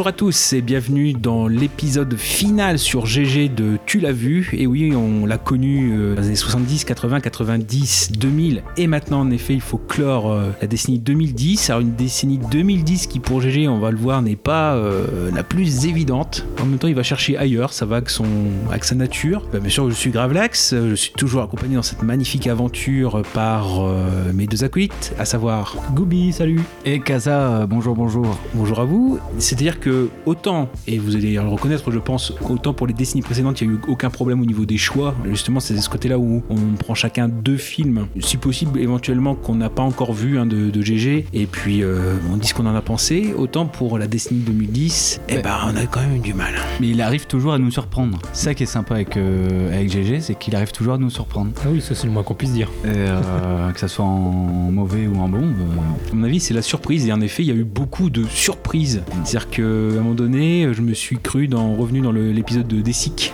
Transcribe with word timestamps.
Bonjour 0.00 0.08
à 0.08 0.12
tous 0.12 0.54
et 0.54 0.62
bienvenue 0.62 1.12
dans 1.12 1.46
l'épisode 1.46 2.16
final 2.16 2.78
sur 2.78 3.04
GG 3.04 3.50
de 3.50 3.76
Tu 3.84 4.00
l'as 4.00 4.12
vu. 4.12 4.48
Et 4.54 4.66
oui, 4.66 4.96
on 4.96 5.26
l'a 5.26 5.36
connu 5.36 5.92
euh, 5.92 6.14
dans 6.14 6.22
les 6.22 6.28
années 6.28 6.36
70, 6.36 6.86
80, 6.86 7.20
90, 7.20 8.12
2000. 8.12 8.62
Et 8.78 8.86
maintenant, 8.86 9.20
en 9.20 9.30
effet, 9.30 9.52
il 9.52 9.60
faut 9.60 9.76
clore 9.76 10.32
euh, 10.32 10.52
la 10.62 10.66
décennie 10.66 10.98
2010. 10.98 11.68
Alors, 11.68 11.82
une 11.82 11.96
décennie 11.96 12.40
2010 12.50 13.08
qui, 13.08 13.20
pour 13.20 13.42
GG, 13.42 13.68
on 13.68 13.78
va 13.78 13.90
le 13.90 13.98
voir, 13.98 14.22
n'est 14.22 14.36
pas 14.36 14.74
euh, 14.74 15.30
la 15.34 15.42
plus 15.42 15.84
évidente. 15.84 16.46
En 16.62 16.64
même 16.64 16.78
temps, 16.78 16.88
il 16.88 16.94
va 16.94 17.02
chercher 17.02 17.36
ailleurs. 17.36 17.74
Ça 17.74 17.84
va 17.84 17.96
avec, 17.96 18.08
son, 18.08 18.24
avec 18.70 18.84
sa 18.86 18.94
nature. 18.94 19.46
Bah, 19.52 19.60
bien 19.60 19.68
sûr, 19.68 19.90
je 19.90 19.94
suis 19.94 20.08
Gravelax. 20.08 20.76
Je 20.76 20.94
suis 20.94 21.12
toujours 21.12 21.42
accompagné 21.42 21.76
dans 21.76 21.82
cette 21.82 22.02
magnifique 22.02 22.46
aventure 22.46 23.20
par 23.34 23.82
euh, 23.82 24.32
mes 24.32 24.46
deux 24.46 24.64
acolytes, 24.64 25.12
à 25.18 25.26
savoir 25.26 25.76
Gooby, 25.92 26.32
salut. 26.32 26.62
Et 26.86 27.00
Kaza, 27.00 27.66
bonjour, 27.66 27.94
bonjour. 27.94 28.38
Bonjour 28.54 28.80
à 28.80 28.86
vous. 28.86 29.18
C'est-à-dire 29.38 29.78
que 29.78 29.89
autant, 30.26 30.68
et 30.86 30.98
vous 30.98 31.16
allez 31.16 31.34
le 31.34 31.40
reconnaître, 31.48 31.90
je 31.90 31.98
pense, 31.98 32.32
autant 32.48 32.72
pour 32.74 32.86
les 32.86 32.92
décennies 32.94 33.22
précédentes, 33.22 33.60
il 33.60 33.68
n'y 33.68 33.74
a 33.74 33.78
eu 33.78 33.80
aucun 33.88 34.10
problème 34.10 34.40
au 34.40 34.44
niveau 34.46 34.64
des 34.64 34.76
choix. 34.76 35.14
Justement, 35.24 35.60
c'est 35.60 35.74
de 35.74 35.80
ce 35.80 35.88
côté-là 35.88 36.18
où 36.18 36.42
on 36.50 36.76
prend 36.78 36.94
chacun 36.94 37.28
deux 37.28 37.56
films, 37.56 38.06
si 38.20 38.36
possible, 38.36 38.78
éventuellement 38.80 39.34
qu'on 39.34 39.54
n'a 39.54 39.70
pas 39.70 39.82
encore 39.82 40.12
vu 40.12 40.38
hein, 40.38 40.46
de, 40.46 40.70
de 40.70 40.82
GG, 40.82 41.26
et 41.32 41.46
puis 41.46 41.82
euh, 41.82 42.14
on 42.32 42.36
dit 42.36 42.48
ce 42.48 42.54
qu'on 42.54 42.66
en 42.66 42.74
a 42.74 42.82
pensé. 42.82 43.34
Autant 43.36 43.66
pour 43.66 43.98
la 43.98 44.06
décennie 44.06 44.40
2010, 44.40 45.20
eh 45.28 45.38
ben, 45.38 45.56
on 45.66 45.76
a 45.76 45.86
quand 45.86 46.00
même 46.00 46.16
eu 46.16 46.20
du 46.20 46.34
mal. 46.34 46.54
Mais 46.80 46.88
il 46.88 47.00
arrive 47.00 47.26
toujours 47.26 47.52
à 47.52 47.58
nous 47.58 47.70
surprendre. 47.70 48.18
C'est 48.32 48.44
ça 48.46 48.54
qui 48.54 48.62
est 48.64 48.66
sympa 48.66 48.94
avec, 48.94 49.16
euh, 49.16 49.72
avec 49.74 49.90
GG, 49.90 50.20
c'est 50.20 50.34
qu'il 50.38 50.54
arrive 50.56 50.72
toujours 50.72 50.94
à 50.94 50.98
nous 50.98 51.10
surprendre. 51.10 51.50
Ah 51.64 51.68
oui, 51.72 51.80
ça 51.80 51.94
c'est 51.94 52.06
le 52.06 52.12
moins 52.12 52.22
qu'on 52.22 52.34
puisse 52.34 52.52
dire. 52.52 52.68
Et, 52.84 52.88
euh, 52.88 53.70
que 53.72 53.80
ça 53.80 53.88
soit 53.88 54.04
en 54.04 54.70
mauvais 54.70 55.06
ou 55.06 55.16
en 55.20 55.28
bon. 55.28 55.38
euh, 55.42 56.10
À 56.10 56.14
mon 56.14 56.24
avis, 56.24 56.40
c'est 56.40 56.54
la 56.54 56.62
surprise. 56.62 57.06
Et 57.06 57.12
en 57.12 57.20
effet, 57.20 57.42
il 57.42 57.48
y 57.48 57.52
a 57.52 57.54
eu 57.54 57.64
beaucoup 57.64 58.10
de 58.10 58.24
surprises. 58.24 59.02
C'est-à-dire 59.24 59.50
qu'à 59.88 59.98
un 59.98 60.02
moment 60.02 60.14
donné, 60.14 60.68
je 60.72 60.82
me 60.82 60.94
suis 60.94 61.18
cru 61.18 61.48
dans, 61.48 61.74
revenu 61.74 62.00
dans 62.00 62.12
l'épisode 62.12 62.66
de 62.66 62.80
Dessic. 62.80 63.32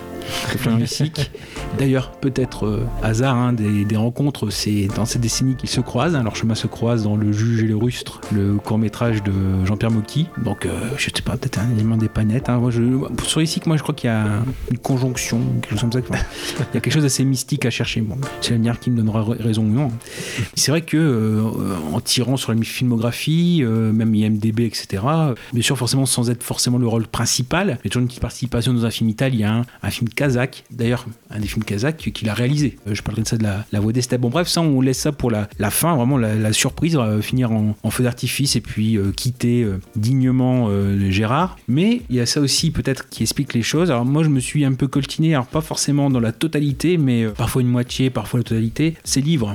Dessic. 0.78 1.30
D'ailleurs, 1.78 2.10
peut-être 2.12 2.66
euh, 2.66 2.86
hasard 3.02 3.36
hein, 3.36 3.52
des, 3.52 3.96
rencontres, 3.96 4.50
c'est 4.50 4.88
dans 4.96 5.04
cette 5.04 5.20
décennie 5.20 5.54
qu'ils 5.56 5.68
se 5.68 5.80
croisent. 5.80 6.14
hein. 6.16 6.22
Leur 6.22 6.36
chemin 6.36 6.54
se 6.54 6.66
croise 6.66 7.02
dans 7.04 7.16
Le 7.16 7.32
Juge 7.32 7.62
et 7.62 7.66
le 7.66 7.76
Rustre, 7.76 8.20
le 8.32 8.54
court-métrage 8.56 9.22
de 9.22 9.32
Jean-Pierre 9.64 9.90
Mocky. 9.90 10.26
Donc, 10.42 10.64
euh, 10.66 10.70
je 10.96 11.04
sais 11.04 11.22
pas, 11.24 11.36
peut-être 11.36 11.58
un 11.58 11.70
élément 11.72 11.96
des 11.96 12.08
panettes. 12.08 12.48
hein. 12.48 12.60
Sur 13.24 13.40
Dessic, 13.40 13.66
moi, 13.66 13.76
je 13.76 13.82
crois 13.82 13.94
qu'il 13.94 14.08
y 14.08 14.12
a 14.12 14.26
une 14.70 14.78
conjonction, 14.78 15.40
quelque 15.62 15.72
chose 15.72 15.80
comme 15.80 15.92
ça. 15.92 16.00
Il 16.00 16.74
y 16.74 16.76
a 16.76 16.80
quelque 16.80 16.90
chose 16.92 17.02
d'assez 17.02 17.24
mystique 17.24 17.64
à 17.66 17.70
chercher. 17.70 18.00
Bon, 18.00 18.16
c'est 18.40 18.50
l'avenir 18.52 18.78
qui 18.80 18.90
me 18.90 18.96
donnera 18.96 19.22
ra- 19.22 19.34
raison 19.38 19.62
ou 19.62 19.68
non. 19.70 19.88
C'est 20.54 20.70
vrai 20.70 20.82
que 20.82 20.96
euh, 20.96 21.42
en 21.92 22.00
tirant 22.00 22.36
sur 22.36 22.52
la 22.54 22.60
filmographie, 22.62 23.60
euh, 23.62 23.92
même 23.92 24.14
IMDB, 24.14 24.60
etc., 24.60 25.02
bien 25.52 25.62
sûr, 25.62 25.76
forcément, 25.76 26.06
sans 26.06 26.30
être 26.30 26.42
forcément 26.42 26.78
le 26.78 26.86
rôle 26.86 27.06
principal, 27.06 27.78
il 27.82 27.86
y 27.86 27.88
a 27.88 27.90
toujours 27.90 28.02
une 28.02 28.08
petite 28.08 28.20
participation 28.20 28.72
dans 28.72 28.84
un 28.86 28.90
film 28.90 29.10
italien, 29.10 29.62
un 29.82 29.90
film 29.90 30.08
kazakh, 30.16 30.64
d'ailleurs, 30.72 31.06
un 31.30 31.38
des 31.38 31.46
films 31.46 31.62
kazakhs 31.62 32.10
qu'il 32.12 32.28
a 32.28 32.34
réalisé. 32.34 32.78
Euh, 32.88 32.94
je 32.94 33.02
parlerai 33.02 33.22
de 33.22 33.28
ça 33.28 33.36
de 33.36 33.44
la, 33.44 33.64
la 33.70 33.80
voix 33.80 33.92
d'Estelle. 33.92 34.20
Bon, 34.20 34.30
bref, 34.30 34.48
ça, 34.48 34.60
on 34.60 34.80
laisse 34.80 34.98
ça 34.98 35.12
pour 35.12 35.30
la, 35.30 35.48
la 35.60 35.70
fin, 35.70 35.94
vraiment 35.94 36.18
la, 36.18 36.34
la 36.34 36.52
surprise, 36.52 36.96
euh, 36.96 37.20
finir 37.20 37.52
en, 37.52 37.76
en 37.82 37.90
feu 37.90 38.02
d'artifice 38.02 38.56
et 38.56 38.60
puis 38.60 38.96
euh, 38.96 39.12
quitter 39.12 39.62
euh, 39.62 39.78
dignement 39.94 40.68
Gérard. 41.10 41.58
Mais 41.68 42.02
il 42.10 42.16
y 42.16 42.20
a 42.20 42.26
ça 42.26 42.40
aussi, 42.40 42.70
peut-être, 42.70 43.08
qui 43.08 43.22
explique 43.22 43.54
les 43.54 43.62
choses. 43.62 43.90
Alors, 43.90 44.04
moi, 44.04 44.24
je 44.24 44.28
me 44.28 44.40
suis 44.40 44.64
un 44.64 44.72
peu 44.72 44.88
coltiné, 44.88 45.34
alors 45.34 45.46
pas 45.46 45.60
forcément 45.60 46.10
dans 46.10 46.20
la 46.20 46.32
totalité, 46.32 46.96
mais 46.96 47.26
parfois 47.28 47.62
une 47.62 47.68
moitié, 47.68 48.10
parfois 48.10 48.40
la 48.40 48.44
totalité, 48.44 48.96
ces 49.04 49.20
livres. 49.20 49.54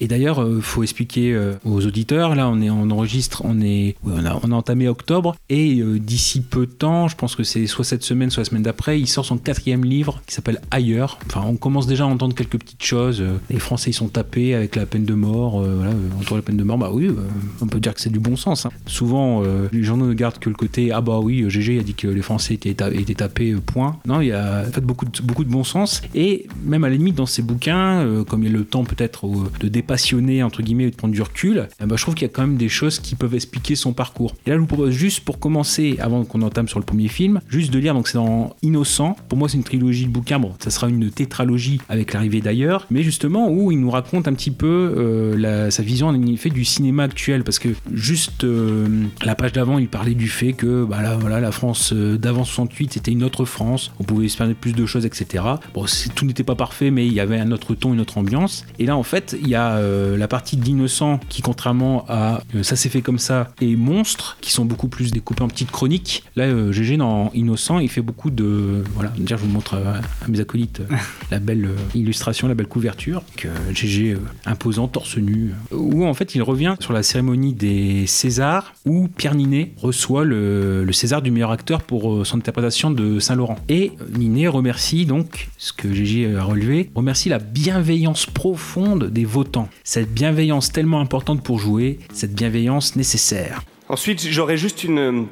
Et 0.00 0.06
d'ailleurs, 0.06 0.46
il 0.48 0.62
faut 0.62 0.82
expliquer 0.82 1.36
aux 1.64 1.84
auditeurs, 1.84 2.34
là 2.34 2.48
on 2.48 2.60
est 2.60 2.70
on 2.70 2.90
enregistre, 2.90 3.42
on 3.44 3.60
est 3.60 3.96
oui, 4.04 4.12
on, 4.16 4.24
a, 4.24 4.40
on 4.42 4.52
a 4.52 4.54
entamé 4.54 4.88
octobre 4.88 5.34
et 5.48 5.82
d'ici 5.98 6.40
peu 6.40 6.66
de 6.66 6.72
temps, 6.72 7.08
je 7.08 7.16
pense 7.16 7.34
que 7.34 7.42
c'est 7.42 7.66
soit 7.66 7.84
cette 7.84 8.04
semaine, 8.04 8.30
soit 8.30 8.42
la 8.42 8.48
semaine 8.48 8.62
d'après, 8.62 9.00
il 9.00 9.06
sort 9.06 9.24
son 9.24 9.38
quatrième 9.38 9.84
livre 9.84 9.87
qui 10.26 10.34
s'appelle 10.34 10.60
Ailleurs. 10.70 11.18
Enfin, 11.26 11.42
on 11.46 11.56
commence 11.56 11.86
déjà 11.86 12.04
à 12.04 12.06
entendre 12.06 12.34
quelques 12.34 12.58
petites 12.58 12.82
choses. 12.82 13.20
euh, 13.20 13.36
les 13.50 13.58
Français 13.58 13.90
ils 13.90 13.94
sont 13.94 14.08
tapés 14.08 14.54
avec 14.54 14.76
la 14.76 14.86
peine 14.86 15.04
de 15.04 15.14
mort, 15.14 15.60
euh, 15.60 15.74
voilà, 15.76 15.92
euh, 15.92 16.36
la 16.36 16.42
peine 16.42 16.56
de 16.56 16.64
mort. 16.64 16.78
Bah 16.78 16.90
oui, 16.92 17.06
euh, 17.08 17.14
on 17.60 17.66
peut 17.66 17.80
dire 17.80 17.94
que 17.94 18.00
c'est 18.00 18.10
du 18.12 18.20
bon 18.20 18.36
sens. 18.36 18.66
hein. 18.66 18.70
Souvent, 18.86 19.42
les 19.72 19.82
journaux 19.82 20.06
ne 20.06 20.14
gardent 20.14 20.38
que 20.38 20.48
le 20.48 20.54
côté 20.54 20.92
ah 20.92 21.00
bah 21.00 21.18
oui, 21.20 21.44
GG 21.48 21.78
a 21.78 21.82
dit 21.82 21.94
que 21.94 22.08
les 22.08 22.22
Français 22.22 22.54
étaient, 22.54 22.74
ta- 22.74 22.90
étaient 22.92 23.14
tapés, 23.14 23.54
point. 23.54 23.96
Non, 24.06 24.20
il 24.20 24.28
y 24.28 24.32
a 24.32 24.64
en 24.68 24.72
fait 24.72 24.80
beaucoup 24.80 25.04
de, 25.04 25.22
beaucoup 25.22 25.44
de 25.44 25.50
bon 25.50 25.64
sens 25.64 26.02
et 26.14 26.46
même 26.64 26.84
à 26.84 26.88
la 26.88 26.96
limite 26.96 27.14
dans 27.14 27.26
ces 27.26 27.42
bouquins, 27.42 28.00
euh, 28.00 28.24
comme 28.24 28.42
il 28.42 28.50
y 28.50 28.54
a 28.54 28.56
le 28.58 28.64
temps 28.64 28.84
peut-être 28.84 29.26
de 29.60 29.68
dépassionner 29.68 30.42
entre 30.42 30.62
guillemets 30.62 30.84
et 30.84 30.90
de 30.90 30.96
prendre 30.96 31.14
du 31.14 31.22
recul, 31.22 31.68
ben, 31.80 31.96
je 31.96 32.02
trouve 32.02 32.14
qu'il 32.14 32.26
y 32.26 32.30
a 32.30 32.32
quand 32.32 32.42
même 32.42 32.56
des 32.56 32.68
choses 32.68 32.98
qui 32.98 33.14
peuvent 33.14 33.34
expliquer 33.34 33.74
son 33.76 33.92
parcours. 33.92 34.34
Et 34.46 34.50
là, 34.50 34.56
je 34.56 34.60
vous 34.60 34.66
propose 34.66 34.90
juste 34.90 35.20
pour 35.20 35.38
commencer, 35.38 35.96
avant 36.00 36.24
qu'on 36.24 36.42
entame 36.42 36.68
sur 36.68 36.78
le 36.78 36.84
premier 36.84 37.08
film, 37.08 37.40
juste 37.48 37.72
de 37.72 37.78
lire. 37.78 37.94
Donc 37.94 38.08
c'est 38.08 38.18
dans 38.18 38.54
Innocent. 38.62 39.16
Pour 39.28 39.38
moi, 39.38 39.48
c'est 39.48 39.56
une 39.56 39.64
trilogie 39.64 39.77
de 39.78 40.08
bouquins. 40.08 40.38
Bon, 40.38 40.54
ça 40.58 40.70
sera 40.70 40.88
une 40.88 41.10
tétralogie 41.10 41.80
avec 41.88 42.12
l'arrivée 42.12 42.40
d'ailleurs, 42.40 42.86
mais 42.90 43.02
justement 43.02 43.50
où 43.50 43.72
il 43.72 43.80
nous 43.80 43.90
raconte 43.90 44.28
un 44.28 44.34
petit 44.34 44.50
peu 44.50 44.94
euh, 44.96 45.70
sa 45.70 45.82
vision 45.82 46.08
en 46.08 46.26
effet 46.26 46.50
du 46.50 46.64
cinéma 46.64 47.04
actuel, 47.04 47.44
parce 47.44 47.58
que 47.58 47.70
juste 47.92 48.44
euh, 48.44 48.86
la 49.24 49.34
page 49.34 49.52
d'avant, 49.52 49.78
il 49.78 49.88
parlait 49.88 50.14
du 50.14 50.28
fait 50.28 50.52
que 50.52 50.84
bah 50.84 51.02
là, 51.02 51.16
voilà, 51.16 51.40
la 51.40 51.52
France 51.52 51.92
euh, 51.92 52.16
d'avant 52.16 52.44
68 52.44 52.92
c'était 52.94 53.12
une 53.12 53.22
autre 53.22 53.44
France. 53.44 53.92
On 53.98 54.04
pouvait 54.04 54.28
permettre 54.28 54.60
plus 54.60 54.72
de 54.72 54.86
choses, 54.86 55.06
etc. 55.06 55.44
Bon, 55.74 55.84
tout 56.14 56.24
n'était 56.24 56.44
pas 56.44 56.54
parfait, 56.54 56.90
mais 56.90 57.06
il 57.06 57.12
y 57.12 57.20
avait 57.20 57.38
un 57.38 57.50
autre 57.52 57.74
ton, 57.74 57.92
une 57.92 58.00
autre 58.00 58.18
ambiance. 58.18 58.64
Et 58.78 58.86
là, 58.86 58.96
en 58.96 59.02
fait, 59.02 59.36
il 59.40 59.48
y 59.48 59.54
a 59.54 59.80
la 59.80 60.28
partie 60.28 60.56
d'innocent 60.56 61.20
qui, 61.28 61.42
contrairement 61.42 62.04
à 62.08 62.40
ça 62.62 62.76
s'est 62.76 62.88
fait 62.88 63.02
comme 63.02 63.18
ça 63.18 63.48
et 63.60 63.76
monstre, 63.76 64.36
qui 64.40 64.52
sont 64.52 64.64
beaucoup 64.64 64.88
plus 64.88 65.12
découpés 65.12 65.42
en 65.42 65.48
petites 65.48 65.70
chroniques. 65.70 66.24
Là, 66.36 66.72
GG 66.72 66.96
dans 66.96 67.30
Innocent, 67.34 67.78
il 67.78 67.88
fait 67.88 68.02
beaucoup 68.02 68.30
de 68.30 68.82
voilà. 68.94 69.12
Dire, 69.18 69.38
je 69.38 69.44
vous 69.44 69.50
montre 69.50 69.67
à, 69.74 70.00
à 70.24 70.28
mes 70.28 70.40
acolytes 70.40 70.80
euh, 70.80 70.94
la 71.30 71.38
belle 71.38 71.66
euh, 71.66 71.76
illustration, 71.94 72.48
la 72.48 72.54
belle 72.54 72.66
couverture, 72.66 73.22
que 73.36 73.48
GG 73.72 74.12
euh, 74.12 74.18
imposant, 74.46 74.88
torse 74.88 75.16
nu, 75.16 75.52
euh, 75.72 75.76
où 75.76 76.04
en 76.04 76.14
fait 76.14 76.34
il 76.34 76.42
revient 76.42 76.76
sur 76.80 76.92
la 76.92 77.02
cérémonie 77.02 77.52
des 77.52 78.06
Césars, 78.06 78.74
où 78.84 79.08
Pierre 79.08 79.34
Ninet 79.34 79.72
reçoit 79.76 80.24
le, 80.24 80.84
le 80.84 80.92
César 80.92 81.22
du 81.22 81.30
meilleur 81.30 81.50
acteur 81.50 81.82
pour 81.82 82.12
euh, 82.12 82.24
son 82.24 82.38
interprétation 82.38 82.90
de 82.90 83.18
Saint-Laurent. 83.18 83.58
Et 83.68 83.92
euh, 84.00 84.04
Ninet 84.16 84.48
remercie 84.48 85.06
donc, 85.06 85.48
ce 85.58 85.72
que 85.72 85.92
GG 85.92 86.36
a 86.36 86.42
relevé, 86.42 86.90
remercie 86.94 87.28
la 87.28 87.38
bienveillance 87.38 88.26
profonde 88.26 89.10
des 89.10 89.24
votants. 89.24 89.68
Cette 89.84 90.12
bienveillance 90.12 90.72
tellement 90.72 91.00
importante 91.00 91.42
pour 91.42 91.58
jouer, 91.58 91.98
cette 92.12 92.34
bienveillance 92.34 92.96
nécessaire. 92.96 93.62
Ensuite, 93.88 94.26
j'aurais 94.30 94.58
juste 94.58 94.84
une, 94.84 95.26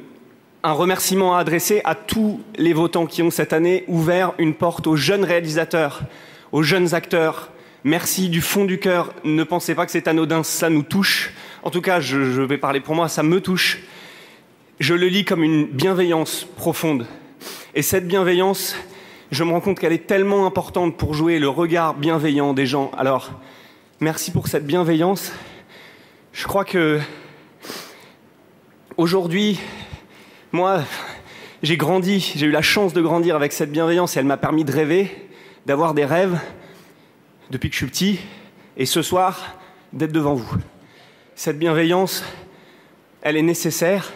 un 0.67 0.73
remerciement 0.73 1.37
à 1.37 1.39
adresser 1.39 1.79
à 1.85 1.95
tous 1.95 2.41
les 2.57 2.73
votants 2.73 3.05
qui 3.05 3.23
ont 3.23 3.31
cette 3.31 3.53
année 3.53 3.85
ouvert 3.87 4.33
une 4.37 4.53
porte 4.53 4.85
aux 4.85 4.97
jeunes 4.97 5.23
réalisateurs, 5.23 6.01
aux 6.51 6.61
jeunes 6.61 6.93
acteurs. 6.93 7.51
Merci 7.85 8.27
du 8.27 8.41
fond 8.41 8.65
du 8.65 8.77
cœur. 8.77 9.13
Ne 9.23 9.45
pensez 9.45 9.75
pas 9.75 9.85
que 9.85 9.93
c'est 9.93 10.09
anodin, 10.09 10.43
ça 10.43 10.69
nous 10.69 10.83
touche. 10.83 11.31
En 11.63 11.69
tout 11.69 11.79
cas, 11.79 12.01
je, 12.01 12.17
vais 12.17 12.57
parler 12.57 12.81
pour 12.81 12.95
moi, 12.95 13.07
ça 13.07 13.23
me 13.23 13.39
touche. 13.39 13.79
Je 14.81 14.93
le 14.93 15.07
lis 15.07 15.23
comme 15.23 15.41
une 15.41 15.67
bienveillance 15.67 16.45
profonde. 16.57 17.07
Et 17.73 17.81
cette 17.81 18.05
bienveillance, 18.05 18.75
je 19.31 19.45
me 19.45 19.51
rends 19.51 19.61
compte 19.61 19.79
qu'elle 19.79 19.93
est 19.93 20.05
tellement 20.05 20.45
importante 20.45 20.97
pour 20.97 21.13
jouer 21.13 21.39
le 21.39 21.47
regard 21.47 21.93
bienveillant 21.93 22.53
des 22.53 22.65
gens. 22.65 22.91
Alors, 22.97 23.31
merci 24.01 24.31
pour 24.31 24.49
cette 24.49 24.67
bienveillance. 24.67 25.31
Je 26.33 26.45
crois 26.45 26.65
que 26.65 26.99
Aujourd'hui, 28.97 29.59
moi, 30.51 30.83
j'ai 31.61 31.75
grandi, 31.75 32.33
j'ai 32.35 32.45
eu 32.45 32.51
la 32.51 32.61
chance 32.61 32.93
de 32.93 33.01
grandir 33.01 33.35
avec 33.35 33.51
cette 33.51 33.71
bienveillance 33.71 34.15
et 34.15 34.19
elle 34.19 34.25
m'a 34.25 34.37
permis 34.37 34.63
de 34.63 34.71
rêver, 34.71 35.29
d'avoir 35.65 35.93
des 35.93 36.05
rêves 36.05 36.39
depuis 37.51 37.69
que 37.69 37.75
je 37.75 37.79
suis 37.79 37.87
petit 37.87 38.19
et 38.77 38.85
ce 38.85 39.01
soir, 39.01 39.57
d'être 39.91 40.11
devant 40.11 40.35
vous. 40.35 40.49
Cette 41.35 41.59
bienveillance, 41.59 42.23
elle 43.21 43.35
est 43.35 43.41
nécessaire 43.41 44.13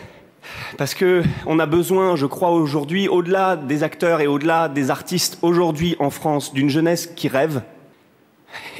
parce 0.78 0.94
que 0.94 1.24
on 1.46 1.60
a 1.60 1.66
besoin, 1.66 2.16
je 2.16 2.26
crois 2.26 2.52
aujourd'hui, 2.52 3.08
au-delà 3.08 3.58
des 3.58 3.84
acteurs 3.84 4.22
et 4.22 4.28
au-delà 4.28 4.70
des 4.70 4.90
artistes 4.90 5.38
aujourd'hui 5.42 5.96
en 6.00 6.10
France, 6.10 6.54
d'une 6.54 6.70
jeunesse 6.70 7.08
qui 7.08 7.28
rêve 7.28 7.62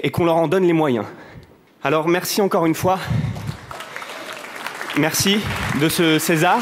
et 0.02 0.10
qu'on 0.10 0.26
leur 0.26 0.38
en 0.38 0.48
donne 0.48 0.64
les 0.64 0.74
moyens. 0.74 1.06
Alors 1.84 2.08
merci 2.08 2.42
encore 2.42 2.66
une 2.66 2.76
fois. 2.76 3.00
Merci 4.98 5.40
de 5.80 5.90
ce 5.90 6.20
César. 6.20 6.62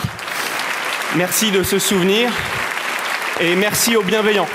Merci 1.15 1.49
de 1.49 1.63
ce 1.63 1.79
souvenir. 1.79 2.31
Et 3.41 3.55
merci 3.55 3.95
aux 3.95 4.03
bienveillants. 4.03 4.47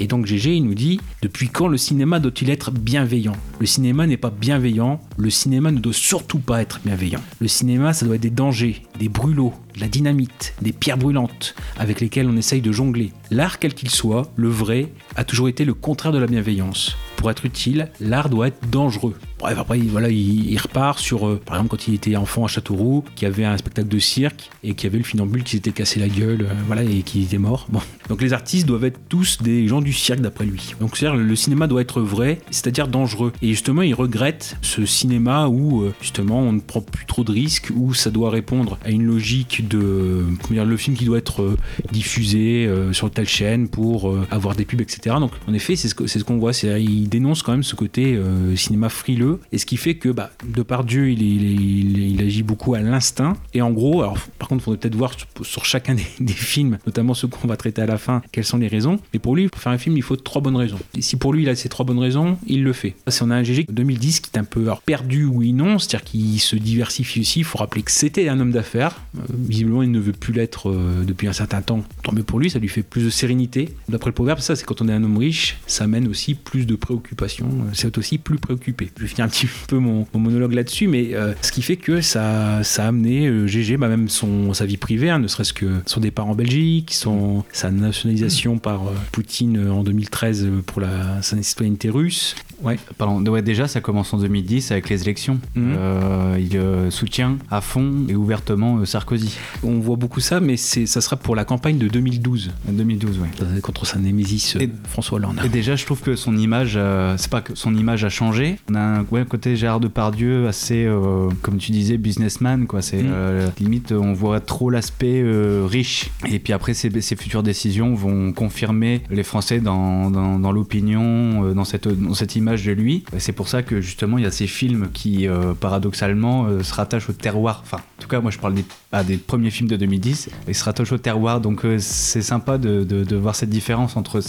Et 0.00 0.06
donc 0.06 0.26
GG, 0.26 0.54
il 0.54 0.64
nous 0.64 0.74
dit 0.74 1.00
Depuis 1.22 1.48
quand 1.48 1.66
le 1.66 1.76
cinéma 1.76 2.20
doit-il 2.20 2.48
être 2.50 2.70
bienveillant? 2.70 3.36
Le 3.58 3.66
cinéma 3.66 4.06
n'est 4.06 4.16
pas 4.16 4.30
bienveillant, 4.30 5.00
le 5.16 5.30
cinéma 5.30 5.72
ne 5.72 5.80
doit 5.80 5.92
surtout 5.92 6.38
pas 6.38 6.62
être 6.62 6.78
bienveillant. 6.84 7.20
Le 7.40 7.48
cinéma, 7.48 7.92
ça 7.92 8.06
doit 8.06 8.14
être 8.14 8.22
des 8.22 8.30
dangers, 8.30 8.82
des 9.00 9.08
brûlots, 9.08 9.54
de 9.74 9.80
la 9.80 9.88
dynamite, 9.88 10.54
des 10.62 10.72
pierres 10.72 10.98
brûlantes 10.98 11.56
avec 11.76 12.00
lesquelles 12.00 12.28
on 12.28 12.36
essaye 12.36 12.60
de 12.60 12.70
jongler. 12.70 13.12
L'art, 13.32 13.58
quel 13.58 13.74
qu'il 13.74 13.90
soit, 13.90 14.30
le 14.36 14.48
vrai, 14.48 14.92
a 15.16 15.24
toujours 15.24 15.48
été 15.48 15.64
le 15.64 15.74
contraire 15.74 16.12
de 16.12 16.18
la 16.18 16.28
bienveillance. 16.28 16.96
Pour 17.16 17.32
être 17.32 17.44
utile, 17.44 17.90
l'art 18.00 18.28
doit 18.28 18.46
être 18.46 18.70
dangereux. 18.70 19.16
Bref, 19.38 19.56
après, 19.56 19.78
voilà, 19.78 20.08
il, 20.08 20.58
repart 20.58 20.98
sur, 20.98 21.28
euh, 21.28 21.40
par 21.44 21.56
exemple, 21.56 21.70
quand 21.70 21.86
il 21.86 21.94
était 21.94 22.16
enfant 22.16 22.44
à 22.44 22.48
Châteauroux, 22.48 23.04
qui 23.14 23.24
avait 23.24 23.44
un 23.44 23.56
spectacle 23.56 23.88
de 23.88 23.98
cirque 24.00 24.50
et 24.64 24.74
qui 24.74 24.86
avait 24.86 24.98
le 24.98 25.04
funambule 25.04 25.44
qui 25.44 25.52
s'était 25.52 25.70
cassé 25.70 26.00
la 26.00 26.08
gueule, 26.08 26.42
euh, 26.42 26.54
voilà, 26.66 26.82
et 26.82 27.02
qui 27.02 27.22
était 27.22 27.38
mort. 27.38 27.66
Bon. 27.68 27.80
Donc 28.08 28.20
les 28.20 28.32
artistes 28.32 28.66
doivent 28.66 28.84
être 28.84 28.98
tous 29.08 29.40
des 29.40 29.68
gens 29.68 29.80
du 29.80 29.92
cirque 29.92 30.20
d'après 30.20 30.44
lui. 30.44 30.74
Donc 30.80 30.96
c'est-à-dire 30.96 31.16
le 31.16 31.36
cinéma 31.36 31.68
doit 31.68 31.82
être 31.82 32.00
vrai, 32.00 32.40
c'est-à-dire 32.50 32.88
dangereux. 32.88 33.32
Et 33.40 33.48
justement, 33.50 33.82
il 33.82 33.94
regrette 33.94 34.56
ce 34.62 34.84
cinéma 34.84 35.46
où 35.46 35.82
euh, 35.82 35.94
justement 36.00 36.40
on 36.40 36.52
ne 36.52 36.60
prend 36.60 36.80
plus 36.80 37.06
trop 37.06 37.22
de 37.22 37.30
risques, 37.30 37.70
où 37.76 37.94
ça 37.94 38.10
doit 38.10 38.30
répondre 38.30 38.76
à 38.84 38.90
une 38.90 39.04
logique 39.04 39.68
de, 39.68 40.24
comment 40.42 40.54
dire, 40.54 40.64
le 40.64 40.76
film 40.76 40.96
qui 40.96 41.04
doit 41.04 41.18
être 41.18 41.56
diffusé 41.92 42.68
sur 42.92 43.10
telle 43.10 43.28
chaîne 43.28 43.68
pour 43.68 44.14
avoir 44.30 44.56
des 44.56 44.64
pubs, 44.64 44.80
etc. 44.80 45.16
Donc 45.20 45.32
en 45.46 45.54
effet, 45.54 45.76
c'est 45.76 45.88
ce 45.88 45.94
c'est 46.06 46.18
ce 46.18 46.24
qu'on 46.24 46.38
voit. 46.38 46.52
Il 46.62 47.08
dénonce 47.08 47.42
quand 47.42 47.52
même 47.52 47.62
ce 47.62 47.74
côté 47.74 48.18
cinéma 48.56 48.88
frileux, 48.88 49.27
et 49.52 49.58
ce 49.58 49.66
qui 49.66 49.76
fait 49.76 49.94
que, 49.94 50.08
bah, 50.08 50.30
de 50.46 50.62
par 50.62 50.84
Dieu, 50.84 51.10
il, 51.10 52.20
agit 52.20 52.42
beaucoup 52.42 52.74
à 52.74 52.80
l'instinct. 52.80 53.34
Et 53.54 53.62
en 53.62 53.70
gros, 53.70 54.02
alors 54.02 54.18
par 54.38 54.48
contre, 54.48 54.62
il 54.62 54.64
faudrait 54.64 54.80
peut-être 54.80 54.96
voir 54.96 55.12
sur, 55.42 55.64
chacun 55.64 55.94
des, 56.20 56.32
films, 56.32 56.78
notamment 56.86 57.14
ceux 57.14 57.28
qu'on 57.28 57.48
va 57.48 57.56
traiter 57.56 57.82
à 57.82 57.86
la 57.86 57.98
fin, 57.98 58.22
quelles 58.32 58.44
sont 58.44 58.58
les 58.58 58.68
raisons. 58.68 58.98
Mais 59.12 59.18
pour 59.18 59.36
lui, 59.36 59.48
pour 59.48 59.60
faire 59.60 59.72
un 59.72 59.78
film, 59.78 59.96
il 59.96 60.02
faut 60.02 60.16
trois 60.16 60.42
bonnes 60.42 60.56
raisons. 60.56 60.78
Et 60.96 61.02
si 61.02 61.16
pour 61.16 61.32
lui, 61.32 61.42
il 61.42 61.48
a 61.48 61.54
ces 61.54 61.68
trois 61.68 61.84
bonnes 61.84 61.98
raisons, 61.98 62.38
il 62.46 62.64
le 62.64 62.72
fait. 62.72 62.94
Si 63.08 63.22
on 63.22 63.30
a 63.30 63.36
un 63.36 63.42
GG 63.42 63.66
2010 63.68 64.20
qui 64.20 64.30
est 64.34 64.38
un 64.38 64.44
peu 64.44 64.68
perdu, 64.84 65.24
oui, 65.24 65.52
non, 65.52 65.78
c'est-à-dire 65.78 66.04
qu'il 66.04 66.40
se 66.40 66.56
diversifie 66.56 67.20
aussi. 67.20 67.40
Il 67.40 67.44
faut 67.44 67.58
rappeler 67.58 67.82
que 67.82 67.90
c'était 67.90 68.28
un 68.28 68.38
homme 68.40 68.52
d'affaires. 68.52 69.00
Euh, 69.16 69.22
visiblement, 69.30 69.82
il 69.82 69.90
ne 69.90 70.00
veut 70.00 70.12
plus 70.12 70.32
l'être 70.32 70.70
euh, 70.70 71.04
depuis 71.04 71.28
un 71.28 71.32
certain 71.32 71.62
temps. 71.62 71.82
Tant 72.02 72.12
mieux 72.12 72.22
pour 72.22 72.38
lui, 72.38 72.50
ça 72.50 72.58
lui 72.58 72.68
fait 72.68 72.82
plus 72.82 73.04
de 73.04 73.10
sérénité. 73.10 73.74
D'après 73.88 74.10
le 74.10 74.14
proverbe, 74.14 74.40
ça, 74.40 74.56
c'est 74.56 74.64
quand 74.64 74.82
on 74.82 74.88
est 74.88 74.92
un 74.92 75.02
homme 75.02 75.18
riche, 75.18 75.58
ça 75.66 75.84
amène 75.84 76.08
aussi 76.08 76.34
plus 76.34 76.66
de 76.66 76.76
préoccupations. 76.76 77.48
Euh, 77.48 77.70
C'est 77.72 77.98
aussi 77.98 78.18
plus 78.18 78.38
préoccupé. 78.38 78.90
Je 78.98 79.06
un 79.22 79.28
petit 79.28 79.46
peu 79.68 79.78
mon, 79.78 80.06
mon 80.14 80.20
monologue 80.20 80.52
là-dessus, 80.52 80.86
mais 80.88 81.14
euh, 81.14 81.32
ce 81.42 81.52
qui 81.52 81.62
fait 81.62 81.76
que 81.76 82.00
ça, 82.00 82.62
ça 82.64 82.84
a 82.84 82.88
amené 82.88 83.26
euh, 83.26 83.46
GG, 83.46 83.76
bah, 83.76 83.88
même 83.88 84.08
son, 84.08 84.52
sa 84.54 84.66
vie 84.66 84.76
privée, 84.76 85.10
hein, 85.10 85.18
ne 85.18 85.28
serait-ce 85.28 85.52
que 85.52 85.66
son 85.86 86.00
départ 86.00 86.26
en 86.26 86.34
Belgique, 86.34 86.92
son, 86.94 87.44
sa 87.52 87.70
nationalisation 87.70 88.58
par 88.58 88.88
euh, 88.88 88.92
Poutine 89.12 89.56
euh, 89.58 89.70
en 89.72 89.82
2013 89.82 90.44
euh, 90.44 90.62
pour 90.66 90.80
la, 90.80 91.20
sa 91.22 91.40
citoyenneté 91.42 91.90
russe. 91.90 92.34
Ouais. 92.62 92.76
Pardon, 92.96 93.24
ouais, 93.30 93.42
déjà, 93.42 93.68
ça 93.68 93.80
commence 93.80 94.12
en 94.12 94.18
2010 94.18 94.72
avec 94.72 94.88
les 94.88 95.02
élections. 95.02 95.38
Euh, 95.56 96.36
il 96.40 96.90
soutient 96.92 97.38
à 97.50 97.60
fond 97.60 98.04
et 98.08 98.16
ouvertement 98.16 98.84
Sarkozy. 98.84 99.36
On 99.62 99.78
voit 99.78 99.94
beaucoup 99.96 100.18
ça, 100.20 100.40
mais 100.40 100.56
ça 100.56 101.00
sera 101.00 101.16
pour 101.16 101.36
la 101.36 101.44
campagne 101.44 101.78
de 101.78 101.86
2012, 101.86 102.50
En 102.68 102.72
2012, 102.72 103.18
ouais. 103.20 103.28
euh, 103.42 103.60
contre 103.60 103.86
sa 103.86 103.98
némésis 103.98 104.56
Et- 104.56 104.68
François 104.88 105.16
Hollande. 105.18 105.40
Et 105.44 105.48
déjà, 105.48 105.76
je 105.76 105.84
trouve 105.84 106.00
que 106.00 106.16
son 106.16 106.36
image, 106.36 106.78
c'est 107.16 107.30
pas 107.30 107.40
que 107.42 107.54
son 107.54 107.76
image 107.76 108.04
a 108.04 108.08
changé. 108.08 108.56
On 108.70 108.74
a 108.74 108.80
un 108.80 109.04
ouais, 109.10 109.24
côté 109.24 109.56
Gérard 109.56 109.80
Depardieu 109.80 110.46
assez, 110.48 110.84
euh, 110.84 111.28
comme 111.42 111.58
tu 111.58 111.72
disais, 111.72 111.96
businessman, 111.98 112.66
quoi. 112.66 112.82
C'est 112.82 113.02
Mm. 113.02 113.10
euh, 113.12 113.48
limite, 113.60 113.92
on 113.92 114.12
voit 114.12 114.40
trop 114.40 114.70
l'aspect 114.70 115.20
euh, 115.22 115.66
riche. 115.68 116.10
Et 116.30 116.38
puis 116.38 116.52
après, 116.52 116.74
ses, 116.74 117.00
ses 117.00 117.16
futures 117.16 117.42
décisions 117.42 117.94
vont 117.94 118.32
confirmer 118.32 119.02
les 119.10 119.22
Français 119.22 119.60
dans, 119.60 120.10
dans, 120.10 120.38
dans 120.38 120.52
l'opinion, 120.52 121.52
dans 121.54 121.64
cette, 121.64 121.88
dans 121.88 122.14
cette 122.14 122.36
image 122.36 122.64
de 122.64 122.72
lui. 122.72 123.04
C'est 123.18 123.32
pour 123.32 123.48
ça 123.48 123.62
que 123.62 123.80
justement, 123.80 124.18
il 124.18 124.24
y 124.24 124.26
a 124.26 124.30
ces 124.30 124.46
films 124.46 124.88
qui, 124.92 125.26
paradoxalement, 125.60 126.62
se 126.62 126.74
rattachent 126.74 127.08
au 127.08 127.12
terroir. 127.12 127.60
Enfin, 127.64 127.78
en 127.78 128.02
tout 128.02 128.08
cas, 128.08 128.20
moi, 128.20 128.30
je 128.30 128.38
parle 128.38 128.54
des, 128.54 128.64
ah, 128.92 129.04
des 129.04 129.16
premiers 129.16 129.50
films 129.50 129.68
de 129.68 129.76
2010. 129.76 130.30
Ils 130.48 130.54
se 130.54 130.64
rattachent 130.64 130.92
au 130.92 130.98
terroir. 130.98 131.40
Donc, 131.40 131.64
c'est 131.78 132.22
sympa 132.22 132.58
de, 132.58 132.84
de, 132.84 133.04
de 133.04 133.16
voir 133.16 133.34
cette 133.34 133.50
différence 133.50 133.96
entre 133.96 134.20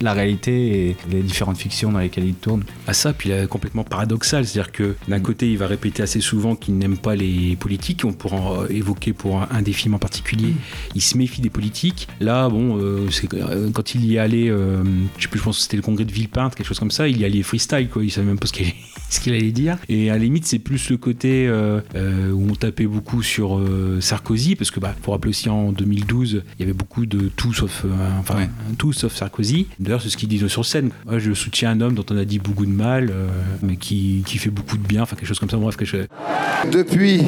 la 0.00 0.12
réalité 0.12 0.88
et 0.90 0.96
les 1.10 1.22
différentes 1.22 1.56
fictions 1.58 1.92
dans 1.92 1.98
lesquelles 2.00 2.26
il 2.26 2.34
tourne. 2.34 2.64
à 2.86 2.92
ça, 2.92 3.12
puis 3.12 3.30
il 3.30 3.32
est 3.32 3.46
complètement 3.48 3.84
paradoxal. 3.84 4.27
C'est-à-dire 4.44 4.72
que 4.72 4.94
d'un 5.08 5.20
côté, 5.20 5.50
il 5.50 5.58
va 5.58 5.66
répéter 5.66 6.02
assez 6.02 6.20
souvent 6.20 6.54
qu'il 6.56 6.76
n'aime 6.78 6.96
pas 6.98 7.14
les 7.16 7.56
politiques. 7.56 8.02
On 8.04 8.12
pourra 8.12 8.36
en 8.36 8.66
évoquer 8.66 9.12
pour 9.12 9.40
un, 9.42 9.48
un 9.50 9.62
des 9.62 9.72
films 9.72 9.94
en 9.94 9.98
particulier. 9.98 10.54
Il 10.94 11.02
se 11.02 11.16
méfie 11.16 11.40
des 11.40 11.50
politiques. 11.50 12.08
Là, 12.20 12.48
bon, 12.48 12.78
euh, 12.78 13.08
c'est 13.10 13.32
euh, 13.34 13.70
quand 13.72 13.94
il 13.94 14.04
y 14.04 14.16
est 14.16 14.18
allé, 14.18 14.48
euh, 14.48 14.82
je 15.16 15.22
sais 15.22 15.28
plus, 15.28 15.38
je 15.38 15.44
pense 15.44 15.56
que 15.58 15.62
c'était 15.62 15.76
le 15.76 15.82
congrès 15.82 16.04
de 16.04 16.12
Villepinte, 16.12 16.54
quelque 16.54 16.66
chose 16.66 16.78
comme 16.78 16.90
ça. 16.90 17.08
Il 17.08 17.18
y 17.18 17.24
allait 17.24 17.42
freestyle, 17.42 17.88
quoi. 17.88 18.04
Il 18.04 18.10
savait 18.10 18.26
même 18.26 18.38
pas 18.38 18.46
ce 19.10 19.20
qu'il 19.20 19.32
allait 19.32 19.52
dire. 19.52 19.78
Et 19.88 20.10
à 20.10 20.14
la 20.14 20.18
limite, 20.20 20.46
c'est 20.46 20.58
plus 20.58 20.90
le 20.90 20.96
côté 20.96 21.46
euh, 21.46 21.80
euh, 21.94 22.30
où 22.32 22.48
on 22.50 22.54
tapait 22.54 22.86
beaucoup 22.86 23.22
sur 23.22 23.60
Sarkozy, 24.00 24.54
parce 24.56 24.70
que, 24.70 24.80
bah, 24.80 24.94
faut 25.02 25.12
rappeler 25.12 25.30
aussi 25.30 25.48
en 25.48 25.72
2012, 25.72 26.42
il 26.58 26.60
y 26.60 26.62
avait 26.64 26.72
beaucoup 26.72 27.06
de 27.06 27.28
tout 27.28 27.52
sauf, 27.52 27.84
enfin, 28.18 28.36
Ouais. 28.36 28.48
tout 28.76 28.92
sauf 28.92 29.14
Sarkozy. 29.14 29.66
D'ailleurs, 29.80 30.02
c'est 30.02 30.10
ce 30.10 30.16
qu'il 30.16 30.28
dit 30.28 30.42
sur 30.48 30.64
scène. 30.64 30.90
Moi, 31.06 31.18
je 31.18 31.32
soutiens 31.32 31.70
un 31.70 31.80
homme 31.80 31.94
dont 31.94 32.04
on 32.10 32.16
a 32.16 32.24
dit 32.24 32.38
beaucoup 32.38 32.66
de 32.66 32.70
mal, 32.70 33.12
mais 33.62 33.76
qui, 33.76 34.17
qui 34.22 34.38
fait 34.38 34.50
beaucoup 34.50 34.76
de 34.76 34.86
bien, 34.86 35.02
enfin 35.02 35.16
quelque 35.16 35.28
chose 35.28 35.38
comme 35.38 35.50
ça. 35.50 35.56
Bref, 35.56 35.76
quelque 35.76 35.88
chose. 35.88 36.06
Depuis 36.70 37.24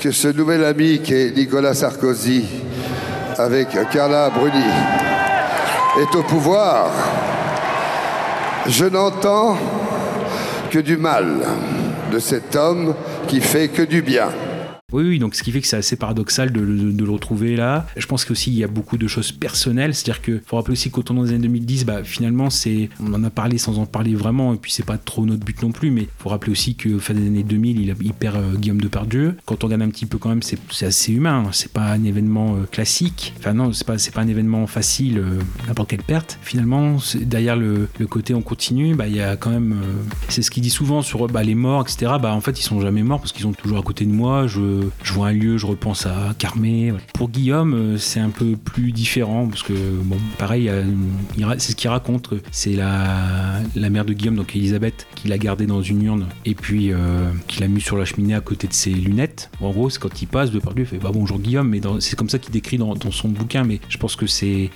que 0.00 0.10
ce 0.10 0.28
nouvel 0.28 0.64
ami 0.64 1.00
qui 1.00 1.14
est 1.14 1.36
Nicolas 1.36 1.74
Sarkozy 1.74 2.44
avec 3.38 3.68
Carla 3.90 4.30
Bruni 4.30 4.64
est 6.00 6.14
au 6.14 6.22
pouvoir, 6.22 6.90
je 8.66 8.84
n'entends 8.84 9.56
que 10.70 10.78
du 10.78 10.96
mal 10.96 11.40
de 12.12 12.18
cet 12.18 12.56
homme 12.56 12.94
qui 13.28 13.40
fait 13.40 13.68
que 13.68 13.82
du 13.82 14.02
bien. 14.02 14.28
Oui, 14.94 15.02
oui, 15.02 15.18
donc 15.18 15.34
ce 15.34 15.42
qui 15.42 15.50
fait 15.50 15.60
que 15.60 15.66
c'est 15.66 15.76
assez 15.76 15.96
paradoxal 15.96 16.52
de, 16.52 16.60
le- 16.60 17.10
retrouver 17.10 17.56
là. 17.56 17.86
Je 17.96 18.06
pense 18.06 18.24
qu'aussi 18.24 18.52
il 18.52 18.58
y 18.58 18.62
a 18.62 18.68
beaucoup 18.68 18.96
de 18.96 19.08
choses 19.08 19.32
personnelles, 19.32 19.92
c'est-à-dire 19.92 20.22
que 20.22 20.40
faut 20.46 20.56
rappeler 20.56 20.72
aussi 20.72 20.90
qu'au 20.90 21.02
tournant 21.02 21.24
des 21.24 21.30
années 21.30 21.40
2010, 21.40 21.84
bah, 21.84 22.04
finalement, 22.04 22.48
c'est, 22.48 22.88
on 23.00 23.12
en 23.12 23.24
a 23.24 23.30
parlé 23.30 23.58
sans 23.58 23.80
en 23.80 23.86
parler 23.86 24.14
vraiment, 24.14 24.54
et 24.54 24.56
puis 24.56 24.70
c'est 24.70 24.86
pas 24.86 24.96
trop 24.96 25.26
notre 25.26 25.44
but 25.44 25.60
non 25.62 25.72
plus, 25.72 25.90
mais 25.90 26.06
faut 26.18 26.28
rappeler 26.28 26.52
aussi 26.52 26.76
qu'au 26.76 27.00
fin 27.00 27.12
des 27.12 27.26
années 27.26 27.42
2000, 27.42 27.80
il, 27.80 28.12
perd 28.14 28.36
euh, 28.36 28.54
Guillaume 28.54 28.80
Depardieu. 28.80 29.36
Quand 29.46 29.64
on 29.64 29.66
regarde 29.66 29.82
un 29.82 29.90
petit 29.90 30.06
peu 30.06 30.18
quand 30.18 30.28
même, 30.28 30.42
c'est, 30.42 30.58
assez 30.84 31.12
humain, 31.12 31.44
hein. 31.46 31.50
c'est 31.52 31.72
pas 31.72 31.86
un 31.86 32.04
événement 32.04 32.54
euh, 32.54 32.66
classique, 32.70 33.34
enfin 33.38 33.52
non, 33.52 33.72
c'est 33.72 33.86
pas, 33.86 33.98
c'est 33.98 34.14
pas 34.14 34.20
un 34.20 34.28
événement 34.28 34.68
facile, 34.68 35.18
euh, 35.18 35.40
n'importe 35.66 35.90
quelle 35.90 36.02
perte. 36.02 36.38
Finalement, 36.42 36.98
derrière 37.20 37.56
le, 37.56 37.88
le 37.98 38.06
côté 38.06 38.32
on 38.32 38.42
continue, 38.42 38.94
bah, 38.94 39.08
il 39.08 39.16
y 39.16 39.20
a 39.20 39.36
quand 39.36 39.50
même, 39.50 39.72
euh, 39.72 40.14
c'est 40.28 40.42
ce 40.42 40.52
qu'il 40.52 40.62
dit 40.62 40.70
souvent 40.70 41.02
sur 41.02 41.26
bah, 41.26 41.42
les 41.42 41.56
morts, 41.56 41.82
etc. 41.82 42.12
Bah, 42.20 42.32
en 42.32 42.40
fait, 42.40 42.60
ils 42.60 42.64
sont 42.64 42.80
jamais 42.80 43.02
morts 43.02 43.18
parce 43.18 43.32
qu'ils 43.32 43.42
sont 43.42 43.52
toujours 43.52 43.78
à 43.78 43.82
côté 43.82 44.04
de 44.04 44.12
moi. 44.12 44.46
Je, 44.46 44.83
je 45.02 45.12
vois 45.12 45.28
un 45.28 45.32
lieu, 45.32 45.58
je 45.58 45.66
repense 45.66 46.06
à 46.06 46.34
Carmé. 46.38 46.92
Pour 47.12 47.30
Guillaume, 47.30 47.74
euh, 47.74 47.98
c'est 47.98 48.20
un 48.20 48.30
peu 48.30 48.56
plus 48.56 48.92
différent 48.92 49.46
parce 49.46 49.62
que, 49.62 49.72
bon, 49.72 50.16
pareil, 50.38 50.68
euh, 50.68 50.84
c'est 51.58 51.72
ce 51.72 51.76
qu'il 51.76 51.90
raconte. 51.90 52.30
C'est 52.50 52.74
la, 52.74 53.60
mère 53.90 54.04
de 54.04 54.12
Guillaume, 54.12 54.36
donc 54.36 54.56
Elisabeth, 54.56 55.06
qui 55.14 55.28
l'a 55.28 55.38
gardé 55.38 55.66
dans 55.66 55.82
une 55.82 56.02
urne 56.02 56.26
et 56.44 56.54
puis 56.54 56.92
euh, 56.92 57.30
qui 57.46 57.60
l'a 57.60 57.68
mis 57.68 57.80
sur 57.80 57.96
la 57.96 58.04
cheminée 58.04 58.34
à 58.34 58.40
côté 58.40 58.66
de 58.66 58.72
ses 58.72 58.90
lunettes. 58.90 59.50
En 59.60 59.70
gros, 59.70 59.90
c'est 59.90 60.00
quand 60.00 60.22
il 60.22 60.26
passe, 60.26 60.50
de 60.50 60.58
par 60.58 60.72
lui, 60.72 60.82
il 60.82 60.86
fait 60.86 60.98
bah, 60.98 61.10
bonjour 61.12 61.38
Guillaume, 61.38 61.68
mais 61.68 61.80
c'est 62.00 62.16
comme 62.16 62.28
ça 62.28 62.38
qu'il 62.38 62.52
décrit 62.52 62.78
dans, 62.78 62.94
son 63.10 63.28
bouquin. 63.28 63.64
Mais 63.64 63.80
je 63.88 63.98
pense 63.98 64.16
que 64.16 64.26
c'est 64.26 64.70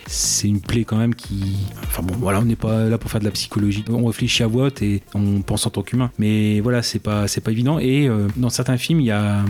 une 0.45 0.61
plaie 0.61 0.85
quand 0.85 0.97
même 0.97 1.15
qui. 1.15 1.57
Enfin 1.85 2.03
bon, 2.03 2.15
voilà, 2.19 2.41
on 2.41 2.45
n'est 2.45 2.57
pas 2.57 2.85
là 2.85 2.99
pour 2.99 3.11
faire 3.11 3.21
de 3.21 3.25
la 3.25 3.31
psychologie. 3.31 3.85
On 3.89 4.07
réfléchit 4.07 4.43
à 4.43 4.47
voix 4.47 4.69
et 4.81 5.03
on 5.15 5.43
pense 5.43 5.67
en 5.67 5.71
tant 5.71 5.83
qu'humain. 5.83 6.11
Mais 6.19 6.61
voilà, 6.61 6.83
c'est 6.83 6.99
pas, 6.99 7.27
pas 7.27 7.51
évident. 7.51 7.79
Et 7.79 8.09
euh, 8.09 8.29
dans 8.37 8.51
certains 8.51 8.77
films, 8.77 9.01
il 9.01 9.07
y 9.07 9.11
a 9.11 9.45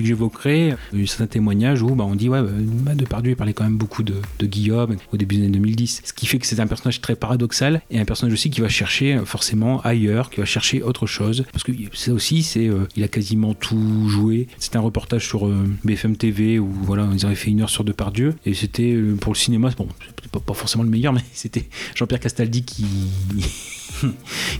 que 0.00 0.06
j'évoquerai, 0.06 0.74
certains 1.06 1.26
témoignages 1.26 1.82
où 1.82 1.94
bah, 1.94 2.04
on 2.04 2.14
dit 2.14 2.28
ouais, 2.28 2.40
bah, 2.42 2.94
Depardieu 2.94 3.32
il 3.32 3.36
parlait 3.36 3.52
quand 3.52 3.64
même 3.64 3.76
beaucoup 3.76 4.02
de, 4.02 4.14
de 4.38 4.46
Guillaume 4.46 4.96
au 5.12 5.16
début 5.16 5.36
des 5.36 5.42
années 5.42 5.52
2010. 5.52 6.02
Ce 6.04 6.12
qui 6.12 6.26
fait 6.26 6.38
que 6.38 6.46
c'est 6.46 6.60
un 6.60 6.66
personnage 6.66 7.00
très 7.00 7.16
paradoxal 7.16 7.82
et 7.90 7.98
un 7.98 8.04
personnage 8.04 8.32
aussi 8.32 8.50
qui 8.50 8.60
va 8.60 8.68
chercher 8.68 9.14
euh, 9.14 9.24
forcément 9.24 9.80
ailleurs, 9.82 10.30
qui 10.30 10.40
va 10.40 10.46
chercher 10.46 10.82
autre 10.82 11.06
chose. 11.06 11.44
Parce 11.52 11.64
que 11.64 11.72
ça 11.92 12.12
aussi, 12.12 12.42
c'est 12.42 12.68
euh, 12.68 12.86
il 12.96 13.02
a 13.02 13.08
quasiment 13.08 13.54
tout 13.54 14.08
joué. 14.08 14.48
C'était 14.58 14.76
un 14.76 14.80
reportage 14.82 15.26
sur 15.26 15.46
euh, 15.46 15.66
BFM 15.84 16.16
TV 16.16 16.58
où 16.58 16.68
voilà, 16.82 17.08
ils 17.12 17.24
avaient 17.26 17.34
fait 17.34 17.50
une 17.50 17.62
heure 17.62 17.70
sur 17.70 17.84
Depardieu 17.84 18.34
et 18.46 18.54
c'était 18.54 18.92
euh, 18.92 19.16
pour 19.16 19.32
le 19.32 19.38
cinéma, 19.38 19.70
bon, 19.76 19.88
pas, 20.32 20.40
pas 20.40 20.54
forcément 20.54 20.84
le 20.84 20.90
meilleur, 20.90 21.12
mais 21.12 21.24
c'était 21.32 21.68
Jean-Pierre 21.94 22.20
Castaldi 22.20 22.64
qui 22.64 22.86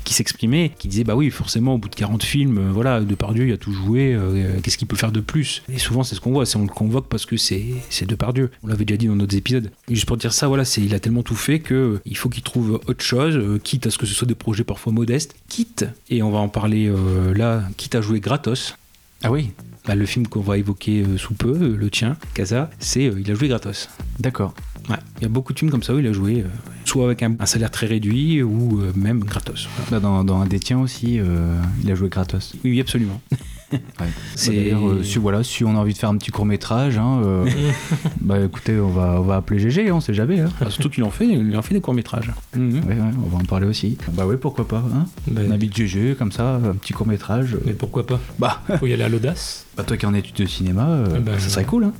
qui 0.04 0.14
s'exprimait, 0.14 0.72
qui 0.78 0.88
disait 0.88 1.04
bah 1.04 1.16
oui 1.16 1.30
forcément 1.30 1.74
au 1.74 1.78
bout 1.78 1.88
de 1.88 1.94
40 1.94 2.22
films, 2.22 2.58
euh, 2.58 2.72
voilà 2.72 3.00
Depardieu 3.00 3.46
il 3.46 3.52
a 3.52 3.56
tout 3.56 3.72
joué, 3.72 4.14
euh, 4.14 4.60
qu'est-ce 4.62 4.78
qu'il 4.78 4.88
peut 4.88 4.96
faire 4.96 5.12
de 5.12 5.20
plus? 5.20 5.62
Et 5.72 5.78
souvent, 5.78 6.02
c'est 6.02 6.14
ce 6.14 6.20
qu'on 6.20 6.32
voit, 6.32 6.46
c'est 6.46 6.56
on 6.56 6.62
le 6.62 6.68
convoque 6.68 7.08
parce 7.08 7.26
que 7.26 7.36
c'est 7.36 7.64
c'est 7.90 8.06
Depardieu. 8.06 8.50
On 8.62 8.68
l'avait 8.68 8.84
déjà 8.84 8.96
dit 8.96 9.06
dans 9.06 9.16
d'autres 9.16 9.36
épisodes. 9.36 9.70
Juste 9.88 10.06
pour 10.06 10.16
dire 10.16 10.32
ça, 10.32 10.48
voilà, 10.48 10.64
c'est 10.64 10.82
il 10.82 10.94
a 10.94 11.00
tellement 11.00 11.22
tout 11.22 11.34
fait 11.34 11.60
que 11.60 11.74
euh, 11.74 12.00
il 12.04 12.16
faut 12.16 12.28
qu'il 12.28 12.42
trouve 12.42 12.80
autre 12.86 13.04
chose, 13.04 13.36
euh, 13.36 13.58
quitte 13.58 13.86
à 13.86 13.90
ce 13.90 13.98
que 13.98 14.06
ce 14.06 14.14
soit 14.14 14.26
des 14.26 14.34
projets 14.34 14.64
parfois 14.64 14.92
modestes, 14.92 15.34
quitte, 15.48 15.86
et 16.10 16.22
on 16.22 16.30
va 16.30 16.38
en 16.38 16.48
parler 16.48 16.86
euh, 16.88 17.34
là, 17.34 17.64
quitte 17.76 17.94
à 17.94 18.00
jouer 18.00 18.20
gratos. 18.20 18.76
Ah 19.22 19.30
oui, 19.30 19.50
Bah, 19.86 19.94
le 19.94 20.06
film 20.06 20.26
qu'on 20.26 20.40
va 20.40 20.56
évoquer 20.56 21.02
euh, 21.02 21.18
sous 21.18 21.34
peu, 21.34 21.50
euh, 21.50 21.76
le 21.76 21.90
tien, 21.90 22.16
Casa, 22.32 22.70
c'est 22.78 23.06
euh, 23.06 23.20
il 23.20 23.30
a 23.30 23.34
joué 23.34 23.48
gratos. 23.48 23.88
d'accord. 24.18 24.54
Ouais. 24.88 24.96
Il 25.18 25.22
y 25.22 25.26
a 25.26 25.28
beaucoup 25.28 25.52
de 25.52 25.58
films 25.58 25.70
comme 25.70 25.82
ça 25.82 25.94
où 25.94 25.98
il 25.98 26.06
a 26.06 26.12
joué, 26.12 26.40
euh, 26.42 26.48
soit 26.84 27.04
avec 27.06 27.22
un, 27.22 27.34
un 27.38 27.46
salaire 27.46 27.70
très 27.70 27.86
réduit 27.86 28.42
ou 28.42 28.80
euh, 28.80 28.92
même 28.94 29.20
gratos. 29.24 29.68
Bah, 29.90 30.00
dans, 30.00 30.24
dans 30.24 30.40
un 30.40 30.46
des 30.46 30.58
tiens 30.60 30.78
aussi, 30.80 31.18
euh, 31.20 31.56
il 31.82 31.90
a 31.90 31.94
joué 31.94 32.08
gratos. 32.08 32.54
Oui, 32.64 32.80
absolument. 32.80 33.20
Ouais. 34.00 34.06
C'est- 34.34 34.50
Bah, 34.50 34.56
d'ailleurs, 34.56 34.88
euh, 34.88 35.02
si, 35.02 35.18
voilà, 35.18 35.42
si 35.44 35.64
on 35.64 35.70
a 35.76 35.78
envie 35.78 35.92
de 35.92 35.98
faire 35.98 36.08
un 36.10 36.16
petit 36.16 36.30
court 36.30 36.46
métrage, 36.46 36.98
hein, 36.98 37.20
euh, 37.24 37.44
bah 38.20 38.40
écoutez, 38.40 38.78
on 38.78 38.88
va, 38.90 39.20
on 39.20 39.22
va 39.22 39.36
appeler 39.36 39.58
GG, 39.60 39.90
on 39.92 40.00
sait 40.00 40.14
jamais. 40.14 40.40
Hein. 40.40 40.48
Ah, 40.60 40.70
surtout 40.70 40.90
qu'il 40.90 41.04
en 41.04 41.10
fait, 41.10 41.26
il 41.26 41.56
en 41.56 41.62
fait 41.62 41.74
des 41.74 41.80
courts 41.80 41.94
métrages. 41.94 42.30
Ouais, 42.56 42.60
ouais, 42.60 42.96
on 43.24 43.28
va 43.28 43.38
en 43.38 43.44
parler 43.44 43.66
aussi. 43.66 43.96
Bah 44.12 44.26
ouais, 44.26 44.36
pourquoi 44.36 44.66
pas. 44.66 44.82
Hein 44.94 45.06
Ben, 45.28 45.46
on 45.48 45.52
habite 45.52 45.76
GG, 45.76 46.14
comme 46.18 46.32
ça, 46.32 46.56
un 46.56 46.74
petit 46.74 46.92
court 46.92 47.06
métrage. 47.06 47.56
Mais 47.64 47.72
pourquoi 47.72 48.06
pas? 48.06 48.20
Bah, 48.38 48.62
Faut 48.78 48.86
y 48.86 48.92
aller 48.92 49.04
à 49.04 49.08
l'audace. 49.08 49.66
bah 49.76 49.84
toi 49.84 49.96
qui 49.96 50.04
es 50.04 50.08
en 50.08 50.14
études 50.14 50.36
de 50.36 50.46
cinéma, 50.46 50.86
euh, 50.88 51.38
ça 51.38 51.48
serait 51.48 51.64
cool. 51.64 51.84
Hein 51.84 51.92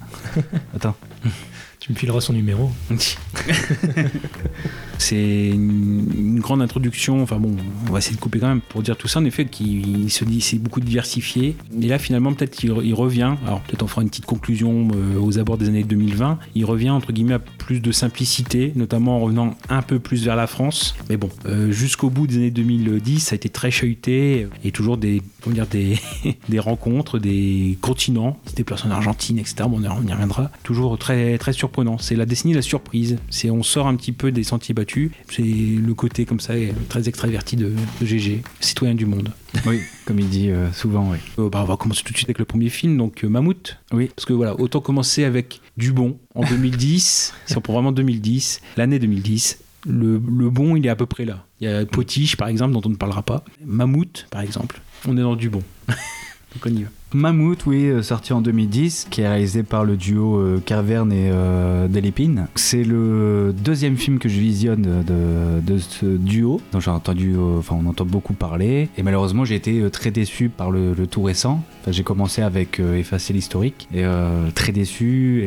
Attends. 0.74 0.96
Tu 1.84 1.92
me 1.92 1.98
fileras 1.98 2.22
son 2.22 2.32
numéro. 2.32 2.70
C'est 4.96 5.50
une, 5.50 6.40
grande 6.40 6.62
introduction. 6.62 7.22
Enfin 7.22 7.36
bon, 7.36 7.56
on 7.86 7.92
va 7.92 7.98
essayer 7.98 8.16
de 8.16 8.20
couper 8.20 8.38
quand 8.38 8.48
même 8.48 8.62
pour 8.62 8.80
dire 8.82 8.96
tout 8.96 9.06
ça. 9.06 9.20
En 9.20 9.24
effet, 9.26 9.44
qu'il 9.44 10.10
se 10.10 10.24
dit 10.24 10.40
c'est 10.40 10.56
beaucoup 10.56 10.80
diversifié. 10.80 11.56
Et 11.78 11.86
là, 11.86 11.98
finalement, 11.98 12.32
peut-être 12.32 12.52
qu'il 12.52 12.72
il 12.84 12.94
revient. 12.94 13.34
Alors 13.44 13.60
peut-être 13.60 13.82
on 13.82 13.86
fera 13.86 14.00
une 14.00 14.08
petite 14.08 14.24
conclusion 14.24 14.88
euh, 14.94 15.20
aux 15.20 15.38
abords 15.38 15.58
des 15.58 15.68
années 15.68 15.84
2020. 15.84 16.38
Il 16.54 16.64
revient 16.64 16.88
entre 16.88 17.12
guillemets 17.12 17.34
à 17.34 17.38
plus 17.38 17.80
de 17.80 17.92
simplicité, 17.92 18.72
notamment 18.76 19.16
en 19.16 19.20
revenant 19.20 19.54
un 19.68 19.82
peu 19.82 19.98
plus 19.98 20.24
vers 20.24 20.36
la 20.36 20.46
France. 20.46 20.94
Mais 21.10 21.18
bon, 21.18 21.28
euh, 21.44 21.70
jusqu'au 21.70 22.08
bout 22.08 22.26
des 22.26 22.36
années 22.36 22.50
2010, 22.50 23.20
ça 23.20 23.34
a 23.34 23.36
été 23.36 23.50
très 23.50 23.70
chahuté 23.70 24.48
et 24.64 24.70
toujours 24.70 24.96
des, 24.96 25.22
comment 25.42 25.54
dire, 25.54 25.66
des, 25.66 25.98
des 26.48 26.58
rencontres, 26.58 27.18
des 27.18 27.76
continents. 27.82 28.38
Il 28.56 28.64
se 28.64 28.86
en 28.86 28.90
Argentine, 28.90 29.38
etc. 29.38 29.56
Bon, 29.68 29.80
on 29.80 29.82
y- 29.82 29.88
on 29.88 30.06
y 30.06 30.12
reviendra. 30.12 30.50
Toujours 30.62 30.96
très 30.96 31.36
très 31.36 31.52
surprenant. 31.52 31.73
C'est 31.98 32.16
la 32.16 32.26
décennie 32.26 32.52
de 32.52 32.58
la 32.58 32.62
surprise. 32.62 33.18
C'est 33.30 33.50
on 33.50 33.62
sort 33.62 33.86
un 33.86 33.96
petit 33.96 34.12
peu 34.12 34.30
des 34.32 34.44
sentiers 34.44 34.74
battus. 34.74 35.10
C'est 35.28 35.42
le 35.42 35.94
côté 35.94 36.24
comme 36.24 36.40
ça 36.40 36.54
très 36.88 37.08
extraverti 37.08 37.56
de, 37.56 37.72
de 38.00 38.06
GG, 38.06 38.42
citoyen 38.60 38.94
du 38.94 39.06
monde. 39.06 39.30
Oui, 39.66 39.80
comme 40.04 40.18
il 40.18 40.28
dit 40.28 40.50
euh, 40.50 40.70
souvent, 40.72 41.10
oui. 41.10 41.18
Euh, 41.38 41.48
bah, 41.48 41.60
on 41.62 41.64
va 41.64 41.76
commencer 41.76 42.02
tout 42.04 42.12
de 42.12 42.18
suite 42.18 42.28
avec 42.28 42.38
le 42.38 42.44
premier 42.44 42.68
film, 42.68 42.98
donc 42.98 43.24
euh, 43.24 43.28
Mammouth. 43.28 43.78
Oui. 43.92 44.10
Parce 44.14 44.26
que 44.26 44.32
voilà, 44.32 44.58
autant 44.60 44.80
commencer 44.80 45.24
avec 45.24 45.60
du 45.76 45.92
bon 45.92 46.18
en 46.34 46.44
2010, 46.44 47.32
si 47.46 47.56
on 47.56 47.60
prend 47.60 47.72
vraiment 47.74 47.92
2010, 47.92 48.60
l'année 48.76 48.98
2010. 48.98 49.60
Le, 49.86 50.14
le 50.14 50.50
bon, 50.50 50.76
il 50.76 50.84
est 50.86 50.90
à 50.90 50.96
peu 50.96 51.06
près 51.06 51.24
là. 51.24 51.46
Il 51.60 51.68
y 51.68 51.72
a 51.72 51.86
Potiche, 51.86 52.36
par 52.36 52.48
exemple, 52.48 52.72
dont 52.74 52.82
on 52.84 52.90
ne 52.90 52.96
parlera 52.96 53.22
pas. 53.22 53.44
Mammouth, 53.64 54.26
par 54.30 54.42
exemple. 54.42 54.80
On 55.06 55.16
est 55.16 55.22
dans 55.22 55.36
du 55.36 55.48
bon. 55.48 55.62
donc 55.88 55.96
on 56.66 56.70
y 56.70 56.82
va. 56.82 56.88
Mammouth, 57.14 57.64
oui, 57.66 57.86
euh, 57.86 58.02
sorti 58.02 58.32
en 58.32 58.40
2010, 58.40 59.06
qui 59.08 59.20
est 59.20 59.28
réalisé 59.28 59.62
par 59.62 59.84
le 59.84 59.96
duo 59.96 60.36
euh, 60.36 60.60
Carverne 60.64 61.12
et 61.12 61.30
euh, 61.32 61.86
Delépine. 61.86 62.48
C'est 62.56 62.82
le 62.82 63.54
deuxième 63.56 63.96
film 63.96 64.18
que 64.18 64.28
je 64.28 64.40
visionne 64.40 65.04
de, 65.04 65.78
ce 65.78 66.06
duo, 66.06 66.60
dont 66.72 66.80
j'ai 66.80 66.90
entendu, 66.90 67.36
enfin 67.38 67.78
on 67.80 67.88
entend 67.88 68.04
beaucoup 68.04 68.32
parler, 68.32 68.88
et 68.98 69.04
malheureusement 69.04 69.44
j'ai 69.44 69.54
été 69.54 69.88
très 69.90 70.10
déçu 70.10 70.48
par 70.48 70.72
le 70.72 71.06
tout 71.06 71.22
récent. 71.22 71.62
J'ai 71.88 72.02
commencé 72.02 72.42
avec 72.42 72.80
euh, 72.80 72.96
Effacer 72.96 73.32
l'historique, 73.32 73.88
et 73.92 74.04
euh, 74.04 74.50
très 74.54 74.72
déçu, 74.72 75.44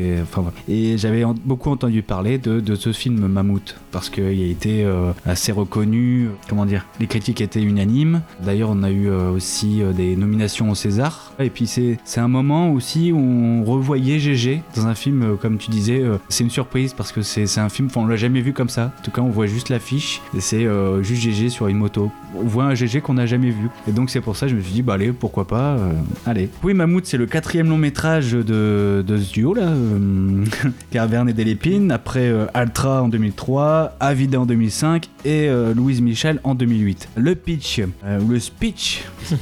et 0.70 0.98
j'avais 0.98 1.24
beaucoup 1.46 1.70
entendu 1.70 2.01
parler 2.03 2.38
de, 2.38 2.75
ce 2.75 2.91
film 2.91 3.27
Mammouth, 3.27 3.77
parce 3.91 4.10
qu'il 4.10 4.24
a 4.24 4.29
été 4.29 4.84
euh, 4.84 5.12
assez 5.25 5.51
reconnu, 5.51 6.29
comment 6.48 6.65
dire, 6.65 6.86
les 7.00 7.08
critiques 7.08 7.41
étaient 7.41 7.62
unanimes. 7.62 8.22
D'ailleurs 8.44 8.70
on 8.72 8.84
a 8.84 8.91
eu 8.91 9.10
aussi 9.10 9.82
des 9.96 10.15
nominations 10.15 10.70
au 10.70 10.75
César, 10.75 11.34
et 11.39 11.50
puis 11.50 11.65
c'est 11.67 11.98
un 12.17 12.27
moment 12.27 12.72
aussi 12.72 13.12
où 13.12 13.17
on 13.17 13.63
revoyait 13.63 14.20
GG 14.20 14.62
dans 14.75 14.88
un 14.88 14.96
film, 14.96 15.38
comme 15.41 15.58
tu 15.58 15.72
disais, 15.72 16.03
c'est 16.29 16.44
une 16.44 16.50
surprise 16.50 16.94
parce 16.94 17.12
que 17.12 17.22
c'est 17.22 17.60
un 17.60 17.70
film, 17.70 17.89
on 17.96 18.06
l'a 18.06 18.15
jamais 18.15 18.41
vu 18.41 18.53
comme 18.53 18.70
ça. 18.70 18.91
En 19.00 19.01
tout 19.03 19.12
cas, 19.12 19.22
on 19.22 19.29
voit 19.29 19.48
juste 19.48 19.70
l'affiche 19.70 20.22
et 20.36 20.41
c'est 20.41 20.67
juste 21.01 21.22
GG 21.22 21.50
sur 21.50 21.67
une 21.67 21.77
moto. 21.77 22.12
On 22.36 22.44
voit 22.44 22.65
un 22.65 22.75
GG 22.75 23.01
qu'on 23.01 23.15
n'a 23.15 23.25
jamais 23.25 23.50
vu. 23.50 23.70
Et 23.88 23.91
donc 23.91 24.10
c'est 24.10 24.22
pour 24.22 24.36
ça 24.36 24.46
que 24.46 24.51
je 24.51 24.56
me 24.56 24.62
suis 24.62 24.74
dit, 24.74 24.82
bah 24.84 24.94
allez, 24.94 25.12
pourquoi 25.12 25.48
pas, 25.48 25.77
allez. 26.27 26.50
Oui, 26.63 26.74
Mammouth, 26.74 27.05
c'est 27.05 27.17
le 27.17 27.25
quatrième 27.25 27.69
long 27.69 27.77
métrage 27.77 28.34
de, 28.34 29.03
de 29.05 29.17
ce 29.17 29.34
duo 29.34 29.53
là, 29.53 29.67
euh, 29.67 30.46
Carverne 30.91 31.29
et 31.29 31.34
Delépine, 31.34 31.91
après 31.91 32.27
euh, 32.27 32.46
Altra 32.53 33.03
en 33.03 33.07
2003, 33.07 33.96
Avida 34.00 34.39
en 34.39 34.46
2005 34.46 35.07
et 35.25 35.48
euh, 35.48 35.74
Louise 35.74 36.01
Michel 36.01 36.39
en 36.43 36.55
2008. 36.55 37.10
Le 37.15 37.36
pitch, 37.36 37.81
euh, 38.05 38.19
ou 38.22 38.29
le 38.29 38.39
speech. 38.39 39.03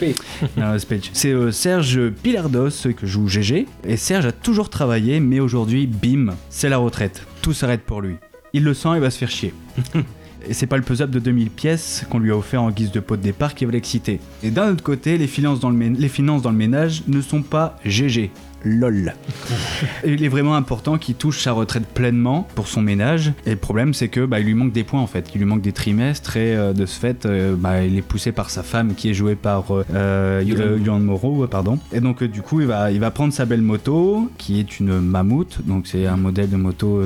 C'est 1.13 1.51
Serge 1.51 2.09
Pilardos 2.09 2.69
que 2.95 3.05
joue 3.05 3.27
GG. 3.27 3.67
Et 3.87 3.97
Serge 3.97 4.25
a 4.25 4.31
toujours 4.31 4.69
travaillé, 4.69 5.19
mais 5.19 5.39
aujourd'hui, 5.39 5.87
bim, 5.87 6.35
c'est 6.49 6.69
la 6.69 6.77
retraite. 6.77 7.25
Tout 7.41 7.53
s'arrête 7.53 7.81
pour 7.81 8.01
lui. 8.01 8.15
Il 8.53 8.63
le 8.63 8.73
sent 8.73 8.89
et 8.97 8.99
va 8.99 9.11
se 9.11 9.17
faire 9.17 9.29
chier. 9.29 9.53
Et 10.47 10.53
c'est 10.53 10.67
pas 10.67 10.77
le 10.77 10.83
puzzle 10.83 11.09
de 11.09 11.19
2000 11.19 11.49
pièces 11.49 12.05
qu'on 12.09 12.19
lui 12.19 12.31
a 12.31 12.37
offert 12.37 12.61
en 12.61 12.69
guise 12.71 12.91
de 12.91 12.99
pot 12.99 13.15
de 13.17 13.21
départ 13.21 13.55
qui 13.55 13.65
va 13.65 13.71
l'exciter. 13.71 14.19
Et 14.43 14.51
d'un 14.51 14.71
autre 14.71 14.83
côté, 14.83 15.17
les 15.17 15.27
finances, 15.27 15.59
dans 15.59 15.69
le 15.71 15.77
mé- 15.77 15.95
les 15.97 16.07
finances 16.09 16.41
dans 16.43 16.51
le 16.51 16.57
ménage 16.57 17.03
ne 17.07 17.19
sont 17.21 17.41
pas 17.41 17.79
GG. 17.83 18.31
LOL. 18.65 19.13
Il 20.05 20.23
est 20.23 20.27
vraiment 20.27 20.55
important 20.55 20.97
qu'il 20.97 21.15
touche 21.15 21.41
sa 21.41 21.53
retraite 21.53 21.85
pleinement 21.85 22.47
pour 22.55 22.67
son 22.67 22.81
ménage. 22.81 23.31
Et 23.45 23.51
le 23.51 23.55
problème, 23.55 23.93
c'est 23.93 24.07
que 24.07 24.25
bah, 24.25 24.39
il 24.39 24.45
lui 24.45 24.53
manque 24.53 24.73
des 24.73 24.83
points 24.83 25.01
en 25.01 25.07
fait. 25.07 25.29
Il 25.33 25.39
lui 25.39 25.45
manque 25.45 25.61
des 25.61 25.71
trimestres 25.71 26.37
et 26.37 26.55
euh, 26.55 26.73
de 26.73 26.85
ce 26.85 26.99
fait, 26.99 27.25
euh, 27.25 27.55
bah, 27.55 27.83
il 27.83 27.97
est 27.97 28.01
poussé 28.01 28.31
par 28.31 28.49
sa 28.49 28.63
femme 28.63 28.95
qui 28.95 29.09
est 29.09 29.13
jouée 29.13 29.35
par 29.35 29.71
euh, 29.71 29.83
euh. 29.93 30.43
Yolande 30.45 31.03
Moreau, 31.03 31.47
pardon. 31.47 31.79
Et 31.93 31.99
donc 31.99 32.23
du 32.23 32.41
coup, 32.41 32.61
il 32.61 32.67
va, 32.67 32.91
il 32.91 32.99
va 32.99 33.11
prendre 33.11 33.33
sa 33.33 33.45
belle 33.45 33.61
moto, 33.61 34.29
qui 34.37 34.59
est 34.59 34.79
une 34.79 34.99
Mammouth, 34.99 35.59
donc 35.65 35.87
c'est 35.87 36.05
un 36.05 36.17
modèle 36.17 36.49
de 36.49 36.57
moto 36.57 37.01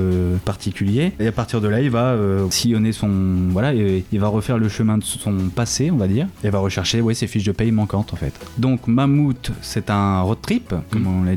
particulier. 0.46 1.14
Et 1.20 1.28
à 1.28 1.32
partir 1.32 1.62
de 1.62 1.68
là, 1.68 1.82
il 1.82 1.90
va 1.90 2.16
sillonner 2.50 2.92
son, 2.92 3.10
voilà, 3.50 3.74
et, 3.74 4.06
il 4.12 4.20
va 4.20 4.28
refaire 4.28 4.58
le 4.58 4.70
chemin 4.70 4.98
de 4.98 5.04
son 5.04 5.50
passé, 5.54 5.92
on 5.92 5.98
va 5.98 6.08
dire. 6.08 6.28
Et 6.44 6.50
va 6.50 6.60
rechercher, 6.60 7.02
ouais, 7.02 7.14
ses 7.14 7.28
fiches 7.28 7.44
de 7.44 7.52
paye 7.52 7.72
manquantes 7.72 8.14
en 8.14 8.18
fait. 8.18 8.34
Donc 8.58 8.88
Mammouth, 8.88 9.52
c'est 9.62 9.90
un 9.90 10.22
road 10.22 10.40
trip, 10.42 10.74
comme 10.92 11.08
on 11.08 11.24
l'a 11.24 11.36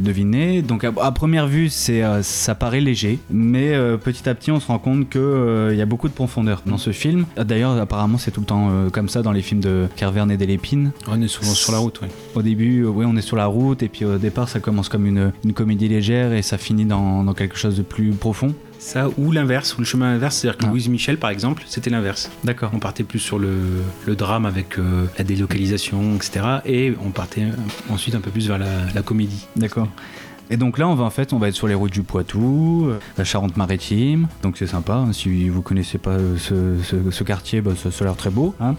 Donc 0.66 0.85
à, 0.85 0.92
à 1.00 1.11
première 1.12 1.47
vue, 1.47 1.69
c'est, 1.69 2.02
euh, 2.02 2.23
ça 2.23 2.54
paraît 2.54 2.81
léger, 2.81 3.19
mais 3.31 3.73
euh, 3.73 3.97
petit 3.97 4.28
à 4.28 4.35
petit, 4.35 4.50
on 4.50 4.61
se 4.61 4.66
rend 4.66 4.78
compte 4.78 5.09
que 5.09 5.19
euh, 5.19 5.73
il 5.73 5.78
y 5.78 5.83
a 5.83 5.87
beaucoup 5.87 6.09
de 6.09 6.12
profondeur 6.12 6.62
dans 6.66 6.78
ce 6.78 6.92
film. 6.92 7.25
D'ailleurs, 7.37 7.73
apparemment, 7.81 8.19
c'est 8.19 8.31
tout 8.31 8.40
le 8.40 8.47
temps 8.47 8.71
comme 8.92 9.09
ça 9.09 9.23
dans 9.23 9.33
les 9.33 9.42
films 9.42 9.61
de 9.61 9.87
Carverne 9.97 10.31
et 10.31 10.37
Delépine. 10.37 10.92
On 11.09 11.21
est 11.21 11.28
souvent 11.28 11.52
sur 11.52 11.73
la 11.73 11.78
route, 11.78 12.00
oui. 12.02 12.09
Au 12.35 12.42
début, 12.42 12.85
oui, 12.85 13.04
on 13.09 13.16
est 13.16 13.23
sur 13.23 13.37
la 13.37 13.47
route, 13.47 13.83
et 13.83 13.88
puis 13.88 14.04
au 14.04 14.19
départ, 14.19 14.49
ça 14.49 14.61
commence 14.61 14.88
comme 14.88 15.07
une, 15.07 15.33
une 15.45 15.52
comédie 15.52 15.88
légère, 15.88 16.33
et 16.33 16.42
ça 16.42 16.59
finit 16.59 16.85
dans, 16.85 17.25
dans 17.25 17.35
quelque 17.35 17.57
chose 17.57 17.76
de 17.76 17.83
plus 17.83 18.11
profond. 18.11 18.54
Ça, 18.85 19.09
ou 19.17 19.31
l'inverse, 19.31 19.77
ou 19.77 19.81
le 19.81 19.85
chemin 19.87 20.12
inverse, 20.15 20.37
c'est-à-dire 20.37 20.59
que 20.59 20.65
Ah. 20.67 20.71
Louise 20.71 20.89
Michel, 20.89 21.17
par 21.17 21.31
exemple, 21.31 21.62
c'était 21.67 21.89
l'inverse. 21.89 22.31
D'accord. 22.43 22.71
On 22.75 22.81
partait 22.81 23.05
plus 23.05 23.21
sur 23.21 23.39
le, 23.39 23.55
le 24.07 24.17
drame 24.17 24.45
avec 24.45 24.77
euh, 24.79 25.07
la 25.17 25.23
délocalisation, 25.25 26.17
etc. 26.17 26.41
Et 26.67 26.93
on 27.05 27.11
partait 27.11 27.47
ensuite 27.91 28.17
un 28.17 28.21
peu 28.21 28.31
plus 28.33 28.49
vers 28.49 28.59
la, 28.59 28.67
la 28.93 29.03
comédie. 29.03 29.47
D'accord. 29.57 29.87
Et 30.51 30.57
donc 30.57 30.77
là, 30.79 30.89
on 30.89 30.95
va 30.97 31.05
en 31.05 31.11
fait, 31.11 31.33
on 31.33 31.39
va 31.39 31.49
être 31.49 31.55
sur 31.55 31.69
les 31.69 31.75
routes 31.75 31.93
du 31.93 32.03
Poitou, 32.03 32.87
euh, 32.89 32.99
la 33.17 33.25
Charente-Maritime. 33.25 34.27
Donc 34.43 34.57
c'est 34.59 34.67
sympa. 34.67 34.95
hein. 34.95 35.12
Si 35.12 35.49
vous 35.49 35.62
connaissez 35.62 35.97
pas 35.99 36.11
euh, 36.11 36.37
ce, 36.37 36.77
ce- 36.83 37.11
ce 37.11 37.25
quartier, 37.25 37.61
bah, 37.62 37.73
ça, 37.81 37.91
ça 37.93 38.05
a 38.05 38.09
l'air 38.09 38.17
très 38.17 38.31
beau. 38.31 38.55
hein. 38.61 38.75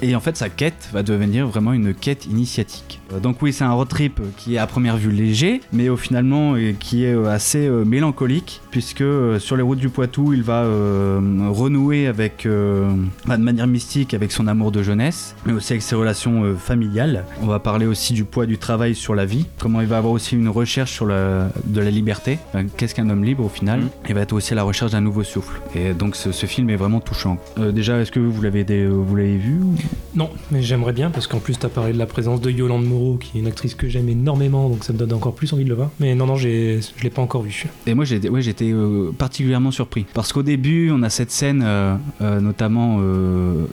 Et 0.00 0.14
en 0.14 0.20
fait, 0.20 0.36
sa 0.36 0.48
quête 0.48 0.88
va 0.92 1.02
devenir 1.02 1.46
vraiment 1.48 1.72
une 1.74 1.92
quête 1.92 2.24
initiatique. 2.26 3.00
Euh, 3.14 3.20
Donc 3.20 3.40
oui, 3.42 3.52
c'est 3.52 3.64
un 3.64 3.72
road 3.72 3.88
trip 3.88 4.20
qui 4.36 4.54
est 4.54 4.58
à 4.58 4.66
première 4.66 4.96
vue 4.96 5.10
léger, 5.10 5.60
mais 5.72 5.88
au 5.88 5.96
finalement 5.96 6.54
euh, 6.54 6.72
qui 6.78 7.04
est 7.04 7.14
euh, 7.14 7.26
assez 7.30 7.66
euh, 7.66 7.84
mélancolique, 7.84 8.60
puisque 8.70 9.00
euh, 9.02 9.38
sur 9.38 9.56
les 9.56 9.62
routes 9.62 9.78
du 9.78 9.88
Poitou, 9.88 10.32
il 10.32 10.42
va 10.42 10.62
euh, 10.64 11.20
renouer 11.50 12.06
avec, 12.06 12.46
euh, 12.46 12.90
bah, 13.26 13.36
de 13.36 13.42
manière 13.42 13.66
mystique 13.66 14.14
avec 14.14 14.32
son 14.32 14.46
amour 14.46 14.72
de 14.72 14.82
jeunesse, 14.82 15.34
mais 15.46 15.52
aussi 15.52 15.72
avec 15.72 15.82
ses 15.82 15.94
relations 15.96 16.44
euh, 16.44 16.54
familiales. 16.54 17.24
On 17.42 17.46
va 17.46 17.58
parler 17.58 17.86
aussi 17.86 18.12
du 18.12 18.24
poids 18.24 18.46
du 18.46 18.58
travail 18.58 18.94
sur 18.94 19.14
la 19.14 19.24
vie, 19.24 19.46
comment 19.58 19.80
il 19.80 19.86
va 19.86 19.98
avoir 19.98 20.12
aussi 20.12 20.34
une 20.36 20.48
recherche 20.48 20.92
sur 20.92 21.06
la, 21.06 21.48
de 21.66 21.80
la 21.80 21.90
liberté. 21.90 22.38
Enfin, 22.48 22.64
Qu'est-ce 22.76 22.94
qu'un 22.94 23.08
homme 23.10 23.24
libre 23.24 23.44
au 23.44 23.48
final 23.48 23.80
Mhm. 23.80 23.88
Il 24.08 24.14
va 24.14 24.20
être 24.20 24.32
aussi 24.32 24.52
à 24.52 24.56
la 24.56 24.62
recherche 24.62 24.92
d'un 24.92 25.00
nouveau 25.00 25.24
souffle. 25.24 25.60
Et 25.74 25.92
donc 25.94 26.14
ce, 26.16 26.30
ce 26.32 26.46
film 26.46 26.70
est 26.70 26.76
vraiment 26.76 27.00
touchant. 27.00 27.38
Euh, 27.58 27.72
déjà, 27.72 28.00
est-ce 28.00 28.12
que 28.12 28.20
vous 28.20 28.40
l'avez 28.42 28.62
des- 28.64 28.86
vous 28.86 29.16
l'avez 29.16 29.36
vu 29.36 29.58
ou- 29.62 29.74
Non, 30.14 30.30
mais 30.50 30.62
j'aimerais 30.62 30.92
bien 30.92 31.10
parce 31.10 31.26
qu'en 31.26 31.38
plus, 31.40 31.58
tu 31.58 31.66
as 31.66 31.68
parlé 31.68 31.92
de 31.92 31.98
la 31.98 32.06
présence 32.06 32.40
de 32.40 32.50
Yolande 32.50 32.84
Moreau 32.86 33.03
Qui 33.20 33.38
est 33.38 33.40
une 33.40 33.46
actrice 33.46 33.74
que 33.74 33.88
j'aime 33.88 34.08
énormément, 34.08 34.68
donc 34.68 34.82
ça 34.84 34.92
me 34.92 34.98
donne 34.98 35.12
encore 35.12 35.34
plus 35.34 35.52
envie 35.52 35.64
de 35.64 35.68
le 35.68 35.74
voir. 35.74 35.90
Mais 36.00 36.14
non, 36.14 36.26
non, 36.26 36.36
j'ai- 36.36 36.80
je 36.96 37.02
l'ai 37.02 37.10
pas 37.10 37.22
encore 37.22 37.42
vu. 37.42 37.66
Et 37.86 37.94
moi, 37.94 38.04
j'étais 38.04 38.28
ouais, 38.28 38.42
j'étais, 38.42 38.70
euh, 38.72 39.10
particulièrement 39.16 39.70
surpris. 39.70 40.06
Parce 40.14 40.32
qu'au 40.32 40.42
début, 40.42 40.90
on 40.90 41.02
a 41.02 41.10
cette 41.10 41.30
scène, 41.30 41.62
euh, 41.64 41.96
euh, 42.22 42.40
notamment 42.40 42.98
euh, 43.00 43.66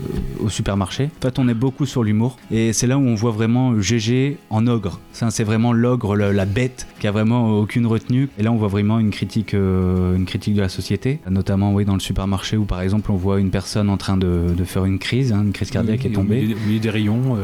au 0.43 0.49
supermarché. 0.49 1.05
En 1.19 1.21
fait, 1.21 1.39
on 1.39 1.47
est 1.47 1.53
beaucoup 1.53 1.85
sur 1.85 2.03
l'humour. 2.03 2.37
Et 2.51 2.73
c'est 2.73 2.87
là 2.87 2.97
où 2.97 3.01
on 3.01 3.15
voit 3.15 3.31
vraiment 3.31 3.79
GG 3.79 4.37
en 4.49 4.67
ogre. 4.67 4.99
C'est 5.13 5.43
vraiment 5.43 5.73
l'ogre, 5.73 6.15
la 6.15 6.45
bête, 6.45 6.87
qui 6.99 7.07
a 7.07 7.11
vraiment 7.11 7.57
aucune 7.59 7.85
retenue. 7.85 8.29
Et 8.37 8.43
là, 8.43 8.51
on 8.51 8.57
voit 8.57 8.67
vraiment 8.67 8.99
une 8.99 9.11
critique, 9.11 9.53
euh, 9.53 10.15
une 10.15 10.25
critique 10.25 10.55
de 10.55 10.61
la 10.61 10.69
société. 10.69 11.19
Notamment, 11.29 11.73
oui, 11.73 11.85
dans 11.85 11.93
le 11.93 11.99
supermarché 11.99 12.57
où, 12.57 12.65
par 12.65 12.81
exemple, 12.81 13.11
on 13.11 13.15
voit 13.15 13.39
une 13.39 13.49
personne 13.51 13.89
en 13.89 13.97
train 13.97 14.17
de, 14.17 14.45
de 14.55 14.63
faire 14.63 14.85
une 14.85 14.99
crise, 14.99 15.31
hein, 15.31 15.41
une 15.43 15.51
crise 15.53 15.69
cardiaque 15.71 16.01
Oui, 16.03 16.07
est 16.11 16.17
au 16.17 16.21
tombée. 16.21 16.41
milieu, 16.41 16.55
au 16.55 16.67
milieu 16.67 16.79
des 16.79 16.89
rayons, 16.89 17.35
euh, 17.35 17.43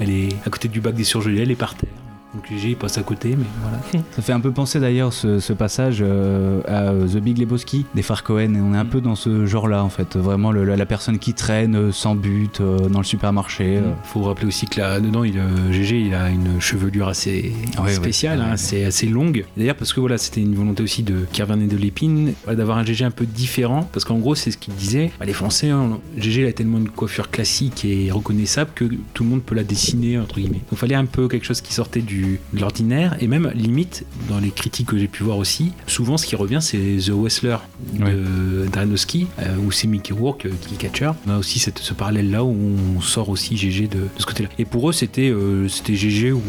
elle 0.00 0.10
est 0.10 0.28
à 0.46 0.50
côté 0.50 0.68
du 0.68 0.80
bac 0.80 0.94
des 0.94 1.04
surgelés, 1.04 1.42
elle 1.42 1.50
est 1.50 1.56
par 1.56 1.74
terre. 1.74 2.07
Donc 2.38 2.48
Gégé 2.48 2.68
il 2.70 2.76
passe 2.76 2.98
à 2.98 3.02
côté, 3.02 3.34
mais 3.36 3.44
voilà. 3.62 3.78
Ça 4.12 4.22
fait 4.22 4.32
un 4.32 4.38
peu 4.40 4.52
penser 4.52 4.78
d'ailleurs 4.78 5.12
ce, 5.12 5.40
ce 5.40 5.52
passage 5.52 5.98
euh, 6.00 6.60
à 6.68 6.90
euh, 6.92 7.06
The 7.08 7.16
Big 7.18 7.36
Lebowski 7.38 7.84
des 7.94 8.02
frères 8.02 8.22
Cohen 8.22 8.54
et 8.54 8.60
on 8.60 8.74
est 8.74 8.78
un 8.78 8.84
peu 8.84 9.00
dans 9.00 9.16
ce 9.16 9.44
genre-là 9.46 9.82
en 9.82 9.88
fait, 9.88 10.16
vraiment 10.16 10.52
le- 10.52 10.64
la, 10.64 10.76
la 10.76 10.86
personne 10.86 11.18
qui 11.18 11.34
traîne 11.34 11.74
euh, 11.74 11.92
sans 11.92 12.14
but 12.14 12.60
euh, 12.60 12.88
dans 12.88 13.00
le 13.00 13.04
supermarché. 13.04 13.78
euh. 13.78 13.90
faut 14.04 14.22
rappeler 14.22 14.46
aussi 14.46 14.66
que 14.66 14.78
là 14.80 15.00
dedans, 15.00 15.24
il, 15.24 15.36
euh, 15.38 15.72
Gégé, 15.72 15.98
il 16.00 16.14
a 16.14 16.30
une 16.30 16.60
chevelure 16.60 17.08
assez 17.08 17.52
Ouais, 17.82 17.92
spéciale, 17.92 18.38
ouais. 18.38 18.44
hein, 18.52 18.56
c'est 18.56 18.84
assez 18.84 19.06
longue. 19.06 19.44
D'ailleurs, 19.56 19.74
parce 19.76 19.92
que 19.92 19.98
voilà, 20.00 20.16
c'était 20.18 20.40
une 20.40 20.54
volonté 20.54 20.82
aussi 20.82 21.02
de 21.02 21.26
Kervin 21.32 21.58
et 21.60 21.66
de 21.66 21.76
Lépine 21.76 22.34
voilà, 22.44 22.56
d'avoir 22.56 22.78
un 22.78 22.84
Gégé 22.84 23.04
un 23.04 23.10
peu 23.10 23.26
différent, 23.26 23.88
parce 23.92 24.04
qu'en 24.04 24.18
gros, 24.18 24.34
c'est 24.36 24.50
ce 24.52 24.58
qu'il 24.58 24.74
disait. 24.74 25.10
bah, 25.18 25.26
les 25.26 25.32
Français, 25.32 25.70
hein, 25.70 25.98
Gégé, 26.16 26.42
il 26.42 26.46
a 26.46 26.52
tellement 26.52 26.78
une 26.78 26.88
coiffure 26.88 27.30
classique 27.30 27.84
et 27.84 28.10
reconnaissable 28.12 28.70
que 28.74 28.84
tout 29.14 29.24
le 29.24 29.30
monde 29.30 29.42
peut 29.42 29.54
la 29.54 29.64
dessiner 29.64 30.18
entre 30.18 30.36
guillemets. 30.36 30.58
Donc, 30.58 30.72
il 30.72 30.78
fallait 30.78 30.94
un 30.94 31.04
peu 31.06 31.26
quelque 31.28 31.44
chose 31.46 31.60
qui 31.60 31.72
sortait 31.72 32.00
du 32.00 32.27
de 32.52 32.60
l'ordinaire 32.60 33.16
et 33.20 33.26
même 33.26 33.50
limite 33.54 34.04
dans 34.28 34.38
les 34.38 34.50
critiques 34.50 34.86
que 34.88 34.98
j'ai 34.98 35.08
pu 35.08 35.22
voir 35.22 35.38
aussi, 35.38 35.72
souvent 35.86 36.16
ce 36.16 36.26
qui 36.26 36.36
revient, 36.36 36.58
c'est 36.60 36.78
The 37.04 37.10
Wrestler 37.10 37.56
de 37.94 38.66
d'Aronofsky, 38.72 39.26
euh, 39.40 39.56
où 39.64 39.70
c'est 39.72 39.86
Mickey 39.86 40.12
Rourke 40.12 40.46
euh, 40.46 40.50
qui 40.66 40.74
est 40.74 40.78
catcher. 40.78 41.10
On 41.26 41.30
a 41.30 41.38
aussi 41.38 41.58
cette- 41.58 41.78
ce 41.78 41.94
parallèle 41.94 42.30
là 42.30 42.44
où 42.44 42.54
on 42.96 43.00
sort 43.00 43.28
aussi 43.28 43.56
GG 43.56 43.88
de, 43.88 43.98
de 43.98 44.08
ce 44.18 44.26
côté-là. 44.26 44.48
Et 44.58 44.64
pour 44.64 44.88
eux, 44.88 44.92
c'était 44.92 45.30
euh, 45.30 45.68
c'était 45.68 45.94
GG 45.94 46.32
ou, 46.32 46.42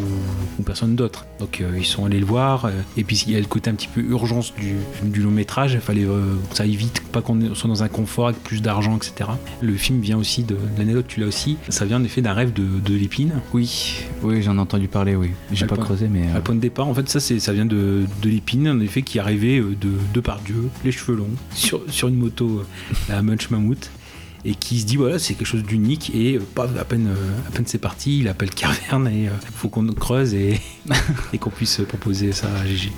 ou 0.59 0.63
personne 0.63 0.95
d'autre. 0.95 1.25
Donc 1.39 1.61
euh, 1.61 1.71
ils 1.77 1.85
sont 1.85 2.05
allés 2.05 2.19
le 2.19 2.25
voir. 2.25 2.69
et 2.97 3.03
puis 3.03 3.23
il 3.27 3.33
y 3.33 3.35
a 3.35 3.39
le 3.39 3.45
côté 3.45 3.69
un 3.69 3.73
petit 3.75 3.87
peu 3.87 4.01
urgence 4.01 4.53
du, 4.55 4.75
du 5.03 5.21
long 5.21 5.31
métrage. 5.31 5.73
Il 5.73 5.79
fallait 5.81 6.03
que 6.03 6.55
ça 6.55 6.65
évite 6.65 7.01
pas 7.11 7.21
qu'on 7.21 7.55
soit 7.55 7.69
dans 7.69 7.83
un 7.83 7.87
confort 7.87 8.27
avec 8.27 8.43
plus 8.43 8.61
d'argent, 8.61 8.97
etc. 8.97 9.29
Le 9.61 9.73
film 9.73 9.99
vient 10.01 10.17
aussi 10.17 10.43
de 10.43 10.57
l'anecdote, 10.77 11.05
tu 11.07 11.19
l'as 11.19 11.27
aussi. 11.27 11.57
Ça 11.69 11.85
vient 11.85 11.97
en 11.99 12.03
effet 12.03 12.21
d'un 12.21 12.33
rêve 12.33 12.53
de, 12.53 12.63
de 12.83 12.95
Lépine. 12.95 13.33
Oui, 13.53 13.95
oui, 14.23 14.41
j'en 14.41 14.55
ai 14.57 14.59
entendu 14.59 14.87
parler, 14.87 15.15
oui. 15.15 15.29
J'ai 15.59 15.65
pas 15.67 15.75
point- 15.75 15.85
creusé, 15.85 16.07
mais. 16.09 16.27
euh, 16.27 16.33
à 16.33 16.37
le 16.37 16.41
point 16.43 16.55
de 16.55 16.59
départ, 16.59 16.87
en 16.87 16.93
fait, 16.93 17.07
ça, 17.09 17.19
c'est, 17.19 17.39
ça 17.39 17.53
vient 17.53 17.65
de, 17.65 18.05
de 18.21 18.29
Lépine, 18.29 18.67
en 18.69 18.79
effet, 18.79 19.01
qui 19.01 19.19
arrivait 19.19 19.59
euh, 19.59 19.75
de, 19.79 19.89
de 20.13 20.19
par 20.19 20.39
Dieu, 20.41 20.69
les 20.83 20.91
cheveux 20.91 21.17
longs, 21.17 21.29
sur, 21.53 21.81
sur 21.89 22.07
une 22.07 22.15
moto, 22.15 22.59
euh, 22.59 22.63
la 23.09 23.21
Munch 23.21 23.49
Mammouth, 23.49 23.89
et 24.45 24.55
qui 24.55 24.79
se 24.79 24.85
dit, 24.85 24.95
voilà, 24.95 25.19
c'est 25.19 25.33
quelque 25.33 25.47
chose 25.47 25.63
d'unique, 25.63 26.11
et 26.15 26.35
euh, 26.37 26.41
paf, 26.55 26.69
à 26.77 26.85
peine, 26.85 27.07
euh, 27.07 27.47
à 27.47 27.51
peine 27.51 27.65
c'est 27.67 27.77
parti, 27.77 28.19
il 28.19 28.27
appelle 28.27 28.49
Carverne, 28.51 29.07
et 29.07 29.23
il 29.23 29.29
faut 29.55 29.67
qu'on 29.69 29.85
creuse 29.87 30.33
et, 30.33 30.59
et 31.33 31.37
qu'on 31.37 31.49
puisse 31.49 31.81
proposer 31.87 32.31
ça 32.31 32.47
à 32.55 32.65
Gigi. 32.65 32.91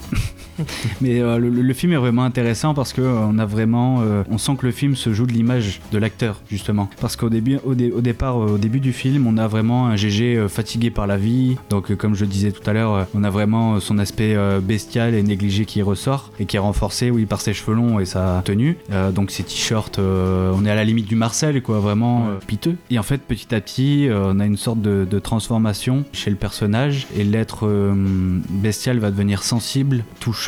Mais 1.01 1.19
euh, 1.19 1.37
le, 1.37 1.49
le 1.49 1.73
film 1.73 1.93
est 1.93 1.97
vraiment 1.97 2.23
intéressant 2.23 2.73
parce 2.73 2.93
que 2.93 3.01
euh, 3.01 3.25
on 3.27 3.37
a 3.39 3.45
vraiment, 3.45 4.01
euh, 4.01 4.23
on 4.29 4.37
sent 4.37 4.53
que 4.57 4.65
le 4.65 4.71
film 4.71 4.95
se 4.95 5.13
joue 5.13 5.25
de 5.25 5.31
l'image 5.33 5.81
de 5.91 5.97
l'acteur 5.97 6.41
justement. 6.49 6.89
Parce 6.99 7.15
qu'au 7.15 7.29
début, 7.29 7.57
au, 7.65 7.73
dé- 7.75 7.91
au 7.91 8.01
départ, 8.01 8.37
au 8.37 8.57
début 8.57 8.79
du 8.79 8.93
film, 8.93 9.27
on 9.27 9.37
a 9.37 9.47
vraiment 9.47 9.87
un 9.87 9.95
GG 9.95 10.47
fatigué 10.49 10.89
par 10.91 11.07
la 11.07 11.17
vie. 11.17 11.57
Donc, 11.69 11.95
comme 11.95 12.15
je 12.15 12.25
disais 12.25 12.51
tout 12.51 12.67
à 12.69 12.73
l'heure, 12.73 13.07
on 13.15 13.23
a 13.23 13.29
vraiment 13.29 13.79
son 13.79 13.97
aspect 13.97 14.35
bestial 14.61 15.13
et 15.15 15.23
négligé 15.23 15.65
qui 15.65 15.81
ressort 15.81 16.31
et 16.39 16.45
qui 16.45 16.55
est 16.57 16.59
renforcé, 16.59 17.09
oui, 17.11 17.25
par 17.25 17.41
ses 17.41 17.53
cheveux 17.53 17.75
longs 17.75 17.99
et 17.99 18.05
sa 18.05 18.41
tenue. 18.45 18.77
Euh, 18.91 19.11
donc, 19.11 19.31
ses 19.31 19.43
t-shirts, 19.43 19.99
on 19.99 20.65
est 20.65 20.69
à 20.69 20.75
la 20.75 20.83
limite 20.83 21.07
du 21.07 21.15
Marcel, 21.15 21.61
quoi, 21.61 21.79
vraiment 21.79 22.27
piteux. 22.47 22.75
Et 22.89 22.99
en 22.99 23.03
fait, 23.03 23.19
petit 23.21 23.53
à 23.55 23.61
petit, 23.61 24.07
on 24.11 24.39
a 24.39 24.45
une 24.45 24.57
sorte 24.57 24.81
de, 24.81 25.05
de 25.09 25.19
transformation 25.19 26.03
chez 26.13 26.29
le 26.29 26.35
personnage 26.35 27.07
et 27.17 27.23
l'être 27.23 27.67
bestial 28.49 28.99
va 28.99 29.11
devenir 29.11 29.43
sensible, 29.43 30.03
touchant, 30.19 30.40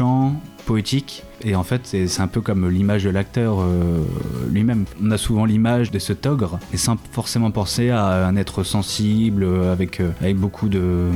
poétique. 0.65 1.23
Et 1.45 1.55
en 1.55 1.63
fait, 1.63 1.81
c'est 1.83 2.21
un 2.21 2.27
peu 2.27 2.39
comme 2.39 2.69
l'image 2.69 3.03
de 3.03 3.09
l'acteur 3.09 3.59
euh, 3.59 4.01
lui-même. 4.49 4.85
On 5.03 5.11
a 5.11 5.17
souvent 5.17 5.43
l'image 5.43 5.91
de 5.91 5.99
ce 5.99 6.13
togre, 6.13 6.57
et 6.71 6.77
sans 6.77 6.97
forcément 7.11 7.51
penser 7.51 7.89
à 7.89 8.25
un 8.25 8.37
être 8.37 8.63
sensible, 8.63 9.43
euh, 9.43 9.73
avec, 9.73 9.99
euh, 9.99 10.11
avec 10.21 10.37
beaucoup 10.37 10.69
de, 10.69 11.09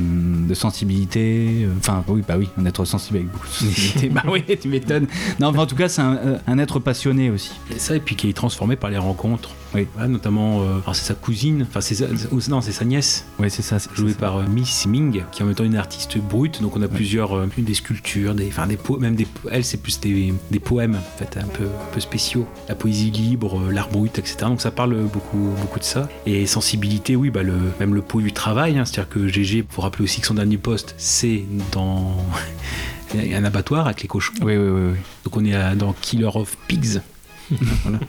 de 0.48 0.54
sensibilité. 0.54 1.66
Enfin, 1.80 2.04
oui, 2.10 2.24
bah 2.28 2.36
oui, 2.38 2.50
un 2.58 2.66
être 2.66 2.84
sensible 2.84 3.20
avec 3.20 3.32
beaucoup 3.32 3.48
de 3.48 3.54
sensibilité. 3.54 4.10
bah 4.14 4.24
oui, 4.28 4.44
tu 4.60 4.68
m'étonnes. 4.68 5.08
Non, 5.40 5.54
mais 5.54 5.60
en 5.60 5.66
tout 5.66 5.78
cas, 5.78 5.88
c'est 5.88 6.02
un, 6.02 6.40
un 6.46 6.60
être 6.60 6.80
passionné 6.80 7.30
aussi. 7.30 7.54
Et 7.74 7.80
ça, 7.80 7.96
et 7.96 8.02
puis 8.02 8.16
qui 8.18 8.30
est 8.30 8.34
transformé 8.34 8.76
par 8.76 8.90
les 8.90 8.98
rencontres. 8.98 9.52
Oui. 9.76 9.86
Notamment, 10.08 10.62
euh, 10.62 10.80
c'est 10.94 11.04
sa 11.06 11.14
cousine, 11.14 11.66
enfin, 11.70 11.82
c'est 11.82 11.96
sa, 11.96 12.06
non, 12.50 12.62
c'est 12.62 12.72
sa 12.72 12.86
nièce. 12.86 13.26
Oui, 13.40 13.50
c'est 13.50 13.62
ça. 13.62 13.78
jouée 13.96 14.14
par 14.14 14.38
euh, 14.38 14.44
Miss 14.48 14.86
Ming, 14.86 15.24
qui 15.32 15.40
est 15.40 15.44
en 15.44 15.46
même 15.46 15.56
temps 15.56 15.64
une 15.66 15.76
artiste 15.76 16.18
brute. 16.18 16.62
Donc 16.62 16.76
on 16.78 16.82
a 16.82 16.88
plusieurs, 16.88 17.36
euh, 17.38 17.50
des 17.58 17.74
sculptures, 17.74 18.34
des, 18.34 18.48
enfin 18.48 18.66
des 18.68 18.78
po- 18.78 18.98
même 18.98 19.16
des, 19.16 19.28
elle 19.52 19.64
c'est 19.66 19.78
plus 19.78 20.00
des, 20.00 20.34
des 20.52 20.60
poèmes 20.60 20.96
en 20.96 21.18
fait 21.18 21.38
un 21.38 21.48
peu, 21.48 21.66
un 21.66 21.92
peu 21.94 22.00
spéciaux, 22.00 22.48
la 22.70 22.76
poésie 22.76 23.12
libre, 23.12 23.60
euh, 23.60 23.72
l'art 23.72 23.90
brut, 23.90 24.18
etc. 24.18 24.38
Donc 24.44 24.62
ça 24.62 24.72
parle 24.72 24.96
beaucoup, 25.12 25.50
beaucoup 25.62 25.80
de 25.80 25.84
ça. 25.84 26.08
Et 26.26 26.46
sensibilité, 26.48 27.16
oui, 27.16 27.30
bah 27.30 27.44
le, 27.44 27.56
même 27.80 27.94
le 27.94 28.02
pot 28.02 28.22
du 28.22 28.32
travail, 28.32 28.78
hein, 28.80 28.86
c'est-à-dire 28.86 29.10
que 29.10 29.28
GG, 29.28 29.66
faut 29.70 29.82
rappeler 29.82 30.06
aussi 30.06 30.22
que 30.22 30.28
son 30.28 30.34
dernier 30.36 30.58
poste, 30.58 30.96
c'est 30.98 31.44
dans 31.72 32.16
il 33.14 33.28
y 33.28 33.34
a 33.34 33.38
un 33.38 33.44
abattoir 33.46 33.86
avec 33.88 34.02
les 34.02 34.08
cochons. 34.08 34.34
Oui, 34.42 34.56
oui, 34.56 34.70
oui. 34.70 34.82
oui. 34.94 34.98
Donc 35.26 35.36
on 35.38 35.44
est 35.46 35.54
à- 35.54 35.76
dans 35.76 35.94
Killer 35.94 36.30
of 36.34 36.56
Pigs. 36.68 37.02
voilà. 37.84 38.00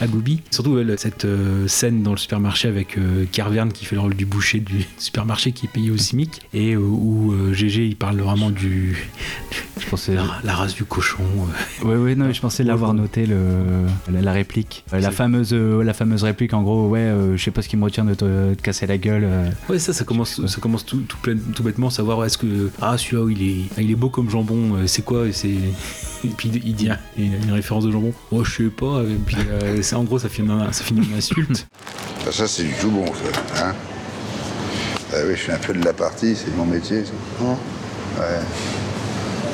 À. 0.00 0.06
Surtout 0.50 0.78
cette 0.96 1.24
euh, 1.24 1.68
scène 1.68 2.02
dans 2.02 2.12
le 2.12 2.16
supermarché 2.16 2.68
avec 2.68 2.96
euh, 2.98 3.24
Carverne 3.30 3.70
qui 3.72 3.84
fait 3.84 3.94
le 3.96 4.00
rôle 4.00 4.14
du 4.14 4.26
boucher 4.26 4.60
du 4.60 4.84
supermarché 4.98 5.52
qui 5.52 5.66
est 5.66 5.68
payé 5.68 5.90
au 5.90 5.96
SMIC 5.96 6.40
et 6.54 6.72
euh, 6.74 6.78
où 6.78 7.34
GG 7.52 7.86
il 7.86 7.96
parle 7.96 8.18
vraiment 8.20 8.50
du 8.50 8.96
Je 9.78 9.86
pensais. 9.88 10.14
la, 10.14 10.24
la 10.44 10.54
race 10.54 10.74
du 10.74 10.84
cochon. 10.84 11.22
Oui, 11.84 11.94
oui, 11.96 12.16
non, 12.16 12.26
mais 12.26 12.34
je 12.34 12.40
pensais 12.40 12.64
l'avoir 12.64 12.94
noté, 12.94 13.26
le, 13.26 13.36
la, 14.12 14.20
la 14.20 14.32
réplique. 14.32 14.84
La 14.92 15.10
fameuse, 15.10 15.52
la 15.54 15.92
fameuse 15.94 16.24
réplique, 16.24 16.54
en 16.54 16.62
gros, 16.62 16.88
ouais, 16.88 17.12
je 17.36 17.42
sais 17.42 17.50
pas 17.50 17.62
ce 17.62 17.68
qui 17.68 17.76
me 17.76 17.84
retient 17.84 18.04
de 18.04 18.14
te, 18.14 18.54
casser 18.54 18.86
la 18.86 18.98
gueule. 18.98 19.28
Ouais 19.68 19.78
ça 19.78 19.92
ça 19.92 20.04
commence 20.04 20.44
ça 20.46 20.60
commence 20.60 20.84
tout, 20.84 21.00
tout, 21.08 21.16
plein- 21.18 21.36
tout 21.54 21.62
bêtement 21.62 21.90
savoir 21.90 22.24
est-ce 22.24 22.38
que 22.38 22.70
ah 22.80 22.96
celui-là 22.98 23.30
il 23.30 23.42
est 23.42 23.82
il 23.82 23.90
est 23.90 23.94
beau 23.94 24.08
comme 24.10 24.28
jambon 24.30 24.76
c'est 24.86 25.04
quoi 25.04 25.26
et 25.26 25.32
c'est 25.32 25.48
et 26.24 26.28
puis 26.36 26.50
il 26.64 26.74
dit 26.74 26.88
une 27.16 27.52
référence 27.52 27.84
de 27.84 27.90
jambon 27.90 28.12
oh 28.30 28.44
je 28.44 28.50
sais 28.64 28.70
pas 28.70 29.02
et 29.02 29.14
puis 29.26 29.36
euh, 29.50 29.82
c'est 29.90 29.96
en 29.96 30.04
gros 30.04 30.20
ça 30.20 30.28
finit 30.28 30.52
en, 30.52 30.72
ça 30.72 30.84
finit 30.84 31.00
en 31.12 31.18
insulte 31.18 31.66
Ah, 32.24 32.30
ça, 32.30 32.46
c'est 32.46 32.62
du 32.62 32.74
tout 32.74 32.90
bon, 32.90 33.04
ça. 33.06 33.64
Hein 33.66 33.74
ah 35.12 35.16
oui, 35.26 35.32
je 35.34 35.40
suis 35.42 35.50
un 35.50 35.56
peu 35.58 35.72
de 35.72 35.84
la 35.84 35.92
partie, 35.92 36.36
c'est 36.36 36.56
mon 36.56 36.64
métier. 36.64 37.02
ça. 37.04 37.44
Ouais. 37.44 38.26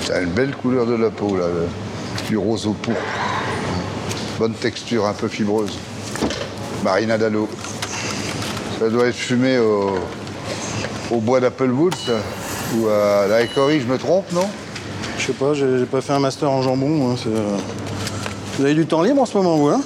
Ça 0.07 0.17
a 0.17 0.21
une 0.21 0.33
belle 0.33 0.55
couleur 0.55 0.85
de 0.85 0.93
la 0.95 1.09
peau, 1.09 1.39
là. 1.39 1.47
le- 1.47 2.29
Du 2.29 2.37
rose 2.37 2.67
au 2.67 2.73
pourpre. 2.73 3.01
Bonne 4.39 4.53
texture, 4.53 5.07
un 5.07 5.15
peu 5.15 5.29
fibreuse. 5.29 5.73
Marina 6.85 7.17
d'Allo. 7.17 7.49
Ça 8.79 8.91
doit 8.91 9.07
être 9.07 9.15
fumé 9.17 9.59
au, 9.59 9.95
au 11.13 11.21
bois 11.21 11.41
d'Applewood, 11.41 11.95
ça. 11.95 12.13
Ou 12.77 12.89
à 12.89 13.27
la 13.27 13.41
Écorie, 13.43 13.81
je 13.81 13.87
me 13.87 13.97
trompe, 13.97 14.31
non? 14.33 14.47
Je 15.19 15.29
sais 15.29 15.33
pas, 15.33 15.55
j'ai 15.55 15.87
pas 15.87 16.03
fait 16.03 16.13
un 16.13 16.19
master 16.21 16.51
en 16.51 16.61
jambon. 16.61 16.89
moi, 16.89 17.15
c'est, 17.17 17.31
euh, 17.31 17.57
Vous 18.59 18.65
avez 18.67 18.75
du 18.75 18.85
temps 18.87 19.03
libre 19.03 19.23
en 19.23 19.27
ce 19.27 19.39
moment, 19.39 19.57
vous, 19.57 19.69
hein? 19.69 19.81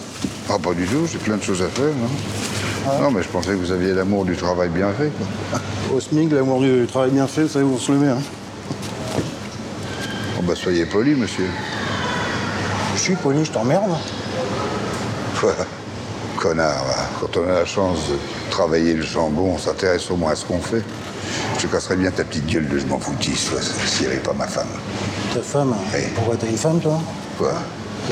Ah, 0.52 0.58
pas 0.58 0.74
du 0.74 0.84
tout, 0.84 1.06
j'ai 1.06 1.18
plein 1.18 1.36
de 1.36 1.42
choses 1.42 1.62
à 1.62 1.68
faire, 1.68 1.92
non 1.94 3.02
Non, 3.02 3.10
mais 3.12 3.22
je 3.22 3.28
pensais 3.28 3.50
que 3.50 3.56
vous 3.56 3.70
aviez 3.70 3.92
l'amour 3.94 4.24
du 4.24 4.34
travail 4.34 4.68
bien 4.68 4.90
fait, 4.92 5.10
quoi. 5.16 5.60
Au 5.94 6.00
SMIC, 6.00 6.32
l'amour 6.32 6.60
du 6.60 6.86
travail 6.88 7.10
bien 7.12 7.28
fait, 7.28 7.42
vous 7.42 7.48
savez 7.48 7.64
où 7.64 7.74
on 7.74 7.78
se 7.78 7.92
le 7.92 7.98
met. 7.98 8.08
Hein. 8.08 8.18
Bon, 10.36 10.42
bah, 10.42 10.54
soyez 10.56 10.86
poli, 10.86 11.14
monsieur. 11.14 11.46
Je 12.96 13.00
suis 13.00 13.14
poli, 13.14 13.44
je 13.44 13.52
t'emmerde. 13.52 13.92
Connard, 16.36 16.84
quand 17.20 17.36
on 17.36 17.48
a 17.48 17.60
la 17.60 17.64
chance 17.64 18.08
de 18.08 18.16
travailler 18.50 18.94
le 18.94 19.02
jambon, 19.02 19.52
on 19.54 19.58
s'intéresse 19.58 20.10
au 20.10 20.16
moins 20.16 20.32
à 20.32 20.34
ce 20.34 20.44
qu'on 20.44 20.60
fait. 20.60 20.82
Je 21.58 21.66
casserais 21.68 21.96
bien 21.96 22.10
ta 22.10 22.24
petite 22.24 22.46
gueule 22.46 22.66
de 22.66 22.78
je 22.78 22.86
m'en 22.86 22.98
foutisse, 22.98 23.50
si 23.86 24.04
elle 24.04 24.14
n'est 24.14 24.16
pas 24.16 24.32
ma 24.32 24.48
femme. 24.48 24.66
Ta 25.32 25.42
femme 25.42 25.76
Oui. 25.94 26.00
Pourquoi 26.16 26.36
t'as 26.36 26.48
une 26.48 26.56
femme, 26.56 26.80
toi? 26.80 27.00
Quoi? 27.38 27.52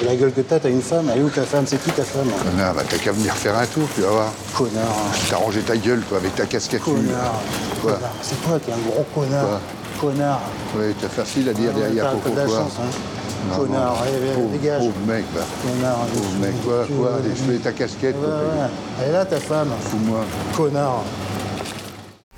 La 0.04 0.14
gueule 0.16 0.32
que 0.32 0.40
t'as, 0.42 0.58
t'as 0.60 0.68
une 0.70 0.80
femme. 0.82 1.10
Elle 1.12 1.20
est 1.20 1.24
où 1.24 1.28
ta 1.30 1.42
femme? 1.42 1.64
C'est 1.66 1.82
qui 1.82 1.90
ta 1.90 2.04
femme? 2.04 2.28
Connard, 2.42 2.74
bah, 2.74 2.82
t'as 2.88 2.98
qu'à 2.98 3.12
venir 3.12 3.34
faire 3.34 3.56
un 3.58 3.66
tour, 3.66 3.88
tu 3.94 4.00
vas 4.02 4.10
voir. 4.10 4.32
Connard. 4.56 4.94
T'as 5.28 5.36
rangé 5.36 5.60
ta 5.60 5.76
gueule, 5.76 6.02
toi, 6.08 6.18
avec 6.18 6.34
ta 6.36 6.46
casquette. 6.46 6.82
Connard. 6.82 7.34
Quoi? 7.82 7.92
Connard. 7.94 8.10
C'est 8.22 8.42
toi 8.42 8.58
qui 8.64 8.70
es 8.70 8.74
un 8.74 8.76
gros 8.90 9.04
connard. 9.14 9.46
Quoi? 9.46 9.60
Connard. 10.00 10.40
Oui, 10.76 10.94
t'as 11.00 11.08
facile 11.08 11.48
à 11.48 11.52
dire 11.52 11.70
Ah, 11.74 11.78
derrière 11.80 12.10
pas 12.12 12.28
de 12.30 12.34
quoi 12.46 12.46
chance, 12.58 12.72
hein. 12.80 12.90
Non, 13.50 13.56
Connard, 13.64 14.02
allez, 14.02 14.32
Pauvre- 14.34 14.50
dégage. 14.50 14.80
Pauvre 14.80 14.92
mec, 15.06 15.24
va. 15.34 15.40
Connard. 15.62 15.98
Pauvre 16.12 16.38
mec, 16.40 16.64
quoi, 16.64 16.86
quoi, 16.96 17.10
des 17.22 17.36
cheveux 17.36 17.54
et 17.54 17.58
ta 17.58 17.72
casquette, 17.72 18.16
Ouais, 18.16 18.26
ouais. 18.26 18.68
Elle 19.02 19.08
est 19.10 19.12
là, 19.12 19.24
ta 19.24 19.38
femme. 19.40 19.70
Fous-moi. 19.80 20.20
Connard. 20.56 21.02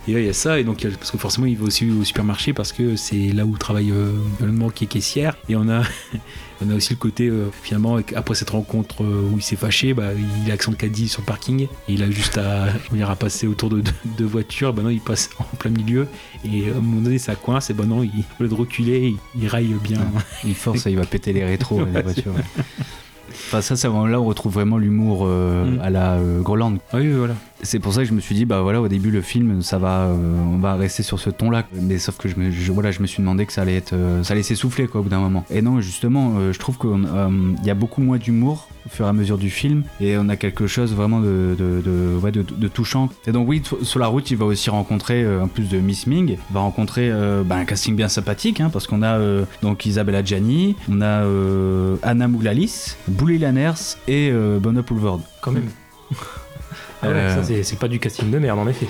Et 0.08 0.14
là, 0.14 0.20
il 0.20 0.26
y 0.26 0.28
a 0.28 0.32
ça, 0.32 0.58
et 0.58 0.64
donc, 0.64 0.86
parce 0.98 1.10
que 1.10 1.18
forcément, 1.18 1.46
il 1.46 1.56
va 1.58 1.64
aussi 1.64 1.88
au 1.90 2.04
supermarché 2.04 2.52
parce 2.52 2.72
que 2.72 2.96
c'est 2.96 3.32
là 3.32 3.44
où 3.44 3.56
travaille 3.58 3.90
euh, 3.92 4.12
Musk 4.40 4.74
qui 4.74 4.84
est 4.84 4.86
caissière. 4.86 5.36
Et 5.48 5.56
on 5.56 5.68
a, 5.68 5.82
on 6.64 6.70
a 6.70 6.74
aussi 6.74 6.94
le 6.94 6.98
côté, 6.98 7.28
euh, 7.28 7.48
finalement, 7.62 7.98
après 8.16 8.34
cette 8.34 8.50
rencontre 8.50 9.04
euh, 9.04 9.28
où 9.30 9.36
il 9.38 9.42
s'est 9.42 9.56
fâché, 9.56 9.92
bah, 9.92 10.12
il 10.44 10.50
a 10.50 10.54
accent 10.54 10.72
de 10.72 10.76
caddie 10.76 11.08
sur 11.08 11.20
le 11.20 11.26
parking, 11.26 11.62
et 11.64 11.68
il 11.88 12.02
a 12.02 12.10
juste 12.10 12.38
à, 12.38 12.68
on 12.92 12.96
ira 12.96 13.14
passer 13.14 13.46
autour 13.46 13.68
de 13.68 13.82
deux, 14.18 14.24
voitures, 14.24 14.72
bah 14.72 14.82
non, 14.82 14.88
il 14.90 15.00
passe 15.00 15.30
en 15.38 15.44
plein 15.58 15.70
milieu, 15.70 16.06
et 16.44 16.70
à 16.70 16.76
un 16.76 16.80
moment 16.80 17.02
donné, 17.02 17.18
ça 17.18 17.34
coince, 17.34 17.68
et 17.70 17.74
bah 17.74 17.84
non, 17.86 18.02
il, 18.02 18.10
au 18.38 18.42
lieu 18.44 18.48
de 18.48 18.54
reculer, 18.54 19.14
il, 19.34 19.42
il 19.42 19.48
raille 19.48 19.74
bien. 19.82 20.00
Il 20.44 20.54
force 20.54 20.86
il 20.86 20.96
va 20.96 21.04
péter 21.04 21.32
les 21.34 21.44
rétros 21.44 21.84
voitures. 22.02 22.34
ouais. 22.34 22.64
Enfin, 23.30 23.60
ça, 23.60 23.76
c'est 23.76 23.86
vraiment 23.88 24.06
là 24.06 24.18
où 24.20 24.24
on 24.24 24.26
retrouve 24.26 24.54
vraiment 24.54 24.78
l'humour 24.78 25.24
euh, 25.24 25.64
Mm. 25.64 25.80
à 25.82 25.90
la 25.90 26.12
euh, 26.14 26.40
Groland. 26.40 26.76
Oui, 26.94 27.10
voilà. 27.12 27.34
C'est 27.62 27.78
pour 27.78 27.92
ça 27.92 28.00
que 28.02 28.08
je 28.08 28.14
me 28.14 28.20
suis 28.20 28.34
dit, 28.34 28.46
bah 28.46 28.62
voilà, 28.62 28.80
au 28.80 28.88
début, 28.88 29.10
le 29.10 29.20
film, 29.20 29.60
ça 29.62 29.78
va, 29.78 30.04
euh, 30.04 30.14
on 30.52 30.58
va 30.58 30.74
rester 30.76 31.02
sur 31.02 31.20
ce 31.20 31.28
ton-là. 31.30 31.64
Mais 31.74 31.98
sauf 31.98 32.16
que 32.16 32.28
je 32.28 32.36
me, 32.36 32.50
je- 32.50 32.72
voilà, 32.72 32.90
je 32.90 33.00
me 33.00 33.06
suis 33.06 33.20
demandé 33.20 33.44
que 33.44 33.52
ça 33.52 33.62
allait 33.62 33.76
être, 33.76 33.92
euh, 33.92 34.22
ça 34.24 34.32
allait 34.32 34.42
s'essouffler, 34.42 34.86
quoi, 34.86 35.00
au 35.00 35.04
bout 35.04 35.10
d'un 35.10 35.20
moment. 35.20 35.44
Et 35.50 35.60
non, 35.60 35.80
justement, 35.80 36.34
euh, 36.38 36.52
je 36.52 36.58
trouve 36.58 36.78
qu'il 36.78 37.66
y 37.66 37.70
a 37.70 37.74
beaucoup 37.74 38.00
moins 38.00 38.16
d'humour 38.18 38.68
au 38.86 38.88
fur 38.88 39.04
et 39.04 39.08
à 39.08 39.12
mesure 39.12 39.36
du 39.36 39.50
film. 39.50 39.82
Et 40.00 40.16
on 40.18 40.28
a 40.30 40.36
quelque 40.36 40.66
chose 40.66 40.94
vraiment 40.94 41.20
de, 41.20 41.54
de, 41.58 41.82
de- 41.84 42.16
ouais, 42.22 42.32
de- 42.32 42.42
de 42.42 42.68
touchant. 42.68 43.10
Et 43.26 43.32
donc, 43.32 43.46
oui, 43.48 43.62
sur 43.82 44.00
la 44.00 44.06
route, 44.06 44.30
il 44.30 44.38
va 44.38 44.46
aussi 44.46 44.70
rencontrer, 44.70 45.26
en 45.38 45.46
plus 45.48 45.68
de 45.68 45.78
Miss 45.78 46.06
Ming, 46.06 46.30
il 46.30 46.54
va 46.54 46.60
rencontrer 46.60 47.10
bah, 47.44 47.56
un 47.56 47.64
casting 47.66 47.94
bien 47.94 48.08
sympathique, 48.08 48.60
hein, 48.60 48.70
parce 48.72 48.86
qu'on 48.86 49.02
a 49.02 49.18
donc 49.62 49.84
Isabella 49.84 50.24
Gianni, 50.24 50.76
on 50.90 51.02
a 51.02 51.24
euh, 51.24 51.96
Anna 52.02 52.26
Mouglalis, 52.26 52.96
Boulay 53.06 53.38
Lanners 53.38 53.96
et 54.08 54.30
euh, 54.32 54.58
Bono 54.58 54.82
Poulvord. 54.82 55.20
Quand 55.42 55.52
même. 55.52 55.68
Ah 57.02 57.08
ouais, 57.08 57.14
Euh, 57.14 57.34
ça, 57.36 57.42
c'est- 57.44 57.62
c'est 57.62 57.78
pas 57.78 57.88
du 57.88 57.98
casting 57.98 58.30
de 58.30 58.38
merde 58.38 58.58
en 58.58 58.68
effet. 58.68 58.86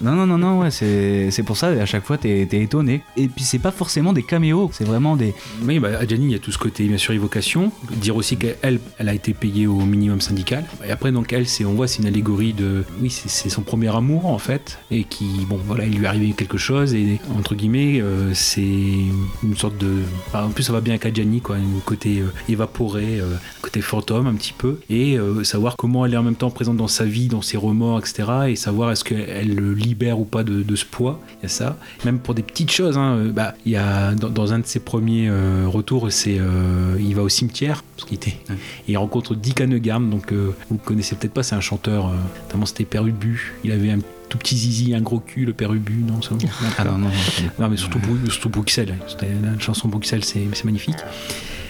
Non, 0.00 0.12
non, 0.12 0.26
non, 0.26 0.38
non, 0.38 0.60
ouais, 0.60 0.70
c'est 0.70 1.42
pour 1.44 1.56
ça, 1.56 1.68
à 1.68 1.86
chaque 1.86 2.04
fois, 2.04 2.18
t'es 2.18 2.46
t'es 2.48 2.60
étonné. 2.60 3.02
Et 3.16 3.28
puis, 3.28 3.44
c'est 3.44 3.58
pas 3.58 3.70
forcément 3.70 4.12
des 4.12 4.22
caméos, 4.22 4.70
c'est 4.72 4.84
vraiment 4.84 5.16
des. 5.16 5.34
Oui, 5.62 5.78
bah, 5.78 6.04
Gianni, 6.06 6.26
il 6.26 6.32
y 6.32 6.34
a 6.34 6.38
tout 6.38 6.52
ce 6.52 6.58
côté, 6.58 6.84
bien 6.84 6.98
sûr, 6.98 7.14
évocation. 7.14 7.72
Dire 7.90 8.16
aussi 8.16 8.36
qu'elle, 8.36 8.80
elle 8.98 9.08
a 9.08 9.14
été 9.14 9.34
payée 9.34 9.66
au 9.66 9.78
minimum 9.80 10.20
syndical. 10.20 10.64
Et 10.86 10.90
après, 10.90 11.12
donc, 11.12 11.32
elle, 11.32 11.46
on 11.66 11.72
voit, 11.72 11.88
c'est 11.88 12.00
une 12.00 12.08
allégorie 12.08 12.52
de. 12.52 12.84
Oui, 13.00 13.10
c'est, 13.10 13.48
son 13.48 13.62
premier 13.62 13.94
amour, 13.94 14.26
en 14.26 14.38
fait. 14.38 14.78
Et 14.90 15.04
qui, 15.04 15.46
bon, 15.48 15.58
voilà, 15.64 15.84
il 15.84 15.98
lui 15.98 16.04
est 16.04 16.08
arrivé 16.08 16.32
quelque 16.32 16.58
chose. 16.58 16.94
Et, 16.94 17.20
entre 17.36 17.54
guillemets, 17.54 18.00
euh, 18.00 18.32
c'est 18.34 18.62
une 18.62 19.56
sorte 19.56 19.78
de. 19.78 20.02
en 20.32 20.50
plus, 20.50 20.64
ça 20.64 20.72
va 20.72 20.80
bien 20.80 20.94
avec 20.94 21.06
Adjani, 21.06 21.40
quoi. 21.40 21.56
Un 21.56 21.80
côté 21.84 22.20
euh, 22.20 22.32
évaporé, 22.48 23.20
euh, 23.20 23.34
côté 23.62 23.80
fantôme, 23.80 24.26
un 24.26 24.34
petit 24.34 24.52
peu. 24.52 24.80
Et 24.90 25.18
euh, 25.18 25.44
savoir 25.44 25.76
comment 25.76 26.04
elle 26.06 26.14
est 26.14 26.16
en 26.16 26.22
même 26.22 26.36
temps 26.36 26.50
présente 26.50 26.76
dans 26.76 26.88
sa 26.88 27.04
vie, 27.04 27.28
dans 27.28 27.42
ses 27.42 27.56
remords, 27.56 27.98
etc. 27.98 28.24
Et 28.48 28.56
savoir 28.56 28.90
est-ce 28.90 29.04
qu'elle 29.04 29.54
le 29.54 29.73
libère 29.74 30.18
ou 30.18 30.24
pas 30.24 30.44
de, 30.44 30.62
de 30.62 30.76
ce 30.76 30.84
poids. 30.84 31.20
Il 31.40 31.42
y 31.44 31.46
a 31.46 31.48
ça. 31.48 31.76
Même 32.04 32.18
pour 32.18 32.34
des 32.34 32.42
petites 32.42 32.70
choses, 32.70 32.96
hein, 32.98 33.16
euh, 33.16 33.32
bah, 33.32 33.54
il 33.66 33.72
y 33.72 33.76
a 33.76 34.14
dans, 34.14 34.28
dans 34.30 34.52
un 34.52 34.58
de 34.60 34.66
ses 34.66 34.80
premiers 34.80 35.28
euh, 35.28 35.64
retours, 35.66 36.10
c'est 36.12 36.36
euh, 36.38 36.96
il 37.00 37.14
va 37.14 37.22
au 37.22 37.28
cimetière 37.28 37.82
parce 37.96 38.08
qu'il 38.08 38.16
était, 38.16 38.36
Ouais. 38.48 38.56
et 38.88 38.92
il 38.92 38.96
rencontre 38.96 39.34
Dick 39.34 39.60
Hanegarm. 39.60 40.10
Donc 40.10 40.32
vous 40.32 40.54
le 40.72 40.78
connaissez 40.84 41.14
peut-être 41.16 41.32
pas, 41.34 41.42
c'est 41.42 41.54
un 41.54 41.60
chanteur. 41.60 42.10
Notamment 42.46 42.66
c'était 42.66 42.84
Père 42.84 43.06
Ubu. 43.06 43.54
Il 43.64 43.72
avait 43.72 43.90
un 43.90 43.98
tout 44.28 44.38
petit 44.38 44.56
zizi, 44.56 44.94
un 44.94 45.00
gros 45.00 45.20
cul, 45.20 45.44
le 45.44 45.52
Père 45.52 45.72
Ubu. 45.72 46.02
Non, 46.06 46.20
ça, 46.22 46.30
Ah 46.78 46.84
non, 46.84 46.92
non, 46.98 47.08
non. 47.08 47.10
non, 47.58 47.68
mais 47.68 47.76
surtout, 47.76 48.00
surtout 48.30 48.48
Bruxelles. 48.48 48.96
C'était 49.06 49.28
la 49.42 49.58
chanson 49.58 49.88
Bruxelles, 49.88 50.24
c'est 50.24 50.46
c'est 50.54 50.64
magnifique. 50.64 50.96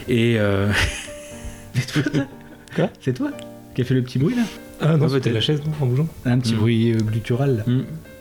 Et 0.08 0.36
euh... 0.38 0.70
Quoi 2.74 2.90
C'est 3.00 3.14
toi 3.14 3.30
qui 3.74 3.82
as 3.82 3.84
fait 3.84 3.94
le 3.94 4.02
petit 4.02 4.18
bruit 4.18 4.36
là? 4.36 4.42
Ah 4.84 4.96
non, 4.96 5.06
Ah, 5.06 5.12
c'était 5.12 5.30
la 5.32 5.40
chaise 5.40 5.60
non, 5.64 5.72
en 5.80 5.86
bougeant. 5.88 6.06
Un 6.24 6.38
petit 6.38 6.54
Mm. 6.54 6.58
bruit 6.58 6.92
euh, 6.92 6.98
guttural. 7.00 7.64
là. 7.66 7.74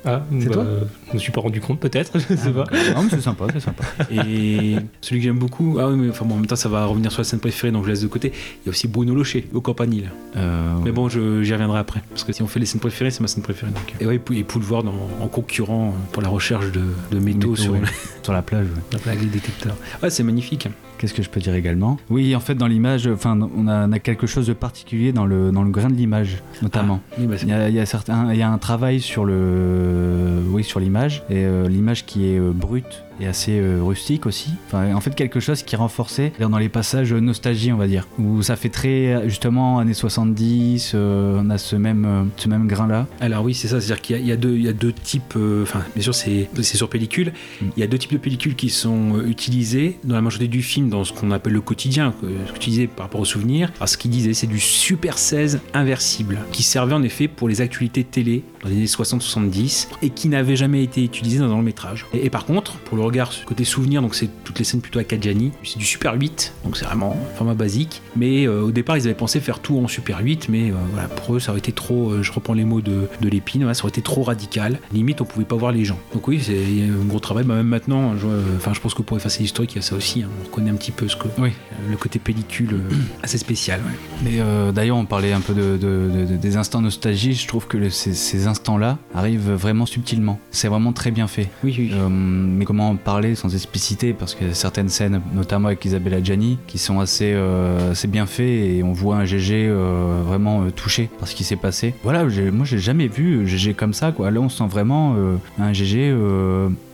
Ah, 0.06 0.21
C'est 0.38 0.47
bah, 0.47 0.54
toi 0.56 0.63
euh, 0.63 0.82
Je 1.10 1.13
me 1.13 1.19
suis 1.19 1.32
pas 1.32 1.39
rendu 1.39 1.62
compte 1.62 1.80
peut-être, 1.80 2.19
je 2.30 2.36
sais 2.36 2.52
pas. 2.52 2.65
Non, 2.93 3.04
mais 3.04 3.10
c'est 3.10 3.21
sympa, 3.21 3.45
c'est 3.54 3.62
sympa. 3.62 3.84
Et 4.12 4.76
celui 4.99 5.21
que 5.21 5.23
j'aime 5.28 5.39
beaucoup, 5.39 5.78
ah 5.80 5.88
oui, 5.88 5.95
mais 5.97 6.10
enfin 6.10 6.26
bon, 6.26 6.34
en 6.34 6.38
même 6.39 6.45
temps, 6.45 6.58
ça 6.58 6.67
va 6.67 6.86
revenir 6.86 7.10
sur 7.10 7.21
la 7.21 7.23
scène 7.23 7.39
préférée, 7.39 7.71
donc 7.71 7.86
je 7.86 7.89
laisse 7.89 8.02
de 8.02 8.08
côté. 8.08 8.34
Il 8.34 8.65
y 8.65 8.69
a 8.69 8.71
aussi 8.71 8.89
Bruno 8.89 9.15
Locher 9.15 9.47
au 9.54 9.62
Campanile. 9.62 10.10
Euh, 10.36 10.73
Mais 10.84 10.91
bon, 10.91 11.08
je- 11.08 11.41
j'y 11.43 11.54
reviendrai 11.54 11.80
après. 11.80 12.02
Parce 12.10 12.26
que 12.26 12.34
si 12.34 12.41
on 12.41 12.47
fait 12.47 12.60
les 12.60 12.65
scènes 12.65 12.82
préférées, 12.82 13.12
c'est 13.12 13.21
ma 13.21 13.28
scène 13.28 13.43
préférée. 13.43 13.71
Donc. 13.71 13.93
Et 14.02 14.06
ouais, 14.06 14.19
et 14.34 14.43
Poulvord 14.43 14.86
en, 14.86 15.23
en 15.23 15.28
concurrent 15.30 15.93
pour 16.12 16.21
la 16.21 16.28
recherche 16.28 16.69
de, 16.73 16.82
de 17.12 17.19
métaux, 17.19 17.52
métaux, 17.52 17.56
sur 17.56 17.71
ouais. 17.71 17.80
sur 18.23 18.34
la 18.34 18.41
plage. 18.41 18.65
ouais. 18.67 18.82
la 18.91 18.99
plaque 18.99 19.19
des 19.19 19.26
détecteurs. 19.28 19.76
Ouais, 20.02 20.10
c'est 20.10 20.23
magnifique. 20.23 20.67
Qu'est-ce 21.03 21.13
que 21.13 21.21
je 21.21 21.29
peux 21.29 21.41
dire 21.41 21.53
également? 21.53 21.97
Oui, 22.09 22.33
en 22.33 22.39
fait, 22.39 22.55
dans 22.55 22.65
l'image, 22.65 23.07
enfin, 23.07 23.37
on 23.57 23.67
a, 23.67 23.89
on 23.89 23.91
a 23.91 23.99
quelque 23.99 24.25
chose 24.25 24.47
de 24.47 24.53
particulier 24.53 25.11
dans 25.11 25.25
le, 25.25 25.51
dans 25.51 25.63
le 25.63 25.69
grain 25.69 25.89
de 25.89 25.95
l'image, 25.95 26.41
notamment. 26.61 27.01
Oui, 27.19 27.27
bah, 27.27 27.35
Il 27.41 27.49
y, 27.49 27.51
a, 27.51 27.67
il 27.67 27.75
y 27.75 27.79
a 27.81 27.85
certains, 27.85 28.31
il 28.31 28.39
y 28.39 28.41
a 28.41 28.49
un 28.49 28.57
travail 28.57 29.01
sur 29.01 29.25
le, 29.25 30.41
oui, 30.47 30.63
sur 30.63 30.79
l'image 30.79 31.23
et 31.29 31.43
euh, 31.43 31.67
l'image 31.67 32.05
qui 32.05 32.27
est 32.27 32.39
euh, 32.39 32.53
brute 32.53 33.03
et 33.19 33.28
assez 33.28 33.60
euh, 33.60 33.80
rustique 33.84 34.26
aussi. 34.26 34.52
Enfin, 34.67 34.93
en 34.93 34.99
fait, 35.02 35.13
quelque 35.15 35.39
chose 35.39 35.63
qui 35.63 35.76
est 35.76 35.78
renforcé 35.78 36.32
dans 36.39 36.58
les 36.58 36.69
passages 36.69 37.13
nostalgie, 37.13 37.71
on 37.71 37.78
va 37.78 37.88
dire, 37.88 38.08
où 38.19 38.41
ça 38.41 38.56
fait 38.56 38.69
très 38.69 39.23
justement 39.30 39.80
années 39.80 39.93
70. 39.93 40.91
euh, 40.95 41.41
on 41.43 41.49
a 41.49 41.58
ce 41.58 41.76
même, 41.76 42.06
euh, 42.06 42.23
ce 42.38 42.47
même 42.49 42.67
grain 42.67 42.88
là. 42.88 43.08
Alors 43.21 43.43
oui, 43.43 43.54
c'est 43.54 43.67
ça, 43.67 43.80
c'est-à-dire 43.80 44.02
qu'il 44.02 44.15
y, 44.15 44.19
a- 44.19 44.21
il 44.21 44.28
y 44.28 44.32
a 44.32 44.36
deux- 44.38 44.56
il 44.56 44.63
y 44.63 44.67
a 44.69 44.73
deux 44.73 44.93
types, 44.93 45.36
enfin 45.62 45.82
bien 45.95 46.04
sûr 46.04 46.13
c'est 46.15 46.47
sur 46.76 46.89
pellicule, 46.89 47.34
Mm. 47.62 47.65
il 47.78 47.80
y 47.80 47.84
a 47.84 47.88
deux 47.88 47.97
types 47.97 48.13
de 48.13 48.17
pellicules 48.17 48.56
qui 48.56 48.69
sont 48.69 49.21
utilisées 49.26 49.99
dans 50.04 50.15
la 50.15 50.21
majorité 50.21 50.47
du 50.47 50.62
film 50.62 50.89
dans 50.89 51.04
ce 51.04 51.13
qu'on 51.13 51.32
appelle 51.32 51.54
le 51.54 51.62
quotidien, 51.62 52.13
ce 52.47 52.52
que 52.54 52.60
tu 52.60 52.69
disais 52.69 52.88
par 52.88 53.06
rapport 53.06 53.21
aux 53.21 53.26
souvenirs. 53.26 53.71
Alors 53.78 53.89
ce 53.89 53.97
qu'il 53.97 54.12
disait 54.12 54.34
c'est 54.34 54.47
du 54.47 54.60
Super 54.60 55.17
16 55.17 55.60
inversible, 55.73 56.39
qui 56.52 56.63
servait 56.63 56.93
en 56.93 57.04
effet 57.04 57.28
pour 57.28 57.47
les 57.49 57.62
actualités 57.62 58.04
télé 58.04 58.43
dans 58.63 58.69
les 58.69 58.76
années 58.76 58.86
60-70 58.88 59.88
et 60.02 60.10
qui 60.10 60.28
n'avait 60.30 60.56
jamais 60.56 60.84
été 60.84 61.04
utilisé 61.04 61.39
dans 61.39 61.45
un 61.45 61.49
long 61.49 61.62
métrage. 61.62 62.06
Et, 62.13 62.26
et 62.26 62.30
par 62.30 62.45
contre, 62.45 62.78
pour 62.80 62.97
le 62.97 63.02
regard 63.03 63.31
côté 63.45 63.63
souvenir, 63.63 64.01
donc 64.01 64.15
c'est 64.15 64.29
toutes 64.43 64.59
les 64.59 64.65
scènes 64.65 64.81
plutôt 64.81 64.99
à 64.99 65.03
Kadjani, 65.03 65.51
c'est 65.63 65.77
du 65.77 65.85
Super 65.85 66.13
8, 66.15 66.53
donc 66.65 66.77
c'est 66.77 66.85
vraiment 66.85 67.15
un 67.33 67.35
format 67.37 67.53
basique, 67.53 68.01
mais 68.15 68.45
euh, 68.47 68.61
au 68.61 68.71
départ 68.71 68.97
ils 68.97 69.03
avaient 69.05 69.13
pensé 69.13 69.39
faire 69.39 69.59
tout 69.59 69.77
en 69.77 69.87
Super 69.87 70.19
8, 70.21 70.49
mais 70.49 70.71
euh, 70.71 70.75
voilà, 70.93 71.07
pour 71.07 71.35
eux 71.35 71.39
ça 71.39 71.51
aurait 71.51 71.59
été 71.59 71.71
trop, 71.71 72.11
euh, 72.11 72.23
je 72.23 72.31
reprends 72.31 72.53
les 72.53 72.65
mots 72.65 72.81
de, 72.81 73.07
de 73.21 73.29
Lépine, 73.29 73.65
ouais, 73.65 73.73
ça 73.73 73.83
aurait 73.83 73.89
été 73.89 74.01
trop 74.01 74.23
radical, 74.23 74.79
limite 74.93 75.21
on 75.21 75.25
pouvait 75.25 75.45
pas 75.45 75.55
voir 75.55 75.71
les 75.71 75.85
gens. 75.85 75.97
Donc 76.13 76.27
oui, 76.27 76.39
c'est 76.41 76.53
un 76.53 77.05
gros 77.05 77.19
travail, 77.19 77.43
bah, 77.45 77.55
même 77.55 77.67
maintenant, 77.67 78.17
je, 78.17 78.27
enfin 78.57 78.73
je 78.73 78.79
pense 78.79 78.93
que 78.93 79.01
pour 79.01 79.17
effacer 79.17 79.41
l'historique, 79.41 79.73
il 79.73 79.75
y 79.77 79.79
a 79.79 79.81
ça 79.81 79.95
aussi, 79.95 80.23
hein. 80.23 80.29
on 80.41 80.45
reconnaît 80.45 80.71
un 80.71 80.75
petit 80.75 80.91
peu 80.91 81.07
ce 81.07 81.15
que, 81.15 81.27
Oui. 81.37 81.49
le 81.89 81.97
côté 81.97 82.19
pellicule 82.19 82.79
assez 83.23 83.37
spécial. 83.37 83.79
ouais. 83.81 83.97
Mais 84.23 84.71
d'ailleurs, 84.73 84.97
on 84.97 85.05
parlait 85.05 85.33
un 85.33 85.41
peu 85.41 85.53
de, 85.53 85.77
de- 85.77 86.25
de- 86.25 86.37
des 86.37 86.57
instants 86.57 86.81
nostalgie. 86.81 87.33
Je 87.33 87.47
trouve 87.47 87.67
que 87.67 87.77
le- 87.77 87.89
ces, 87.89 88.13
ces 88.13 88.47
instants-là 88.47 88.97
arrivent 89.13 89.51
vraiment 89.51 89.85
subtilement. 89.85 90.39
C'est 90.51 90.67
vraiment 90.67 90.93
très 90.93 91.11
bien 91.11 91.27
fait. 91.27 91.49
Oui, 91.63 91.75
oui. 91.77 91.91
Mais 92.09 92.65
comment 92.65 92.92
en 92.93 92.97
parler 92.97 93.36
sans 93.36 93.53
expliciter 93.53 94.13
Parce 94.13 94.36
que 94.36 94.53
certaines 94.53 94.89
scènes, 94.89 95.21
notamment 95.34 95.67
avec 95.67 95.84
Isabella 95.86 96.23
Gianni, 96.23 96.58
qui 96.67 96.77
sont 96.77 96.99
assez, 96.99 97.32
euh, 97.34 97.91
assez 97.91 98.08
bien 98.08 98.25
faites 98.25 98.43
et 98.43 98.84
on 98.84 98.93
voit 98.93 99.17
un 99.17 99.25
GG 99.25 99.67
euh, 99.67 100.21
vraiment 100.25 100.62
euh, 100.63 100.69
touché 100.71 101.10
par 101.19 101.27
ce 101.27 101.36
qui 101.36 101.43
s'est 101.43 101.56
passé. 101.56 101.93
Voilà, 102.03 102.23
moi 102.51 102.65
j'ai 102.65 102.79
jamais 102.79 103.08
vu 103.08 103.43
un 103.43 103.45
GG 103.45 103.73
comme 103.73 103.93
ça. 103.93 104.12
Quoi. 104.12 104.32
Là, 104.32 104.39
on 104.39 104.49
sent 104.49 104.67
vraiment 104.69 105.15
un 105.60 105.73
GG 105.73 106.13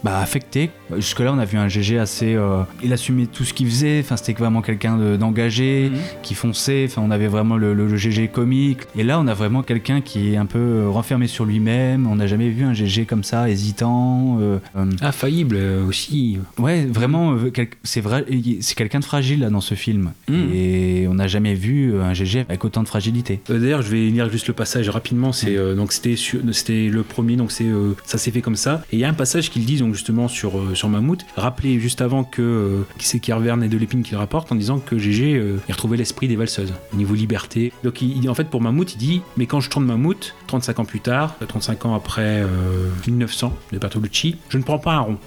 bah, 0.03 0.19
affecté. 0.19 0.69
Jusque-là, 0.95 1.33
on 1.33 1.39
a 1.39 1.45
vu 1.45 1.57
un 1.57 1.67
GG 1.67 1.99
assez. 1.99 2.37
il 2.83 2.93
assumait 2.93 3.25
tout 3.25 3.43
ce 3.43 3.53
qu'il 3.53 3.67
faisait. 3.67 3.99
Enfin, 4.03 4.17
c'était 4.17 4.33
vraiment 4.33 4.61
quelqu'un 4.61 4.97
de- 4.97 5.17
d'engagé, 5.17 5.91
qui 6.23 6.33
fonçait. 6.35 6.85
Enfin, 6.87 7.01
on 7.05 7.11
avait 7.11 7.27
vraiment 7.27 7.57
le, 7.57 7.73
le- 7.73 7.87
le 7.87 7.97
GG 7.97 8.29
comique. 8.29 8.79
Et 8.97 9.03
là, 9.03 9.19
on 9.19 9.27
a 9.27 9.33
vraiment 9.33 9.61
quelqu'un 9.63 10.01
qui 10.01 10.33
est 10.33 10.37
un 10.37 10.45
peu 10.45 10.87
renfermé 10.89 11.27
sur 11.27 11.45
lui-même. 11.45 12.07
On 12.07 12.15
n'a 12.15 12.27
jamais 12.27 12.49
vu 12.49 12.63
un 12.63 12.73
GG 12.73 13.05
comme 13.05 13.23
ça, 13.23 13.49
hésitant. 13.49 14.37
euh, 14.39 14.59
faillible 15.11 15.55
euh, 15.57 15.88
aussi. 15.89 16.37
Ouais, 16.57 16.85
vraiment, 16.85 17.33
euh, 17.33 17.51
c'est 17.83 17.99
vrai, 18.01 18.25
c'est 18.61 18.75
quelqu'un 18.75 18.99
de 18.99 19.05
fragile 19.05 19.41
là 19.41 19.49
dans 19.49 19.59
ce 19.61 19.75
film. 19.75 20.11
Mm. 20.29 20.33
Et 20.53 21.07
on 21.09 21.15
n'a 21.15 21.27
jamais 21.27 21.53
vu 21.55 21.93
euh, 21.93 22.03
un 22.03 22.13
GG 22.13 22.45
avec 22.47 22.63
autant 22.63 22.81
de 22.83 22.87
fragilité. 22.87 23.41
Euh, 23.49 23.59
D'ailleurs, 23.59 23.81
je 23.81 23.89
vais 23.89 24.07
lire 24.07 24.29
juste 24.31 24.47
le 24.47 24.53
passage 24.53 24.89
rapidement. 24.89 25.31
C'est 25.33 25.57
euh, 25.57 25.75
donc 25.75 25.91
c'était 25.91 26.87
le 26.89 27.03
premier, 27.03 27.35
donc 27.35 27.51
c'est 27.51 27.65
euh, 27.65 27.93
ça 28.05 28.17
s'est 28.17 28.31
fait 28.31 28.41
comme 28.41 28.55
ça. 28.55 28.83
Et 28.91 28.95
il 28.95 28.99
y 28.99 29.03
a 29.03 29.09
un 29.09 29.13
passage 29.13 29.49
qu'ils 29.49 29.65
disent 29.65 29.79
donc 29.81 29.93
justement 29.93 30.27
sur 30.27 30.53
sur 30.75 30.87
Mammouth. 30.89 31.25
Rappelez 31.35 31.79
juste 31.79 32.01
avant 32.01 32.23
que 32.23 32.83
qui 32.97 33.05
c'est 33.07 33.19
Kervern 33.19 33.61
et 33.63 33.67
de 33.67 33.77
l'épine 33.77 34.03
qui 34.03 34.11
le 34.11 34.17
rapporte 34.17 34.51
en 34.51 34.55
disant 34.55 34.79
que 34.79 34.97
GG 34.97 35.41
il 35.67 35.71
retrouvait 35.71 35.97
l'esprit 35.97 36.27
des 36.27 36.35
valseuses 36.35 36.73
au 36.93 36.97
niveau 36.97 37.15
liberté. 37.15 37.71
Donc 37.83 38.01
il, 38.01 38.17
il- 38.23 38.29
en 38.29 38.35
fait 38.35 38.47
pour 38.49 38.61
Mammouth, 38.61 38.93
il 38.93 38.97
dit 38.97 39.21
mais 39.37 39.45
quand 39.47 39.59
je 39.59 39.69
tourne 39.69 39.85
Mammouth, 39.85 40.35
35 40.47 40.79
ans 40.79 40.85
plus 40.85 40.99
tard, 40.99 41.35
euh, 41.41 41.45
35 41.45 41.85
ans 41.87 41.95
après 41.95 42.41
euh, 42.43 42.45
1900 43.07 43.53
de 43.71 43.77
Bertolucci, 43.79 44.35
je 44.49 44.57
ne 44.57 44.63
prends 44.63 44.79
pas 44.79 44.93
un 44.93 44.99
rond. 44.99 45.17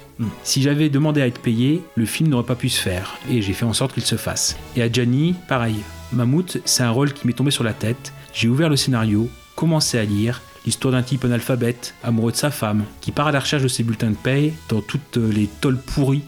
Si 0.53 0.61
j'avais 0.61 0.89
demandé 0.89 1.19
à 1.19 1.25
être 1.25 1.41
payé, 1.41 1.81
le 1.95 2.05
film 2.05 2.29
n'aurait 2.29 2.45
pas 2.45 2.53
pu 2.53 2.69
se 2.69 2.79
faire. 2.79 3.17
Et 3.27 3.41
j'ai 3.41 3.53
fait 3.53 3.65
en 3.65 3.73
sorte 3.73 3.91
qu'il 3.91 4.05
se 4.05 4.17
fasse. 4.17 4.55
Et 4.75 4.83
à 4.83 4.91
Gianni, 4.91 5.33
pareil. 5.47 5.77
Mammouth, 6.11 6.59
c'est 6.63 6.83
un 6.83 6.91
rôle 6.91 7.11
qui 7.11 7.25
m'est 7.25 7.33
tombé 7.33 7.49
sur 7.49 7.63
la 7.63 7.73
tête. 7.73 8.13
J'ai 8.35 8.49
ouvert 8.49 8.69
le 8.69 8.75
scénario, 8.75 9.31
commencé 9.55 9.97
à 9.97 10.03
lire. 10.03 10.43
L'histoire 10.63 10.91
d'un 10.91 11.01
type 11.01 11.25
analphabète, 11.25 11.95
amoureux 12.03 12.33
de 12.33 12.37
sa 12.37 12.51
femme, 12.51 12.83
qui 13.01 13.11
part 13.11 13.25
à 13.25 13.31
la 13.31 13.39
recherche 13.39 13.63
de 13.63 13.67
ses 13.67 13.81
bulletins 13.81 14.11
de 14.11 14.15
paye 14.15 14.53
dans 14.69 14.81
toutes 14.81 15.17
les 15.17 15.47
tolles 15.47 15.81
pourries 15.81 16.21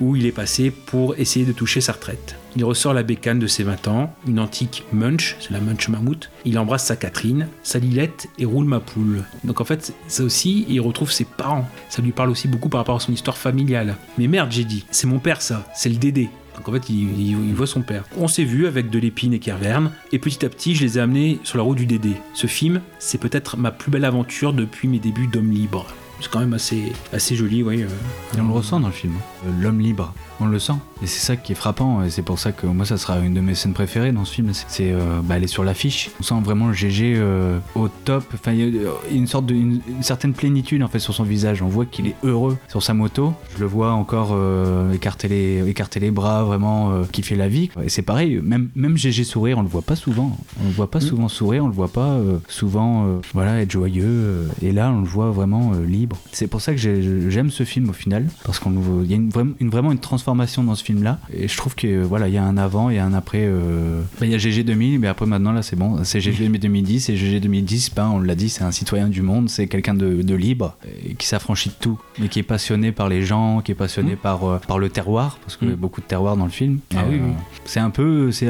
où 0.00 0.16
il 0.16 0.26
est 0.26 0.32
passé 0.32 0.70
pour 0.70 1.16
essayer 1.16 1.44
de 1.44 1.52
toucher 1.52 1.80
sa 1.80 1.92
retraite. 1.92 2.36
Il 2.56 2.64
ressort 2.64 2.94
la 2.94 3.02
bécane 3.02 3.38
de 3.38 3.46
ses 3.46 3.64
20 3.64 3.88
ans, 3.88 4.14
une 4.28 4.38
antique 4.38 4.84
Munch, 4.92 5.36
c'est 5.40 5.50
la 5.50 5.60
Munch 5.60 5.88
mammouth. 5.88 6.30
Il 6.44 6.58
embrasse 6.58 6.86
sa 6.86 6.96
Catherine, 6.96 7.48
sa 7.62 7.80
Lilette 7.80 8.28
et 8.38 8.44
roule 8.44 8.66
ma 8.66 8.80
poule. 8.80 9.24
Donc 9.42 9.60
en 9.60 9.64
fait, 9.64 9.92
ça 10.06 10.22
aussi, 10.22 10.64
il 10.68 10.80
retrouve 10.80 11.10
ses 11.10 11.24
parents. 11.24 11.68
Ça 11.88 12.00
lui 12.00 12.12
parle 12.12 12.30
aussi 12.30 12.46
beaucoup 12.46 12.68
par 12.68 12.80
rapport 12.80 12.96
à 12.96 13.00
son 13.00 13.12
histoire 13.12 13.36
familiale. 13.36 13.96
Mais 14.18 14.28
merde, 14.28 14.52
j'ai 14.52 14.64
dit, 14.64 14.84
c'est 14.90 15.08
mon 15.08 15.18
père 15.18 15.42
ça, 15.42 15.66
c'est 15.74 15.88
le 15.88 15.96
Dédé. 15.96 16.28
Donc 16.56 16.68
en 16.68 16.72
fait, 16.72 16.88
il, 16.88 17.54
voit 17.54 17.66
son 17.66 17.82
père. 17.82 18.04
On 18.16 18.28
s'est 18.28 18.44
vu 18.44 18.66
avec 18.66 18.90
de 18.90 18.98
l'épine 18.98 19.32
et 19.32 19.40
Kerverne, 19.40 19.90
et 20.12 20.18
petit 20.18 20.44
à 20.44 20.48
petit, 20.48 20.74
je 20.74 20.84
les 20.84 20.98
ai 20.98 21.00
amenés 21.00 21.40
sur 21.42 21.58
la 21.58 21.64
route 21.64 21.78
du 21.78 21.86
Dédé. 21.86 22.12
Ce 22.34 22.46
film, 22.46 22.80
c'est 22.98 23.18
peut-être 23.18 23.56
ma 23.56 23.72
plus 23.72 23.90
belle 23.90 24.04
aventure 24.04 24.52
depuis 24.52 24.86
mes 24.86 25.00
débuts 25.00 25.26
d'homme 25.26 25.50
libre. 25.50 25.86
C'est 26.20 26.30
quand 26.30 26.40
même 26.40 26.54
assez, 26.54 26.92
assez 27.12 27.36
joli, 27.36 27.62
oui. 27.62 27.82
euh. 27.82 27.88
Et 28.36 28.40
on 28.40 28.46
le 28.48 28.52
ressent 28.52 28.80
dans 28.80 28.88
le 28.88 28.92
film. 28.92 29.14
Euh, 29.46 29.50
L'homme 29.60 29.80
libre, 29.80 30.14
on 30.40 30.46
le 30.46 30.58
sent. 30.58 30.72
Et 31.02 31.06
c'est 31.06 31.20
ça 31.24 31.36
qui 31.36 31.52
est 31.52 31.54
frappant. 31.54 32.02
Et 32.02 32.10
c'est 32.10 32.22
pour 32.22 32.38
ça 32.38 32.52
que 32.52 32.66
moi, 32.66 32.84
ça 32.86 32.96
sera 32.96 33.18
une 33.20 33.34
de 33.34 33.40
mes 33.40 33.54
scènes 33.54 33.72
préférées 33.74 34.12
dans 34.12 34.24
ce 34.24 34.34
film. 34.34 34.50
C'est- 34.52 34.92
euh, 34.92 35.20
bah, 35.22 35.36
elle 35.36 35.44
est 35.44 35.48
sur 35.48 35.64
l'affiche. 35.64 36.10
On 36.20 36.22
sent 36.22 36.34
vraiment 36.42 36.68
le 36.68 36.72
GG 36.72 37.14
euh, 37.16 37.58
au 37.74 37.88
top. 37.88 38.24
Enfin, 38.34 38.52
il 38.52 38.74
y 38.74 38.78
a 38.86 38.90
une 39.10 39.26
sorte 39.26 39.46
de, 39.46 39.54
une, 39.54 39.80
une 39.88 40.02
certaine 40.02 40.32
plénitude 40.32 40.82
en 40.82 40.88
fait 40.88 40.98
sur 40.98 41.14
son 41.14 41.24
visage. 41.24 41.62
On 41.62 41.68
voit 41.68 41.86
qu'il 41.86 42.06
est 42.06 42.16
heureux 42.24 42.56
sur 42.68 42.82
sa 42.82 42.94
moto. 42.94 43.34
Je 43.54 43.60
le 43.60 43.66
vois 43.66 43.92
encore 43.92 44.30
euh, 44.32 44.92
écarter 44.92 45.28
les, 45.28 45.68
écarter 45.68 46.00
les 46.00 46.10
bras, 46.10 46.42
vraiment 46.44 46.92
euh, 46.92 47.04
kiffer 47.10 47.36
la 47.36 47.48
vie. 47.48 47.70
Et 47.82 47.88
c'est 47.88 48.02
pareil. 48.02 48.40
Même, 48.42 48.70
même 48.74 48.96
GG 48.96 49.24
sourire, 49.24 49.58
on 49.58 49.62
le 49.62 49.68
voit 49.68 49.82
pas 49.82 49.96
souvent. 49.96 50.36
On 50.62 50.66
le 50.66 50.72
voit 50.72 50.90
pas 50.90 51.00
souvent 51.00 51.28
sourire. 51.28 51.64
On 51.64 51.68
le 51.68 51.74
voit 51.74 51.88
pas 51.88 52.10
euh, 52.12 52.38
souvent, 52.48 53.06
euh, 53.06 53.16
voilà, 53.34 53.60
être 53.60 53.70
joyeux. 53.70 54.04
euh, 54.04 54.46
et 54.62 54.72
là, 54.72 54.90
on 54.94 55.00
le 55.00 55.06
voit 55.06 55.30
vraiment 55.30 55.72
euh, 55.74 55.84
libre. 55.84 56.16
C'est 56.32 56.46
pour 56.46 56.60
ça 56.60 56.72
que 56.72 56.78
j'ai- 56.78 57.30
j'aime 57.30 57.50
ce 57.50 57.64
film 57.64 57.90
au 57.90 57.92
final, 57.92 58.26
parce 58.44 58.58
qu'on 58.58 58.72
il 59.02 59.10
y 59.10 59.12
a 59.12 59.16
une, 59.16 59.28
vraim- 59.30 59.54
une- 59.60 59.70
vraiment 59.70 59.92
une 59.92 59.98
transformation 59.98 60.23
dans 60.24 60.74
ce 60.74 60.84
film-là. 60.84 61.18
Et 61.32 61.48
je 61.48 61.56
trouve 61.56 61.74
que 61.74 61.86
euh, 61.86 62.02
voilà, 62.04 62.28
il 62.28 62.34
y 62.34 62.38
a 62.38 62.44
un 62.44 62.56
avant 62.56 62.90
et 62.90 62.98
un 62.98 63.12
après. 63.14 63.42
euh, 63.44 64.00
bah, 64.20 64.26
Il 64.26 64.32
y 64.32 64.34
a 64.34 64.38
GG 64.38 64.64
2000, 64.64 64.98
mais 65.00 65.06
après 65.08 65.26
maintenant 65.26 65.52
là, 65.52 65.62
c'est 65.62 65.76
bon. 65.76 66.02
C'est 66.04 66.20
GG 66.20 66.48
2010 66.48 67.08
et 67.10 67.16
GG 67.16 67.40
2010. 67.40 67.94
Ben, 67.94 68.08
on 68.08 68.20
l'a 68.20 68.34
dit, 68.34 68.48
c'est 68.48 68.64
un 68.64 68.70
citoyen 68.70 69.08
du 69.08 69.22
monde, 69.22 69.48
c'est 69.48 69.66
quelqu'un 69.66 69.94
de, 69.94 70.22
de 70.22 70.34
libre 70.34 70.76
et 71.06 71.14
qui 71.14 71.26
s'affranchit 71.26 71.70
de 71.70 71.74
tout, 71.78 71.98
mais 72.18 72.28
qui 72.28 72.38
est 72.38 72.42
passionné 72.44 72.92
par 72.92 73.08
les 73.08 73.22
gens, 73.22 73.60
qui 73.60 73.72
est 73.72 73.76
passionné 73.76 74.16
par 74.16 74.44
euh, 74.44 74.58
par 74.66 74.78
le 74.78 74.88
terroir, 74.88 75.38
parce 75.42 75.56
qu'il 75.56 75.68
y 75.68 75.72
a 75.72 75.74
Mm. 75.74 75.78
beaucoup 75.78 76.00
de 76.00 76.06
terroir 76.06 76.36
dans 76.36 76.44
le 76.44 76.50
film. 76.50 76.78
Ah 76.96 77.04
oui, 77.08 77.20
oui. 77.22 77.32
C'est 77.64 77.80
un 77.80 77.90
peu, 77.90 78.30
c'est 78.32 78.46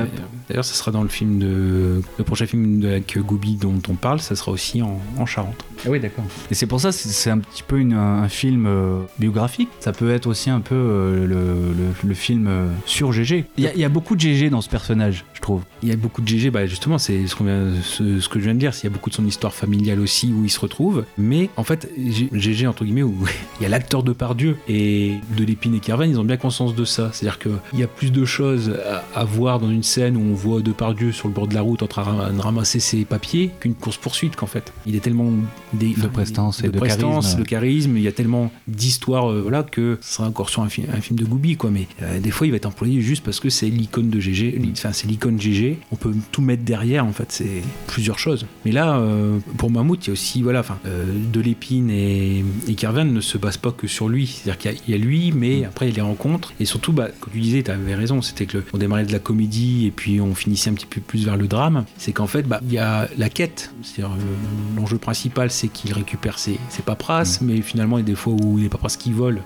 D'ailleurs, 0.49 0.65
ça 0.65 0.75
sera 0.75 0.91
dans 0.91 1.03
le 1.03 1.09
film 1.09 1.39
de. 1.39 2.03
Le 2.19 2.25
prochain 2.25 2.47
film 2.47 2.85
avec 2.85 3.19
Goubi 3.19 3.57
dont 3.57 3.81
on 3.89 3.95
parle, 3.95 4.21
ça 4.21 4.37
sera 4.37 4.53
aussi 4.53 4.83
en, 4.83 5.01
en 5.19 5.27
Charente. 5.27 5.65
Ah 5.87 5.91
oui, 5.91 6.01
d'accord. 6.01 6.25
Et 6.51 6.55
c'est 6.55 6.67
pour 6.67 6.81
ça, 6.81 6.93
c'est 6.93 7.09
c'est 7.09 7.31
un 7.31 7.39
petit 7.39 7.63
peu 7.63 7.79
une- 7.79 7.93
un 7.95 8.29
film 8.29 8.67
euh, 8.67 8.99
biographique. 9.19 9.69
Ça 9.81 9.93
peut 9.93 10.11
être 10.13 10.27
aussi 10.27 10.51
un 10.51 10.61
peu 10.61 10.75
euh, 10.75 11.27
le, 11.27 11.35
le- 11.73 12.09
le 12.09 12.15
film 12.15 12.47
euh, 12.49 12.67
sur 12.87 13.13
GG. 13.13 13.45
Il 13.57 13.65
y, 13.65 13.67
a- 13.67 13.75
il 13.75 13.81
y 13.81 13.85
a 13.85 13.89
beaucoup 13.89 14.15
de 14.17 14.21
GG 14.21 14.51
dans 14.51 14.61
ce 14.61 14.69
personnage, 14.69 15.25
je 15.35 15.41
trouve. 15.41 15.63
Il 15.83 15.89
y 15.89 15.93
a 15.93 15.97
beaucoup 15.97 16.23
de 16.23 16.29
GG, 16.29 16.51
bah 16.51 16.67
justement, 16.67 16.99
c'est 16.99 17.27
ce, 17.27 17.35
qu'on 17.37 17.45
vient- 17.45 17.71
ce, 17.83 18.21
ce 18.21 18.29
que 18.29 18.39
je 18.39 18.45
viens 18.45 18.55
de 18.55 18.59
dire. 18.61 18.73
Il 18.83 18.85
y 18.85 18.87
a 18.87 18.91
beaucoup 18.91 19.11
de 19.11 19.15
son 19.15 19.27
histoire 19.27 19.55
familiale 19.55 20.01
aussi 20.01 20.33
où 20.33 20.45
il 20.45 20.51
se 20.51 20.61
retrouve. 20.61 21.05
Mais 21.19 21.51
en 21.57 21.65
fait, 21.65 21.91
GG, 22.33 22.67
entre 22.67 22.85
guillemets, 22.85 23.03
où 23.03 23.15
il 23.61 23.63
y 23.63 23.67
a 23.67 23.69
l'acteur 23.69 24.03
de 24.03 24.13
Pardieu 24.13 24.57
et 24.69 25.15
de 25.37 25.45
Lépine 25.45 25.75
et 25.75 25.81
Kerven, 25.81 26.09
ils 26.11 26.19
ont 26.19 26.25
bien 26.25 26.37
conscience 26.37 26.75
de 26.75 26.85
ça. 26.85 27.11
C'est-à-dire 27.13 27.39
qu'il 27.39 27.79
y 27.79 27.83
a 27.83 27.87
plus 27.87 28.13
de 28.13 28.25
choses 28.25 28.77
à, 29.15 29.21
à 29.21 29.25
voir 29.25 29.61
dans 29.61 29.71
une 29.71 29.83
scène 29.83 30.17
où 30.17 30.21
on 30.21 30.35
voit 30.35 30.61
Depardieu 30.61 31.13
sur 31.13 31.29
le 31.29 31.35
bord 31.35 31.47
de 31.49 31.55
la 31.55 31.61
route 31.63 31.83
en 31.83 31.87
train 31.87 32.33
de 32.33 32.41
ramasser 32.41 32.81
ses 32.81 33.05
papiers 33.05 33.51
qu'une 33.61 33.75
course-poursuite, 33.75 34.37
qu'en 34.37 34.47
fait. 34.47 34.73
Il 34.87 34.97
est 34.97 35.01
tellement 35.01 35.31
des, 35.79 35.95
De 35.95 36.07
prestance 36.09 36.63
et 36.63 36.69
de 36.69 36.79
prestance, 36.79 37.25
charisme. 37.27 37.39
de 37.41 37.45
charisme, 37.45 37.97
il 37.97 38.03
y 38.03 38.09
a 38.09 38.13
tellement 38.13 38.51
d'histoires 38.69 39.31
euh, 39.31 39.41
voilà, 39.43 39.63
que 39.63 39.99
ce 40.01 40.15
sera 40.15 40.29
encore 40.29 40.51
sur 40.51 40.63
un, 40.63 40.69
fi- 40.69 40.85
un 40.93 41.01
film 41.01 41.19
de 41.19 41.25
Goubi, 41.25 41.57
quoi. 41.57 41.71
Mais 41.71 41.87
euh, 42.03 42.21
des 42.21 42.31
fois, 42.31 42.47
il 42.47 42.51
va 42.51 42.57
être 42.57 42.67
employé 42.67 43.01
juste 43.01 43.25
parce 43.25 43.41
que 43.41 43.51
c'est 43.51 43.69
l'icône 43.69 44.11
de 44.11 44.21
GG, 44.21 44.53
li- 44.53 44.73
enfin, 44.73 44.93
c'est 44.93 45.07
l'icône 45.07 45.41
GG. 45.41 45.79
On 45.93 45.97
peut 45.97 46.13
tout 46.33 46.43
mettre 46.43 46.63
derrière, 46.65 47.05
en 47.05 47.13
fait, 47.13 47.31
c'est 47.33 47.63
plusieurs 47.87 48.19
choses. 48.19 48.47
Mais 48.65 48.73
là, 48.73 48.97
euh, 48.99 49.39
pour 49.59 49.71
Mammouth, 49.71 50.05
il 50.05 50.09
y 50.09 50.11
a 50.11 50.13
aussi, 50.13 50.43
voilà, 50.43 50.61
enfin, 50.61 50.79
de 50.85 51.41
l'épine 51.41 51.91
et, 51.91 52.45
et 52.69 52.77
ne 53.05 53.21
se 53.21 53.39
basent 53.39 53.57
pas 53.57 53.73
que 53.73 53.87
sur 53.87 54.09
lui. 54.09 54.27
C'est-à-dire 54.27 54.59
qu'il 54.59 54.71
y 54.71 54.75
a- 54.75 54.79
il 54.89 54.91
y, 54.93 54.95
a 54.95 54.99
lui, 54.99 55.33
mais 55.33 55.65
après, 55.65 55.87
il 55.87 55.91
y 55.91 55.93
a 55.93 55.97
les 55.97 56.01
rencontres. 56.03 56.53
Et 56.61 56.65
surtout, 56.65 56.93
bah, 56.93 57.09
comme 57.21 57.33
tu 57.33 57.41
disais, 57.41 57.63
tu 57.63 57.71
avais 57.71 57.95
raison, 57.95 58.23
c'était 58.23 58.47
que 58.47 58.59
le- 58.59 58.65
on 58.73 58.79
démarrait 58.79 59.05
de 59.05 59.13
la 59.13 59.19
comédie 59.19 59.87
et 59.87 59.91
puis 59.91 60.21
on 60.21 60.35
finissait 60.35 60.71
un 60.71 60.75
petit 60.75 60.87
peu 60.87 61.01
plus 61.01 61.25
vers 61.25 61.37
le 61.37 61.47
drame. 61.49 61.85
C'est 61.99 62.13
qu'en 62.13 62.27
fait, 62.27 62.43
bah, 62.43 62.61
il 62.67 62.73
y 62.73 62.79
a 62.79 63.09
la 63.19 63.29
quête. 63.29 63.73
C'est-à-dire, 63.83 64.15
le- 64.17 64.81
l'enjeu 64.81 64.99
principal, 64.99 65.51
c'est 65.51 65.64
qu'il 65.69 65.93
récupère 65.93 66.39
ses, 66.39 66.59
ses 66.69 66.83
paperasses, 66.83 67.41
mais 67.41 67.61
finalement, 67.61 67.99
il 67.99 68.03
y 68.03 68.05
a 68.05 68.07
des 68.07 68.15
fois 68.15 68.35
où 68.35 68.59
les 68.59 68.69
paperasses 68.69 68.97
qui 68.97 69.13
volent. 69.13 69.43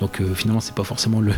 Donc 0.00 0.20
euh, 0.20 0.34
finalement, 0.34 0.60
c'est 0.60 0.74
pas 0.74 0.84
forcément 0.84 1.20
le, 1.20 1.32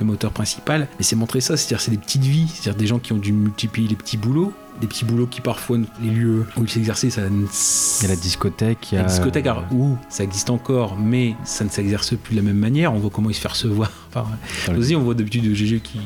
le 0.00 0.06
moteur 0.06 0.30
principal. 0.32 0.88
Mais 0.98 1.04
c'est 1.04 1.16
montrer 1.16 1.40
ça, 1.40 1.56
c'est-à-dire 1.56 1.80
c'est 1.80 1.90
des 1.90 1.98
petites 1.98 2.24
vies, 2.24 2.48
c'est-à-dire 2.48 2.78
des 2.78 2.86
gens 2.86 2.98
qui 2.98 3.12
ont 3.12 3.18
dû 3.18 3.32
multiplier 3.32 3.88
les 3.88 3.96
petits 3.96 4.16
boulots, 4.16 4.52
des 4.80 4.86
petits 4.88 5.04
boulots 5.04 5.26
qui 5.28 5.40
parfois 5.40 5.78
les 6.02 6.10
lieux 6.10 6.46
où 6.56 6.62
ils 6.64 6.68
s'exerçaient, 6.70 7.10
ça 7.10 7.22
Il 7.28 8.02
y 8.02 8.06
a 8.06 8.08
la 8.08 8.16
discothèque, 8.16 8.90
il 8.92 8.96
y 8.96 8.98
a 8.98 9.02
la 9.02 9.08
discothèque, 9.08 9.46
alors, 9.46 9.64
où 9.72 9.96
ça 10.08 10.24
existe 10.24 10.50
encore, 10.50 10.96
mais 10.98 11.34
ça 11.44 11.64
ne 11.64 11.68
s'exerce 11.70 12.16
plus 12.16 12.32
de 12.34 12.40
la 12.40 12.42
même 12.46 12.58
manière. 12.58 12.92
On 12.92 12.98
voit 12.98 13.10
comment 13.10 13.30
il 13.30 13.34
se 13.34 13.40
fait 13.40 13.48
recevoir. 13.48 13.90
Enfin, 14.16 14.28
Ouais. 14.68 14.78
aussi, 14.78 14.94
on 14.94 15.00
voit 15.02 15.14
d'habitude 15.14 15.52
GG 15.52 15.80
qui, 15.80 15.98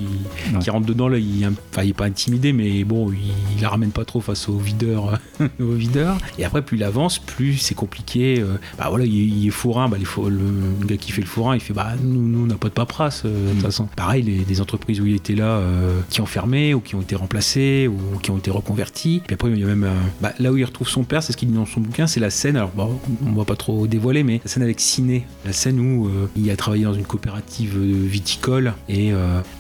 Ouais. 0.55 0.59
qui 0.61 0.71
rentre 0.71 0.87
dedans, 0.87 1.09
là, 1.09 1.19
il, 1.19 1.47
enfin, 1.71 1.83
il 1.83 1.91
est 1.91 1.93
pas 1.93 2.07
intimidé, 2.07 2.55
mais 2.55 2.83
bon, 2.83 3.13
il, 3.13 3.19
il 3.55 3.61
la 3.61 3.69
ramène 3.69 3.91
pas 3.91 4.07
trop 4.07 4.23
face 4.23 4.49
au 4.49 4.57
videur. 4.57 5.19
au 5.61 5.73
videur. 5.73 6.17
Et 6.39 6.45
après, 6.47 6.63
plus 6.63 6.79
il 6.79 6.85
avance, 6.85 7.19
plus 7.19 7.59
c'est 7.59 7.75
compliqué. 7.75 8.41
euh, 8.41 8.57
bah 8.79 8.87
voilà, 8.89 9.05
il, 9.05 9.13
il 9.15 9.47
est 9.49 9.51
fourrin, 9.51 9.91
bah, 9.91 9.99
les 9.99 10.05
le, 10.31 10.39
le 10.81 10.87
gars 10.87 10.97
qui 10.97 11.13
fait 11.13 11.21
le 11.21 11.27
fourrin, 11.27 11.55
il 11.55 11.61
fait 11.61 11.75
bah 11.75 11.89
nous, 12.03 12.29
nous 12.29 12.45
on 12.45 12.47
n'a 12.47 12.57
pas 12.57 12.69
de 12.69 12.75
paperasse, 12.75 13.23
euh, 13.25 13.49
de 13.49 13.53
toute 13.53 13.63
façon. 13.63 13.89
Pareil, 13.97 14.23
les, 14.23 14.45
les 14.45 14.61
entreprises 14.61 15.01
où 15.01 15.07
il 15.07 15.15
était 15.15 15.35
là, 15.35 15.59
euh, 15.59 16.01
qui 16.11 16.21
ont 16.21 16.27
fermé, 16.27 16.75
ou 16.75 16.81
qui 16.81 16.95
ont 16.95 17.01
été 17.01 17.15
remplacées, 17.15 17.89
ou 17.89 18.19
qui 18.19 18.31
ont 18.31 18.39
été 18.39 18.51
reconverties. 18.51 19.23
Puis 19.27 19.35
après, 19.35 19.51
il 19.51 19.59
y 19.59 19.65
a 19.65 19.67
même 19.67 19.85
euh, 19.85 19.95
bah, 20.21 20.33
là 20.39 20.53
où 20.53 20.57
il 20.57 20.65
retrouve 20.65 20.89
son 20.89 21.05
père, 21.05 21.23
c'est 21.23 21.33
ce 21.33 21.37
qu'il 21.37 21.49
dit 21.49 21.55
dans 21.55 21.67
son 21.67 21.81
bouquin, 21.81 22.07
c'est 22.07 22.21
la 22.21 22.31
scène. 22.31 22.57
Alors, 22.57 22.71
bon, 22.71 22.99
on 23.27 23.33
va 23.33 23.45
pas 23.45 23.57
trop 23.57 23.87
dévoiler, 23.87 24.23
mais 24.23 24.41
la 24.45 24.51
scène 24.51 24.63
avec 24.63 24.81
Ciné, 24.81 25.27
la 25.45 25.53
scène 25.53 25.81
où 25.81 26.11
il 26.37 26.51
a 26.51 26.57
travaillé 26.57 26.85
dans 26.85 26.95
une 26.95 27.05
coopérative 27.05 27.79
viticole, 27.79 28.75
et 28.89 29.13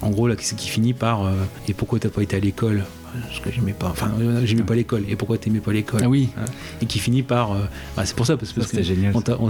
en 0.02 0.10
gros, 0.10 0.28
là, 0.28 0.34
c'est 0.38 0.56
qui 0.56 0.68
finit 0.68 0.92
par 0.92 1.30
Et 1.68 1.74
pourquoi 1.74 1.98
t'as 1.98 2.08
pas 2.08 2.22
été 2.22 2.36
à 2.36 2.40
l'école? 2.40 2.84
Parce 3.26 3.40
que 3.40 3.50
j'aimais 3.50 3.72
pas, 3.72 3.88
enfin, 3.88 4.10
euh, 4.20 4.42
j'aimais 4.44 4.62
pas 4.62 4.74
l'école. 4.74 5.04
Et 5.08 5.16
pourquoi 5.16 5.38
t'aimais 5.38 5.60
pas 5.60 5.72
l'école 5.72 6.00
Ah 6.04 6.08
oui. 6.08 6.30
Hein 6.38 6.44
Et 6.80 6.86
qui 6.86 6.98
finit 6.98 7.22
par, 7.22 7.52
euh, 7.52 7.64
bah, 7.96 8.04
c'est 8.04 8.16
pour 8.16 8.26
ça, 8.26 8.36
parce, 8.36 8.52
parce 8.52 8.66
c'était 8.68 8.78
que 8.82 8.88
génial, 8.88 9.12
on 9.16 9.20
t'a, 9.20 9.36
on, 9.40 9.48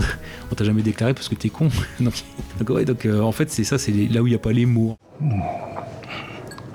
on 0.50 0.54
t'a 0.54 0.64
jamais 0.64 0.82
déclaré 0.82 1.14
parce 1.14 1.28
que 1.28 1.34
t'es 1.34 1.48
con. 1.48 1.68
donc, 2.00 2.14
donc, 2.58 2.70
ouais, 2.70 2.84
donc 2.84 3.06
euh, 3.06 3.20
en 3.20 3.32
fait, 3.32 3.50
c'est 3.50 3.64
ça, 3.64 3.78
c'est 3.78 3.92
là 3.92 4.22
où 4.22 4.26
il 4.26 4.30
n'y 4.30 4.36
a 4.36 4.40
pas 4.40 4.52
les 4.52 4.66
mots. 4.66 4.96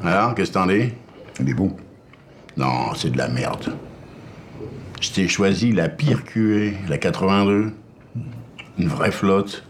Alors, 0.04 0.36
qu'est-ce 0.36 0.50
que 0.52 0.56
t'en 0.56 0.67
dis? 0.67 0.89
Il 1.39 1.50
est 1.50 1.54
bon. 1.54 1.76
Non, 2.58 2.93
c'est 2.96 3.10
de 3.12 3.17
la 3.17 3.28
merde. 3.30 3.74
Je 5.02 5.12
t'ai 5.12 5.28
choisi 5.28 5.72
la 5.72 5.89
pire 5.89 6.24
QE, 6.24 6.74
la 6.88 6.98
82. 6.98 7.72
Une 8.80 8.88
vraie 8.88 9.12
flotte. 9.12 9.63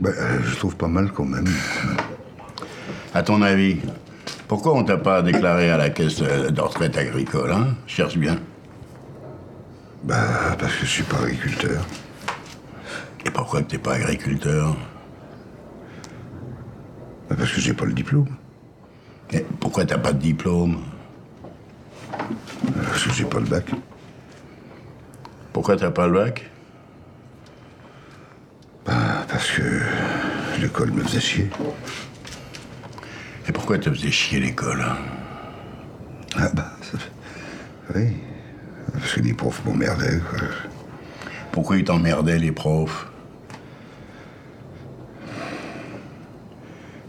Bah, 0.00 0.10
je 0.44 0.56
trouve 0.56 0.76
pas 0.76 0.88
mal 0.88 1.12
quand 1.12 1.24
même. 1.24 1.48
À 3.14 3.22
ton 3.22 3.42
avis, 3.42 3.76
pourquoi 4.48 4.74
on 4.74 4.84
t'a 4.84 4.96
pas 4.96 5.20
déclaré 5.20 5.70
à 5.70 5.76
la 5.76 5.90
caisse 5.90 6.22
euh, 6.22 6.50
de 6.50 6.60
retraite 6.62 6.96
agricole, 6.96 7.52
hein? 7.52 7.74
Cherche 7.86 8.16
bien. 8.16 8.38
Bah, 10.02 10.56
parce 10.58 10.74
que 10.76 10.86
je 10.86 10.90
suis 10.90 11.02
pas 11.02 11.18
agriculteur. 11.18 11.84
Et 13.26 13.30
pourquoi 13.30 13.60
que 13.60 13.68
t'es 13.68 13.78
pas 13.78 13.94
agriculteur? 13.94 14.74
Bah, 17.28 17.36
parce 17.38 17.52
que 17.52 17.60
j'ai 17.60 17.74
pas 17.74 17.84
le 17.84 17.92
diplôme. 17.92 18.28
Et 19.30 19.44
pourquoi 19.60 19.84
t'as 19.84 19.98
pas 19.98 20.12
de 20.12 20.18
diplôme? 20.18 20.80
Parce 22.10 23.04
que 23.04 23.12
j'ai 23.12 23.24
pas 23.24 23.40
le 23.40 23.46
bac. 23.46 23.70
Pourquoi 25.52 25.76
t'as 25.76 25.90
pas 25.90 26.06
le 26.06 26.14
bac? 26.14 26.50
Bah, 28.86 29.26
parce 29.28 29.50
que 29.50 29.62
l'école 30.60 30.92
me 30.92 31.02
faisait 31.02 31.20
chier. 31.20 31.50
Et 33.48 33.52
pourquoi 33.52 33.78
te 33.78 33.90
faisais 33.90 34.10
chier 34.10 34.40
l'école 34.40 34.80
hein? 34.80 34.96
Ah 36.36 36.48
bah, 36.54 36.72
ça 36.80 36.98
oui. 37.94 38.16
Parce 38.92 39.14
que 39.14 39.20
les 39.20 39.34
profs 39.34 39.64
m'emmerdaient, 39.64 40.20
quoi. 40.30 40.38
Pourquoi 41.50 41.76
ils 41.76 41.84
t'emmerdaient, 41.84 42.38
les 42.38 42.52
profs? 42.52 43.08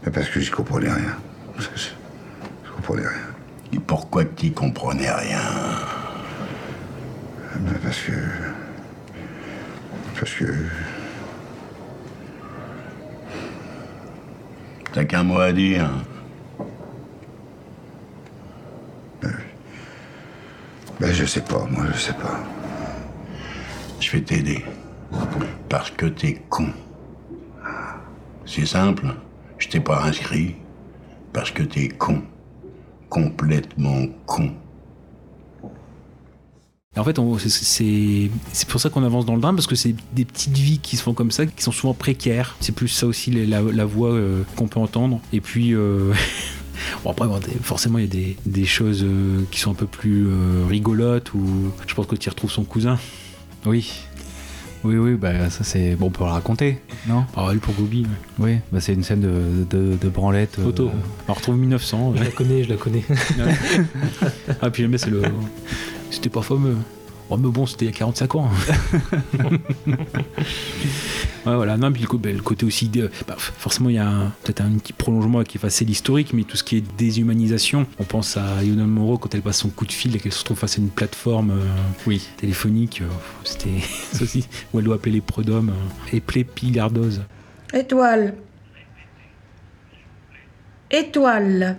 Mais 0.04 0.10
parce 0.12 0.28
que 0.28 0.40
j'y 0.40 0.50
comprenais 0.50 0.92
rien. 0.92 1.16
Je, 1.56 1.68
je 1.74 2.70
comprenais 2.70 3.06
rien. 3.06 3.18
Et 3.72 3.78
pourquoi 3.78 4.24
t'y 4.24 4.52
comprenais 4.52 5.10
rien? 5.10 5.40
Mais 7.60 7.78
parce 7.82 8.00
que... 8.00 8.12
Parce 10.18 10.34
que... 10.34 10.44
T'as 14.92 15.04
qu'un 15.04 15.22
mot 15.22 15.40
à 15.40 15.52
dire. 15.52 15.88
Ben, 21.00 21.12
je 21.12 21.24
sais 21.24 21.40
pas, 21.42 21.66
moi, 21.70 21.84
je 21.94 21.98
sais 21.98 22.12
pas. 22.12 22.40
Je 24.00 24.10
vais 24.12 24.20
t'aider. 24.22 24.64
Parce 25.68 25.90
que 25.90 26.06
t'es 26.06 26.42
con. 26.48 26.68
C'est 28.46 28.66
simple, 28.66 29.06
je 29.58 29.68
t'ai 29.68 29.80
pas 29.80 30.02
inscrit 30.04 30.56
parce 31.32 31.50
que 31.50 31.62
t'es 31.62 31.88
con. 31.88 32.22
Complètement 33.08 34.06
con. 34.26 34.50
En 36.96 37.02
fait, 37.02 37.18
c'est- 37.48 38.30
pour 38.68 38.80
ça 38.80 38.88
qu'on 38.88 39.02
avance 39.02 39.26
dans 39.26 39.34
le 39.34 39.40
drame, 39.40 39.56
parce 39.56 39.66
que 39.66 39.74
c'est 39.74 39.96
des 40.12 40.24
petites 40.24 40.56
vies 40.56 40.78
qui 40.78 40.96
se 40.96 41.02
font 41.02 41.12
comme 41.12 41.32
ça, 41.32 41.44
qui 41.44 41.60
sont 41.62 41.72
souvent 41.72 41.92
précaires. 41.94 42.54
C'est 42.60 42.74
plus 42.74 42.86
ça 42.86 43.06
aussi 43.08 43.32
les- 43.32 43.46
la, 43.46 43.62
la 43.62 43.84
voix 43.84 44.12
euh, 44.12 44.44
qu'on 44.56 44.68
peut 44.68 44.78
entendre. 44.78 45.20
Et 45.32 45.40
puis, 45.40 45.74
euh, 45.74 46.12
bon, 47.04 47.10
après, 47.10 47.26
bon, 47.26 47.40
forcément, 47.62 47.98
il 47.98 48.04
y 48.04 48.08
a 48.08 48.10
des, 48.10 48.36
des 48.46 48.64
choses 48.64 49.02
euh, 49.04 49.42
qui 49.50 49.60
sont 49.60 49.70
un 49.70 49.74
peu 49.74 49.86
plus 49.86 50.26
euh, 50.26 50.64
rigolotes, 50.68 51.32
ou 51.34 51.70
je 51.86 51.94
pense 51.94 52.06
que 52.06 52.16
tu 52.16 52.26
y 52.28 52.30
retrouves 52.30 52.50
son 52.50 52.64
cousin. 52.64 52.98
Oui. 53.66 53.92
Oui, 54.84 54.96
oui, 54.96 55.14
bah 55.14 55.48
ça 55.48 55.64
c'est. 55.64 55.96
Bon, 55.96 56.08
on 56.08 56.10
peut 56.10 56.24
le 56.24 56.30
raconter, 56.30 56.78
non? 57.08 57.24
Ah, 57.34 57.48
elle 57.50 57.58
pour 57.58 57.72
Gobi, 57.72 58.06
Oui, 58.38 58.58
bah 58.70 58.80
c'est 58.80 58.92
une 58.92 59.02
scène 59.02 59.22
de, 59.22 59.64
de, 59.70 59.96
de 59.96 60.08
branlette. 60.10 60.58
euh, 60.58 60.64
photo. 60.64 60.90
On 61.26 61.32
retrouve 61.32 61.56
1900. 61.56 62.12
Je 62.14 62.18
ouais. 62.18 62.24
la 62.26 62.30
connais, 62.30 62.64
je 62.64 62.68
la 62.68 62.76
connais. 62.76 63.02
ah, 64.60 64.68
puis 64.68 64.82
jamais, 64.82 64.98
c'est 64.98 65.08
le. 65.08 65.22
C'était 66.10 66.28
pas 66.28 66.42
fameux. 66.42 66.76
Oh, 67.30 67.36
mais 67.38 67.48
bon, 67.48 67.64
c'était 67.66 67.86
il 67.86 67.88
y 67.90 67.94
a 67.94 67.96
45 67.96 68.34
ans. 68.36 68.50
Ouais, 71.46 71.54
voilà. 71.56 71.76
Non, 71.76 71.92
puis 71.92 72.06
le, 72.10 72.18
ben, 72.18 72.34
le 72.34 72.40
côté 72.42 72.64
aussi. 72.64 72.88
de- 72.88 73.10
bah, 73.28 73.34
forcément, 73.36 73.90
il 73.90 73.96
y 73.96 73.98
a 73.98 74.32
peut-être 74.44 74.62
un 74.62 74.70
petit 74.78 74.94
prolongement 74.94 75.42
qui 75.44 75.58
effacer 75.58 75.84
l'historique, 75.84 76.32
mais 76.32 76.44
tout 76.44 76.56
ce 76.56 76.64
qui 76.64 76.78
est 76.78 76.96
déshumanisation. 76.96 77.86
On 77.98 78.04
pense 78.04 78.38
à 78.38 78.62
Yonel 78.64 78.86
Moreau 78.86 79.18
quand 79.18 79.34
elle 79.34 79.42
passe 79.42 79.58
son 79.58 79.68
coup 79.68 79.84
de 79.84 79.92
fil 79.92 80.16
et 80.16 80.20
qu'elle 80.20 80.32
se 80.32 80.38
retrouve 80.38 80.56
face 80.56 80.78
à 80.78 80.80
une 80.80 80.88
plateforme 80.88 81.50
euh, 81.50 81.62
Oui. 82.06 82.26
téléphonique. 82.38 83.02
euh, 83.02 83.08
C'était 83.44 83.68
aussi. 84.22 84.48
Où 84.72 84.78
elle 84.78 84.86
doit 84.86 84.94
appeler 84.94 85.12
les 85.16 85.20
prud'hommes. 85.20 85.68
Euh, 85.70 86.16
épeler 86.16 86.44
pilardose. 86.44 87.22
Étoile. 87.74 88.36
Étoile. 90.90 91.76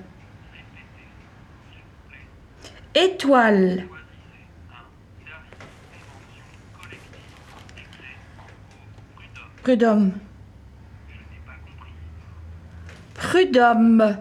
Étoile. 2.93 3.85
Prud'homme. 9.65 10.13
Prud'homme. 13.15 14.17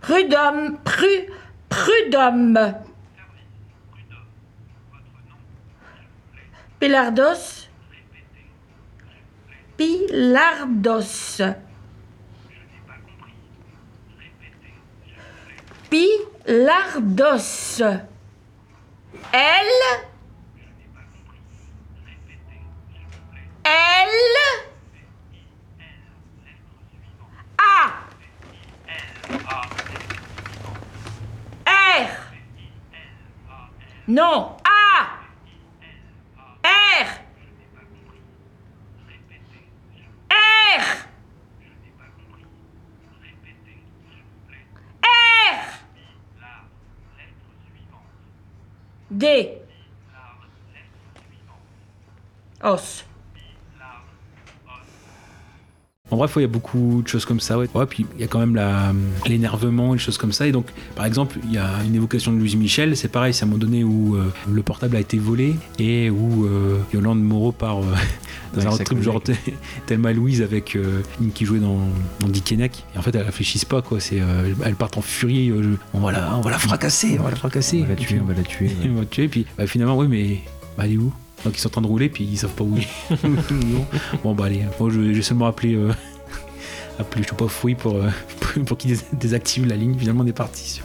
Prud'homme. 0.00 0.78
Pru. 0.82 1.30
Prud'homme. 1.68 2.74
Pilardos. 6.80 7.70
Pilardos. 9.76 11.40
Pilardos. 15.88 17.80
Elle. 19.32 20.13
Elle. 23.64 24.10
A. 27.58 28.04
R. 31.66 32.08
Non. 34.06 34.56
A. 34.64 35.18
R. 36.62 37.06
R. 40.30 41.06
R. 45.02 45.64
D. 49.10 49.62
Os. 52.62 53.04
En 56.10 56.18
bref, 56.18 56.36
ouais, 56.36 56.42
il 56.42 56.44
y 56.44 56.48
a 56.48 56.52
beaucoup 56.52 57.00
de 57.02 57.08
choses 57.08 57.24
comme 57.24 57.40
ça. 57.40 57.58
Ouais. 57.58 57.66
Ouais, 57.74 57.86
puis 57.86 58.04
il 58.14 58.20
y 58.20 58.24
a 58.24 58.26
quand 58.26 58.38
même 58.38 58.60
l'énervement, 59.26 59.94
les 59.94 59.98
choses 59.98 60.18
comme 60.18 60.32
ça. 60.32 60.46
Et 60.46 60.52
donc, 60.52 60.66
par 60.94 61.06
exemple, 61.06 61.38
il 61.44 61.52
y 61.52 61.56
a 61.56 61.82
une 61.82 61.94
évocation 61.94 62.30
de 62.30 62.36
Louise 62.36 62.56
Michel. 62.56 62.94
C'est 62.94 63.08
pareil, 63.08 63.32
c'est 63.32 63.44
à 63.44 63.46
un 63.46 63.50
moment 63.50 63.58
donné 63.58 63.84
où 63.84 64.14
euh, 64.14 64.30
le 64.46 64.62
portable 64.62 64.96
a 64.96 65.00
été 65.00 65.16
volé 65.16 65.56
et 65.78 66.10
où 66.10 66.44
euh, 66.44 66.78
Yolande 66.92 67.22
Moreau 67.22 67.52
part 67.52 67.78
euh, 67.78 67.94
dans 68.54 68.74
un 68.74 68.84
truc 68.84 69.00
genre 69.00 69.22
Thelma 69.86 70.10
et 70.10 70.14
Louise 70.14 70.42
avec 70.42 70.76
une 71.20 71.32
qui 71.32 71.46
jouait 71.46 71.58
dans, 71.58 71.78
dans 72.20 72.28
Dick 72.28 72.52
et. 72.52 72.56
Et 72.94 72.98
en 72.98 73.02
fait, 73.02 73.14
elles 73.14 73.22
réfléchissent 73.22 73.64
pas, 73.64 73.80
quoi. 73.80 73.98
C'est, 73.98 74.20
elles 74.62 74.76
partent 74.76 74.98
en 74.98 75.02
furie. 75.02 75.54
on, 75.94 76.00
va 76.00 76.12
la, 76.12 76.36
on 76.36 76.42
va 76.42 76.50
la 76.50 76.58
fracasser, 76.58 77.16
on 77.18 77.22
va 77.22 77.30
la 77.30 77.36
fracasser. 77.36 77.78
On 77.78 77.86
va 77.86 77.94
la 77.94 77.94
Et 77.94 78.04
tuer, 78.04 78.20
on 78.20 78.26
va 78.26 78.34
la 78.34 78.42
tuer. 78.42 78.70
on 78.90 78.94
va 78.94 79.00
la 79.00 79.06
tuer. 79.06 79.28
Puis 79.28 79.46
bah, 79.56 79.66
finalement, 79.66 79.96
oui, 79.96 80.06
mais 80.06 80.42
bah, 80.76 80.84
elle 80.84 80.92
est 80.92 80.98
où? 80.98 81.12
Donc 81.44 81.56
ils 81.56 81.60
sont 81.60 81.68
en 81.68 81.72
train 81.72 81.82
de 81.82 81.86
rouler 81.86 82.08
puis 82.08 82.24
ils 82.24 82.36
savent 82.38 82.50
pas 82.50 82.64
où 82.64 82.74
il 82.76 82.82
est. 82.82 83.16
bon, 84.24 84.34
bah 84.34 84.44
allez, 84.46 84.62
moi 84.80 84.90
je 84.92 85.00
vais 85.00 85.22
seulement 85.22 85.46
appeler 85.46 85.74
euh, 85.74 85.92
appeler 86.98 87.22
je 87.22 87.28
sais 87.28 87.34
pas 87.34 87.48
Fouille 87.48 87.74
pour, 87.74 87.96
euh, 87.96 88.08
pour, 88.40 88.64
pour 88.66 88.76
qu'il 88.78 88.92
dés- 88.96 89.04
désactive 89.12 89.66
la 89.66 89.76
ligne. 89.76 89.96
Finalement 89.98 90.24
on 90.24 90.26
est 90.26 90.32
parti 90.32 90.68
sur 90.68 90.84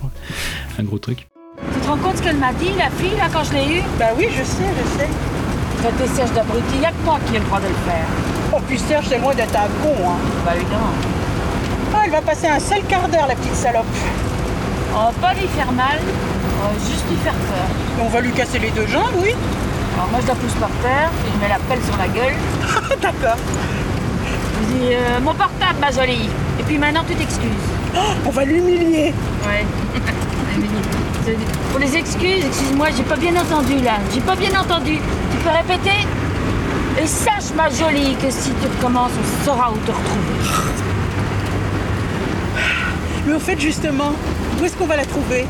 un 0.78 0.84
gros 0.84 1.00
truc. 1.00 1.28
Tu 1.74 1.80
te 1.82 1.88
rends 1.88 1.98
compte 1.98 2.18
ce 2.18 2.22
qu'elle 2.24 2.38
m'a 2.38 2.54
dit, 2.54 2.70
la 2.78 2.90
fille, 2.92 3.18
là, 3.18 3.28
quand 3.34 3.44
je 3.44 3.52
l'ai 3.54 3.80
eue? 3.80 3.84
Bah 4.00 4.12
oui, 4.18 4.28
je 4.32 4.44
sais, 4.44 4.64
je 4.64 4.98
sais. 5.00 5.08
Traiter 5.82 6.08
Serge 6.16 6.32
d'abruti, 6.34 6.64
il 6.76 6.80
n'y 6.80 6.86
a 6.86 6.92
que 6.92 7.04
moi 7.04 7.20
qui 7.28 7.36
ai 7.36 7.40
le 7.40 7.46
droit 7.46 7.60
de 7.60 7.68
le 7.68 7.74
faire. 7.86 8.08
Oh, 8.54 8.58
puis 8.66 8.80
Serge, 8.80 9.06
c'est 9.10 9.20
loin 9.20 9.36
d'être 9.36 9.56
un 9.56 9.68
con, 9.84 9.94
hein. 10.08 10.18
Bah 10.46 10.54
évidemment. 10.56 10.94
Ah, 11.94 12.04
elle 12.06 12.12
va 12.12 12.22
passer 12.22 12.48
un 12.48 12.60
sale 12.60 12.84
quart 12.88 13.10
d'heure, 13.10 13.28
la 13.28 13.36
petite 13.36 13.56
salope. 13.56 13.86
On 14.96 14.98
va 15.06 15.12
pas 15.22 15.34
lui 15.34 15.48
faire 15.48 15.72
mal, 15.74 16.00
on 16.00 16.74
va 16.74 16.80
juste 16.80 17.04
lui 17.10 17.18
faire 17.18 17.34
peur. 17.34 18.06
On 18.06 18.08
va 18.08 18.22
lui 18.22 18.32
casser 18.32 18.60
les 18.60 18.72
deux 18.72 18.88
jambes, 18.88 19.16
oui. 19.22 19.32
Alors 19.96 20.10
moi 20.10 20.20
je 20.22 20.28
la 20.28 20.36
pousse 20.36 20.54
par 20.54 20.70
terre 20.82 21.10
et 21.26 21.32
je 21.34 21.42
mets 21.42 21.50
la 21.50 21.60
pelle 21.60 21.84
sur 21.84 21.98
la 21.98 22.08
gueule. 22.08 22.36
D'accord. 23.02 23.38
Je 24.62 24.74
dis 24.74 24.94
euh, 24.94 25.20
mon 25.22 25.34
portable 25.34 25.80
ma 25.80 25.92
jolie. 25.92 26.30
Et 26.60 26.64
puis 26.64 26.78
maintenant 26.78 27.04
tu 27.08 27.16
t'excuses. 27.16 27.50
On 28.26 28.30
va 28.30 28.46
l'humilier. 28.46 29.14
Ouais. 29.46 29.66
Pour 31.72 31.80
les 31.80 31.96
excuses, 31.96 32.46
excuse-moi, 32.46 32.88
j'ai 32.96 33.04
pas 33.04 33.16
bien 33.16 33.36
entendu 33.36 33.80
là. 33.84 33.98
J'ai 34.14 34.22
pas 34.22 34.36
bien 34.36 34.50
entendu. 34.60 34.98
Tu 35.32 35.38
peux 35.44 35.50
répéter? 35.50 36.08
Et 37.02 37.08
sache 37.08 37.54
ma 37.56 37.70
jolie 37.70 38.16
que 38.16 38.30
si 38.32 38.50
tu 38.62 38.68
recommences, 38.68 39.12
on 39.14 39.46
saura 39.46 39.72
où 39.72 39.78
te 39.86 39.92
retrouver. 39.92 40.34
Mais 43.26 43.34
au 43.34 43.40
fait, 43.40 43.60
justement, 43.60 44.14
où 44.60 44.66
est-ce 44.66 44.76
qu'on 44.76 44.88
va 44.88 44.98
la 44.98 45.06
trouver? 45.06 45.46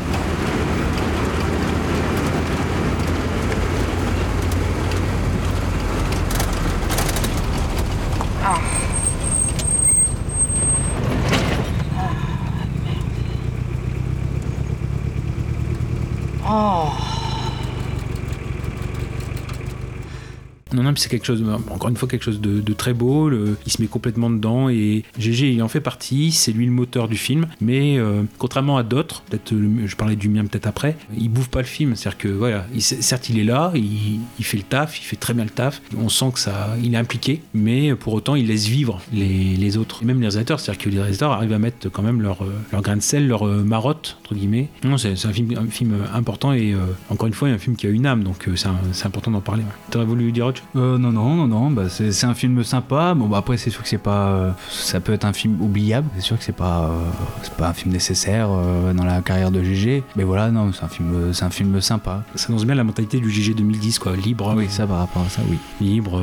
C'est 20.96 21.08
quelque 21.08 21.26
chose, 21.26 21.44
encore 21.70 21.88
une 21.88 21.96
fois, 21.96 22.08
quelque 22.08 22.24
chose 22.24 22.40
de, 22.40 22.72
très 22.72 22.94
beau. 22.94 23.30
il 23.30 23.72
se 23.72 23.82
met 23.82 23.88
complètement 23.88 24.30
dedans 24.30 24.68
et 24.68 25.04
GG, 25.18 25.52
il 25.52 25.62
en 25.62 25.68
fait 25.68 25.80
partie. 25.80 26.32
C'est 26.32 26.52
lui 26.52 26.66
le 26.66 26.72
moteur 26.72 27.08
du 27.08 27.16
film. 27.16 27.46
Mais 27.60 27.98
euh, 27.98 28.22
contrairement 28.38 28.76
à 28.76 28.82
d'autres, 28.82 29.22
peut-être, 29.22 29.52
euh, 29.52 29.86
je 29.86 29.96
parlais 29.96 30.16
du 30.16 30.28
mien 30.28 30.44
peut-être 30.44 30.66
après, 30.66 30.96
il 31.16 31.28
bouffe 31.28 31.48
pas 31.48 31.60
le 31.60 31.66
film. 31.66 31.94
C'est-à-dire 31.96 32.18
que, 32.18 32.28
voilà, 32.28 32.66
il, 32.74 32.82
certes, 32.82 33.28
il 33.28 33.38
est 33.38 33.44
là, 33.44 33.72
il, 33.74 34.44
fait 34.44 34.56
le 34.56 34.62
taf, 34.62 34.98
il 35.00 35.04
fait 35.04 35.16
très 35.16 35.34
bien 35.34 35.44
le 35.44 35.50
taf. 35.50 35.82
On 35.96 36.08
sent 36.08 36.32
que 36.34 36.40
ça, 36.40 36.76
il 36.82 36.94
est 36.94 36.98
impliqué, 36.98 37.42
mais 37.54 37.94
pour 37.94 38.14
autant, 38.14 38.34
il 38.34 38.46
laisse 38.46 38.66
vivre 38.66 39.00
les, 39.12 39.76
autres, 39.76 40.04
même 40.04 40.16
les 40.16 40.26
réalisateurs. 40.26 40.60
C'est-à-dire 40.60 40.84
que 40.84 40.90
les 40.90 40.98
réalisateurs 40.98 41.32
arrivent 41.32 41.52
à 41.52 41.58
mettre 41.58 41.88
quand 41.90 42.02
même 42.02 42.20
leur, 42.20 42.42
euh, 42.42 42.80
grain 42.80 42.96
de 42.96 43.02
sel, 43.02 43.26
leur 43.28 43.44
marotte, 43.44 44.18
entre 44.20 44.34
guillemets. 44.34 44.68
Non, 44.84 44.96
c'est 44.98 45.12
un 45.12 45.32
film, 45.32 45.96
important 46.14 46.52
et 46.52 46.74
encore 47.08 47.26
une 47.26 47.34
fois, 47.34 47.48
un 47.48 47.58
film 47.58 47.76
qui 47.76 47.86
a 47.86 47.90
une 47.90 48.06
âme, 48.06 48.22
donc 48.22 48.48
c'est 48.54 49.06
important 49.06 49.30
d'en 49.30 49.40
parler. 49.40 49.62
ouais. 49.62 49.68
T'aurais 49.90 50.04
voulu 50.04 50.32
dire 50.32 50.46
autre 50.46 50.62
Euh, 50.76 50.98
non, 50.98 51.10
non, 51.12 51.34
non, 51.34 51.46
non, 51.48 51.70
bah, 51.70 51.88
c'est 51.88 52.24
un 52.24 52.34
film 52.34 52.62
sympa. 52.62 53.14
Bon, 53.14 53.26
bah, 53.26 53.38
après, 53.38 53.56
c'est 53.56 53.70
sûr 53.70 53.82
que 53.82 53.88
c'est 53.88 53.98
pas. 53.98 54.28
euh, 54.30 54.50
ça 54.70 55.00
peut 55.00 55.12
être 55.12 55.24
un 55.24 55.32
film 55.32 55.60
oubliable. 55.60 56.08
C'est 56.14 56.22
sûr 56.22 56.38
que 56.38 56.44
c'est 56.44 56.52
pas, 56.54 56.84
euh, 56.84 57.10
c'est 57.42 57.54
pas 57.54 57.68
un 57.68 57.72
film 57.72 57.92
nécessaire 57.92 58.48
euh, 58.50 58.92
dans 58.92 59.04
la 59.04 59.20
carrière 59.20 59.50
de 59.50 59.62
GG. 59.62 60.02
Mais 60.16 60.24
voilà, 60.24 60.50
non, 60.50 60.72
c'est 60.72 60.84
un 60.84 60.88
film, 60.88 61.32
c'est 61.32 61.44
un 61.44 61.50
film 61.50 61.80
sympa. 61.80 62.22
Ça 62.34 62.46
annonce 62.48 62.64
bien 62.64 62.74
la 62.74 62.84
mentalité 62.84 63.18
du 63.20 63.30
GG 63.30 63.54
2010, 63.54 63.98
quoi, 63.98 64.14
libre. 64.16 64.52
Oui, 64.56 64.66
ça 64.68 64.86
par 64.86 64.98
rapport 64.98 65.22
à 65.22 65.28
ça, 65.28 65.42
oui. 65.48 65.58
Libre, 65.80 66.22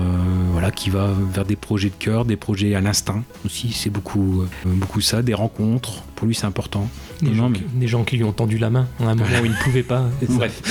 voilà, 0.52 0.72
qui 0.72 0.90
va 0.90 1.10
vers 1.34 1.46
des 1.46 1.56
projets 1.56 1.90
de 1.90 1.96
cœur, 1.96 2.26
des 2.26 2.36
projets 2.36 2.76
à 2.76 2.82
l'instinct 2.82 3.24
aussi. 3.46 3.72
C'est 3.74 3.90
beaucoup, 3.90 4.44
beaucoup 4.66 5.02
ça, 5.02 5.22
des 5.22 5.34
rencontres, 5.34 6.04
Pour 6.18 6.28
lui, 6.28 6.34
c'est 6.36 6.46
important. 6.46 6.90
Des, 7.22 7.30
Non, 7.30 7.36
gens, 7.36 7.50
mais- 7.50 7.60
qui, 7.60 7.64
des 7.76 7.88
gens 7.88 8.04
qui 8.04 8.18
lui 8.18 8.24
ont 8.24 8.32
tendu 8.34 8.58
la 8.58 8.70
main 8.72 8.88
à 9.00 9.04
un 9.04 9.16
moment 9.16 9.30
où 9.42 9.46
il 9.46 9.52
ne 9.52 9.64
pouvait 9.64 9.84
pas. 9.84 10.10
Bref. 10.30 10.62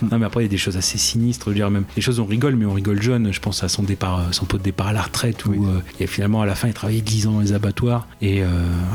non, 0.10 0.18
mais 0.20 0.24
après, 0.26 0.42
il 0.42 0.44
y 0.44 0.46
a 0.46 0.50
des 0.50 0.56
choses 0.56 0.76
assez 0.76 0.98
sinistres. 0.98 1.46
Je 1.46 1.50
veux 1.50 1.56
dire, 1.56 1.68
même 1.70 1.84
les 1.96 2.00
choses, 2.02 2.20
on 2.20 2.24
rigole, 2.24 2.54
mais 2.54 2.64
on 2.64 2.72
rigole 2.72 3.02
jeune. 3.02 3.32
Je 3.32 3.40
pense 3.40 3.62
à 3.64 3.68
son 3.68 3.82
départ, 3.82 4.20
euh, 4.20 4.22
son 4.30 4.44
pot 4.44 4.58
de 4.58 4.62
départ 4.62 4.86
à 4.88 4.92
la 4.92 5.02
retraite, 5.02 5.44
où 5.46 5.66
euh, 5.66 5.80
et 6.00 6.06
finalement, 6.06 6.42
à 6.42 6.46
la 6.46 6.54
fin, 6.54 6.68
il 6.68 6.74
travaillait 6.74 7.00
10 7.02 7.26
ans 7.26 7.32
dans 7.32 7.40
les 7.40 7.52
abattoirs. 7.52 8.06
Et 8.20 8.42
euh, 8.42 8.48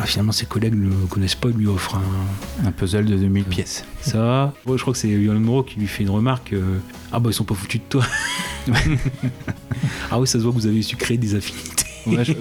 finalement, 0.06 0.32
ses 0.32 0.46
collègues 0.46 0.74
ne 0.76 0.88
le 0.90 0.96
connaissent 1.10 1.36
pas, 1.36 1.50
lui 1.50 1.68
offrent 1.68 1.96
un. 1.96 2.66
Un 2.68 2.72
puzzle 2.72 3.06
de 3.06 3.18
2000 3.18 3.44
pièces. 3.44 3.84
Ça. 4.02 4.54
Ouais, 4.66 4.78
je 4.78 4.82
crois 4.82 4.94
que 4.94 5.00
c'est 5.00 5.10
Yolan 5.10 5.40
Moreau 5.42 5.64
qui 5.64 5.80
lui 5.80 5.88
fait 5.88 6.04
une 6.04 6.10
remarque. 6.10 6.54
euh, 6.54 6.78
ah, 7.12 7.20
bah, 7.20 7.30
ils 7.30 7.34
sont 7.34 7.44
pas 7.44 7.56
foutus 7.56 7.82
de 7.82 7.86
toi. 7.90 8.04
ah, 10.12 10.20
oui, 10.20 10.28
ça 10.28 10.40
se 10.40 10.44
voit 10.44 10.52
que 10.54 10.58
vous 10.58 10.68
avez 10.68 10.82
su 10.82 10.96
créer 10.96 11.18
des 11.18 11.36
affinités. 11.36 11.86
Ouais, 12.06 12.24
je- 12.24 12.34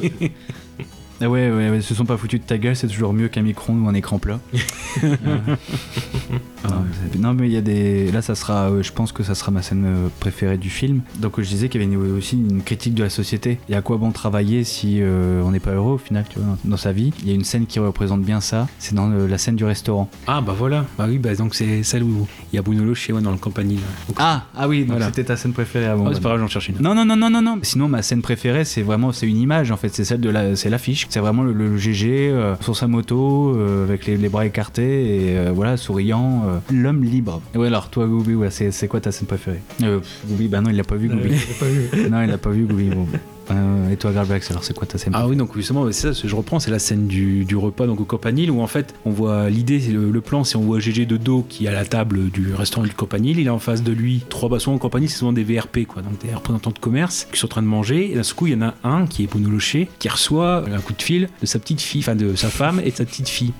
Ah 1.20 1.30
ouais, 1.30 1.50
ouais, 1.50 1.70
ouais, 1.70 1.80
se 1.80 1.94
sont 1.94 2.04
pas 2.04 2.16
foutus 2.18 2.40
de 2.40 2.44
ta 2.44 2.58
gueule, 2.58 2.76
c'est 2.76 2.88
toujours 2.88 3.12
mieux 3.14 3.28
qu'un 3.28 3.40
micro-ondes 3.42 3.80
ou 3.82 3.88
un 3.88 3.94
écran 3.94 4.18
plat. 4.18 4.38
non, 5.02 6.84
c'est- 7.12 7.18
non, 7.18 7.32
mais 7.34 7.46
il 7.48 7.52
y 7.52 7.56
a 7.56 7.60
des. 7.60 8.10
Là, 8.12 8.22
ça 8.22 8.34
sera. 8.34 8.70
euh, 8.70 8.82
je 8.82 8.92
pense 8.92 9.12
que 9.12 9.22
ça 9.22 9.34
sera 9.34 9.50
ma 9.50 9.62
scène 9.62 9.84
euh, 9.86 10.08
préférée 10.20 10.58
du 10.58 10.68
film. 10.70 11.00
Donc, 11.18 11.40
je 11.40 11.48
disais 11.48 11.68
qu'il 11.68 11.80
y 11.80 11.84
avait 11.84 11.92
une- 11.94 12.16
aussi 12.18 12.36
une 12.36 12.62
critique 12.62 12.94
de 12.94 13.02
la 13.02 13.10
société. 13.10 13.58
Et 13.68 13.74
à 13.74 13.82
quoi 13.82 13.96
bon 13.96 14.10
travailler 14.12 14.64
si 14.64 14.98
euh, 15.00 15.40
on 15.44 15.52
n'est 15.52 15.60
pas 15.60 15.72
heureux 15.72 15.94
au 15.94 15.98
final, 15.98 16.24
tu 16.28 16.38
vois, 16.38 16.48
dans, 16.64 16.70
dans 16.72 16.76
sa 16.76 16.92
vie? 16.92 17.12
Il 17.22 17.28
y 17.28 17.32
a 17.32 17.34
une 17.34 17.44
scène 17.44 17.66
qui 17.66 17.78
représente 17.78 18.22
bien 18.22 18.40
ça. 18.40 18.68
C'est 18.78 18.94
dans 18.94 19.08
la 19.08 19.38
scène 19.38 19.56
du 19.56 19.64
restaurant. 19.64 20.10
Ah, 20.26 20.40
bah 20.40 20.54
voilà. 20.58 20.84
Bah 20.98 21.06
oui, 21.08 21.18
bah 21.18 21.34
donc 21.34 21.54
c'est 21.54 21.82
celle 21.82 22.02
où 22.02 22.26
il 22.52 22.56
y 22.56 22.58
a 22.58 22.62
Bruno 22.62 22.84
Loche 22.84 23.00
chez 23.00 23.12
moi 23.12 23.22
dans 23.22 23.32
le 23.32 23.38
campanile. 23.38 23.80
Ah, 24.18 24.44
ah 24.54 24.68
oui, 24.68 24.80
donc 24.80 24.88
Voilà. 24.90 25.06
c'était 25.06 25.24
ta 25.24 25.36
scène 25.36 25.52
préférée 25.52 25.86
avant. 25.86 26.06
oh, 26.06 26.10
c'est 26.12 26.20
pas 26.22 26.28
grave, 26.30 26.40
j'en 26.40 26.48
cherche 26.48 26.68
une. 26.68 26.76
Non, 26.80 26.94
non, 26.94 27.04
non, 27.06 27.16
non, 27.16 27.30
non, 27.30 27.40
non. 27.42 27.58
Sinon, 27.62 27.88
ma 27.88 28.02
scène 28.02 28.22
préférée, 28.22 28.64
c'est 28.64 28.82
vraiment, 28.82 29.12
c'est 29.12 29.26
une 29.26 29.38
image 29.38 29.70
en 29.70 29.76
fait. 29.76 29.88
C'est 29.94 30.04
celle 30.04 30.20
de 30.20 30.28
la, 30.30 30.56
c'est 30.56 30.68
l'affiche. 30.70 31.05
C'est 31.08 31.20
vraiment 31.20 31.42
le, 31.42 31.52
le 31.52 31.76
GG 31.76 32.30
euh, 32.30 32.54
sur 32.60 32.76
sa 32.76 32.86
moto, 32.86 33.54
euh, 33.56 33.84
avec 33.84 34.06
les, 34.06 34.16
les 34.16 34.28
bras 34.28 34.46
écartés 34.46 35.30
et 35.30 35.38
euh, 35.38 35.52
voilà, 35.54 35.76
souriant, 35.76 36.44
l'homme 36.72 37.04
libre. 37.04 37.40
Et 37.54 37.58
ouais, 37.58 37.68
alors 37.68 37.90
toi, 37.90 38.06
Goubi, 38.06 38.34
ouais, 38.34 38.50
c'est, 38.50 38.88
quoi 38.88 39.00
ta 39.00 39.12
scène 39.12 39.26
préférée? 39.26 39.60
Euh, 39.82 40.00
Goubi, 40.26 40.48
bah 40.48 40.60
non, 40.60 40.70
il 40.70 40.76
l'a 40.76 40.84
pas 40.84 40.96
vu, 40.96 41.08
Goubi. 41.08 41.30
non, 42.10 42.22
il 42.22 42.30
l'a 42.30 42.38
pas 42.38 42.50
vu, 42.50 42.64
Goubi. 42.64 42.90
Bon. 42.90 43.06
Euh, 43.50 43.90
et 43.90 43.96
toi, 43.96 44.12
Garbax, 44.12 44.50
alors 44.50 44.64
c'est 44.64 44.74
quoi 44.76 44.86
ta 44.86 44.98
scène 44.98 45.12
Ah 45.14 45.28
oui, 45.28 45.36
donc 45.36 45.54
justement, 45.54 45.90
c'est 45.92 46.12
ça, 46.12 46.26
je 46.26 46.34
reprends, 46.34 46.58
c'est 46.58 46.70
la 46.70 46.78
scène 46.78 47.06
du, 47.06 47.44
du 47.44 47.56
repas 47.56 47.86
donc 47.86 48.00
au 48.00 48.04
Campanile 48.04 48.50
où 48.50 48.60
en 48.60 48.66
fait 48.66 48.94
on 49.04 49.10
voit 49.10 49.48
l'idée, 49.50 49.78
le, 49.78 50.10
le 50.10 50.20
plan, 50.20 50.44
c'est 50.44 50.56
on 50.56 50.62
voit 50.62 50.80
GG 50.80 51.06
de 51.06 51.16
dos 51.16 51.44
qui 51.48 51.66
est 51.66 51.68
à 51.68 51.72
la 51.72 51.84
table 51.84 52.30
du 52.30 52.54
restaurant 52.54 52.84
du 52.84 52.92
Campanile, 52.92 53.38
il 53.38 53.46
est 53.46 53.50
en 53.50 53.58
face 53.58 53.82
de 53.82 53.92
lui 53.92 54.24
trois 54.28 54.48
bassons 54.48 54.72
au 54.72 54.78
Campanile, 54.78 55.08
c'est 55.08 55.18
souvent 55.18 55.32
des 55.32 55.44
VRP 55.44 55.86
quoi, 55.86 56.02
donc 56.02 56.18
des 56.24 56.34
représentants 56.34 56.72
de 56.72 56.78
commerce 56.78 57.28
qui 57.32 57.38
sont 57.38 57.46
en 57.46 57.48
train 57.48 57.62
de 57.62 57.68
manger. 57.68 58.12
Et 58.12 58.14
d'un 58.14 58.22
coup, 58.22 58.46
il 58.48 58.54
y 58.54 58.56
en 58.56 58.62
a 58.62 58.74
un 58.82 59.06
qui 59.06 59.22
est 59.24 59.26
Bruno 59.26 59.48
Locher 59.48 59.88
qui 59.98 60.08
reçoit 60.08 60.64
un 60.68 60.80
coup 60.80 60.92
de 60.92 61.02
fil 61.02 61.28
de 61.40 61.46
sa 61.46 61.58
petite 61.58 61.80
fille, 61.80 62.00
enfin 62.00 62.16
de 62.16 62.34
sa 62.34 62.48
femme 62.48 62.80
et 62.84 62.90
de 62.90 62.96
sa 62.96 63.04
petite 63.04 63.28
fille. 63.28 63.52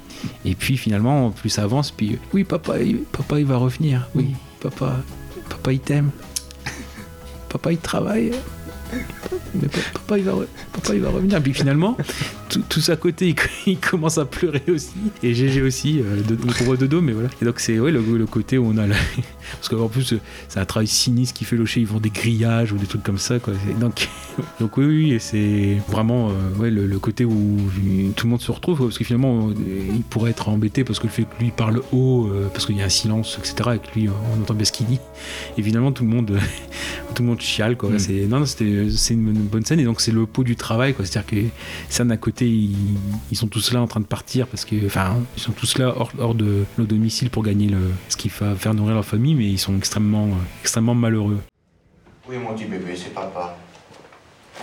Et 0.45 0.55
puis 0.55 0.76
finalement, 0.76 1.30
plus 1.30 1.51
ça 1.51 1.62
avance, 1.62 1.91
puis 1.91 2.18
oui, 2.32 2.45
papa, 2.45 2.80
il, 2.80 2.99
papa, 2.99 3.39
il 3.39 3.47
va 3.47 3.57
revenir. 3.57 4.09
Oui, 4.14 4.34
papa, 4.61 4.97
papa, 5.49 5.72
il 5.72 5.80
t'aime. 5.80 6.11
Papa, 7.49 7.72
il 7.72 7.78
travaille. 7.78 8.32
Mais 9.55 9.68
pa- 9.68 9.78
papa 9.95 10.18
il, 10.18 10.24
va 10.24 11.11
revenir. 11.11 11.43
Puis 11.43 11.55
finalement, 11.55 11.97
tout- 12.49 12.62
tous 12.68 12.89
à 12.91 12.97
côté, 12.97 13.28
il, 13.28 13.34
co- 13.34 13.43
il 13.66 13.78
commence 13.78 14.18
à 14.18 14.24
pleurer 14.24 14.62
aussi. 14.68 14.93
Et 15.22 15.34
GG 15.34 15.62
aussi, 15.62 16.01
euh, 16.01 16.22
de, 16.22 16.76
de 16.76 16.87
dos, 16.87 17.01
mais 17.01 17.12
voilà. 17.12 17.28
Et 17.41 17.45
donc 17.45 17.59
c'est 17.61 17.76
le, 17.76 18.26
côté 18.26 18.59
où 18.59 18.66
on 18.66 18.76
a. 18.78 18.87
le- 18.87 18.95
Parce 19.53 19.68
qu'en 19.68 19.89
plus, 19.89 20.12
euh, 20.12 20.20
c'est 20.49 20.61
un 20.61 20.64
travail 20.64 20.87
sinistre 20.87 21.34
qui 21.39 21.45
fait 21.45 21.57
Locher. 21.57 21.80
Ils 21.80 21.87
font 21.87 22.01
des 22.01 22.11
grillages 22.11 22.72
ou 22.72 22.76
des 22.78 22.87
trucs 22.87 23.03
comme 23.03 23.18
ça. 23.18 23.37
Donc, 24.61 24.76
oui, 24.76 24.84
oui, 24.87 25.16
c'est 25.20 25.78
vraiment 25.89 26.30
euh, 26.61 26.70
le, 26.70 26.99
côté 26.99 27.24
où 27.24 27.57
tout 28.16 28.26
le 28.26 28.30
monde 28.30 28.41
se 28.41 28.51
retrouve. 28.53 28.78
parce 28.84 28.99
que 28.99 29.05
finalement, 29.05 29.51
il 29.95 30.03
pourrait 30.03 30.30
être 30.30 30.49
embêté 30.49 30.84
parce 30.84 30.99
que 30.99 31.07
le 31.07 31.12
fait 31.12 31.22
que 31.24 31.43
lui 31.43 31.51
parle 31.51 31.80
haut, 31.93 32.26
euh, 32.26 32.49
parce 32.53 32.66
qu'il 32.66 32.76
y 32.76 32.82
a 32.82 32.84
un 32.84 32.89
silence, 32.91 33.39
etc. 33.39 33.70
Et 33.76 33.78
que 33.78 33.99
lui, 33.99 34.09
on 34.09 34.43
entend 34.43 34.55
bien 34.55 34.64
ce 34.64 34.72
qu'il 34.72 34.87
dit. 34.87 35.01
Et 35.57 35.62
finalement, 35.62 35.93
tout 35.93 36.05
le 36.05 36.11
monde, 36.11 36.39
tout 37.16 37.22
le 37.22 37.30
monde 37.30 37.40
chiale. 37.40 37.76
Quoi. 37.76 37.90
Mm. 37.90 37.98
C'est, 37.98 38.12
non, 38.26 38.40
non, 38.40 38.46
c'était, 38.46 38.90
c'est 38.94 39.14
une, 39.14 39.32
bonne 39.32 39.64
scène. 39.64 39.80
Et 39.80 39.84
donc, 39.84 40.00
c'est 40.00 40.12
le 40.12 40.26
pot 40.26 40.44
du 40.44 40.54
travail. 40.54 40.94
Quoi. 40.94 41.04
C'est-à-dire 41.04 41.30
que 41.30 41.46
scène 41.88 42.12
à 42.12 42.16
côté, 42.16 42.46
ils, 42.46 42.76
ils 43.32 43.36
sont 43.36 43.48
tous 43.48 43.72
là 43.72 43.80
en 43.80 43.86
train 43.86 44.00
de 44.00 44.06
partir 44.06 44.46
parce 44.46 44.64
que, 44.64 44.86
enfin, 44.86 45.16
ils 45.36 45.42
sont 45.42 45.52
tous 45.52 45.78
là 45.78 45.94
hors, 45.96 46.12
hors 46.18 46.34
de 46.34 46.64
leur 46.76 46.86
domicile 46.86 47.30
pour 47.30 47.42
gagner 47.42 47.68
le, 47.68 47.78
ce 48.08 48.16
qu'il 48.16 48.30
va 48.30 48.54
faire 48.54 48.74
nourrir 48.74 48.94
leur 48.94 49.04
famille, 49.04 49.34
mais 49.34 49.46
ils 49.46 49.58
sont 49.58 49.76
extrêmement, 49.76 50.26
euh, 50.26 50.60
extrêmement 50.60 50.94
malheureux. 50.94 51.40
Oui, 52.28 52.36
mon 52.36 52.54
petit 52.54 52.66
bébé, 52.66 52.94
c'est 52.94 53.14
papa. 53.14 53.56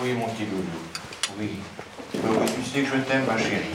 Oui, 0.02 0.14
mon 0.14 0.28
petit 0.28 0.44
loulou. 0.44 0.64
Oui. 1.40 1.50
Oui, 2.14 2.20
oui, 2.24 2.46
tu 2.56 2.70
sais 2.70 2.82
que 2.82 2.98
je 2.98 3.02
t'aime, 3.02 3.26
ma 3.26 3.38
chérie. 3.38 3.66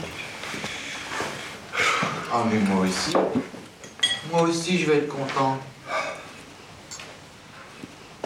Ah, 2.33 2.45
mais 2.51 2.61
moi 2.61 2.85
aussi. 2.85 3.17
Moi 4.31 4.43
aussi, 4.43 4.79
je 4.79 4.87
vais 4.87 4.99
être 4.99 5.09
content. 5.09 5.59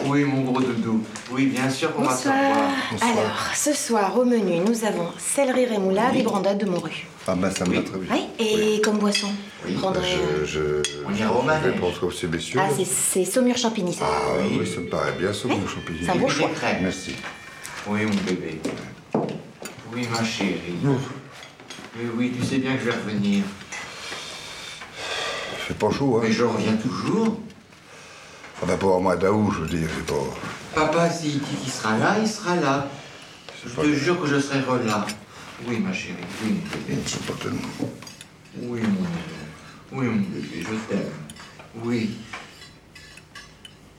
Oui, 0.05 0.23
mon 0.25 0.41
gros 0.41 0.59
doudou. 0.61 1.03
Oui, 1.31 1.45
bien 1.47 1.69
sûr 1.69 1.93
qu'on 1.95 2.03
va 2.03 2.15
se 2.15 2.27
revoir. 2.27 2.69
Alors, 3.01 3.51
ce 3.55 3.73
soir, 3.73 4.17
au 4.17 4.25
menu, 4.25 4.57
nous 4.59 4.83
avons 4.83 5.07
céleri 5.17 5.65
rémoulade 5.65 6.15
et 6.15 6.23
brandade 6.23 6.57
de 6.57 6.65
morue. 6.65 7.07
Ah 7.25 7.35
ben 7.35 7.49
ça 7.51 7.65
me 7.65 7.75
va 7.75 7.81
très 7.83 7.97
bien. 7.99 8.13
Oui, 8.15 8.23
et 8.37 8.81
comme 8.81 8.97
boisson 8.97 9.29
Oui, 9.65 9.73
prendrez, 9.75 10.01
ben, 10.01 10.45
je, 10.45 10.45
je, 10.45 10.59
On 11.07 11.13
je, 11.15 11.23
au 11.23 11.41
je 11.41 11.45
manège. 11.47 11.63
vais 11.63 11.71
prendre 11.79 12.11
ces 12.11 12.27
messieurs. 12.27 12.59
Ah, 12.61 12.67
c'est- 12.75 12.83
c'est 12.85 13.23
saumure 13.23 13.55
champigny, 13.57 13.93
ça. 13.93 14.05
Ah 14.05 14.33
oui, 14.59 14.67
ça 14.67 14.81
me 14.81 14.87
paraît 14.89 15.13
bien, 15.17 15.31
ça, 15.31 15.47
mon 15.47 15.65
champignon. 15.67 15.99
C'est 16.03 16.11
un 16.11 16.15
beau 16.15 16.27
choix. 16.27 16.49
Merci. 16.81 17.15
Oui, 17.87 18.01
mon 18.05 18.13
bébé. 18.25 18.59
Oui, 19.93 20.07
ma 20.11 20.23
chérie. 20.23 20.57
Oui, 20.83 22.05
oui, 22.17 22.33
tu 22.37 22.45
sais 22.45 22.57
bien 22.57 22.73
que 22.75 22.79
je 22.81 22.85
vais 22.89 22.91
revenir. 22.97 23.43
Il 25.53 25.65
fait 25.67 25.73
pas 25.75 25.91
chaud, 25.91 26.17
hein 26.17 26.21
Mais 26.23 26.31
je 26.31 26.43
reviens 26.43 26.73
toujours. 26.75 27.39
Ah 28.63 28.65
ben, 28.65 28.77
pas 28.77 28.87
au 28.87 28.99
mois 29.01 29.17
d'août, 29.17 29.51
je 29.53 29.59
veux 29.59 29.67
dire, 29.67 29.89
c'est 29.93 30.05
pas... 30.05 30.23
Papa, 30.73 31.09
s'il 31.09 31.39
dit 31.39 31.55
qu'il 31.61 31.69
sera 31.69 31.97
là, 31.97 32.15
il 32.17 32.25
sera 32.25 32.55
là. 32.55 32.87
Je 33.65 33.69
te 33.69 33.93
jure 33.93 34.21
que 34.21 34.25
je 34.25 34.39
serai 34.39 34.59
là. 34.85 35.05
Oui, 35.67 35.79
ma 35.79 35.91
chérie, 35.91 36.15
oui, 36.41 36.61
mon 36.63 36.87
bébé. 36.87 37.01
C'est 37.05 37.25
pas 37.25 37.33
tellement... 37.33 37.59
Oui, 38.61 38.79
mon 38.79 39.01
bébé. 39.01 39.11
Oui, 39.91 40.05
mon 40.05 40.15
bébé, 40.15 40.61
je 40.61 40.95
t'aime. 40.95 41.11
Oui. 41.83 42.11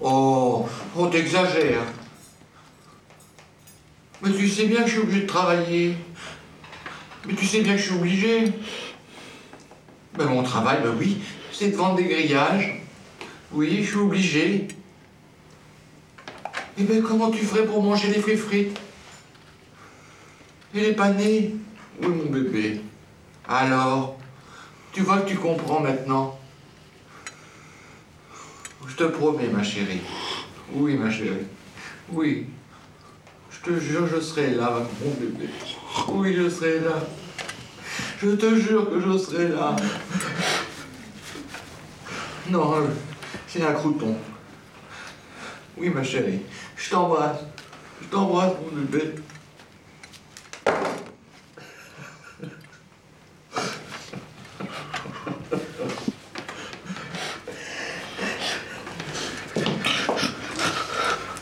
Oh, 0.00 0.66
oh, 0.96 1.06
t'exagères. 1.08 1.84
Mais 4.22 4.32
tu 4.32 4.48
sais 4.48 4.64
bien 4.64 4.80
que 4.80 4.86
je 4.86 4.92
suis 4.92 5.00
obligé 5.00 5.20
de 5.20 5.26
travailler. 5.26 5.94
Mais 7.26 7.34
tu 7.34 7.44
sais 7.44 7.60
bien 7.60 7.74
que 7.74 7.80
je 7.80 7.84
suis 7.84 7.94
obligé. 7.96 8.52
Ben, 10.16 10.24
mon 10.24 10.42
travail, 10.42 10.78
ben 10.82 10.94
oui, 10.98 11.18
c'est 11.52 11.68
de 11.68 11.76
vendre 11.76 11.96
des 11.96 12.04
grillages. 12.04 12.80
Oui, 13.54 13.84
je 13.84 13.90
suis 13.90 13.98
obligé. 13.98 14.68
Eh 16.76 16.82
ben, 16.82 17.02
comment 17.02 17.30
tu 17.30 17.44
ferais 17.44 17.64
pour 17.64 17.80
manger 17.84 18.08
les 18.08 18.20
fruits 18.20 18.36
frites? 18.36 18.76
Et 20.74 20.80
les 20.80 20.92
panés 20.92 21.54
Oui, 22.02 22.08
mon 22.08 22.30
bébé. 22.30 22.80
Alors, 23.48 24.18
tu 24.92 25.02
vois 25.02 25.18
que 25.20 25.28
tu 25.28 25.36
comprends 25.36 25.78
maintenant 25.78 26.36
Je 28.88 28.96
te 28.96 29.04
promets, 29.04 29.46
ma 29.46 29.62
chérie. 29.62 30.00
Oui, 30.72 30.96
ma 30.96 31.08
chérie. 31.08 31.46
Oui. 32.10 32.46
Je 33.52 33.70
te 33.70 33.78
jure, 33.78 34.08
je 34.08 34.20
serai 34.20 34.50
là, 34.54 34.80
mon 35.00 35.10
bébé. 35.12 35.48
Oui, 36.08 36.34
je 36.36 36.50
serai 36.50 36.80
là. 36.80 37.06
Je 38.20 38.30
te 38.30 38.56
jure 38.56 38.90
que 38.90 39.00
je 39.00 39.16
serai 39.16 39.48
là. 39.48 39.76
Non, 42.50 42.74
c'est 43.54 43.62
un 43.62 43.72
crouton. 43.72 44.16
Oui, 45.76 45.88
ma 45.88 46.02
chérie. 46.02 46.40
Je 46.76 46.90
t'embrasse. 46.90 47.38
Je 48.02 48.08
t'embrasse, 48.08 48.52
mon 48.60 48.80
bébé. 48.80 49.14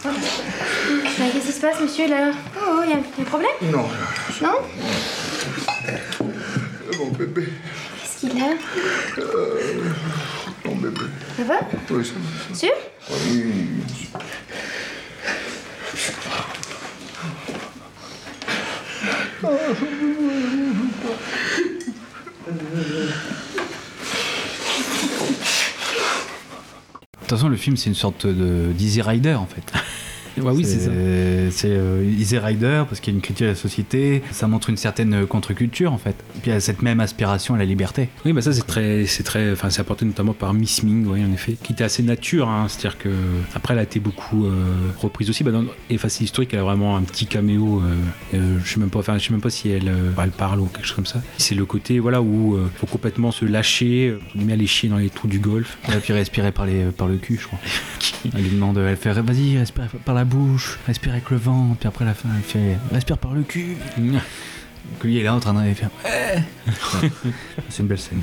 Bah, 0.04 1.28
Qu'est-ce 1.32 1.46
qui 1.46 1.52
se 1.52 1.60
passe, 1.62 1.80
monsieur, 1.80 2.08
là? 2.10 2.32
Oh, 2.58 2.80
il 2.84 2.90
y, 2.90 2.92
a 2.92 2.96
un 2.96 3.24
problème? 3.24 3.50
Non. 3.62 3.88
Non? 4.42 4.58
Mon 6.98 7.10
bébé. 7.12 7.48
Qu'est-ce 8.02 8.20
qu'il 8.20 8.42
a? 8.42 8.50
Mon 9.16 10.41
bébé. 10.82 11.00
Ça 11.36 11.44
va 11.44 11.60
Oui, 11.90 12.04
ça 12.04 12.12
va. 12.14 12.54
Sûr 12.54 12.72
Oui. 13.10 13.66
De 27.22 27.26
toute 27.28 27.38
façon, 27.38 27.48
le 27.48 27.56
film, 27.56 27.76
c'est 27.76 27.88
une 27.88 27.94
sorte 27.94 28.26
de 28.26 28.72
d'Easy 28.72 29.00
Rider 29.02 29.34
en 29.34 29.46
fait. 29.46 29.72
Ouais, 30.38 30.52
oui, 30.52 30.64
c'est 30.64 30.78
ça. 30.78 30.90
C'est 31.50 31.70
euh, 31.70 32.04
Easy 32.18 32.38
Rider 32.38 32.84
parce 32.88 33.00
qu'il 33.00 33.12
y 33.12 33.16
a 33.16 33.18
une 33.18 33.22
critique 33.22 33.42
à 33.42 33.50
la 33.50 33.54
société. 33.54 34.22
Ça 34.30 34.46
montre 34.46 34.70
une 34.70 34.76
certaine 34.76 35.26
contre-culture 35.26 35.92
en 35.92 35.98
fait. 35.98 36.16
Puis 36.42 36.50
il 36.50 36.54
y 36.54 36.56
a 36.56 36.60
cette 36.60 36.82
même 36.82 37.00
aspiration 37.00 37.54
à 37.54 37.58
la 37.58 37.64
liberté. 37.64 38.08
Oui, 38.24 38.32
bah 38.32 38.42
ça 38.42 38.52
c'est 38.52 38.66
très, 38.66 39.06
c'est 39.06 39.22
très, 39.22 39.52
enfin 39.52 39.70
c'est 39.70 39.80
apporté 39.80 40.04
notamment 40.04 40.32
par 40.32 40.54
Miss 40.54 40.82
Ming, 40.82 41.06
oui, 41.06 41.24
en 41.24 41.32
effet, 41.32 41.56
qui 41.62 41.72
était 41.72 41.84
assez 41.84 42.02
nature, 42.02 42.48
hein, 42.48 42.66
c'est-à-dire 42.68 42.98
que 42.98 43.10
après 43.54 43.74
elle 43.74 43.80
a 43.80 43.84
été 43.84 44.00
beaucoup 44.00 44.46
euh, 44.46 44.64
reprise 44.98 45.28
aussi. 45.30 45.44
Bah, 45.44 45.50
dans 45.50 45.64
Efface 45.90 46.20
historique, 46.20 46.54
elle 46.54 46.60
a 46.60 46.64
vraiment 46.64 46.96
un 46.96 47.02
petit 47.02 47.26
caméo. 47.26 47.82
euh, 48.34 48.58
je 48.64 48.72
sais 48.72 48.80
même 48.80 48.90
pas, 48.90 49.00
enfin 49.00 49.18
je 49.18 49.26
sais 49.26 49.32
même 49.32 49.40
pas 49.40 49.50
si 49.50 49.68
elle, 49.68 49.92
elle 50.22 50.30
parle 50.30 50.60
ou 50.60 50.66
quelque 50.66 50.86
chose 50.86 50.96
comme 50.96 51.06
ça. 51.06 51.20
C'est 51.38 51.54
le 51.54 51.64
côté 51.64 51.98
voilà 51.98 52.22
où 52.22 52.56
euh, 52.56 52.70
faut 52.76 52.86
complètement 52.86 53.32
se 53.32 53.44
lâcher, 53.44 54.16
on 54.36 54.42
met 54.42 54.54
aller 54.54 54.66
chier 54.66 54.88
dans 54.88 54.98
les 54.98 55.10
trous 55.10 55.28
du 55.28 55.38
golf. 55.38 55.78
Et 55.88 55.96
puis 55.98 56.12
respirer 56.12 56.52
par, 56.52 56.66
les, 56.66 56.84
par 56.86 57.08
le 57.08 57.16
cul, 57.16 57.38
je 57.40 57.46
crois. 57.46 57.58
elle 58.34 58.42
lui 58.42 58.50
demande, 58.50 58.78
elle 58.78 58.96
fait 58.96 59.12
vas-y, 59.12 59.58
respire 59.58 59.88
par 60.04 60.14
la 60.14 60.21
bouche, 60.24 60.78
respire 60.86 61.12
avec 61.12 61.30
le 61.30 61.36
vent. 61.36 61.76
Puis 61.78 61.88
après 61.88 62.04
la 62.04 62.14
fin, 62.14 62.28
elle 62.36 62.42
fait 62.42 62.78
respire 62.92 63.18
par 63.18 63.34
le 63.34 63.42
cul. 63.42 63.76
Donc 64.90 65.04
lui 65.04 65.14
il 65.14 65.20
est 65.20 65.22
là 65.22 65.34
en 65.34 65.40
train 65.40 65.54
de 65.54 65.74
faire 65.74 65.90
ouais. 66.04 66.42
C'est 67.68 67.82
une 67.82 67.88
belle 67.88 67.98
scène. 67.98 68.20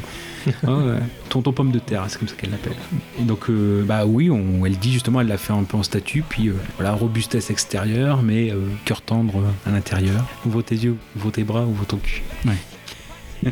Ah 0.65 0.75
ouais. 0.75 0.99
Tonton 1.29 1.53
pomme 1.53 1.71
de 1.71 1.79
terre, 1.79 2.05
c'est 2.07 2.19
comme 2.19 2.27
ça 2.27 2.35
qu'elle 2.35 2.51
l'appelle. 2.51 2.75
Et 3.19 3.23
donc, 3.23 3.49
euh, 3.49 3.83
bah 3.83 4.05
oui, 4.05 4.29
on, 4.29 4.65
elle 4.65 4.77
dit 4.77 4.91
justement, 4.91 5.21
elle 5.21 5.27
l'a 5.27 5.37
fait 5.37 5.53
un 5.53 5.63
peu 5.63 5.77
en 5.77 5.83
statue, 5.83 6.23
puis 6.27 6.47
euh, 6.47 6.55
voilà, 6.77 6.93
robustesse 6.93 7.49
extérieure, 7.49 8.21
mais 8.23 8.51
euh, 8.51 8.59
cœur 8.85 9.01
tendre 9.01 9.43
à 9.65 9.71
l'intérieur. 9.71 10.25
Ouvre 10.45 10.61
tes 10.61 10.75
yeux, 10.75 10.95
ouvre 11.15 11.31
tes 11.31 11.43
bras, 11.43 11.65
ouvre 11.65 11.85
ton 11.85 11.97
cul. 11.97 12.23
Ouais. 12.45 13.51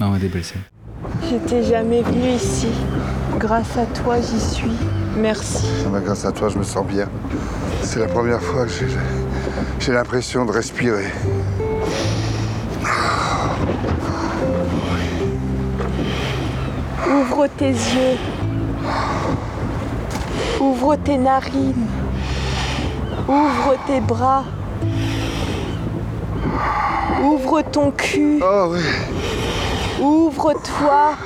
non, 0.00 0.16
des 0.16 0.28
belles 0.28 0.44
scènes. 0.44 0.62
J'étais 1.28 1.62
jamais 1.62 2.02
venue 2.02 2.34
ici. 2.34 2.68
Grâce 3.38 3.76
à 3.76 3.86
toi, 3.86 4.16
j'y 4.20 4.40
suis. 4.40 4.93
Merci. 5.16 5.64
Grâce 6.04 6.24
à 6.24 6.32
toi, 6.32 6.48
je 6.48 6.58
me 6.58 6.64
sens 6.64 6.84
bien. 6.86 7.08
C'est 7.82 8.00
la 8.00 8.06
première 8.06 8.42
fois 8.42 8.64
que 8.64 8.70
j'ai, 8.70 8.86
j'ai 9.78 9.92
l'impression 9.92 10.44
de 10.44 10.50
respirer. 10.50 11.06
Ouvre 17.08 17.46
tes 17.56 17.70
yeux. 17.70 18.18
Ouvre 20.60 20.96
tes 20.96 21.16
narines. 21.16 21.86
Ouvre 23.28 23.76
tes 23.86 24.00
bras. 24.00 24.44
Ouvre 27.22 27.62
ton 27.62 27.90
cul. 27.92 28.40
Oh 28.42 28.68
oui. 28.70 28.80
Ouvre-toi. 30.00 31.16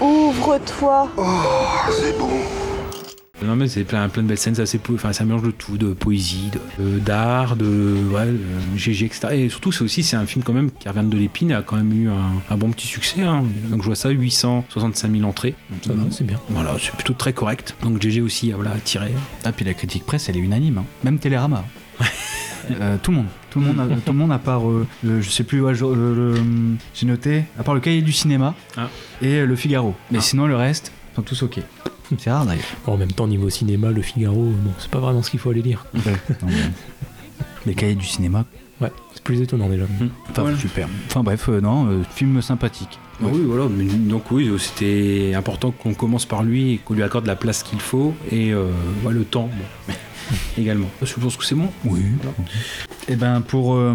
Ouvre-toi. 0.00 1.08
Oh, 1.16 1.22
c'est 1.90 2.18
bon. 2.18 2.28
Non 3.40 3.54
mais 3.54 3.68
c'est 3.68 3.84
plein, 3.84 4.08
plein 4.08 4.24
de 4.24 4.28
belles 4.28 4.36
scènes, 4.38 4.56
c'est 4.56 4.62
assez 4.62 4.80
enfin 4.92 5.12
ça 5.12 5.24
mélange 5.24 5.42
de 5.44 5.52
tout, 5.52 5.78
de 5.78 5.92
poésie, 5.92 6.50
de- 6.78 6.82
de- 6.84 6.98
d'art, 6.98 7.54
de, 7.54 7.96
ouais, 8.12 8.26
de 8.26 8.76
GG, 8.76 9.06
etc. 9.06 9.28
Et 9.32 9.48
surtout 9.48 9.70
c'est 9.70 9.82
aussi 9.84 10.02
c'est 10.02 10.16
un 10.16 10.26
film 10.26 10.42
quand 10.44 10.52
même 10.52 10.72
qui 10.72 10.88
revient 10.88 11.06
de 11.08 11.16
l'épine, 11.16 11.52
et 11.52 11.54
a 11.54 11.62
quand 11.62 11.76
même 11.76 11.92
eu 11.92 12.08
un, 12.08 12.32
un 12.52 12.56
bon 12.56 12.72
petit 12.72 12.88
succès. 12.88 13.22
hein. 13.22 13.44
Donc 13.70 13.82
je 13.82 13.86
vois 13.86 13.94
ça, 13.94 14.08
865 14.08 15.12
000 15.12 15.22
entrées. 15.24 15.54
Ça 15.86 15.92
va, 15.92 16.02
c'est 16.10 16.24
bien. 16.24 16.40
Voilà, 16.48 16.74
c'est 16.80 16.90
plutôt 16.92 17.12
très 17.14 17.32
correct. 17.32 17.76
Donc 17.82 18.02
GG 18.02 18.20
aussi, 18.22 18.50
voilà, 18.50 18.72
tiré. 18.84 19.12
Ah 19.44 19.52
puis 19.52 19.64
la 19.64 19.74
critique 19.74 20.04
presse 20.04 20.28
elle 20.28 20.36
est 20.36 20.40
unanime, 20.40 20.78
hein. 20.78 20.84
même 21.04 21.18
Télérama. 21.18 21.64
Euh, 22.82 22.98
tout 23.02 23.12
le 23.12 23.18
monde, 23.18 23.26
tout 23.50 23.60
le 23.60 23.66
monde, 23.66 23.80
a- 23.80 23.86
tout 24.04 24.12
le 24.12 24.18
monde 24.18 24.32
à 24.32 24.38
part, 24.38 24.68
euh, 24.68 24.86
le- 25.02 25.20
je 25.20 25.30
sais 25.30 25.44
plus, 25.44 25.60
ouais, 25.60 25.72
le- 25.74 26.34
j'ai 26.94 27.06
noté, 27.06 27.44
à 27.58 27.62
part 27.62 27.74
le 27.74 27.80
cahier 27.80 28.02
du 28.02 28.12
cinéma 28.12 28.54
Ah. 28.76 28.88
et 29.22 29.44
le 29.44 29.56
Figaro. 29.56 29.94
Mais 30.10 30.20
sinon 30.20 30.46
le 30.46 30.56
reste 30.56 30.92
sont 31.16 31.22
tous 31.22 31.42
ok. 31.42 31.60
C'est 32.18 32.30
rare 32.30 32.46
d'ailleurs. 32.46 32.64
En 32.86 32.96
même 32.96 33.12
temps, 33.12 33.26
niveau 33.26 33.50
cinéma, 33.50 33.90
le 33.90 34.00
Figaro, 34.00 34.44
bon, 34.44 34.70
c'est 34.78 34.90
pas 34.90 34.98
vraiment 34.98 35.22
ce 35.22 35.30
qu'il 35.30 35.38
faut 35.40 35.50
aller 35.50 35.60
lire. 35.60 35.84
Les 37.66 37.74
cahiers 37.74 37.94
du 37.96 38.06
cinéma. 38.06 38.46
Ouais, 38.80 38.92
c'est 39.12 39.22
plus 39.22 39.40
étonnant 39.42 39.68
déjà. 39.68 39.84
Enfin, 40.30 40.42
Voilà. 40.42 40.56
super. 40.56 40.88
Enfin 41.06 41.22
bref, 41.22 41.48
euh, 41.48 41.60
non, 41.60 41.86
euh, 41.88 42.02
film 42.14 42.40
sympathique. 42.40 42.98
Ah 43.20 43.26
oui, 43.30 43.40
voilà. 43.44 43.64
mais 43.68 43.84
donc 43.84 44.30
oui, 44.30 44.48
c'était 44.58 45.34
important 45.34 45.72
qu'on 45.72 45.92
commence 45.92 46.24
par 46.24 46.44
lui 46.44 46.74
et 46.74 46.78
qu'on 46.78 46.94
lui 46.94 47.02
accorde 47.02 47.26
la 47.26 47.34
place 47.34 47.62
qu'il 47.64 47.80
faut 47.80 48.14
et 48.30 48.52
euh, 48.52 48.70
voilà, 49.02 49.18
le 49.18 49.24
temps 49.24 49.50
bon, 49.88 49.94
également. 50.56 50.88
Je 51.02 51.12
pense 51.14 51.36
que 51.36 51.44
c'est 51.44 51.56
bon. 51.56 51.68
Oui. 51.84 52.00
Et 53.10 53.16
ben 53.16 53.40
pour 53.40 53.74
euh, 53.74 53.94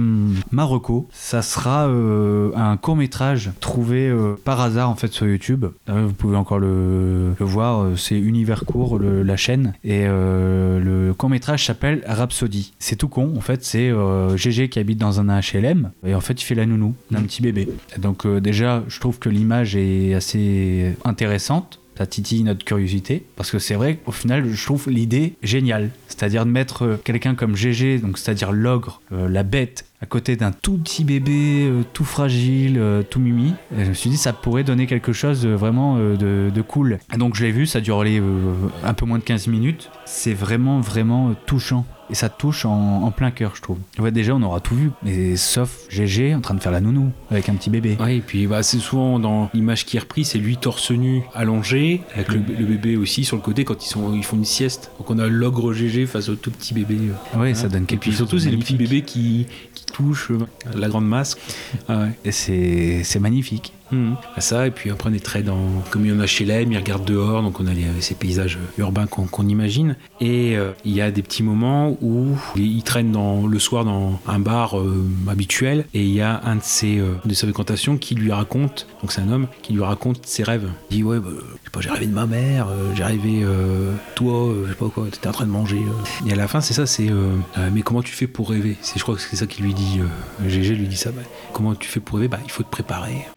Marocco, 0.51 1.07
ça 1.13 1.43
sera 1.43 1.87
euh, 1.87 2.51
un 2.55 2.77
court 2.77 2.95
métrage 2.95 3.51
trouvé 3.59 4.07
euh, 4.09 4.35
par 4.43 4.59
hasard 4.59 4.89
en 4.89 4.95
fait 4.95 5.11
sur 5.13 5.27
YouTube. 5.27 5.65
Euh, 5.87 6.05
vous 6.07 6.13
pouvez 6.13 6.35
encore 6.35 6.57
le, 6.57 7.35
le 7.39 7.45
voir, 7.45 7.89
c'est 7.95 8.17
Univers 8.17 8.65
Court, 8.65 8.97
le- 8.97 9.21
la 9.21 9.37
chaîne. 9.37 9.73
Et 9.83 10.05
le 10.07 11.13
court 11.15 11.29
métrage 11.29 11.65
s'appelle 11.67 12.01
Rhapsody. 12.07 12.73
C'est 12.79 12.95
tout 12.95 13.07
con, 13.07 13.33
en 13.37 13.41
fait 13.41 13.63
c'est 13.63 13.91
GG 14.35 14.69
qui 14.69 14.79
habite 14.79 14.97
dans 14.97 15.19
un 15.19 15.39
HLM 15.39 15.91
et 16.05 16.15
en 16.15 16.21
fait 16.21 16.41
il 16.41 16.45
fait 16.45 16.55
la 16.55 16.65
nounou 16.65 16.95
d'un 17.11 17.21
petit 17.21 17.41
bébé. 17.43 17.69
Et 17.95 17.99
donc 17.99 18.25
déjà 18.27 18.83
je 18.87 18.99
trouve 18.99 19.19
que 19.19 19.29
l'image 19.29 19.75
est 19.75 20.15
assez 20.15 20.95
intéressante 21.05 21.79
ça 21.97 22.05
titille 22.05 22.43
notre 22.43 22.65
curiosité 22.65 23.23
parce 23.35 23.51
que 23.51 23.59
c'est 23.59 23.75
vrai 23.75 23.99
au 24.05 24.11
final 24.11 24.49
je 24.49 24.65
trouve 24.65 24.89
l'idée 24.89 25.35
géniale. 25.43 25.91
C'est-à-dire 26.07 26.45
de 26.45 26.51
mettre 26.51 26.83
euh, 26.83 27.01
quelqu'un 27.03 27.35
comme 27.35 27.55
GG 27.55 28.01
c'est-à-dire 28.15 28.51
l'ogre 28.51 29.01
euh, 29.11 29.27
la 29.27 29.43
bête 29.43 29.85
à 30.01 30.05
côté 30.05 30.35
d'un 30.35 30.51
tout 30.51 30.77
petit 30.77 31.03
bébé 31.03 31.63
euh, 31.63 31.81
tout 31.93 32.03
fragile 32.03 32.81
tout 33.09 33.19
mimi 33.19 33.53
je 33.77 33.85
me 33.85 33.93
suis 33.93 34.09
dit 34.09 34.17
ça 34.17 34.33
pourrait 34.33 34.63
donner 34.63 34.85
quelque 34.85 35.13
chose 35.13 35.45
euh, 35.45 35.55
vraiment 35.55 35.97
de, 35.97 36.51
de 36.53 36.61
cool. 36.61 36.99
Et 37.13 37.17
donc 37.17 37.35
je 37.35 37.43
l'ai 37.43 37.51
vu 37.51 37.65
ça 37.65 37.81
dure 37.81 38.03
euh, 38.03 38.53
un 38.83 38.93
peu 38.93 39.05
moins 39.05 39.19
de 39.19 39.23
15 39.23 39.47
minutes. 39.47 39.89
C'est 40.05 40.33
vraiment 40.33 40.79
vraiment 40.79 41.33
touchant 41.45 41.85
et 42.13 42.15
ça 42.15 42.29
touche 42.29 42.63
en, 42.65 43.01
en 43.03 43.11
plein 43.11 43.31
cœur 43.31 43.53
je 43.55 43.61
trouve 43.61 43.77
ouais 43.99 44.11
déjà 44.11 44.33
on 44.35 44.41
aura 44.43 44.59
tout 44.59 44.75
vu 44.75 44.91
mais 45.03 45.35
sauf 45.35 45.71
GG 45.89 46.35
en 46.35 46.41
train 46.41 46.53
de 46.53 46.59
faire 46.61 46.71
la 46.71 46.79
nounou 46.79 47.11
avec 47.31 47.49
un 47.49 47.55
petit 47.55 47.69
bébé 47.71 47.97
Ouais, 47.99 48.17
et 48.17 48.21
puis 48.21 48.45
bah, 48.47 48.61
c'est 48.63 48.77
souvent 48.79 49.17
dans 49.19 49.49
l'image 49.53 49.85
qui 49.85 49.97
est 49.97 49.99
reprise, 49.99 50.27
c'est 50.29 50.37
lui 50.37 50.57
torse 50.57 50.91
nu, 50.91 51.23
allongé, 51.33 52.01
avec 52.13 52.29
le, 52.29 52.41
le 52.59 52.65
bébé 52.65 52.95
aussi 52.97 53.23
sur 53.23 53.35
le 53.35 53.41
côté 53.41 53.63
quand 53.65 53.83
ils, 53.85 53.89
sont, 53.89 54.13
ils 54.13 54.23
font 54.23 54.37
une 54.37 54.45
sieste. 54.45 54.91
Donc 54.99 55.09
on 55.09 55.17
a 55.19 55.27
l'ogre 55.27 55.73
GG 55.73 56.05
face 56.05 56.29
au 56.29 56.35
tout 56.35 56.51
petit 56.51 56.73
bébé. 56.73 56.97
euh, 57.35 57.39
Ouais, 57.39 57.51
hein. 57.51 57.55
ça 57.55 57.67
donne 57.69 57.83
Et 57.83 57.85
quelque 57.85 58.01
puis 58.01 58.11
chose 58.11 58.17
surtout, 58.17 58.35
de 58.37 58.41
c'est 58.41 58.51
les 58.51 58.57
petits 58.57 58.73
magnifique. 58.73 58.89
bébés 58.91 59.05
qui, 59.05 59.45
qui 59.73 59.82
touchent 59.93 60.31
euh, 60.31 60.39
la 60.75 60.89
grande 60.89 61.07
masse. 61.07 61.37
Ah 61.87 62.07
ouais. 62.25 62.31
c'est 62.31 63.19
magnifique. 63.19 63.73
Ah, 64.35 64.41
Ça, 64.41 64.65
et 64.65 64.71
puis 64.71 64.89
après 64.89 65.11
on 65.11 65.13
est 65.13 65.23
très 65.23 65.43
dans. 65.43 65.59
Comme 65.91 66.03
il 66.05 66.11
y 66.11 66.15
en 66.15 66.19
a 66.19 66.25
chez 66.25 66.45
l'EM, 66.45 66.71
il 66.71 66.77
regarde 66.77 67.05
dehors, 67.05 67.43
donc 67.43 67.59
on 67.59 67.67
a 67.67 67.73
les- 67.73 68.01
ces 68.01 68.15
paysages 68.15 68.57
urbains 68.79 69.05
qu'on 69.05 69.47
imagine. 69.47 69.95
Et 70.19 70.57
euh, 70.57 70.71
il 70.83 70.93
y 70.93 71.01
a 71.01 71.11
des 71.11 71.21
petits 71.21 71.43
moments 71.43 71.95
où 72.01 72.35
il 72.55 72.81
traîne 72.81 73.11
dans, 73.11 73.45
le 73.45 73.59
soir 73.59 73.85
dans 73.85 74.19
un 74.27 74.39
bar 74.39 74.79
euh, 74.79 75.05
habituel, 75.29 75.85
et 75.93 76.01
il 76.03 76.09
y 76.11 76.21
a 76.21 76.41
un 76.43 76.55
de 76.55 76.63
ses, 76.63 76.97
euh, 76.97 77.13
de 77.25 77.33
ses 77.35 77.45
fréquentations 77.45 77.97
qui 77.97 78.15
lui 78.15 78.31
raconte, 78.31 78.87
donc 79.01 79.11
c'est 79.11 79.21
un 79.21 79.31
homme, 79.31 79.47
qui 79.61 79.73
lui 79.73 79.83
raconte 79.83 80.25
ses 80.25 80.41
rêves. 80.41 80.67
Il 80.89 80.97
dit 80.97 81.03
Ouais, 81.03 81.19
bah, 81.19 81.29
je 81.31 81.41
sais 81.41 81.69
pas, 81.71 81.81
j'ai 81.81 81.89
rêvé 81.91 82.07
de 82.07 82.13
ma 82.15 82.25
mère, 82.25 82.67
j'ai 82.95 83.03
rêvé 83.03 83.45
toi, 84.15 84.53
je 84.65 84.69
sais 84.71 84.75
pas 84.77 84.89
quoi, 84.89 85.05
t'étais 85.11 85.27
en 85.27 85.33
train 85.33 85.45
de 85.45 85.51
manger. 85.51 85.81
Et 86.25 86.31
à 86.31 86.35
la 86.35 86.47
fin, 86.47 86.61
c'est 86.61 86.73
ça, 86.73 86.87
c'est 86.87 87.09
Mais 87.71 87.83
comment 87.83 88.01
tu 88.01 88.13
fais 88.13 88.25
pour 88.27 88.49
rêver? 88.49 88.75
C'est 88.81 88.97
Je 88.97 89.03
crois 89.03 89.15
que 89.15 89.21
c'est 89.21 89.35
ça 89.35 89.45
qu'il 89.45 89.65
lui 89.65 89.73
dit. 89.75 89.82
Euh, 89.99 90.49
GG 90.49 90.75
lui 90.75 90.87
dit 90.87 90.97
ça. 90.97 91.11
bah, 91.11 91.21
comment 91.51 91.75
tu 91.75 91.87
fais 91.87 91.99
pour 91.99 92.17
rêver? 92.17 92.27
Bah, 92.27 92.39
il 92.43 92.51
faut 92.51 92.63
te 92.63 92.69
préparer. 92.69 93.27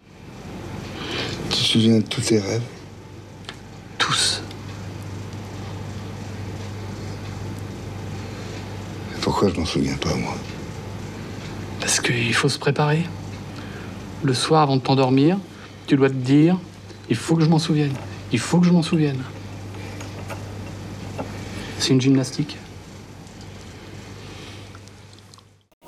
Tu 1.51 1.57
te 1.57 1.65
souviens 1.65 1.99
de 1.99 2.03
tous 2.03 2.21
tes 2.21 2.39
rêves? 2.39 2.63
Tous. 3.99 4.43
Pourquoi 9.21 9.49
je 9.49 9.59
m'en 9.59 9.67
souviens 9.67 9.97
pas, 9.97 10.15
moi? 10.15 10.37
Parce 11.81 12.01
qu'il 12.01 12.35
faut 12.35 12.49
se 12.49 12.59
préparer. 12.59 13.05
Le 14.23 14.35
soir, 14.35 14.63
avant 14.63 14.77
de 14.77 14.83
t'endormir, 14.83 15.39
tu 15.87 15.97
dois 15.97 16.09
te 16.09 16.15
dire 16.15 16.59
il 17.09 17.17
faut 17.17 17.37
que 17.37 17.43
je 17.43 17.49
m'en 17.49 17.59
souvienne. 17.59 17.93
Il 18.33 18.39
faut 18.39 18.59
que 18.59 18.67
je 18.67 18.73
m'en 18.73 18.83
souvienne. 18.83 19.23
C'est 21.79 21.91
une 21.93 22.01
gymnastique. 22.01 22.57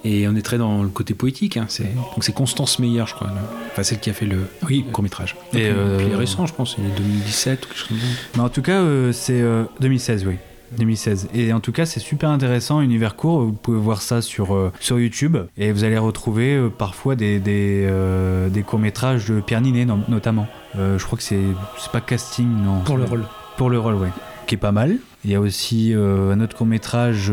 Et 0.04 0.28
on 0.28 0.36
est 0.36 0.42
très 0.42 0.58
dans 0.58 0.82
le 0.82 0.88
côté 0.88 1.14
poétique. 1.14 1.56
Hein. 1.56 1.66
C'est, 1.68 1.92
donc 1.94 2.22
c'est 2.22 2.32
Constance 2.32 2.78
Meyer, 2.78 3.04
je 3.06 3.14
crois. 3.14 3.28
Enfin, 3.72 3.82
celle 3.82 3.98
qui 3.98 4.10
a 4.10 4.12
fait 4.12 4.26
le 4.26 4.48
court 4.92 5.02
métrage. 5.02 5.36
Et, 5.52 5.66
euh, 5.66 5.98
il 6.00 6.12
est 6.12 6.16
récent, 6.16 6.46
je 6.46 6.54
pense. 6.54 6.76
Il 6.78 6.84
est 6.86 6.96
2017 6.96 7.64
ou 7.64 7.68
quelque 7.68 7.78
chose 7.78 7.88
comme 7.88 7.98
ça. 7.98 8.04
Mais 8.36 8.40
en 8.42 8.48
tout 8.48 8.62
cas, 8.62 8.80
euh, 8.80 9.12
c'est 9.12 9.40
euh, 9.40 9.64
2016, 9.80 10.24
oui. 10.26 10.34
2016. 10.76 11.28
Et 11.34 11.52
en 11.54 11.60
tout 11.60 11.72
cas, 11.72 11.86
c'est 11.86 11.98
super 12.00 12.28
intéressant, 12.28 12.80
univers 12.82 13.16
court. 13.16 13.40
Vous 13.40 13.52
pouvez 13.52 13.78
voir 13.78 14.02
ça 14.02 14.20
sur, 14.20 14.54
euh, 14.54 14.70
sur 14.80 15.00
YouTube. 15.00 15.36
Et 15.56 15.72
vous 15.72 15.82
allez 15.84 15.96
retrouver 15.98 16.54
euh, 16.56 16.68
parfois 16.68 17.16
des, 17.16 17.38
des, 17.40 17.86
euh, 17.88 18.48
des 18.50 18.62
courts-métrages 18.62 19.26
de 19.28 19.40
Pierre 19.40 19.62
Ninet, 19.62 19.86
no- 19.86 19.98
notamment. 20.08 20.46
Euh, 20.78 20.98
je 20.98 21.04
crois 21.06 21.16
que 21.16 21.24
c'est, 21.24 21.40
c'est 21.78 21.90
pas 21.90 22.02
casting, 22.02 22.46
non. 22.46 22.80
Pour 22.80 22.98
le 22.98 23.04
rôle. 23.04 23.24
Pour 23.56 23.70
le 23.70 23.78
rôle, 23.78 23.94
ouais. 23.94 24.10
Qui 24.46 24.54
est 24.56 24.58
pas 24.58 24.72
mal. 24.72 24.98
Il 25.28 25.32
y 25.32 25.34
a 25.34 25.40
aussi 25.40 25.92
euh, 25.92 26.32
un 26.32 26.40
autre 26.40 26.56
court 26.56 26.66
métrage 26.66 27.30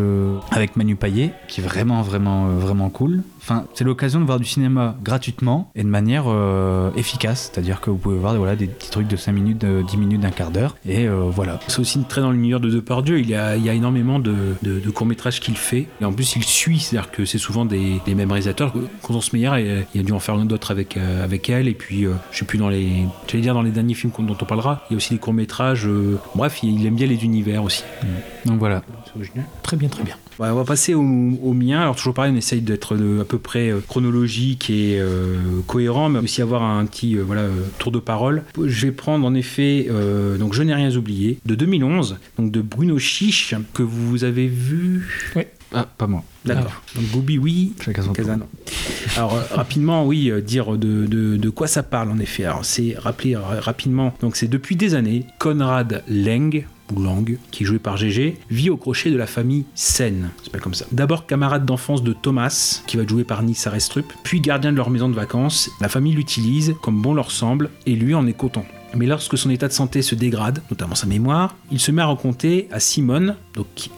avec 0.51 0.75
Manu 0.75 0.97
Payet 0.97 1.31
qui 1.47 1.61
est 1.61 1.63
vraiment 1.63 2.01
vraiment 2.01 2.49
euh, 2.49 2.59
vraiment 2.59 2.89
cool. 2.89 3.23
Enfin, 3.47 3.65
c'est 3.75 3.83
l'occasion 3.83 4.19
de 4.19 4.25
voir 4.25 4.39
du 4.39 4.45
cinéma 4.45 4.95
gratuitement 5.03 5.69
et 5.75 5.83
de 5.83 5.87
manière 5.87 6.23
euh, 6.27 6.89
efficace, 6.95 7.51
c'est-à-dire 7.53 7.79
que 7.79 7.91
vous 7.91 7.97
pouvez 7.97 8.17
voir 8.17 8.33
voilà, 8.37 8.55
des 8.55 8.65
petits 8.65 8.89
trucs 8.89 9.07
de 9.07 9.15
5 9.15 9.31
minutes, 9.33 9.59
de 9.59 9.83
10 9.83 9.97
minutes, 9.97 10.21
d'un 10.21 10.31
quart 10.31 10.49
d'heure, 10.49 10.75
et 10.83 11.07
euh, 11.07 11.29
voilà. 11.29 11.59
C'est 11.67 11.79
aussi 11.79 12.03
très 12.05 12.21
dans 12.21 12.31
l'univers 12.31 12.59
de 12.59 12.71
Depardieu. 12.71 13.19
Il 13.19 13.29
y 13.29 13.35
a, 13.35 13.55
il 13.55 13.63
y 13.63 13.69
a 13.69 13.73
énormément 13.73 14.17
de, 14.17 14.33
de- 14.63 14.79
de 14.79 14.89
courts-métrages 14.89 15.39
qu'il 15.39 15.57
fait. 15.57 15.87
Et 16.01 16.05
en 16.05 16.11
plus, 16.11 16.35
il 16.35 16.43
suit, 16.43 16.79
c'est-à-dire 16.79 17.11
que 17.11 17.23
c'est 17.25 17.37
souvent 17.37 17.65
des, 17.65 18.01
mêmes 18.07 18.31
réalisateurs. 18.31 18.73
Constance 19.03 19.31
Meyer, 19.31 19.51
il, 19.59 19.85
il 19.93 20.01
a 20.01 20.03
dû 20.03 20.11
en 20.11 20.19
faire 20.19 20.37
d'autres 20.39 20.71
avec, 20.71 20.97
euh, 20.97 21.23
avec 21.23 21.47
elle. 21.47 21.67
Et 21.67 21.75
puis, 21.75 22.07
je 22.31 22.37
sais 22.39 22.45
plus, 22.45 22.57
dans 22.57 22.69
les, 22.69 23.03
j'allais 23.27 23.43
dire 23.43 23.53
dans 23.53 23.61
les 23.61 23.69
derniers 23.69 23.93
films 23.93 24.11
dont 24.17 24.37
on 24.41 24.45
parlera, 24.45 24.81
il 24.89 24.93
y 24.93 24.95
a 24.95 24.97
aussi 24.97 25.13
des 25.13 25.19
courts-métrages. 25.19 25.87
bref, 26.33 26.61
il, 26.63 26.79
il 26.81 26.87
aime 26.87 26.95
bien 26.95 27.05
les 27.05 27.23
univers 27.23 27.63
aussi. 27.63 27.83
Donc 28.45 28.57
voilà. 28.57 28.81
Très 29.61 29.77
bien, 29.77 29.89
très 29.89 30.03
bien. 30.03 30.15
Ouais, 30.39 30.49
on 30.49 30.55
va 30.55 30.63
passer 30.65 30.93
au, 30.93 31.01
au 31.01 31.53
mien. 31.53 31.79
Alors 31.81 31.95
toujours 31.95 32.13
pareil, 32.13 32.31
on 32.33 32.37
essaye 32.37 32.61
d'être 32.61 32.95
de- 32.97 33.19
à 33.21 33.25
peu 33.25 33.37
près 33.37 33.69
euh, 33.71 33.79
chronologique 33.87 34.69
et 34.69 34.99
euh, 34.99 35.37
cohérent, 35.67 36.09
mais 36.09 36.19
aussi 36.19 36.41
avoir 36.41 36.63
un 36.63 36.85
petit 36.85 37.17
euh, 37.17 37.23
voilà, 37.25 37.41
euh, 37.43 37.51
tour 37.79 37.91
de 37.91 37.99
parole. 37.99 38.43
Je 38.63 38.85
vais 38.87 38.91
prendre 38.91 39.25
en 39.25 39.33
effet 39.33 39.87
euh, 39.89 40.37
donc 40.37 40.53
Je 40.53 40.63
n'ai 40.63 40.73
rien 40.73 40.93
oublié 40.95 41.39
de 41.45 41.55
2011, 41.55 42.17
donc 42.37 42.51
de 42.51 42.61
Bruno 42.61 42.97
Chiche 42.99 43.55
que 43.73 43.83
vous 43.83 44.23
avez 44.23 44.47
vu. 44.47 45.07
Oui. 45.35 45.43
Ah, 45.73 45.87
pas 45.97 46.07
moi. 46.07 46.23
D'accord. 46.45 46.81
Donc 46.95 47.05
Booby, 47.05 47.37
oui. 47.37 47.73
Casa, 47.93 48.11
non. 48.37 48.47
Alors 49.17 49.33
euh, 49.35 49.41
rapidement, 49.55 50.05
oui, 50.05 50.29
euh, 50.31 50.39
dire 50.41 50.77
de, 50.77 51.05
de- 51.05 51.37
de 51.37 51.49
quoi 51.49 51.67
ça 51.67 51.81
parle 51.83 52.11
en 52.11 52.19
effet. 52.19 52.45
Alors 52.45 52.63
c'est 52.65 52.95
rappeler 52.97 53.35
euh, 53.35 53.39
rapidement. 53.59 54.13
Donc 54.21 54.35
c'est 54.35 54.47
depuis 54.47 54.75
des 54.75 54.93
années, 54.95 55.25
Conrad 55.39 56.03
Leng 56.07 56.65
ou 56.93 57.01
Lang, 57.01 57.37
qui 57.51 57.63
est 57.63 57.65
joué 57.65 57.79
par 57.79 57.97
GG, 57.97 58.37
vit 58.49 58.69
au 58.69 58.77
crochet 58.77 59.11
de 59.11 59.17
la 59.17 59.27
famille 59.27 59.65
Sen. 59.75 60.29
S'appelle 60.43 60.61
comme 60.61 60.73
ça. 60.73 60.85
D'abord 60.91 61.25
camarade 61.25 61.65
d'enfance 61.65 62.03
de 62.03 62.13
Thomas, 62.13 62.81
qui 62.87 62.97
va 62.97 63.03
être 63.03 63.09
joué 63.09 63.23
par 63.23 63.43
Nissa 63.43 63.69
Restrup, 63.69 64.11
puis 64.23 64.41
gardien 64.41 64.71
de 64.71 64.77
leur 64.77 64.89
maison 64.89 65.09
de 65.09 65.15
vacances. 65.15 65.69
La 65.81 65.89
famille 65.89 66.13
l'utilise 66.13 66.75
comme 66.81 67.01
bon 67.01 67.13
leur 67.13 67.31
semble, 67.31 67.69
et 67.85 67.95
lui 67.95 68.13
en 68.13 68.27
est 68.27 68.33
content. 68.33 68.65
Mais 68.95 69.07
lorsque 69.07 69.37
son 69.37 69.49
état 69.49 69.67
de 69.67 69.73
santé 69.73 70.01
se 70.01 70.15
dégrade, 70.15 70.61
notamment 70.71 70.95
sa 70.95 71.05
mémoire, 71.05 71.55
il 71.69 71.79
se 71.79 71.91
met 71.91 72.01
à 72.01 72.07
raconter 72.07 72.69
à 72.71 72.79
Simone, 72.79 73.35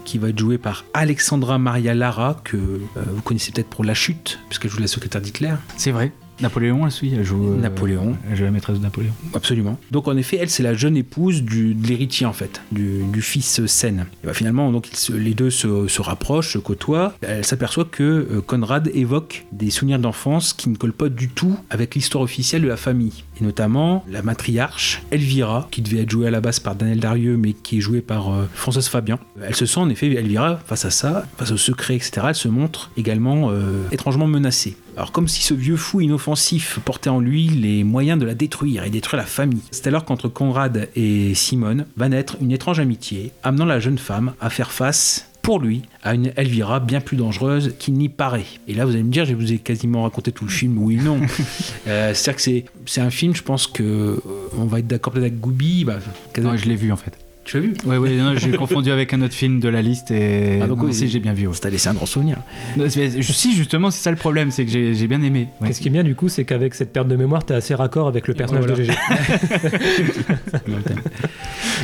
qui 0.05 0.17
va 0.17 0.29
être 0.29 0.39
jouée 0.39 0.57
par 0.57 0.85
Alexandra 0.93 1.59
Maria 1.59 1.93
Lara, 1.93 2.41
que 2.43 2.57
euh, 2.57 2.79
vous 3.13 3.21
connaissez 3.21 3.51
peut-être 3.51 3.69
pour 3.69 3.83
La 3.83 3.93
Chute, 3.93 4.39
puisqu'elle 4.49 4.71
joue 4.71 4.79
la 4.79 4.87
secrétaire 4.87 5.21
d'Hitler. 5.21 5.53
C'est 5.77 5.91
vrai. 5.91 6.11
Napoléon, 6.41 6.87
elle 6.87 7.23
joue. 7.23 7.53
euh, 7.53 7.57
Napoléon. 7.61 8.15
Elle 8.29 8.37
joue 8.37 8.43
la 8.43 8.51
maîtresse 8.51 8.77
de 8.77 8.83
Napoléon. 8.83 9.11
Absolument. 9.33 9.77
Donc 9.91 10.07
en 10.07 10.15
effet, 10.17 10.37
elle 10.41 10.49
c'est 10.49 10.63
la 10.63 10.73
jeune 10.73 10.95
épouse 10.97 11.41
du, 11.43 11.73
de 11.73 11.87
l'héritier 11.87 12.25
en 12.25 12.33
fait, 12.33 12.61
du, 12.71 13.03
du 13.11 13.21
fils 13.21 13.65
Sen. 13.65 14.05
Et 14.23 14.27
bah, 14.27 14.33
finalement, 14.33 14.71
donc 14.71 14.87
se- 14.93 15.13
les 15.13 15.33
deux 15.33 15.49
se, 15.49 15.87
se 15.87 16.01
rapprochent, 16.01 16.53
se 16.53 16.57
côtoient. 16.57 17.13
Elle 17.21 17.45
s'aperçoit 17.45 17.85
que 17.85 18.03
euh, 18.03 18.41
Conrad 18.41 18.89
évoque 18.93 19.45
des 19.51 19.69
souvenirs 19.69 19.99
d'enfance 19.99 20.53
qui 20.53 20.69
ne 20.69 20.75
collent 20.75 20.93
pas 20.93 21.09
du 21.09 21.29
tout 21.29 21.57
avec 21.69 21.95
l'histoire 21.95 22.23
officielle 22.23 22.61
de 22.61 22.67
la 22.67 22.77
famille. 22.77 23.23
Et 23.39 23.43
notamment 23.43 24.03
la 24.09 24.21
matriarche 24.21 25.01
Elvira, 25.11 25.67
qui 25.71 25.81
devait 25.81 26.01
être 26.03 26.11
jouée 26.11 26.27
à 26.27 26.31
la 26.31 26.41
base 26.41 26.59
par 26.59 26.75
Daniel 26.75 26.99
Darieux, 26.99 27.37
mais 27.37 27.53
qui 27.53 27.77
est 27.77 27.81
jouée 27.81 28.01
par 28.01 28.33
euh, 28.33 28.45
Françoise 28.53 28.87
Fabian. 28.87 29.19
Elle 29.41 29.55
se 29.55 29.65
sent 29.65 29.79
en 29.79 29.89
effet, 29.89 30.07
Elvira, 30.13 30.59
face 30.65 30.85
à 30.85 30.91
ça, 30.91 31.25
face 31.37 31.51
au 31.51 31.57
secret, 31.57 31.95
etc., 31.95 32.11
elle 32.29 32.35
se 32.35 32.47
montre 32.47 32.91
également 32.97 33.51
étrangement 33.91 34.27
menacée. 34.27 34.75
Alors 34.97 35.11
comme 35.11 35.27
si 35.27 35.43
ce 35.43 35.53
vieux 35.53 35.75
fou 35.77 36.01
inoffensif 36.01 36.79
portait 36.83 37.11
en 37.11 37.19
lui 37.19 37.47
les 37.49 37.83
moyens 37.83 38.19
de 38.19 38.25
la 38.25 38.33
détruire 38.33 38.83
et 38.83 38.89
détruire 38.89 39.21
la 39.21 39.27
famille. 39.27 39.61
C'est 39.69 39.85
alors 39.85 40.05
qu'entre 40.05 40.27
Conrad 40.27 40.89
et 40.95 41.35
Simone 41.35 41.85
va 41.97 42.09
naître 42.09 42.37
une 42.41 42.51
étrange 42.51 42.79
amitié, 42.79 43.31
amenant 43.43 43.65
la 43.65 43.79
jeune 43.79 43.99
femme 43.99 44.33
à 44.41 44.49
faire 44.49 44.71
face 44.71 45.29
pour 45.43 45.59
lui 45.59 45.83
à 46.01 46.15
une 46.15 46.31
Elvira 46.35 46.79
bien 46.79 46.99
plus 46.99 47.15
dangereuse 47.15 47.75
qu'il 47.77 47.93
n'y 47.93 48.09
paraît. 48.09 48.43
Et 48.67 48.73
là, 48.73 48.85
vous 48.85 48.93
allez 48.93 49.03
me 49.03 49.11
dire, 49.11 49.23
je 49.25 49.35
vous 49.35 49.53
ai 49.53 49.59
quasiment 49.59 50.01
raconté 50.03 50.31
tout 50.31 50.45
le 50.45 50.51
film, 50.51 50.77
oui, 50.79 50.95
non. 50.95 51.19
Euh, 51.87 52.13
C'est-à-dire 52.13 52.35
que 52.35 52.65
c'est- 52.87 52.99
un 53.01 53.09
film, 53.11 53.33
je 53.35 53.43
pense 53.43 53.65
que 53.67 53.83
euh, 53.83 54.17
on 54.57 54.65
va 54.65 54.79
être 54.79 54.87
d'accord 54.87 55.13
peut-être 55.13 55.25
avec 55.27 55.39
Goubi. 55.39 55.85
Bah, 55.85 55.99
Non, 56.41 56.57
je 56.57 56.65
l'ai 56.65 56.75
vu 56.75 56.91
en 56.91 56.97
fait. 56.97 57.17
Tu 57.47 57.55
l'as 57.55 57.61
vu? 57.65 57.73
Oui, 57.85 57.95
oui, 57.95 58.17
non, 58.17 58.35
j'ai 58.35 58.51
confondu 58.51 58.91
avec 58.91 59.13
un 59.13 59.21
autre 59.21 59.33
film 59.33 59.61
de 59.61 59.69
la 59.69 59.81
liste 59.81 60.11
et. 60.11 60.59
Ah, 60.61 60.67
donc, 60.67 60.79
non, 60.79 60.83
oui, 60.85 60.93
si, 60.93 61.07
j'ai 61.07 61.21
bien 61.21 61.31
vu. 61.33 61.47
ouais. 61.47 61.53
Ça 61.53 61.61
t'a 61.61 61.69
laissé 61.69 61.87
un 61.87 61.93
grand 61.93 62.05
souvenir. 62.05 62.35
Non, 62.75 62.89
c'est- 62.89 63.21
je- 63.21 63.31
Si, 63.31 63.55
justement, 63.55 63.89
c'est 63.89 64.03
ça 64.03 64.11
le 64.11 64.17
problème, 64.17 64.51
c'est 64.51 64.65
que 64.65 64.71
j'ai 64.71 65.07
bien 65.07 65.21
aimé. 65.21 65.47
Ouais. 65.61 65.71
Ce 65.71 65.79
qui 65.79 65.87
est 65.87 65.91
bien 65.91 66.03
du 66.03 66.13
coup, 66.13 66.27
c'est 66.27 66.43
qu'avec 66.43 66.75
cette 66.75 66.91
perte 66.91 67.07
de 67.07 67.15
mémoire, 67.15 67.45
t'es 67.45 67.53
assez 67.53 67.73
raccord 67.73 68.09
avec 68.09 68.27
le 68.27 68.33
personnage 68.33 68.65
Voilà. 68.65 68.77
de 68.77 68.83
GG. 68.83 68.93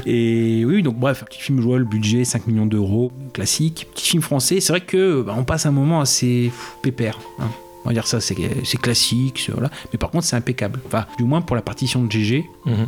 Et 0.06 0.64
oui, 0.66 0.84
donc 0.84 0.98
bref, 1.00 1.24
petit 1.30 1.40
film 1.40 1.62
jouable, 1.62 1.86
budget 1.86 2.26
5 2.26 2.48
millions 2.48 2.66
d'euros, 2.66 3.12
classique. 3.34 3.88
Petit 3.96 4.10
film 4.10 4.24
français, 4.24 4.60
c'est 4.60 4.74
vrai 4.74 4.82
que 4.82 5.22
bah, 5.22 5.36
on 5.38 5.44
passe 5.44 5.66
un 5.66 5.72
moment 5.72 6.02
assez 6.02 6.52
pépère. 6.82 7.20
hein. 7.40 7.48
On 7.86 7.90
va 7.90 7.94
dire 7.94 8.08
ça, 8.08 8.20
c'est 8.22 8.36
classique, 8.82 9.50
voilà. 9.54 9.70
mais 9.92 9.98
par 10.00 10.10
contre 10.10 10.26
c'est 10.26 10.36
impeccable. 10.36 10.80
Enfin, 10.86 11.06
du 11.18 11.24
moins 11.26 11.42
pour 11.42 11.56
la 11.56 11.62
partition 11.62 12.04
de 12.04 12.12
GG, 12.12 12.46
Mhm. 12.66 12.88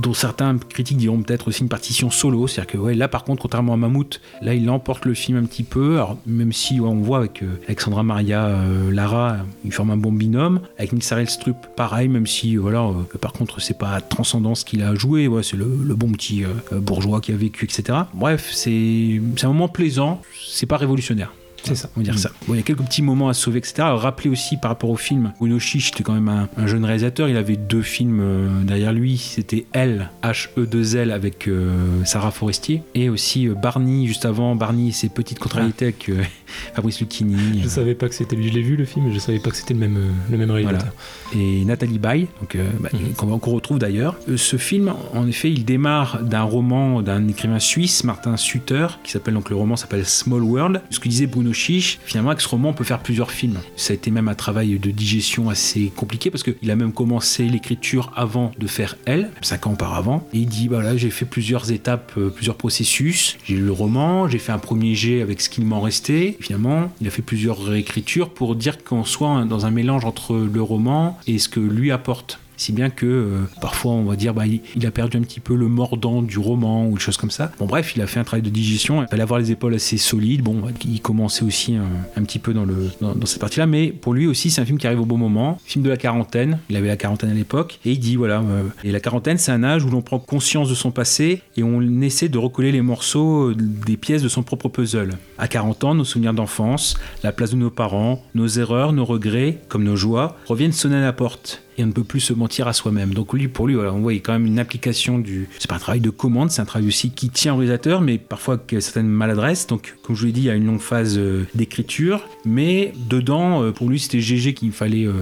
dont 0.00 0.14
certains 0.14 0.56
critiques 0.56 0.98
diront 0.98 1.20
peut-être 1.22 1.48
aussi 1.48 1.62
une 1.62 1.68
partition 1.68 2.10
solo. 2.10 2.46
C'est-à-dire 2.46 2.72
que 2.74 2.78
ouais, 2.78 2.94
là 2.94 3.08
par 3.08 3.24
contre, 3.24 3.42
contrairement 3.42 3.72
à 3.74 3.76
Mammouth, 3.76 4.20
là 4.40 4.54
il 4.54 4.70
emporte 4.70 5.04
le 5.04 5.14
film 5.14 5.38
un 5.38 5.44
petit 5.44 5.64
peu. 5.64 5.96
Alors, 5.96 6.16
même 6.26 6.52
si 6.52 6.78
ouais, 6.78 6.88
on 6.88 7.00
voit 7.00 7.18
avec 7.18 7.42
euh, 7.42 7.60
Alexandra 7.66 8.02
Maria 8.04 8.44
euh, 8.46 8.90
Lara, 8.92 9.38
ils 9.64 9.72
forment 9.72 9.90
un 9.90 9.96
bon 9.96 10.12
binôme. 10.12 10.60
Avec 10.78 10.92
Nick 10.92 11.02
Strup, 11.04 11.56
pareil, 11.76 12.08
même 12.08 12.26
si 12.26 12.56
euh, 12.56 12.60
voilà, 12.60 12.82
euh, 12.84 13.18
par 13.20 13.32
contre 13.32 13.60
c'est 13.60 13.78
pas 13.78 14.00
transcendant 14.00 14.54
ce 14.54 14.64
qu'il 14.64 14.82
a 14.82 14.94
joué. 14.94 15.26
Ouais, 15.26 15.42
c'est 15.42 15.56
le, 15.56 15.66
le 15.82 15.94
bon 15.96 16.12
petit 16.12 16.44
euh, 16.44 16.78
bourgeois 16.78 17.20
qui 17.20 17.32
a 17.32 17.36
vécu, 17.36 17.64
etc. 17.64 17.98
Bref, 18.14 18.50
c'est 18.52 19.20
c'est 19.36 19.44
un 19.46 19.48
moment 19.48 19.68
plaisant. 19.68 20.22
C'est 20.46 20.66
pas 20.66 20.76
révolutionnaire. 20.76 21.32
C'est 21.64 21.74
ça. 21.74 21.88
On 21.96 22.00
va 22.00 22.04
dire 22.04 22.18
ça. 22.18 22.30
Bon, 22.46 22.54
il 22.54 22.58
y 22.58 22.60
a 22.60 22.62
quelques 22.62 22.82
petits 22.82 23.02
moments 23.02 23.28
à 23.28 23.34
sauver, 23.34 23.58
etc. 23.58 23.74
Alors, 23.78 24.00
rappelez 24.00 24.28
aussi 24.28 24.56
par 24.56 24.70
rapport 24.70 24.90
au 24.90 24.96
film, 24.96 25.32
Bruno 25.38 25.58
Chiche 25.58 25.88
était 25.88 26.02
quand 26.02 26.12
même 26.12 26.28
un, 26.28 26.48
un 26.56 26.66
jeune 26.66 26.84
réalisateur. 26.84 27.28
Il 27.28 27.36
avait 27.36 27.56
deux 27.56 27.82
films 27.82 28.20
euh, 28.20 28.62
derrière 28.64 28.92
lui. 28.92 29.16
C'était 29.16 29.66
Elle, 29.72 30.10
H-E-2-L 30.22 31.10
avec 31.10 31.48
euh, 31.48 32.04
Sarah 32.04 32.30
Forestier. 32.30 32.82
Et 32.94 33.08
aussi 33.08 33.48
euh, 33.48 33.54
Barney, 33.54 34.06
juste 34.06 34.26
avant. 34.26 34.54
Barney 34.54 34.88
et 34.88 34.92
ses 34.92 35.08
petites 35.08 35.38
contrariétés 35.38 35.86
avec 35.86 36.10
Fabrice 36.74 37.00
Lucchini. 37.00 37.62
Je 37.62 37.68
savais 37.68 37.94
pas 37.94 38.08
que 38.08 38.14
c'était 38.14 38.36
lui. 38.36 38.48
Je 38.48 38.54
l'ai 38.54 38.62
vu 38.62 38.76
le 38.76 38.84
film, 38.84 39.06
mais 39.06 39.14
je 39.14 39.18
savais 39.18 39.38
pas 39.38 39.50
que 39.50 39.56
c'était 39.56 39.74
le 39.74 39.80
même, 39.80 39.98
le 40.30 40.38
même 40.38 40.50
réalisateur. 40.50 40.92
Voilà. 41.32 41.44
Et 41.44 41.64
Nathalie 41.64 41.98
Baye, 41.98 42.28
donc, 42.40 42.56
bah, 42.80 42.90
qu'on 43.16 43.38
qu'on 43.38 43.52
retrouve 43.52 43.78
d'ailleurs. 43.78 44.16
Ce 44.36 44.56
film, 44.56 44.92
en 45.14 45.26
effet, 45.26 45.50
il 45.50 45.64
démarre 45.64 46.22
d'un 46.22 46.42
roman 46.42 47.02
d'un 47.02 47.26
écrivain 47.28 47.58
suisse, 47.58 48.04
Martin 48.04 48.36
Sutter, 48.36 48.86
qui 49.02 49.10
s'appelle 49.10 49.34
donc 49.34 49.50
le 49.50 49.56
roman 49.56 49.76
s'appelle 49.76 50.04
Small 50.04 50.42
World. 50.42 50.82
Ce 50.90 51.00
que 51.00 51.08
disait 51.08 51.26
Bruno 51.26 51.52
Chiche, 51.54 51.98
finalement, 52.04 52.30
avec 52.30 52.40
ce 52.40 52.48
roman, 52.48 52.70
on 52.70 52.72
peut 52.72 52.84
faire 52.84 53.00
plusieurs 53.00 53.30
films. 53.30 53.60
Ça 53.76 53.92
a 53.92 53.94
été 53.94 54.10
même 54.10 54.28
un 54.28 54.34
travail 54.34 54.78
de 54.78 54.90
digestion 54.90 55.48
assez 55.48 55.92
compliqué 55.94 56.30
parce 56.30 56.42
qu'il 56.42 56.70
a 56.70 56.76
même 56.76 56.92
commencé 56.92 57.44
l'écriture 57.44 58.12
avant 58.16 58.52
de 58.58 58.66
faire 58.66 58.96
Elle, 59.04 59.30
cinq 59.40 59.66
ans 59.66 59.72
auparavant. 59.72 60.28
Et 60.32 60.38
il 60.38 60.46
dit 60.46 60.68
voilà, 60.68 60.96
j'ai 60.96 61.10
fait 61.10 61.24
plusieurs 61.24 61.72
étapes, 61.72 62.12
euh, 62.18 62.28
plusieurs 62.28 62.56
processus. 62.56 63.36
J'ai 63.44 63.54
lu 63.54 63.64
le 63.64 63.72
roman, 63.72 64.28
j'ai 64.28 64.38
fait 64.38 64.52
un 64.52 64.58
premier 64.58 64.94
jet 64.94 65.22
avec 65.22 65.40
ce 65.40 65.48
qu'il 65.48 65.64
m'en 65.64 65.80
restait. 65.80 66.36
Finalement, 66.40 66.92
il 67.00 67.06
a 67.06 67.10
fait 67.10 67.22
plusieurs 67.22 67.62
réécritures 67.62 68.30
pour 68.30 68.56
dire 68.56 68.82
qu'on 68.82 69.04
soit 69.04 69.44
dans 69.44 69.66
un 69.66 69.70
mélange 69.70 70.04
entre 70.04 70.36
le 70.36 70.62
roman 70.62 71.18
et 71.26 71.38
ce 71.38 71.48
que 71.48 71.60
lui 71.60 71.90
apporte. 71.90 72.38
Si 72.56 72.72
bien 72.72 72.90
que 72.90 73.06
euh, 73.06 73.40
parfois 73.60 73.92
on 73.92 74.04
va 74.04 74.16
dire 74.16 74.34
bah, 74.34 74.44
il, 74.46 74.86
a 74.86 74.90
perdu 74.90 75.16
un 75.16 75.22
petit 75.22 75.40
peu 75.40 75.54
le 75.54 75.68
mordant 75.68 76.22
du 76.22 76.38
roman 76.38 76.86
ou 76.86 76.94
des 76.94 77.00
choses 77.00 77.16
comme 77.16 77.30
ça. 77.30 77.50
Bon 77.58 77.66
bref, 77.66 77.94
il 77.96 78.02
a 78.02 78.06
fait 78.06 78.20
un 78.20 78.24
travail 78.24 78.42
de 78.42 78.50
digestion. 78.50 79.02
Il 79.02 79.08
fallait 79.08 79.22
avoir 79.22 79.40
les 79.40 79.50
épaules 79.50 79.74
assez 79.74 79.96
solides. 79.96 80.42
Bon, 80.42 80.62
il 80.84 81.00
commençait 81.00 81.44
aussi 81.44 81.76
un, 81.76 82.22
petit 82.22 82.38
peu 82.38 82.54
dans 82.54 83.26
cette 83.26 83.40
partie-là, 83.40 83.66
mais 83.66 83.88
pour 83.88 84.14
lui 84.14 84.26
aussi 84.26 84.50
c'est 84.50 84.60
un 84.60 84.64
film 84.64 84.78
qui 84.78 84.86
arrive 84.86 85.00
au 85.00 85.06
bon 85.06 85.18
moment. 85.18 85.58
Film 85.64 85.84
de 85.84 85.90
la 85.90 85.96
quarantaine. 85.96 86.58
Il 86.68 86.76
avait 86.76 86.88
la 86.88 86.96
quarantaine 86.96 87.30
à 87.30 87.34
l'époque 87.34 87.80
et 87.84 87.92
il 87.92 87.98
dit 87.98 88.16
voilà. 88.16 88.40
euh, 88.40 88.62
et 88.82 88.92
la 88.92 89.00
quarantaine 89.00 89.38
c'est 89.38 89.52
un 89.52 89.64
âge 89.64 89.84
où 89.84 89.90
l'on 89.90 90.02
prend 90.02 90.18
conscience 90.18 90.68
de 90.68 90.74
son 90.74 90.90
passé 90.90 91.42
et 91.56 91.62
on 91.62 91.82
essaie 92.02 92.28
de 92.28 92.38
recoller 92.38 92.72
les 92.72 92.82
morceaux 92.82 93.50
euh, 93.50 93.56
des 93.56 93.96
pièces 93.96 94.22
de 94.22 94.28
son 94.28 94.42
propre 94.42 94.68
puzzle. 94.68 95.10
À 95.38 95.48
40 95.48 95.84
ans, 95.84 95.94
nos 95.94 96.04
souvenirs 96.04 96.34
d'enfance, 96.34 96.96
la 97.22 97.32
place 97.32 97.50
de 97.50 97.56
nos 97.56 97.70
parents, 97.70 98.22
nos 98.34 98.46
erreurs, 98.46 98.92
nos 98.92 99.04
regrets, 99.04 99.58
comme 99.68 99.84
nos 99.84 99.96
joies, 99.96 100.36
reviennent 100.46 100.72
sonner 100.72 100.96
à 100.96 101.00
la 101.00 101.12
porte 101.12 101.63
et 101.76 101.84
on 101.84 101.86
ne 101.88 101.92
peut 101.92 102.04
plus 102.04 102.20
se 102.20 102.32
mentir 102.32 102.68
à 102.68 102.72
soi-même. 102.72 103.14
Donc 103.14 103.32
lui, 103.32 103.48
pour 103.48 103.66
lui, 103.66 103.74
voilà, 103.74 103.92
on 103.92 104.00
voit 104.00 104.12
il 104.12 104.16
y 104.16 104.18
a 104.18 104.22
quand 104.22 104.32
même 104.32 104.46
une 104.46 104.58
application 104.58 105.18
du. 105.18 105.48
C'est 105.58 105.68
pas 105.68 105.76
un 105.76 105.80
travail 105.80 106.00
de 106.00 106.10
commande, 106.10 106.50
c'est 106.50 106.62
un 106.62 106.64
travail 106.64 106.88
aussi 106.88 107.10
qui 107.10 107.30
tient 107.30 107.54
au 107.54 107.56
réalisateur, 107.56 108.00
mais 108.00 108.18
parfois 108.18 108.54
avec 108.54 108.82
certaines 108.82 109.08
maladresses. 109.08 109.66
Donc, 109.66 109.96
comme 110.02 110.14
je 110.16 110.20
vous 110.20 110.26
l'ai 110.26 110.32
dit, 110.32 110.40
il 110.42 110.46
y 110.46 110.50
a 110.50 110.54
une 110.54 110.66
longue 110.66 110.80
phase 110.80 111.18
euh, 111.18 111.46
d'écriture, 111.54 112.24
mais 112.44 112.92
dedans, 113.08 113.62
euh, 113.62 113.72
pour 113.72 113.88
lui, 113.88 113.98
c'était 113.98 114.20
GG 114.20 114.54
qu'il 114.54 114.72
fallait. 114.72 115.06
euh, 115.06 115.12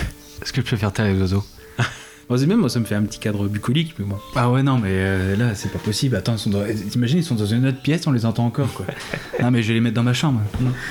Est-ce 0.42 0.52
que 0.52 0.62
je 0.62 0.66
peux 0.66 0.76
faire 0.76 0.92
taire 0.92 1.06
les 1.06 1.20
oiseaux? 1.20 1.44
Même 2.30 2.60
moi, 2.60 2.68
ça 2.70 2.78
me 2.78 2.84
fait 2.84 2.94
un 2.94 3.02
petit 3.02 3.18
cadre 3.18 3.48
bucolique, 3.48 3.94
mais 3.98 4.04
bon. 4.04 4.16
Ah 4.36 4.50
ouais, 4.50 4.62
non, 4.62 4.78
mais 4.78 4.90
euh, 4.92 5.36
là, 5.36 5.54
c'est 5.56 5.70
pas 5.72 5.80
possible. 5.80 6.14
Attends, 6.14 6.34
ils 6.34 6.38
sont 6.38 6.50
dans... 6.50 6.64
t'imagines, 6.90 7.18
ils 7.18 7.24
sont 7.24 7.34
dans 7.34 7.44
une 7.44 7.66
autre 7.66 7.82
pièce, 7.82 8.06
on 8.06 8.12
les 8.12 8.24
entend 8.24 8.46
encore, 8.46 8.72
quoi. 8.72 8.86
non, 9.42 9.50
mais 9.50 9.62
je 9.62 9.68
vais 9.68 9.74
les 9.74 9.80
mettre 9.80 9.96
dans 9.96 10.04
ma 10.04 10.14
chambre. 10.14 10.40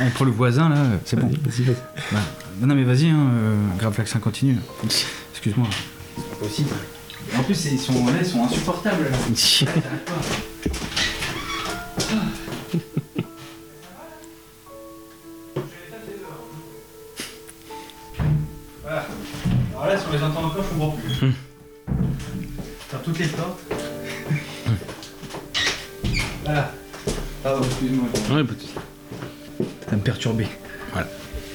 Entre 0.02 0.26
le 0.26 0.32
voisin, 0.32 0.68
là, 0.68 0.84
c'est 1.06 1.18
bon. 1.18 1.28
Vas-y, 1.28 1.64
vas-y. 1.64 1.76
Bah, 2.12 2.20
non, 2.60 2.68
non 2.68 2.76
mais 2.76 2.84
vas-y, 2.84 3.08
hein, 3.08 3.32
euh, 3.32 3.56
grave 3.78 3.96
l'accent 3.98 4.18
hein, 4.18 4.22
continue. 4.22 4.58
Excuse-moi. 5.32 5.68
C'est 6.16 6.30
pas 6.30 6.36
possible. 6.36 6.70
En 7.38 7.44
plus, 7.44 7.66
ils 7.66 7.80
sont, 7.80 8.06
là, 8.08 8.14
ils 8.20 8.26
sont 8.26 8.44
insupportables. 8.44 9.06
Là. 9.06 9.68
Ah. 18.92 19.06
voilà. 19.06 19.06
Alors 19.72 19.86
là, 19.86 19.98
si 19.98 20.06
on 20.10 20.12
les 20.12 20.24
entend 20.24 20.46
encore, 20.46 20.64
je 20.64 20.70
comprends 20.70 20.92
plus. 20.92 21.28
Mmh. 21.28 21.34
Toutes 23.04 23.20
les 23.20 23.28
portes. 23.28 23.60
Hmm. 24.66 24.74
voilà. 26.44 26.74
Pardon, 27.44 27.64
excuse-moi. 27.64 28.08
Ouais, 28.36 28.44
petit. 28.44 28.70
Ça 29.90 29.96
me 29.96 30.02
perturbé. 30.02 30.48
Voilà. 30.92 31.08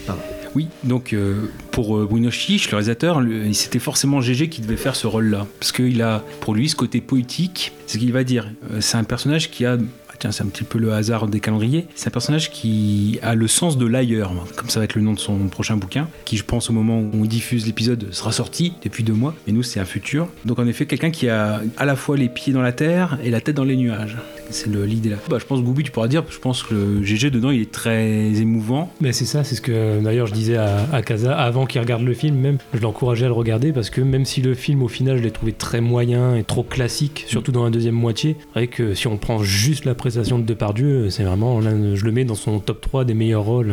Pardon. 0.07 0.23
Oui, 0.55 0.69
donc 0.85 1.13
euh, 1.13 1.51
pour 1.73 1.97
euh, 1.97 2.07
Bruno 2.07 2.31
Chiche, 2.31 2.71
le 2.71 2.77
réalisateur, 2.77 3.21
c'était 3.53 3.81
forcément 3.81 4.21
GG 4.21 4.49
qui 4.49 4.61
devait 4.61 4.77
faire 4.77 4.95
ce 4.95 5.07
rôle-là. 5.07 5.47
Parce 5.59 5.73
qu'il 5.73 6.01
a, 6.01 6.23
pour 6.41 6.55
lui, 6.55 6.69
ce 6.69 6.77
côté 6.77 7.01
poétique, 7.01 7.73
c'est 7.87 7.95
ce 7.95 7.99
qu'il 7.99 8.13
va 8.13 8.23
dire. 8.23 8.49
Euh, 8.71 8.81
c'est 8.81 8.97
un 8.97 9.05
personnage 9.05 9.51
qui 9.51 9.67
a. 9.67 9.77
Tiens, 10.19 10.33
c'est 10.33 10.43
un 10.43 10.49
petit 10.49 10.65
peu 10.65 10.79
le 10.79 10.93
hasard 10.93 11.29
des 11.29 11.41
calendriers. 11.41 11.87
C'est 11.95 12.09
un 12.09 12.11
personnage 12.11 12.51
qui 12.51 13.19
a 13.23 13.35
le 13.35 13.49
sens 13.49 13.79
de 13.79 13.87
l'ailleurs, 13.87 14.33
comme 14.57 14.69
ça 14.69 14.81
va 14.81 14.85
être 14.85 14.95
le 14.95 15.03
nom 15.03 15.13
de 15.13 15.19
son 15.19 15.37
prochain 15.49 15.77
bouquin, 15.77 16.09
qui, 16.25 16.37
je 16.37 16.45
pense, 16.45 16.71
au 16.71 16.73
moment 16.73 17.01
où 17.01 17.11
on 17.15 17.25
diffuse 17.25 17.67
l'épisode, 17.67 18.13
sera 18.13 18.33
sorti 18.33 18.75
depuis 18.83 19.05
deux 19.05 19.13
mois. 19.13 19.35
Mais 19.47 19.53
nous, 19.53 19.63
c'est 19.63 19.81
un 19.81 19.85
futur. 19.85 20.29
Donc, 20.45 20.59
en 20.59 20.67
effet, 20.67 20.87
quelqu'un 20.87 21.11
qui 21.11 21.29
a 21.29 21.63
à 21.77 21.85
la 21.85 21.97
fois 21.97 22.17
les 22.17 22.29
pieds 22.29 22.53
dans 22.53 22.63
la 22.63 22.73
terre 22.73 23.19
et 23.23 23.31
la 23.31 23.41
tête 23.41 23.57
dans 23.57 23.65
les 23.65 23.77
nuages. 23.77 24.17
C'est 24.51 24.69
l'idée 24.69 25.09
là. 25.11 25.17
Bah, 25.29 25.39
je 25.41 25.47
pense, 25.47 25.63
Goubi, 25.63 25.83
tu 25.85 25.91
pourras 25.91 26.09
dire, 26.09 26.23
je 26.29 26.39
pense 26.39 26.63
que 26.63 26.75
le 26.75 27.03
GG 27.03 27.31
dedans, 27.31 27.51
il 27.51 27.63
est 27.63 27.71
très 27.71 28.35
émouvant. 28.35 28.93
Mais 29.01 29.13
c'est 29.13 29.25
ça, 29.25 29.45
c'est 29.45 29.55
ce 29.55 29.61
que 29.61 30.01
d'ailleurs 30.03 30.27
je 30.27 30.33
disais 30.35 30.57
à, 30.57 30.87
à 30.93 31.03
Kaza 31.03 31.37
avant 31.37 31.67
qu'il 31.67 31.81
regarde 31.81 32.03
le 32.03 32.15
film, 32.15 32.37
même 32.37 32.59
je 32.73 32.81
l'encourageais 32.81 33.25
à 33.25 33.29
le 33.29 33.35
regarder 33.35 33.73
parce 33.73 33.91
que 33.91 34.01
même 34.01 34.25
si 34.25 34.43
le 34.43 34.55
film 34.55 34.83
au 34.83 34.89
final 34.89 35.19
je 35.19 35.23
l'ai 35.23 35.31
trouvé 35.31 35.53
très 35.53 35.81
moyen 35.81 36.37
et 36.37 36.45
trop 36.45 36.63
classique, 36.63 37.25
surtout 37.27 37.53
dans 37.53 37.65
la 37.65 37.71
deuxième 37.71 37.95
moitié, 37.95 38.37
c'est 38.41 38.61
vrai 38.61 38.67
que 38.67 38.95
si 38.95 39.07
on 39.07 39.17
prend 39.17 39.43
juste 39.43 39.85
la 39.85 39.95
prestation 40.05 40.39
de 40.39 40.45
Depardieu, 40.45 41.09
c'est 41.09 41.25
vraiment, 41.25 41.61
là, 41.61 41.71
je 41.95 42.05
le 42.05 42.13
mets 42.13 42.27
dans 42.27 42.35
son 42.35 42.59
top 42.61 42.83
3 42.83 43.07
des 43.07 43.15
meilleurs 43.15 43.43
rôles. 43.45 43.73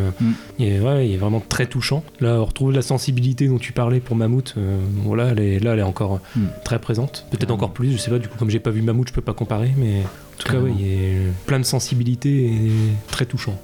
Il, 0.60 0.66
est, 0.66 0.80
ouais, 0.80 1.10
il 1.10 1.14
est 1.14 1.18
vraiment 1.18 1.42
très 1.42 1.66
touchant. 1.66 2.06
Là, 2.22 2.36
on 2.40 2.46
retrouve 2.46 2.72
la 2.72 2.82
sensibilité 2.82 3.50
dont 3.50 3.58
tu 3.58 3.74
parlais 3.74 4.00
pour 4.00 4.16
Mammouth. 4.16 4.54
euh, 4.58 4.78
voilà, 5.04 5.28
elle 5.28 5.40
est, 5.42 5.60
là, 5.60 5.74
elle 5.74 5.80
est 5.80 5.84
encore 5.84 6.22
Mm. 6.38 6.46
très 6.64 6.80
présente. 6.80 7.26
Peut-être 7.32 7.52
encore 7.52 7.74
plus, 7.74 7.92
je 7.92 7.98
sais 7.98 8.10
pas, 8.10 8.18
du 8.18 8.30
coup, 8.30 8.38
comme 8.40 8.50
j'ai 8.50 8.62
pas 8.62 8.70
vu 8.72 8.82
Mammouth, 8.82 9.10
je 9.10 9.14
peux 9.14 9.22
pas 9.22 9.34
comparer, 9.34 9.72
mais 9.78 10.00
en 10.04 10.38
tout 10.42 10.50
cas, 10.54 10.60
ouais, 10.60 10.72
il 10.80 10.88
est 10.88 11.18
plein 11.48 11.60
de 11.60 11.66
sensibilité 11.66 12.46
et 12.46 12.72
très 13.10 13.26
touchant. 13.26 13.60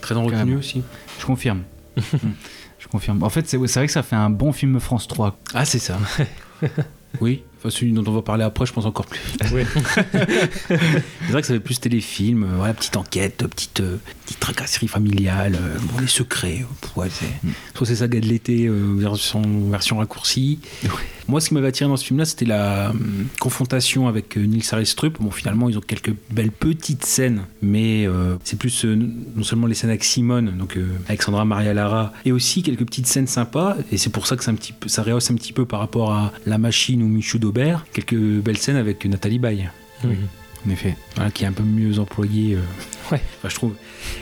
Très 0.00 0.16
en 0.16 0.24
retenue 0.24 0.56
aussi. 0.56 0.82
Je 1.20 1.24
confirme. 1.24 1.62
Je 2.80 2.88
confirme. 2.88 3.22
En 3.22 3.28
fait, 3.30 3.46
c'est 3.48 3.56
vrai 3.58 3.86
que 3.86 3.92
ça 3.92 4.02
fait 4.02 4.16
un 4.16 4.28
bon 4.28 4.50
film 4.50 4.80
France 4.80 5.06
3. 5.06 5.38
Ah, 5.54 5.64
c'est 5.64 5.78
ça. 5.78 5.98
oui, 7.20 7.44
enfin, 7.62 7.70
celui 7.70 7.92
dont 7.92 8.02
on 8.06 8.12
va 8.12 8.22
parler 8.22 8.42
après, 8.44 8.66
je 8.66 8.72
pense 8.72 8.86
encore 8.86 9.06
plus. 9.06 9.20
C'est 10.68 11.30
vrai 11.30 11.40
que 11.40 11.46
ça 11.46 11.54
fait 11.54 11.60
plus 11.60 11.78
téléfilm, 11.80 12.42
euh, 12.44 12.56
voilà, 12.56 12.74
petite 12.74 12.96
enquête, 12.96 13.46
petite, 13.48 13.80
euh, 13.80 13.96
petite 14.24 14.40
tracasserie 14.40 14.88
familiale, 14.88 15.54
euh, 15.60 15.78
bon, 15.92 16.00
les 16.00 16.06
secrets. 16.06 16.64
euh, 16.96 17.00
ouais, 17.00 17.08
c'est, 17.10 17.26
Soit 17.76 17.86
c'est 17.86 17.96
saga 17.96 18.20
de 18.20 18.26
l'été, 18.26 18.66
euh, 18.66 18.94
version, 18.96 19.42
version 19.70 19.98
raccourcie. 19.98 20.58
Moi, 21.28 21.40
ce 21.40 21.48
qui 21.48 21.54
m'avait 21.54 21.68
attiré 21.68 21.88
dans 21.88 21.96
ce 21.96 22.04
film-là, 22.04 22.24
c'était 22.24 22.44
la 22.44 22.92
confrontation 23.40 24.08
avec 24.08 24.36
euh, 24.36 24.44
Nils 24.44 24.64
Arestrup. 24.72 25.18
Bon, 25.20 25.30
finalement, 25.30 25.68
ils 25.68 25.78
ont 25.78 25.82
quelques 25.82 26.14
belles 26.30 26.50
petites 26.50 27.04
scènes, 27.04 27.42
mais 27.62 28.06
euh, 28.06 28.36
c'est 28.44 28.58
plus 28.58 28.84
euh, 28.84 28.96
non 28.96 29.44
seulement 29.44 29.66
les 29.68 29.74
scènes 29.74 29.90
avec 29.90 30.02
Simone, 30.04 30.56
donc 30.58 30.76
euh, 30.76 30.86
Alexandra 31.08 31.44
Maria 31.44 31.74
Lara, 31.74 32.12
et 32.24 32.32
aussi 32.32 32.62
quelques 32.62 32.84
petites 32.84 33.06
scènes 33.06 33.28
sympas. 33.28 33.76
Et 33.92 33.98
c'est 33.98 34.10
pour 34.10 34.26
ça 34.26 34.36
que 34.36 34.42
un 34.50 34.54
petit 34.54 34.72
peu, 34.72 34.88
ça 34.88 35.02
rehausse 35.04 35.30
un 35.30 35.36
petit 35.36 35.52
peu 35.52 35.64
par 35.64 35.78
rapport 35.78 36.12
à 36.12 36.32
La 36.46 36.58
Machine 36.58 37.02
ou 37.02 37.06
Michou 37.06 37.38
Quelques 37.92 38.14
belles 38.14 38.58
scènes 38.58 38.76
avec 38.76 39.04
Nathalie 39.06 39.38
Baye. 39.38 39.68
Mhm. 40.04 40.16
En 40.66 40.70
effet. 40.70 40.96
Voilà, 41.16 41.30
qui 41.32 41.42
est 41.42 41.46
un 41.48 41.52
peu 41.52 41.64
mieux 41.64 41.98
employé. 41.98 42.54
euh, 42.54 42.60
Ouais. 43.10 43.20
Enfin, 43.38 43.48
je 43.48 43.54
trouve. 43.56 43.74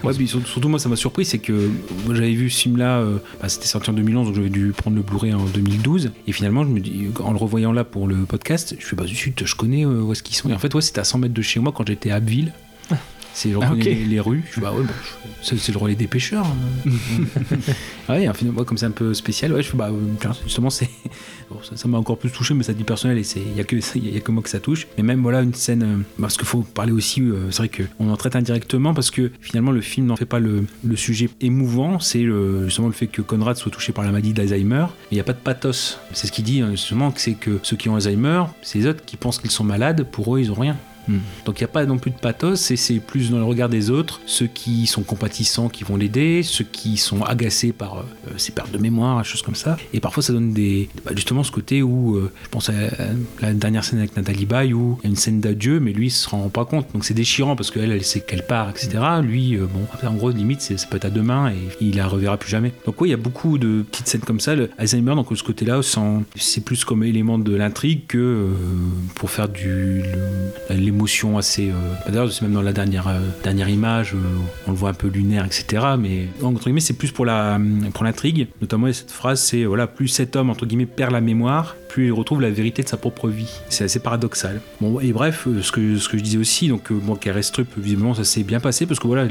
Ouais, 0.03 0.15
puis 0.15 0.27
surtout, 0.27 0.47
surtout, 0.47 0.69
moi, 0.69 0.79
ça 0.79 0.89
m'a 0.89 0.97
surpris, 0.97 1.25
c'est 1.27 1.39
que 1.39 1.69
moi, 2.07 2.15
j'avais 2.15 2.33
vu 2.33 2.49
ce 2.51 2.63
film-là, 2.63 3.01
euh, 3.01 3.19
bah, 3.41 3.49
c'était 3.51 3.67
sorti 3.67 3.91
en 3.91 3.93
2011, 3.93 4.27
donc 4.29 4.35
j'avais 4.37 4.49
dû 4.49 4.73
prendre 4.77 4.97
le 4.97 5.03
Blu-ray 5.03 5.35
en 5.35 5.45
2012. 5.45 6.11
Et 6.27 6.33
finalement, 6.33 6.65
je 6.65 6.71
me 6.71 6.81
dis, 6.81 7.09
en 7.23 7.31
le 7.33 7.37
revoyant 7.37 7.73
là 7.73 7.85
pour 7.85 8.09
le 8.09 8.25
podcast, 8.25 8.75
je 8.81 8.85
fais, 8.87 8.97
bah, 8.97 9.05
zut, 9.07 9.45
je 9.45 9.55
connais 9.55 9.85
euh, 9.85 10.01
où 10.03 10.13
est-ce 10.13 10.23
qu'ils 10.23 10.35
sont. 10.35 10.49
Et 10.49 10.55
en 10.55 10.59
fait, 10.59 10.75
ouais, 10.75 10.81
c'était 10.81 11.01
à 11.01 11.05
100 11.05 11.19
mètres 11.19 11.35
de 11.35 11.43
chez 11.43 11.61
moi 11.61 11.73
quand 11.77 11.87
j'étais 11.87 12.11
à 12.11 12.17
Abbeville. 12.17 12.53
C'est, 13.41 13.55
Ah, 13.63 13.73
les, 13.75 13.95
les 13.95 14.21
rues. 14.21 14.45
Je 14.53 14.61
bah 14.61 14.71
ouais, 14.73 14.83
bah, 14.83 14.93
c'est, 15.43 15.67
le 15.73 15.79
relais 15.79 15.95
des 15.95 16.07
pêcheurs. 16.07 16.45
hein. 16.47 16.91
ouais, 18.11 18.25
et 18.27 18.35
finalement, 18.35 18.65
comme 18.65 18.77
c'est 18.77 18.85
un 18.85 18.91
peu 18.91 19.15
spécial, 19.15 19.55
ouais, 19.55 19.63
je 19.63 19.75
bah, 19.75 19.89
euh, 19.91 20.29
justement, 20.45 20.69
c'est. 20.69 20.91
bon, 21.51 21.57
ça, 21.75 21.89
m'a 21.89 21.97
encore 21.97 22.19
plus 22.19 22.31
touché, 22.31 22.53
mais 22.53 22.65
ça 22.65 22.75
dit 22.75 22.85
personnel 22.85 23.17
et 23.17 23.25
c'est, 23.25 23.41
il 23.41 23.57
y 23.57 23.61
a 23.61 23.65
que, 23.65 23.77
il 23.97 24.15
y 24.15 24.17
a 24.19 24.21
que 24.21 24.31
moi 24.31 24.43
que 24.43 24.51
ça 24.51 24.61
touche. 24.61 24.87
Mais 24.99 25.03
même, 25.03 25.23
voilà, 25.23 25.41
une 25.41 25.55
scène, 25.55 25.83
euh, 25.83 26.21
parce 26.21 26.37
qu'il 26.37 26.47
faut 26.47 26.61
parler 26.61 26.93
aussi, 26.93 27.23
euh, 27.23 27.51
c'est 27.51 27.67
vrai 27.67 27.71
qu'on 27.71 28.11
en 28.11 28.17
traite 28.19 28.37
indirectement 28.37 28.93
parce 28.93 29.11
que 29.11 29.31
finalement, 29.41 29.71
le 29.73 29.81
film 29.81 30.07
n'en 30.07 30.17
fait 30.17 30.27
pas 30.27 30.39
le, 30.39 30.67
le 30.85 30.97
sujet 30.97 31.31
émouvant, 31.41 31.99
c'est 31.99 32.27
justement 32.65 32.89
le 32.89 32.93
fait 32.93 33.07
que 33.07 33.23
Conrad 33.23 33.57
soit 33.57 33.73
touché 33.73 33.93
par 33.95 34.05
la 34.05 34.11
maladie 34.11 34.35
d'Alzheimer, 34.35 34.85
il 35.11 35.15
n'y 35.15 35.21
a 35.21 35.25
pas 35.25 35.33
de 35.33 35.39
pathos. 35.39 35.99
C'est 36.13 36.27
ce 36.27 36.33
qu'il 36.33 36.45
dit, 36.45 36.61
hein, 36.61 36.73
justement, 36.73 37.11
que 37.11 37.21
c'est 37.23 37.33
que 37.35 37.59
ceux 37.63 37.77
qui 37.79 37.89
ont 37.89 37.95
Alzheimer, 37.95 38.45
c'est 38.61 38.81
les 38.81 38.87
autres 38.87 39.03
qui 39.07 39.17
pensent 39.17 39.39
qu'ils 39.39 39.51
sont 39.51 39.65
malades, 39.65 40.05
pour 40.13 40.37
eux, 40.37 40.41
ils 40.41 40.51
ont 40.51 40.61
rien. 40.61 40.77
Donc 41.45 41.61
il 41.61 41.65
n'y 41.65 41.71
a 41.71 41.73
pas 41.73 41.85
non 41.87 41.99
plus 41.99 42.11
de 42.11 42.17
pathos, 42.19 42.71
et 42.71 42.77
c'est 42.77 43.01
plus 43.01 43.31
dans 43.31 43.39
le 43.39 43.45
regard 43.45 43.69
des 43.69 43.91
autres, 43.91 44.21
ceux 44.27 44.47
qui 44.47 44.87
sont 44.87 45.03
compatissants 45.03 45.69
qui 45.69 45.85
vont 45.85 45.97
l'aider, 45.97 46.43
ceux 46.43 46.65
qui 46.65 46.97
sont 46.97 47.23
agacés 47.23 47.73
par 47.73 47.99
euh, 47.99 48.03
ses 48.37 48.53
pertes 48.53 48.71
de 48.73 48.79
mémoire, 48.79 49.19
des 49.19 49.25
choses 49.25 49.43
comme 49.43 49.55
ça. 49.55 49.77
Et 49.93 50.01
parfois 50.01 50.23
ça 50.23 50.33
donne 50.33 50.53
des, 50.53 50.89
bah, 51.05 51.13
justement 51.15 51.43
ce 51.43 51.53
côté 51.53 51.83
où, 51.83 52.17
euh, 52.17 52.31
je 52.45 52.49
pense 52.49 52.69
à, 52.69 52.73
la 53.41 53.53
dernière 53.53 53.85
scène 53.85 53.99
avec 53.99 54.17
Nathalie 54.17 54.47
Baye, 54.47 54.73
où 54.73 54.99
il 55.03 55.05
y 55.05 55.07
a 55.09 55.11
une 55.11 55.17
scène 55.17 55.41
d'adieu, 55.41 55.81
mais 55.81 55.93
lui 55.93 56.07
il 56.07 56.11
se 56.11 56.29
rend 56.29 56.49
pas 56.49 56.65
compte. 56.65 56.87
Donc 56.93 57.05
c'est 57.05 57.15
déchirant 57.15 57.57
parce 57.57 57.71
qu'elle, 57.71 57.91
elle 57.93 58.05
sait 58.05 58.21
qu'elle 58.21 58.47
part, 58.47 58.71
etc. 58.71 58.91
Lui, 59.23 59.57
euh, 59.57 59.67
bon, 59.67 59.87
en 60.09 60.15
gros, 60.15 60.31
limite, 60.31 60.61
ça 60.63 60.75
peut 60.89 60.97
être 60.97 61.05
à 61.07 61.11
demain 61.11 61.51
et 61.51 61.57
il 61.81 61.97
la 61.97 62.07
reverra 62.07 62.37
plus 62.37 62.51
jamais. 62.51 62.73
Donc 62.87 63.01
oui, 63.01 63.09
il 63.09 63.13
y 63.13 63.15
a 63.15 63.19
beaucoup 63.19 63.59
de 63.59 63.83
petites 63.91 64.09
scènes 64.09 64.21
comme 64.21 64.41
ça. 64.41 64.55
Le 64.55 64.71
Alzheimer, 64.79 65.15
donc 65.15 65.29
ce 65.35 65.43
côté-là, 65.43 65.81
c'est 66.37 66.65
plus 66.65 66.85
comme 66.85 67.03
élément 67.05 67.39
de 67.39 67.55
l'intrigue 67.55 68.07
que 68.07 68.19
euh, 68.19 68.47
pour 69.15 69.31
faire 69.31 69.49
du 69.49 70.03
le- 70.03 71.00
l'émotion 71.01 71.39
assez. 71.39 71.71
euh, 71.71 72.11
D'ailleurs, 72.11 72.31
c'est 72.31 72.43
même 72.43 72.53
dans 72.53 72.63
la 72.63 72.73
dernière 72.73 73.09
euh, 73.09 73.69
image, 73.69 74.15
euh, 74.15 74.19
on 74.67 74.73
le 74.73 74.77
voit 74.77 74.91
un 74.91 74.95
peu 74.95 75.09
lunaire, 75.09 75.47
etc. 75.47 75.95
Mais 75.99 76.29
entre 76.43 76.65
guillemets, 76.65 76.81
c'est 76.81 76.99
plus 76.99 77.11
pour 77.11 77.25
la 77.25 77.59
pour 77.95 78.05
l'intrigue. 78.05 78.49
Notamment, 78.61 78.93
cette 78.93 79.11
phrase, 79.11 79.41
c'est 79.41 79.65
voilà, 79.65 79.87
plus 79.87 80.09
cet 80.09 80.37
homme 80.37 80.51
entre 80.51 80.67
guillemets 80.67 80.87
perd 80.87 81.13
la 81.13 81.23
mémoire, 81.23 81.77
plus 81.91 82.07
il 82.07 82.13
retrouve 82.13 82.41
la 82.41 82.51
vérité 82.51 82.83
de 82.83 82.89
sa 82.89 82.97
propre 82.97 83.29
vie. 83.29 83.51
C'est 83.69 83.85
assez 83.85 84.01
paradoxal. 84.01 84.61
Bon, 84.81 85.01
et 85.01 85.13
bref, 85.13 85.47
euh, 85.47 85.61
ce 85.63 85.73
que 85.73 85.97
ce 85.99 86.09
que 86.09 86.17
je 86.17 86.23
disais 86.23 86.39
aussi, 86.39 86.69
donc 86.69 86.91
euh, 86.91 86.99
bon, 87.03 87.19
Strup, 87.43 87.69
visiblement, 87.77 88.15
ça 88.15 88.25
s'est 88.25 88.43
bien 88.43 88.61
passé 88.61 88.87
parce 88.87 89.01
que 89.01 89.07
voilà, 89.07 89.27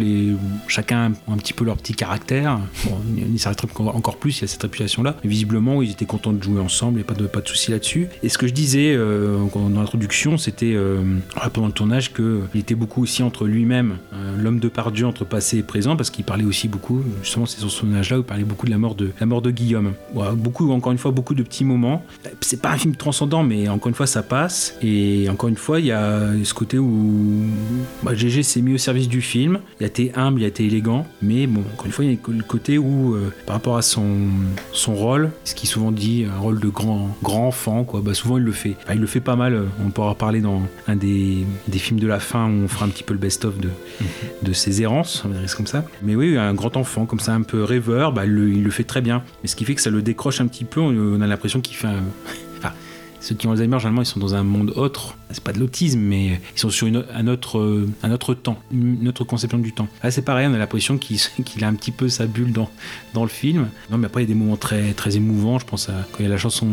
chacun 0.68 1.12
a 1.28 1.32
un 1.32 1.38
petit 1.38 1.53
peu 1.53 1.64
leur 1.66 1.78
petit 1.78 1.93
caractère. 1.93 2.60
Bon, 2.86 2.97
Nils 3.05 3.41
Arestrup 3.45 3.72
encore 3.80 4.18
plus, 4.18 4.39
il 4.39 4.41
y 4.41 4.43
a 4.45 4.47
cette 4.47 4.62
réputation-là. 4.62 5.16
Mais 5.24 5.30
visiblement, 5.30 5.82
ils 5.82 5.91
étaient 5.91 6.05
contents 6.05 6.34
de 6.34 6.41
jouer 6.41 6.62
ensemble, 6.62 6.99
et 6.99 7.03
pas 7.03 7.14
de 7.14 7.28
pas 7.28 7.41
de 7.41 7.47
souci 7.47 7.72
là-dessus. 7.72 8.07
Et 8.24 8.30
ce 8.30 8.38
que 8.38 8.47
je 8.47 8.53
disais 8.53 8.93
euh, 8.93 9.38
dans 9.53 9.70
l'introduction, 9.82 10.38
c'était 10.38 10.74
euh, 10.74 11.01
pendant 11.53 11.68
le 11.68 11.74
tournage 11.74 12.14
que 12.14 12.41
il 12.53 12.62
était 12.62 12.76
beaucoup 12.76 13.03
aussi 13.03 13.24
entre 13.24 13.45
lui-même, 13.45 13.97
euh, 14.14 14.38
l'homme 14.38 14.60
de 14.60 14.68
Pardieu 14.68 15.05
entre 15.05 15.26
passé 15.26 15.60
et 15.60 15.64
présent, 15.64 15.95
parce 15.95 16.10
qu'il 16.10 16.26
parlait 16.26 16.45
aussi 16.45 16.68
beaucoup, 16.68 17.03
justement, 17.24 17.45
c'est 17.45 17.60
sur 17.60 17.72
ce 17.72 17.82
tournage-là 17.82 18.18
où 18.18 18.22
il 18.22 18.26
parlait 18.26 18.43
beaucoup 18.43 18.66
de 18.66 18.72
la 18.72 18.78
mort 18.78 18.95
de 18.95 19.12
la 19.20 19.26
mort 19.26 19.41
de 19.41 19.51
Guillaume. 19.51 19.93
Voilà, 20.14 20.34
beaucoup, 20.34 20.72
encore 20.72 20.91
une 20.91 20.97
fois, 20.97 21.12
beaucoup 21.12 21.36
de 21.36 21.43
petits 21.43 21.66
moments. 21.66 22.05
C'est 22.50 22.60
pas 22.60 22.72
un 22.72 22.80
film 22.80 22.95
transcendant, 22.95 23.43
mais 23.43 23.70
encore 23.70 23.89
une 23.89 23.93
fois, 23.93 24.08
ça 24.08 24.24
passe. 24.24 24.76
Et 24.82 25.30
encore 25.30 25.50
une 25.50 25.56
fois, 25.56 25.80
il 25.80 25.86
y 25.86 25.91
a 25.91 26.32
ce 26.43 26.52
côté 26.56 26.80
où 26.80 27.45
bah, 28.02 28.16
GG 28.16 28.41
s'est 28.41 28.62
mis 28.62 28.74
au 28.74 28.80
service 28.80 29.08
du 29.08 29.22
film. 29.22 29.60
Il 29.80 29.84
a 29.84 29.88
été 29.88 30.12
humble, 30.16 30.41
il 30.41 30.45
a 30.45 30.47
été 30.47 30.66
élégant, 30.66 31.06
mais 31.22 31.45
bon, 31.45 31.62
encore 31.72 31.86
une 31.86 31.91
fois, 31.91 32.06
il 32.06 32.12
y 32.12 32.16
a 32.16 32.18
le 32.28 32.41
côté 32.41 32.80
où, 32.80 33.14
euh, 33.14 33.32
par 33.45 33.56
rapport 33.56 33.78
à 33.78 33.84
son, 33.84 34.30
son 34.72 34.95
rôle, 34.95 35.30
ce 35.43 35.54
qui 35.54 35.68
est 35.68 35.70
souvent 35.70 35.91
dit, 35.91 36.26
un 36.26 36.39
rôle 36.39 36.60
de 36.60 36.70
grand, 36.70 37.16
grand 37.22 37.50
enfant, 37.50 37.84
quoi, 37.84 38.02
bah, 38.02 38.16
souvent 38.16 38.39
il 38.39 38.43
le 38.43 38.52
fait. 38.52 38.76
Bah, 38.88 38.95
il 38.95 39.00
le 39.00 39.06
fait 39.06 39.20
pas 39.20 39.36
mal, 39.36 39.66
on 39.86 39.91
pourra 39.91 40.16
parler 40.16 40.41
dans 40.41 40.64
un 40.88 40.95
des, 40.95 41.45
des 41.68 41.78
films 41.78 42.00
de 42.00 42.08
la 42.08 42.20
fin 42.20 42.47
où 42.50 42.64
on 42.64 42.68
fera 42.68 42.88
un 42.88 42.89
petit 42.89 43.04
peu 43.04 43.14
le 43.14 43.20
best-of 43.20 43.60
de, 43.60 43.70
de 44.41 44.54
ses 44.54 44.82
errances, 44.82 45.24
on 45.24 45.47
ça 45.47 45.56
comme 45.56 45.68
ça. 45.68 45.86
Mais 46.02 46.16
oui, 46.16 46.36
un 46.36 46.56
grand 46.56 46.78
enfant, 46.78 47.06
comme 47.06 47.20
ça, 47.20 47.36
un 47.36 47.43
peu 47.43 47.64
rêveur, 47.64 48.12
bah, 48.12 48.26
il, 48.26 48.32
le, 48.32 48.50
il 48.50 48.64
le 48.64 48.72
fait 48.72 48.86
très 48.86 49.02
bien. 49.02 49.22
Mais 49.43 49.50
ce 49.50 49.56
qui 49.56 49.66
fait 49.66 49.76
que 49.76 49.82
ça 49.82 49.91
le 49.91 50.02
décroche 50.02 50.41
un 50.41 50.47
petit 50.47 50.66
peu, 50.66 50.80
on, 50.80 50.89
on 50.89 51.22
a 51.22 51.28
l'impression 51.28 51.62
qu'il 51.62 51.76
fait 51.76 51.86
un. 51.86 52.02
Ceux 53.22 53.36
qui 53.36 53.47
ont 53.47 53.51
Alzheimer, 53.51 53.78
généralement, 53.80 54.01
ils 54.01 54.05
sont 54.05 54.20
dans 54.20 54.36
un 54.36 54.43
monde 54.43 54.74
autre. 54.76 55.15
C'est 55.32 55.43
pas 55.43 55.51
de 55.51 55.59
l'autisme, 55.59 55.99
mais 55.99 56.39
ils 56.55 56.59
sont 56.59 56.70
sur 56.70 56.88
un, 56.88 57.28
autre, 57.28 57.59
euh, 57.59 57.89
un 58.03 58.11
autre 58.11 58.34
temps, 58.34 58.57
une 58.72 59.07
autre 59.07 59.24
conception 59.24 59.57
du 59.59 59.74
temps. 59.74 59.88
Là, 60.03 60.11
c'est 60.11 60.22
pareil, 60.22 60.47
on 60.49 60.53
a 60.53 60.57
l'impression 60.57 60.97
qu'il 60.97 61.63
a 61.63 61.67
un 61.67 61.74
petit 61.76 61.91
peu 61.91 62.07
sa 62.09 62.26
bulle 62.28 62.51
dans, 62.51 62.70
dans 63.13 63.24
le 63.24 63.30
film. 63.30 63.67
Non, 63.91 63.97
mais 63.97 64.05
après, 64.07 64.22
il 64.24 64.30
y 64.30 64.32
a 64.32 64.34
des 64.34 64.39
moments 64.39 64.57
très, 64.57 64.93
très 64.93 65.17
émouvants. 65.17 65.59
Je 65.59 65.65
pense 65.65 65.89
à 65.89 65.93
quand 66.11 66.20
il 66.20 66.24
y 66.24 66.26
a 66.28 66.30
la 66.30 66.38
chanson 66.38 66.67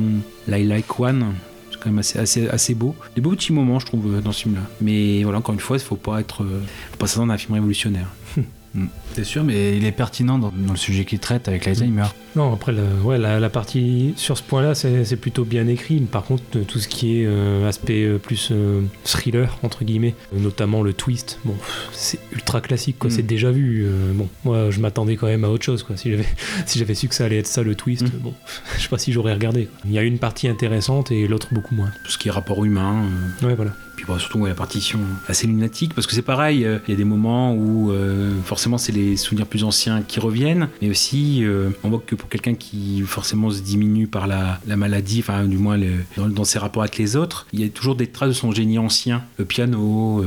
I 0.49 0.64
Like 0.64 0.99
One. 1.01 1.34
Quand 1.80 1.90
même 1.90 1.99
assez, 1.99 2.18
assez, 2.18 2.49
assez 2.49 2.74
beau. 2.74 2.97
Des 3.14 3.20
beaux 3.20 3.30
petits 3.30 3.53
moments, 3.53 3.78
je 3.78 3.86
trouve, 3.86 4.20
dans 4.22 4.32
ce 4.32 4.42
film-là. 4.42 4.62
Mais 4.80 5.22
voilà, 5.24 5.38
encore 5.38 5.53
une 5.53 5.61
fois, 5.61 5.76
il 5.76 5.80
faut 5.82 5.97
pas 5.97 6.20
être. 6.20 6.42
euh, 6.42 6.62
faut 6.92 6.97
pas 6.97 7.07
s'attendre 7.07 7.32
à 7.32 7.34
un 7.34 7.38
film 7.38 7.55
révolutionnaire. 7.55 8.07
Mm. 8.77 8.87
C'est 9.14 9.24
sûr, 9.24 9.43
mais 9.45 9.77
il 9.77 9.85
est 9.87 9.93
pertinent 9.93 10.39
dans, 10.39 10.53
dans 10.55 10.72
le 10.72 10.79
sujet 10.79 11.05
qu'il 11.07 11.18
traite 11.18 11.49
avec 11.49 11.64
l'Alzheimer. 11.64 12.05
Non, 12.37 12.53
après, 12.53 12.72
la, 12.72 12.83
ouais, 13.03 13.16
la, 13.16 13.41
la 13.41 13.49
partie 13.49 14.12
sur 14.16 14.37
ce 14.37 14.43
point-là, 14.43 14.74
c'est 14.74 15.16
plutôt 15.16 15.45
bien 15.47 15.66
écrit. 15.68 15.99
Par 16.01 16.24
contre, 16.24 16.43
euh, 16.57 16.64
tout 16.64 16.79
ce 16.79 16.87
qui 16.87 17.20
est 17.22 17.27
euh, 17.27 17.66
aspect 17.66 18.05
euh, 18.05 18.18
plus 18.18 18.51
euh, 18.53 18.83
thriller, 19.05 19.59
entre 19.62 19.85
guillemets, 19.85 20.14
notamment 20.35 20.83
le 20.83 20.93
twist, 20.93 21.39
bon, 21.47 21.55
c'est 21.93 22.18
ultra 22.33 22.61
classique, 22.61 22.99
quoi. 22.99 23.09
Mm. 23.09 23.12
C'est 23.14 23.22
déjà 23.27 23.51
vu. 23.51 23.85
euh, 23.87 24.12
bon, 24.12 24.29
moi, 24.45 24.70
je 24.70 24.81
m'attendais 24.81 25.16
quand 25.16 25.29
même 25.29 25.45
à 25.45 25.49
autre 25.49 25.64
chose, 25.64 25.83
quoi. 25.83 25.97
Si 25.97 26.11
j'avais 26.11 26.27
si 26.66 26.79
j'avais 26.79 26.95
su 26.95 27.09
que 27.09 27.14
ça 27.14 27.24
allait 27.24 27.39
être 27.39 27.47
ça 27.47 27.62
le 27.62 27.74
twist, 27.74 28.03
Mm. 28.05 28.18
bon, 28.20 28.35
je 28.77 28.83
sais 28.83 28.89
pas 28.89 28.99
si 28.99 29.12
j'aurais 29.12 29.33
regardé. 29.33 29.64
quoi. 29.64 29.79
Il 29.87 29.93
y 29.93 29.99
a 29.99 30.03
une 30.03 30.18
partie 30.18 30.47
intéressante 30.49 31.11
et 31.11 31.27
l'autre 31.27 31.49
beaucoup 31.53 31.74
moins. 31.74 31.91
Tout 32.05 32.11
ce 32.12 32.18
qui 32.18 32.29
est 32.29 32.33
rapport 32.33 32.62
humain. 32.66 33.05
Ouais, 33.43 33.55
voilà. 33.55 33.72
Bon, 34.07 34.19
surtout 34.21 34.39
ouais, 34.39 34.51
la 34.51 34.55
partition 34.55 35.01
assez 35.27 35.49
lunatique, 35.49 35.93
parce 35.93 36.07
que 36.07 36.15
c'est 36.15 36.23
pareil, 36.23 36.65
euh, 36.65 36.79
il 36.87 36.93
y 36.93 36.95
a 36.95 36.97
des 36.97 37.05
moments 37.05 37.53
où 37.55 37.91
euh, 37.91 38.31
forcément 38.45 38.79
c'est 38.79 38.93
les 38.93 39.17
souvenirs 39.17 39.47
plus 39.47 39.65
anciens 39.65 40.03
qui 40.03 40.21
reviennent, 40.21 40.69
mais 40.81 40.89
aussi 40.91 41.43
euh, 41.43 41.71
on 41.83 41.89
voit 41.89 42.01
que 42.07 42.15
pour 42.15 42.29
quelqu'un 42.29 42.55
qui 42.55 43.01
forcément 43.01 43.51
se 43.51 43.61
diminue 43.63 44.07
par 44.07 44.29
la, 44.29 44.61
la 44.69 44.77
maladie, 44.77 45.19
enfin 45.21 45.45
du 45.47 45.59
moins 45.59 45.77
le- 45.77 46.05
dans, 46.17 46.29
dans 46.29 46.45
ses 46.45 46.61
rapports 46.61 46.83
avec 46.85 46.99
les 46.99 47.17
autres, 47.17 47.49
il 47.53 47.61
y 47.61 47.65
a 47.65 47.69
toujours 47.69 47.97
des 47.97 48.07
traces 48.07 48.29
de 48.29 48.35
son 48.35 48.53
génie 48.53 48.79
ancien, 48.79 49.25
le 49.39 49.45
piano, 49.45 50.25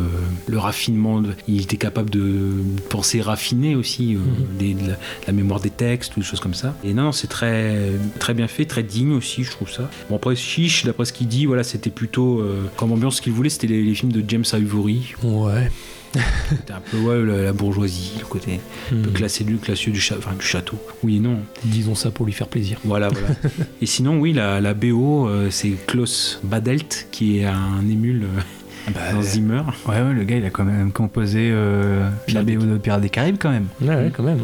le 0.47 0.57
raffinement, 0.57 1.21
de- 1.21 1.29
il 1.47 1.61
était 1.61 1.77
capable 1.77 2.09
de 2.09 2.51
penser 2.89 3.21
raffiner 3.21 3.75
aussi, 3.75 4.17
des- 4.59 4.73
de 4.73 4.89
la, 4.89 4.97
la 5.27 5.31
mémoire 5.33 5.61
des 5.61 5.69
textes, 5.69 6.17
ou 6.17 6.19
des 6.19 6.25
choses 6.25 6.41
comme 6.41 6.53
ça. 6.53 6.75
Et 6.83 6.93
non, 6.93 7.03
non, 7.03 7.11
c'est 7.13 7.27
très, 7.27 7.91
très 8.19 8.33
bien 8.33 8.47
fait, 8.49 8.65
très 8.65 8.83
digne 8.83 9.13
aussi, 9.13 9.45
je 9.45 9.51
trouve 9.51 9.71
ça. 9.71 9.89
Bon 10.09 10.17
après 10.17 10.35
Chiche, 10.35 10.83
d'après 10.83 11.05
ce 11.05 11.13
qu'il 11.13 11.29
dit, 11.29 11.45
voilà, 11.45 11.63
c'était 11.63 11.89
plutôt 11.89 12.43
comme 12.75 12.91
ambiance 12.91 13.15
ce 13.17 13.21
qu'il 13.21 13.31
voulait, 13.31 13.49
c'était 13.49 13.68
les, 13.69 13.83
les 13.83 13.93
films 13.95 14.11
de 14.11 14.23
James 14.27 14.43
Ivory. 14.53 15.13
Ouais. 15.23 15.69
C'était 16.49 16.73
un 16.73 16.81
peu 16.81 16.97
ouais, 16.97 17.23
la, 17.23 17.43
la 17.43 17.53
bourgeoisie, 17.53 18.13
le 18.19 18.25
côté 18.25 18.59
un 18.91 18.95
peu 19.03 19.09
Hmm. 19.11 19.13
classé 19.13 19.43
du, 19.43 19.57
classieux 19.57 19.91
du, 19.91 19.99
cha- 20.01 20.15
enfin, 20.17 20.31
du 20.37 20.43
château. 20.45 20.77
Oui 21.03 21.17
et 21.17 21.19
non. 21.19 21.37
Disons 21.63 21.93
ça 21.93 22.09
pour 22.09 22.25
lui 22.25 22.33
faire 22.33 22.47
plaisir. 22.47 22.79
Voilà, 22.83 23.09
voilà. 23.09 23.27
et 23.81 23.85
sinon, 23.85 24.17
oui, 24.19 24.33
la, 24.33 24.59
la 24.59 24.73
BO, 24.73 25.27
euh, 25.27 25.49
c'est 25.51 25.69
Klaus 25.85 26.39
Badelt, 26.43 27.07
qui 27.11 27.37
est 27.39 27.45
un 27.45 27.87
émule 27.87 28.23
euh, 28.23 28.91
Bah, 28.91 29.13
dans 29.13 29.21
Zimmer. 29.21 29.61
Ouais, 29.87 30.01
ouais, 30.01 30.13
le 30.13 30.23
gars, 30.23 30.37
il 30.37 30.45
a 30.45 30.49
quand 30.49 30.65
même 30.65 30.91
composé 30.91 31.49
euh, 31.51 32.09
la 32.29 32.41
BO 32.41 32.65
de 32.65 32.77
Pirates 32.79 33.01
des 33.01 33.09
Caraïbes, 33.09 33.37
quand 33.39 33.51
même. 33.51 33.67
Ouais, 33.79 33.89
ouais, 33.95 34.11
quand 34.11 34.23
même. 34.23 34.39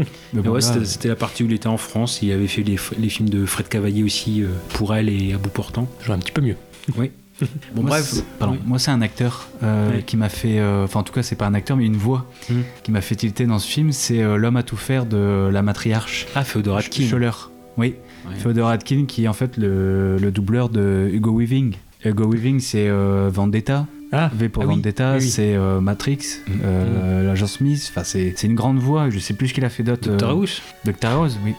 Mais 0.00 0.04
Mais 0.34 0.42
bon, 0.42 0.50
ouais, 0.50 0.60
c'était 0.60 1.06
la 1.08 1.16
partie 1.16 1.44
où 1.44 1.46
il 1.46 1.52
était 1.52 1.68
en 1.68 1.76
France. 1.76 2.18
Il 2.22 2.32
avait 2.32 2.48
fait 2.48 2.62
les, 2.64 2.76
les 2.98 3.08
films 3.08 3.28
de 3.28 3.46
Fred 3.46 3.68
Cavaillé 3.68 4.02
aussi, 4.02 4.42
euh, 4.42 4.48
pour 4.70 4.96
elle 4.96 5.08
et 5.08 5.32
à 5.32 5.38
bout 5.38 5.48
portant. 5.48 5.88
Vois 6.06 6.16
un 6.16 6.18
petit 6.18 6.32
peu 6.32 6.40
mieux. 6.40 6.56
Oui. 6.96 7.12
Bon, 7.74 7.82
moi, 7.82 7.90
bref. 7.90 8.22
pardon, 8.38 8.54
Oui. 8.54 8.60
moi 8.66 8.78
c'est 8.78 8.90
un 8.90 9.00
acteur 9.00 9.48
euh, 9.62 10.00
qui 10.00 10.16
m'a 10.16 10.28
fait, 10.28 10.58
euh, 10.58 10.84
enfin 10.84 11.00
en 11.00 11.02
tout 11.04 11.12
cas 11.12 11.22
c'est 11.22 11.36
pas 11.36 11.46
un 11.46 11.54
acteur 11.54 11.76
mais 11.76 11.86
une 11.86 11.96
voix 11.96 12.26
Hmm. 12.50 12.62
qui 12.82 12.90
m'a 12.90 13.00
fait 13.00 13.14
tilter 13.14 13.46
dans 13.46 13.58
ce 13.58 13.68
film, 13.68 13.92
c'est 13.92 14.22
euh, 14.22 14.36
l'homme 14.36 14.56
à 14.56 14.62
tout 14.62 14.76
faire 14.76 15.06
de 15.06 15.48
la 15.52 15.62
matriarche. 15.62 16.26
Ah, 16.34 16.42
Féodor 16.44 16.78
Atkin. 16.78 17.06
Scholler. 17.06 17.30
Oui, 17.76 17.94
Ouais. 18.28 18.34
Féodor 18.36 18.68
Atkin 18.68 19.04
qui 19.06 19.24
est 19.24 19.28
en 19.28 19.32
fait 19.32 19.56
le, 19.56 20.16
le 20.18 20.30
doubleur 20.32 20.68
de 20.68 21.08
Hugo 21.12 21.32
Weaving. 21.38 21.74
Hugo 22.04 22.28
Weaving 22.30 22.58
c'est 22.60 22.88
Vendetta. 23.28 23.86
Ah, 24.10 24.30
V 24.34 24.48
pour 24.48 24.62
ah 24.62 24.66
Vendetta, 24.66 25.16
oui, 25.18 25.28
c'est 25.28 25.56
Matrix, 25.82 26.18
Mm. 26.48 27.24
l'agent 27.26 27.46
Smith, 27.46 27.86
enfin 27.90 28.04
c'est 28.04 28.42
une 28.42 28.54
grande 28.54 28.78
voix, 28.78 29.10
je 29.10 29.18
sais 29.18 29.34
plus 29.34 29.48
ce 29.48 29.54
qu'il 29.54 29.64
a 29.66 29.68
fait 29.68 29.82
d'autre. 29.82 30.08
Dr. 30.16 30.24
euh, 30.24 30.30
House. 30.30 30.62
Dr. 30.86 31.08
House, 31.10 31.36
oui. 31.44 31.52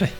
Ouais. 0.00 0.12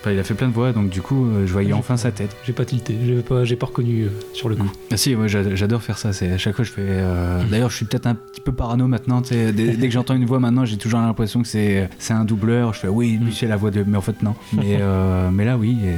Enfin, 0.00 0.12
il 0.12 0.18
a 0.20 0.24
fait 0.24 0.34
plein 0.34 0.46
de 0.48 0.52
voix, 0.52 0.72
donc 0.72 0.88
du 0.88 1.00
coup 1.02 1.26
euh, 1.26 1.46
je 1.46 1.52
voyais 1.52 1.72
enfin 1.72 1.96
sa 1.96 2.12
tête. 2.12 2.36
J'ai 2.44 2.52
pas 2.52 2.64
tilté, 2.64 2.96
j'ai 3.04 3.22
pas, 3.22 3.42
pas 3.58 3.66
reconnu 3.66 4.02
euh, 4.04 4.08
sur 4.32 4.48
le 4.48 4.54
coup. 4.54 4.70
Ah 4.92 4.96
si, 4.96 5.16
moi 5.16 5.26
j'a- 5.26 5.54
j'adore 5.56 5.82
faire 5.82 5.98
ça. 5.98 6.12
C'est 6.12 6.30
à 6.30 6.38
chaque 6.38 6.54
fois 6.54 6.64
je 6.64 6.70
fais. 6.70 6.82
euh, 6.84 7.42
D'ailleurs, 7.50 7.70
je 7.70 7.76
suis 7.76 7.86
peut-être 7.86 8.06
un 8.06 8.14
petit 8.14 8.40
peu 8.40 8.52
parano 8.52 8.86
maintenant. 8.86 9.20
Dès, 9.20 9.52
dès 9.52 9.74
que 9.76 9.90
j'entends 9.90 10.14
une 10.14 10.26
voix 10.26 10.38
maintenant, 10.38 10.64
j'ai 10.64 10.76
toujours 10.76 11.00
l'impression 11.00 11.42
que 11.42 11.48
c'est 11.48 11.88
c'est 11.98 12.12
un 12.14 12.24
doubleur. 12.24 12.72
Je 12.74 12.80
fais 12.80 12.88
oui, 12.88 13.18
lui 13.20 13.34
c'est 13.34 13.46
la 13.48 13.56
voix 13.56 13.70
de. 13.72 13.84
Mais 13.86 13.96
en 13.96 14.00
fait 14.02 14.22
non. 14.22 14.34
Mais 14.52 14.78
euh, 14.80 15.30
mais 15.32 15.44
là 15.44 15.56
oui. 15.58 15.76
et- 15.84 15.96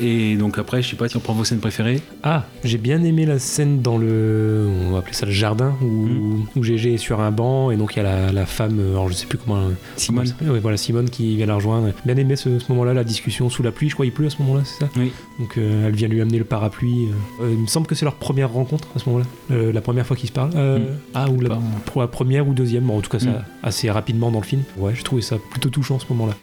Et 0.00 0.36
donc 0.36 0.58
après, 0.58 0.82
je 0.82 0.90
sais 0.90 0.96
pas 0.96 1.08
si 1.08 1.16
on 1.16 1.20
prend 1.20 1.32
vos 1.32 1.44
scènes 1.44 1.58
préférées. 1.60 2.00
Ah, 2.22 2.44
j'ai 2.64 2.78
bien 2.78 3.02
aimé 3.02 3.26
la 3.26 3.38
scène 3.38 3.82
dans 3.82 3.98
le. 3.98 4.68
On 4.86 4.92
va 4.92 4.98
appeler 4.98 5.14
ça 5.14 5.26
le 5.26 5.32
jardin, 5.32 5.74
où, 5.82 6.44
où 6.56 6.62
GG 6.62 6.94
est 6.94 6.98
sur 6.98 7.20
un 7.20 7.30
banc 7.30 7.70
et 7.70 7.76
donc 7.76 7.94
il 7.94 7.98
y 7.98 8.00
a 8.00 8.04
la, 8.04 8.32
la 8.32 8.46
femme, 8.46 8.78
euh, 8.80 8.92
alors 8.92 9.08
je 9.08 9.14
sais 9.14 9.26
plus 9.26 9.38
comment. 9.38 9.58
Simone. 9.96 10.32
Oui, 10.42 10.58
voilà, 10.60 10.76
Simone 10.76 11.10
qui 11.10 11.36
vient 11.36 11.46
la 11.46 11.54
rejoindre. 11.56 11.90
Bien 12.04 12.16
aimé 12.16 12.36
ce, 12.36 12.58
ce 12.58 12.70
moment-là, 12.72 12.94
la 12.94 13.04
discussion 13.04 13.50
sous 13.50 13.62
la 13.62 13.72
pluie, 13.72 13.88
je 13.88 13.94
crois 13.94 14.06
il 14.06 14.12
pleut 14.12 14.26
à 14.26 14.30
ce 14.30 14.40
moment-là, 14.42 14.62
c'est 14.64 14.84
ça 14.84 14.90
Oui. 14.96 15.12
Donc 15.38 15.56
euh, 15.58 15.86
elle 15.88 15.94
vient 15.94 16.08
lui 16.08 16.20
amener 16.20 16.38
le 16.38 16.44
parapluie. 16.44 17.08
euh. 17.40 17.44
Euh, 17.44 17.50
il 17.52 17.58
me 17.58 17.66
semble 17.66 17.86
que 17.86 17.94
c'est 17.94 18.04
leur 18.04 18.14
première 18.14 18.50
rencontre 18.52 18.88
à 18.96 18.98
ce 18.98 19.08
moment-là, 19.08 19.26
euh, 19.50 19.72
la 19.72 19.80
première 19.80 20.06
fois 20.06 20.16
qu'ils 20.16 20.28
se 20.28 20.34
parlent. 20.34 20.52
Euh, 20.56 20.78
Mm. 20.78 20.82
Ah, 21.14 21.28
ou 21.28 21.40
la, 21.40 21.58
pour 21.86 22.00
la 22.02 22.06
première 22.08 22.46
ou 22.46 22.52
deuxième, 22.54 22.84
bon, 22.84 22.98
en 22.98 23.00
tout 23.00 23.10
cas 23.10 23.18
ça 23.18 23.30
Mm. 23.30 23.44
assez 23.62 23.90
rapidement 23.90 24.30
dans 24.30 24.38
le 24.40 24.44
film. 24.44 24.62
Ouais, 24.76 24.92
j'ai 24.94 25.02
trouvé 25.02 25.22
ça 25.22 25.36
plutôt 25.50 25.70
touchant 25.70 25.98
ce 25.98 26.06
moment-là. 26.10 26.34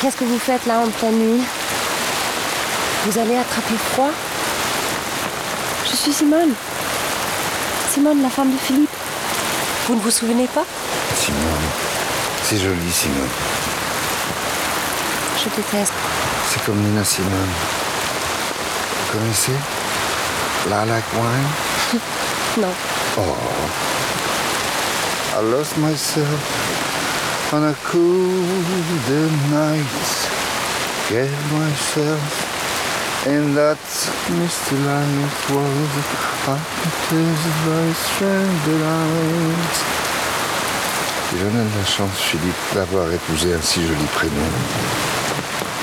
Qu'est-ce 0.00 0.16
que 0.16 0.24
vous 0.24 0.38
faites 0.38 0.64
là 0.66 0.78
en 0.78 0.88
pleine 0.90 1.18
nuit? 1.18 1.42
Vous 3.04 3.18
allez 3.18 3.36
attraper 3.36 3.74
froid? 3.92 4.10
Je 5.90 5.96
suis 5.96 6.12
Simone. 6.12 6.52
Simone, 7.92 8.22
la 8.22 8.30
femme 8.30 8.52
de 8.52 8.58
Philippe. 8.58 8.90
Vous 9.88 9.96
ne 9.96 10.00
vous 10.00 10.10
souvenez 10.12 10.46
pas? 10.46 10.64
Simone. 11.16 11.40
C'est 12.44 12.58
joli, 12.58 12.92
Simone. 12.92 13.28
Je 15.42 15.48
déteste. 15.56 15.92
C'est 16.50 16.64
comme 16.64 16.76
Nina 16.76 17.02
Simone. 17.02 17.32
Vous 19.00 19.18
connaissez? 19.18 19.52
La 20.70 20.84
Like 20.84 21.04
Wine? 21.14 22.00
Non. 22.60 22.68
Oh. 23.16 23.36
I 25.38 25.42
lost 25.50 25.76
myself 25.76 26.77
on 27.52 27.64
a 27.64 27.74
cool 27.84 28.44
night. 29.50 30.28
Gave 31.08 31.32
myself 31.52 32.20
in 33.26 33.54
that 33.54 33.80
misty 34.36 34.76
light 34.84 35.50
world. 35.50 35.88
J'en 41.30 41.46
ai 41.46 41.64
de 41.64 41.78
la 41.78 41.84
chance, 41.86 42.18
Philippe, 42.18 42.54
d'avoir 42.74 43.10
épousé 43.12 43.54
un 43.54 43.62
si 43.62 43.82
joli 43.86 44.04
prénom. 44.14 44.48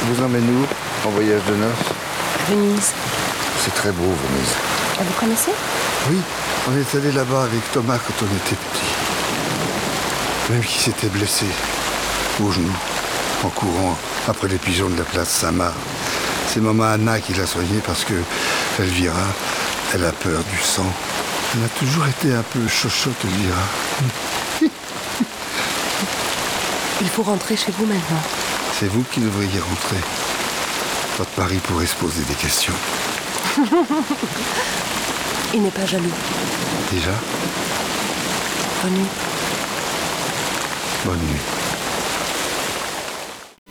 Vous 0.03 0.23
emmène 0.23 0.47
où 0.49 1.07
En 1.07 1.11
voyage 1.11 1.41
de 1.47 1.55
noces? 1.55 1.93
Venise. 2.49 2.91
C'est 3.63 3.73
très 3.73 3.91
beau, 3.91 4.03
Venise. 4.03 4.55
Ah, 4.99 5.03
vous 5.03 5.19
connaissez? 5.19 5.51
Oui, 6.09 6.17
on 6.69 6.77
est 6.77 6.95
allé 6.97 7.11
là-bas 7.11 7.43
avec 7.43 7.71
Thomas 7.71 7.97
quand 7.97 8.25
on 8.25 8.35
était 8.35 8.55
petit. 8.55 8.94
Même 10.49 10.63
qui 10.63 10.77
s'était 10.79 11.07
blessé 11.07 11.45
au 12.43 12.51
genou 12.51 12.71
en 13.43 13.49
courant 13.49 13.97
après 14.27 14.47
les 14.47 14.57
pigeons 14.57 14.89
de 14.89 14.97
la 14.97 15.03
place 15.03 15.29
Saint-Marc. 15.29 15.73
C'est 16.47 16.59
maman 16.61 16.83
Anna 16.83 17.19
qui 17.19 17.33
l'a 17.33 17.47
soigné 17.47 17.79
parce 17.85 18.03
que 18.03 18.13
Elvira, 18.79 19.25
elle 19.93 20.05
a 20.05 20.11
peur 20.11 20.43
du 20.51 20.57
sang. 20.57 20.85
Elle 21.55 21.63
a 21.63 21.69
toujours 21.69 22.05
été 22.05 22.33
un 22.33 22.43
peu 22.43 22.67
chochotte, 22.67 23.15
Elvira. 23.23 23.63
Il 27.01 27.09
faut 27.09 27.23
rentrer 27.23 27.57
chez 27.57 27.71
vous 27.77 27.85
maintenant. 27.85 28.21
C'est 28.79 28.87
vous 28.87 29.03
qui 29.11 29.21
devriez 29.21 29.59
rentrer. 29.59 29.97
Votre 31.17 31.39
mari 31.39 31.57
pourrait 31.57 31.85
se 31.87 31.95
poser 31.95 32.23
des 32.23 32.35
questions. 32.35 32.73
Il 35.53 35.63
n'est 35.63 35.71
pas 35.71 35.85
jaloux. 35.85 36.11
Déjà, 36.91 37.11
Bonne 38.83 38.93
nuit. 38.93 39.34
Bonne 41.05 41.19
nuit. 41.19 41.75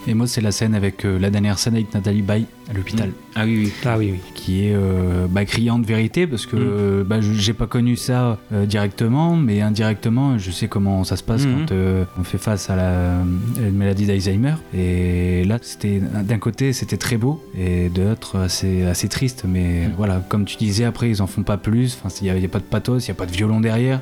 Et 0.07 0.15
moi, 0.15 0.27
c'est 0.27 0.41
la 0.41 0.53
scène 0.53 0.75
avec 0.75 1.05
euh, 1.05 1.19
la 1.19 1.31
dernière 1.31 1.59
scène 1.59 1.75
avec 1.75 1.93
Nathalie 1.93 2.23
Baye 2.23 2.47
à 2.71 2.73
l'hôpital. 2.73 3.11
Ah 3.35 3.45
oui, 3.45 3.65
oui. 3.65 3.73
Ah 3.85 3.99
oui, 3.99 4.11
oui. 4.13 4.19
Qui 4.35 4.67
est 4.67 4.75
euh, 4.75 5.27
bah, 5.29 5.45
criante 5.45 5.85
vérité 5.85 6.27
parce 6.27 6.47
que 6.47 6.57
Mm. 6.57 6.61
euh, 6.63 7.05
bah, 7.05 7.21
je- 7.21 7.33
j'ai 7.33 7.53
pas 7.53 7.67
connu 7.67 7.97
ça 7.97 8.39
euh, 8.53 8.65
directement, 8.67 9.37
mais 9.37 9.61
indirectement, 9.61 10.39
je 10.39 10.51
sais 10.51 10.69
comment 10.69 11.05
ça 11.05 11.17
se 11.17 11.23
passe 11.23 11.45
Mhm. 11.47 11.53
quand 11.67 11.73
euh, 11.73 12.05
on 12.19 12.25
fait 12.25 12.39
face 12.39 12.71
à 12.71 12.77
la, 12.77 13.19
une 13.59 13.77
maladie 13.77 14.07
d'Alzheimer. 14.07 14.55
Et 14.75 15.45
là, 15.45 15.59
c'était 15.63 16.01
d'un 16.01 16.39
côté, 16.39 16.73
c'était 16.73 16.97
très 16.97 17.17
beau, 17.17 17.43
et 17.59 17.89
de 17.89 18.03
l'autre, 18.03 18.39
assez, 18.39 18.83
assez 18.85 19.09
triste. 19.09 19.45
Mais 19.49 19.89
voilà, 19.97 20.23
comme 20.29 20.45
tu 20.45 20.57
disais, 20.57 20.85
après, 20.85 21.11
ils 21.11 21.21
en 21.23 21.27
font 21.27 21.43
pas 21.43 21.57
plus. 21.57 21.99
Enfin, 22.03 22.15
il 22.23 22.33
n'y 22.33 22.45
a, 22.45 22.49
pas 22.49 22.59
de 22.61 22.65
pathos, 22.65 23.07
il 23.07 23.11
n'y 23.11 23.13
a 23.13 23.15
pas 23.19 23.27
de 23.27 23.33
violon 23.33 23.61
derrière. 23.61 24.01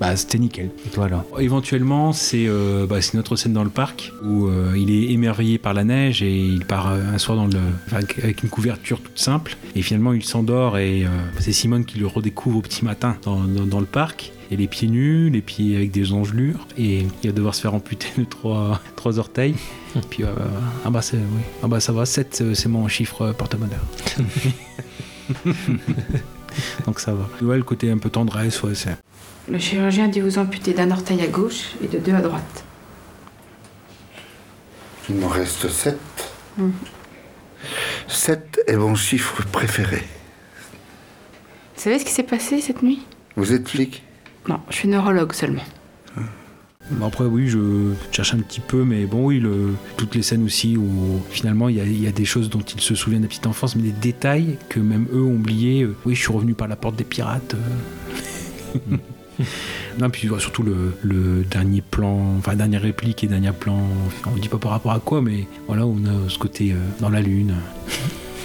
Bah, 0.00 0.14
c'était 0.16 0.38
nickel. 0.38 0.70
Et 0.86 0.90
toi, 0.90 1.06
alors? 1.06 1.24
Éventuellement, 1.38 2.12
c'est 2.12 2.46
bah, 2.88 2.96
notre 3.14 3.36
scène 3.36 3.52
dans 3.52 3.64
le 3.64 3.70
parc 3.70 4.12
où 4.24 4.48
il 4.76 4.90
est 4.90 5.12
émerveillé 5.12 5.58
par 5.58 5.74
la 5.74 5.84
neige 5.84 6.22
et 6.22 6.34
il 6.36 6.64
part 6.64 6.88
un 6.88 7.18
soir 7.18 7.36
dans 7.36 7.46
le, 7.46 7.58
enfin, 7.86 7.97
avec, 7.98 8.42
une 8.42 8.48
couverture 8.48 9.00
toute 9.00 9.18
simple. 9.18 9.56
Et 9.74 9.82
finalement, 9.82 10.12
il 10.12 10.24
s'endort 10.24 10.78
et 10.78 11.04
euh, 11.04 11.08
c'est 11.38 11.52
Simone 11.52 11.84
qui 11.84 11.98
le 11.98 12.06
redécouvre 12.06 12.58
au 12.58 12.62
petit 12.62 12.84
matin 12.84 13.16
dans, 13.22 13.80
le 13.80 13.86
parc 13.86 14.32
et 14.50 14.56
les 14.56 14.66
pieds 14.66 14.88
nus, 14.88 15.28
les 15.30 15.42
pieds 15.42 15.76
avec 15.76 15.90
des 15.90 16.12
engelures, 16.12 16.66
et 16.78 17.06
il 17.22 17.28
va 17.28 17.36
devoir 17.36 17.54
se 17.54 17.60
faire 17.60 17.74
amputer 17.74 18.08
de 18.16 18.24
trois, 18.24 18.80
trois 18.96 19.18
orteils. 19.18 19.54
Et 19.96 20.00
puis, 20.10 20.24
euh, 20.24 20.32
ah, 20.84 20.90
bah 20.90 21.00
ah 21.62 21.68
bah 21.68 21.80
ça 21.80 21.92
va, 21.92 22.06
7 22.06 22.40
euh, 22.40 22.54
c'est 22.54 22.68
mon 22.68 22.88
chiffre 22.88 23.32
porte-bonheur. 23.32 23.84
Donc 26.86 26.98
ça 27.00 27.12
va. 27.12 27.28
Ouais, 27.42 27.58
le 27.58 27.62
côté 27.62 27.90
un 27.90 27.98
peu 27.98 28.08
tendresse, 28.08 28.62
ouais, 28.62 28.74
c'est. 28.74 28.96
Le 29.50 29.58
chirurgien 29.58 30.08
dit 30.08 30.20
vous 30.20 30.38
amputer 30.38 30.72
d'un 30.72 30.90
orteil 30.90 31.20
à 31.22 31.26
gauche 31.26 31.74
et 31.82 31.88
de 31.88 31.98
deux 31.98 32.14
à 32.14 32.20
droite. 32.20 32.64
Il 35.08 35.16
m'en 35.16 35.28
reste 35.28 35.68
7. 35.68 35.96
7 38.08 38.60
est 38.66 38.76
mon 38.76 38.94
chiffre 38.94 39.44
préféré. 39.52 40.02
Vous 41.76 41.82
savez 41.82 41.98
ce 41.98 42.04
qui 42.04 42.12
s'est 42.12 42.22
passé 42.22 42.60
cette 42.60 42.82
nuit? 42.82 43.02
Vous 43.36 43.52
êtes 43.52 43.68
flic? 43.68 44.02
Non, 44.48 44.60
je 44.70 44.76
suis 44.76 44.88
neurologue 44.88 45.32
seulement. 45.32 45.62
Bah, 46.90 47.06
après, 47.06 47.24
oui, 47.24 47.48
je 47.48 47.92
cherche 48.12 48.32
un 48.34 48.38
petit 48.38 48.60
peu, 48.60 48.82
mais 48.82 49.04
bon, 49.04 49.26
oui, 49.26 49.42
toutes 49.96 50.14
les 50.14 50.22
scènes 50.22 50.42
aussi 50.42 50.76
où 50.76 51.20
finalement 51.30 51.68
il 51.68 52.02
y, 52.02 52.06
a 52.06 52.12
des 52.12 52.24
choses 52.24 52.48
dont 52.48 52.60
ils 52.60 52.80
se 52.80 52.94
souviennent 52.94 53.20
de 53.20 53.26
la 53.26 53.28
petite 53.28 53.46
enfance, 53.46 53.76
mais 53.76 53.82
des 53.82 53.92
détails 53.92 54.56
que 54.68 54.80
même 54.80 55.06
eux 55.12 55.22
ont 55.22 55.34
oubliés. 55.34 55.82
Euh, 55.82 55.94
oui, 56.06 56.14
je 56.14 56.20
suis 56.20 56.32
revenu 56.32 56.54
par 56.54 56.66
la 56.66 56.76
porte 56.76 56.96
des 56.96 57.04
pirates. 57.04 57.54
Euh. 58.74 58.96
non, 60.00 60.10
puis 60.10 60.28
surtout 60.38 60.62
le, 60.62 60.94
le 61.02 61.44
dernier 61.44 61.80
plan, 61.82 62.36
enfin, 62.38 62.54
dernière 62.54 62.82
réplique 62.82 63.24
et 63.24 63.26
dernier 63.26 63.52
plan, 63.52 63.78
on 64.26 64.36
dit 64.36 64.48
pas 64.48 64.58
par 64.58 64.72
rapport 64.72 64.92
à 64.92 65.00
quoi, 65.00 65.20
mais 65.22 65.46
voilà, 65.66 65.86
on 65.86 65.96
a 66.04 66.28
ce 66.28 66.38
côté 66.38 66.72
euh, 66.72 66.76
dans 67.00 67.08
la 67.10 67.20
lune. 67.20 67.54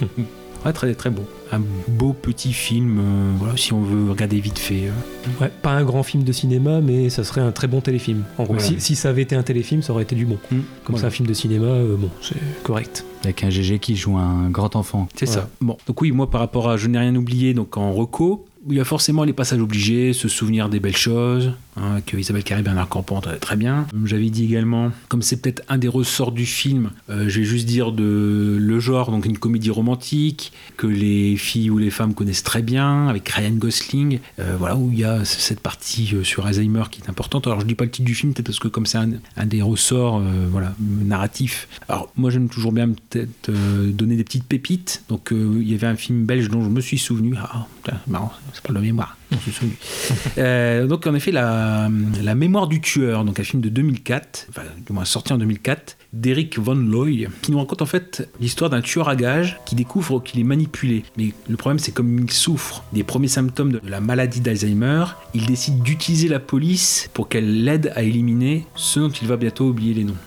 ouais, 0.66 0.74
très, 0.74 0.94
très 0.96 1.10
beau. 1.10 1.24
Un 1.52 1.62
beau 1.88 2.14
petit 2.14 2.52
film, 2.54 2.98
euh, 3.00 3.32
voilà, 3.38 3.56
si 3.58 3.74
on 3.74 3.82
veut 3.82 4.10
regarder 4.10 4.40
vite 4.40 4.58
fait. 4.60 4.88
euh. 4.88 5.42
Ouais, 5.44 5.52
pas 5.62 5.72
un 5.72 5.84
grand 5.84 6.02
film 6.04 6.24
de 6.24 6.32
cinéma, 6.32 6.82
mais 6.82 7.10
ça 7.10 7.24
serait 7.24 7.42
un 7.42 7.52
très 7.52 7.68
bon 7.68 7.80
téléfilm. 7.82 8.24
En 8.38 8.44
gros, 8.44 8.56
Ouais. 8.56 8.60
si, 8.60 8.80
si 8.80 8.96
ça 8.96 9.10
avait 9.10 9.22
été 9.22 9.36
un 9.36 9.44
téléfilm, 9.44 9.82
ça 9.84 9.94
aurait 9.94 10.04
été 10.04 10.16
du 10.16 10.26
bon. 10.26 10.38
Comme 10.50 10.64
voilà. 10.88 11.02
c'est 11.02 11.06
un 11.08 11.12
film 11.12 11.28
de 11.28 11.34
cinéma, 11.34 11.66
euh, 11.68 11.96
bon, 11.96 12.10
c'est 12.22 12.38
correct. 12.64 13.06
Avec 13.24 13.44
un 13.44 13.50
GG 13.50 13.80
qui 13.80 13.96
joue 13.96 14.18
un 14.18 14.50
grand 14.50 14.76
enfant. 14.76 15.08
C'est 15.16 15.28
ça. 15.28 15.48
Bon, 15.62 15.78
donc 15.88 16.02
oui, 16.02 16.12
moi 16.12 16.30
par 16.30 16.42
rapport 16.42 16.70
à 16.70 16.78
Je 16.78 16.88
n'ai 16.88 16.98
rien 17.00 17.16
oublié, 17.16 17.54
donc 17.54 17.78
en 17.78 17.94
reco, 17.94 18.46
il 18.70 18.76
y 18.76 18.80
a 18.80 18.86
forcément 18.86 19.24
les 19.24 19.34
passages 19.34 19.60
obligés, 19.60 20.14
se 20.14 20.28
souvenir 20.28 20.70
des 20.70 20.80
belles 20.80 20.96
choses, 20.96 21.54
hein, 21.76 22.02
que 22.06 22.18
Isabelle 22.18 22.44
Carré, 22.44 22.62
Bernard 22.62 22.88
Campan, 22.88 23.22
très, 23.22 23.56
bien. 23.56 23.88
J'avais 24.06 24.30
dit 24.30 24.46
également, 24.46 24.92
comme 25.10 25.22
c'est 25.22 25.42
peut-être 25.42 25.64
un 25.70 25.78
des 25.78 25.88
ressorts 25.88 26.32
du 26.32 26.46
film, 26.46 26.92
euh, 27.10 27.28
je 27.28 27.40
vais 27.40 27.46
juste 27.46 27.66
dire 27.66 27.92
de 27.92 28.58
le 28.60 28.80
genre, 28.80 29.12
donc 29.12 29.26
une 29.26 29.38
comédie 29.38 29.70
romantique, 29.70 30.54
que 30.78 30.88
les 30.88 31.36
filles 31.36 31.70
ou 31.70 31.78
les 31.78 31.90
femmes 31.90 32.14
connaissent 32.14 32.44
très 32.44 32.62
bien, 32.62 33.08
avec 33.08 33.28
Ryan 33.30 33.52
Gosling, 33.52 34.20
euh, 34.40 34.56
voilà, 34.58 34.76
où 34.76 34.92
il 34.92 35.00
y 35.00 35.04
a 35.04 35.26
cette 35.26 35.60
partie 35.60 36.12
euh, 36.14 36.24
sur 36.24 36.46
Alzheimer 36.46 36.84
qui 36.90 37.02
est 37.02 37.10
importante. 37.10 37.48
Alors 37.48 37.60
je 37.62 37.66
dis 37.66 37.76
pas 37.76 37.86
le 37.86 37.92
titre 37.92 38.06
du 38.06 38.16
film, 38.16 38.34
peut-être 38.34 38.48
parce 38.48 38.60
que 38.60 38.68
comme 38.68 38.86
c'est 38.86 38.98
un, 38.98 39.46
des 39.46 39.62
ressorts 39.62 40.20
euh, 40.20 40.48
narratifs. 40.80 41.68
Alors 41.90 42.12
moi 42.16 42.30
j'aime 42.30 42.50
toujours 42.50 42.72
bien 42.72 42.90
peut-être 42.90 43.52
donner 43.92 44.16
des 44.16 44.24
petites 44.24 44.46
pépites. 44.46 45.04
Donc 45.10 45.30
il 45.32 45.70
y 45.70 45.74
avait 45.74 45.88
un 45.88 45.96
film 45.96 46.26
belge 46.26 46.50
dont 46.50 46.64
je 46.64 46.70
me 46.70 46.82
suis 46.82 46.98
souvenu. 46.98 47.36
Ah, 47.38 47.68
putain, 47.84 48.00
marrant, 48.08 48.32
c'est 48.54 48.64
pas 48.64 48.74
de 48.74 48.80
mémoire. 48.80 49.18
Je 49.32 50.86
donc 50.86 51.08
en 51.08 51.16
effet 51.16 51.32
la, 51.32 51.90
mémoire 52.36 52.68
du 52.68 52.82
tueur, 52.82 53.26
donc 53.26 53.40
un 53.40 53.44
film 53.44 53.62
de 53.62 53.70
2004, 53.70 54.48
enfin 54.50 54.62
du 54.86 54.94
moins 54.94 55.06
sorti 55.06 55.34
en 55.34 55.38
2004, 55.38 55.98
d'Eric 56.14 56.60
Von 56.60 56.76
Looy, 56.76 57.28
qui 57.42 57.52
nous 57.52 57.60
raconte 57.60 57.82
en 57.82 57.88
fait 57.88 58.30
l'histoire 58.40 58.70
d'un 58.70 58.82
tueur 58.82 59.10
à 59.10 59.16
gages 59.16 59.60
qui 59.66 59.76
découvre 59.76 60.20
qu'il 60.20 60.40
est 60.40 60.46
manipulé. 60.46 61.04
Mais 61.18 61.34
le 61.48 61.58
problème 61.58 61.80
c'est 61.80 61.92
comme 61.92 62.20
il 62.20 62.32
souffre 62.32 62.84
des 62.94 63.04
premiers 63.04 63.28
symptômes 63.28 63.72
de 63.74 63.82
la 63.88 64.00
maladie 64.00 64.42
d'Alzheimer, 64.42 65.06
il 65.34 65.46
décide 65.46 65.82
d'utiliser 65.82 66.28
la 66.28 66.40
police 66.40 67.10
pour 67.14 67.30
qu'elle 67.30 67.64
l'aide 67.64 67.92
à 67.96 68.04
éliminer 68.04 68.66
ceux 68.76 69.02
dont 69.02 69.10
il 69.10 69.28
va 69.28 69.38
bientôt 69.38 69.68
oublier 69.68 69.94
les 69.94 70.04
noms. 70.04 70.18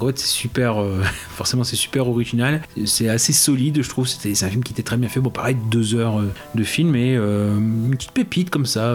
En 0.00 0.06
fait 0.08 0.18
c'est 0.18 0.26
super, 0.26 0.80
euh, 0.80 1.02
forcément 1.30 1.64
c'est 1.64 1.76
super 1.76 2.08
original, 2.08 2.62
c'est 2.84 3.08
assez 3.08 3.32
solide 3.32 3.82
je 3.82 3.88
trouve, 3.88 4.06
C'était- 4.06 4.34
c'est 4.34 4.46
un 4.46 4.50
film 4.50 4.62
qui 4.62 4.72
était 4.72 4.82
très 4.82 4.96
bien 4.96 5.08
fait, 5.08 5.20
bon 5.20 5.30
pareil 5.30 5.56
deux 5.70 5.94
heures 5.94 6.20
euh, 6.20 6.32
de 6.54 6.64
film 6.64 6.94
et 6.96 7.16
euh, 7.16 7.56
une 7.56 7.90
petite 7.90 8.12
pépite 8.12 8.50
comme 8.50 8.66
ça, 8.66 8.94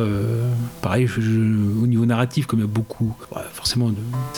pareil 0.81 1.07
je- 1.07 1.21
je- 1.21 1.39
au 1.81 1.87
niveau 1.87 2.05
narratif 2.05 2.45
comme 2.45 2.59
il 2.59 2.63
y 2.63 2.65
a 2.65 2.67
beaucoup, 2.67 3.13
forcément 3.53 3.89
de, 3.89 3.95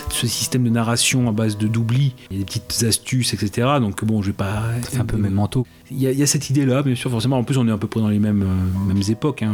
ce 0.09 0.27
système 0.27 0.63
de 0.63 0.69
narration 0.69 1.27
à 1.29 1.31
base 1.31 1.57
de 1.57 1.67
d'oubli, 1.67 2.13
il 2.31 2.37
y 2.37 2.41
a 2.41 2.43
des 2.43 2.59
petites 2.59 2.83
astuces 2.83 3.33
etc. 3.33 3.67
Donc 3.79 4.03
bon 4.03 4.21
je 4.21 4.27
vais 4.27 4.33
pas... 4.33 4.63
Ça 4.83 4.89
fait 4.91 4.97
un 4.99 5.05
peu 5.05 5.17
même 5.17 5.33
manteau. 5.33 5.65
Il 5.91 5.99
y, 6.01 6.07
a, 6.07 6.11
il 6.11 6.17
y 6.19 6.23
a 6.23 6.27
cette 6.27 6.49
idée 6.49 6.65
là 6.65 6.81
bien 6.81 6.95
sûr 6.95 7.11
forcément, 7.11 7.37
en 7.37 7.43
plus 7.43 7.57
on 7.57 7.67
est 7.67 7.71
à 7.71 7.77
peu 7.77 7.87
près 7.87 7.99
dans 7.99 8.07
les 8.09 8.19
mêmes, 8.19 8.45
mêmes 8.87 9.01
époques, 9.09 9.43
hein, 9.43 9.53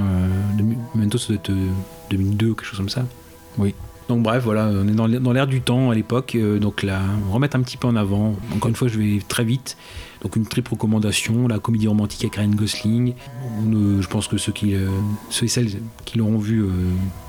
Memento 0.95 1.18
ça 1.18 1.28
doit 1.28 1.36
être 1.38 1.49
euh, 1.51 1.68
2002 2.12 2.47
quelque 2.53 2.64
chose 2.66 2.78
comme 2.78 2.89
ça. 2.89 3.05
Oui. 3.57 3.74
Donc 4.10 4.24
bref, 4.24 4.43
voilà, 4.43 4.66
on 4.74 4.88
est 4.88 4.91
dans 4.91 5.05
l'ère- 5.32 5.47
du 5.47 5.62
temps 5.62 5.91
à 5.91 5.95
l'époque. 5.95 6.34
euh, 6.36 6.60
donc 6.60 6.84
là, 6.84 6.99
remettre 7.32 7.55
un 7.55 7.62
petit 7.62 7.78
peu 7.78 7.88
en 7.88 7.95
avant. 7.95 8.36
Encore 8.55 8.68
une 8.70 8.76
fois, 8.76 8.88
je 8.88 8.97
vais 8.97 9.20
très 9.28 9.43
vite. 9.45 9.78
Donc 10.24 10.36
une 10.36 10.45
triple 10.45 10.72
recommandation, 10.72 11.47
la 11.47 11.60
comédie 11.60 11.88
romantique 11.88 12.24
avec 12.24 12.36
Ryan 12.36 12.49
Gosling. 12.49 13.14
Je 13.72 14.07
pense 14.07 14.28
que 14.28 14.38
ceux, 14.38 14.51
qui, 14.51 14.76
ceux 15.30 15.45
et 15.45 15.47
celles 15.47 15.70
qui 16.05 16.18
l'auront 16.18 16.39
vu 16.39 16.62
euh, 16.64 16.68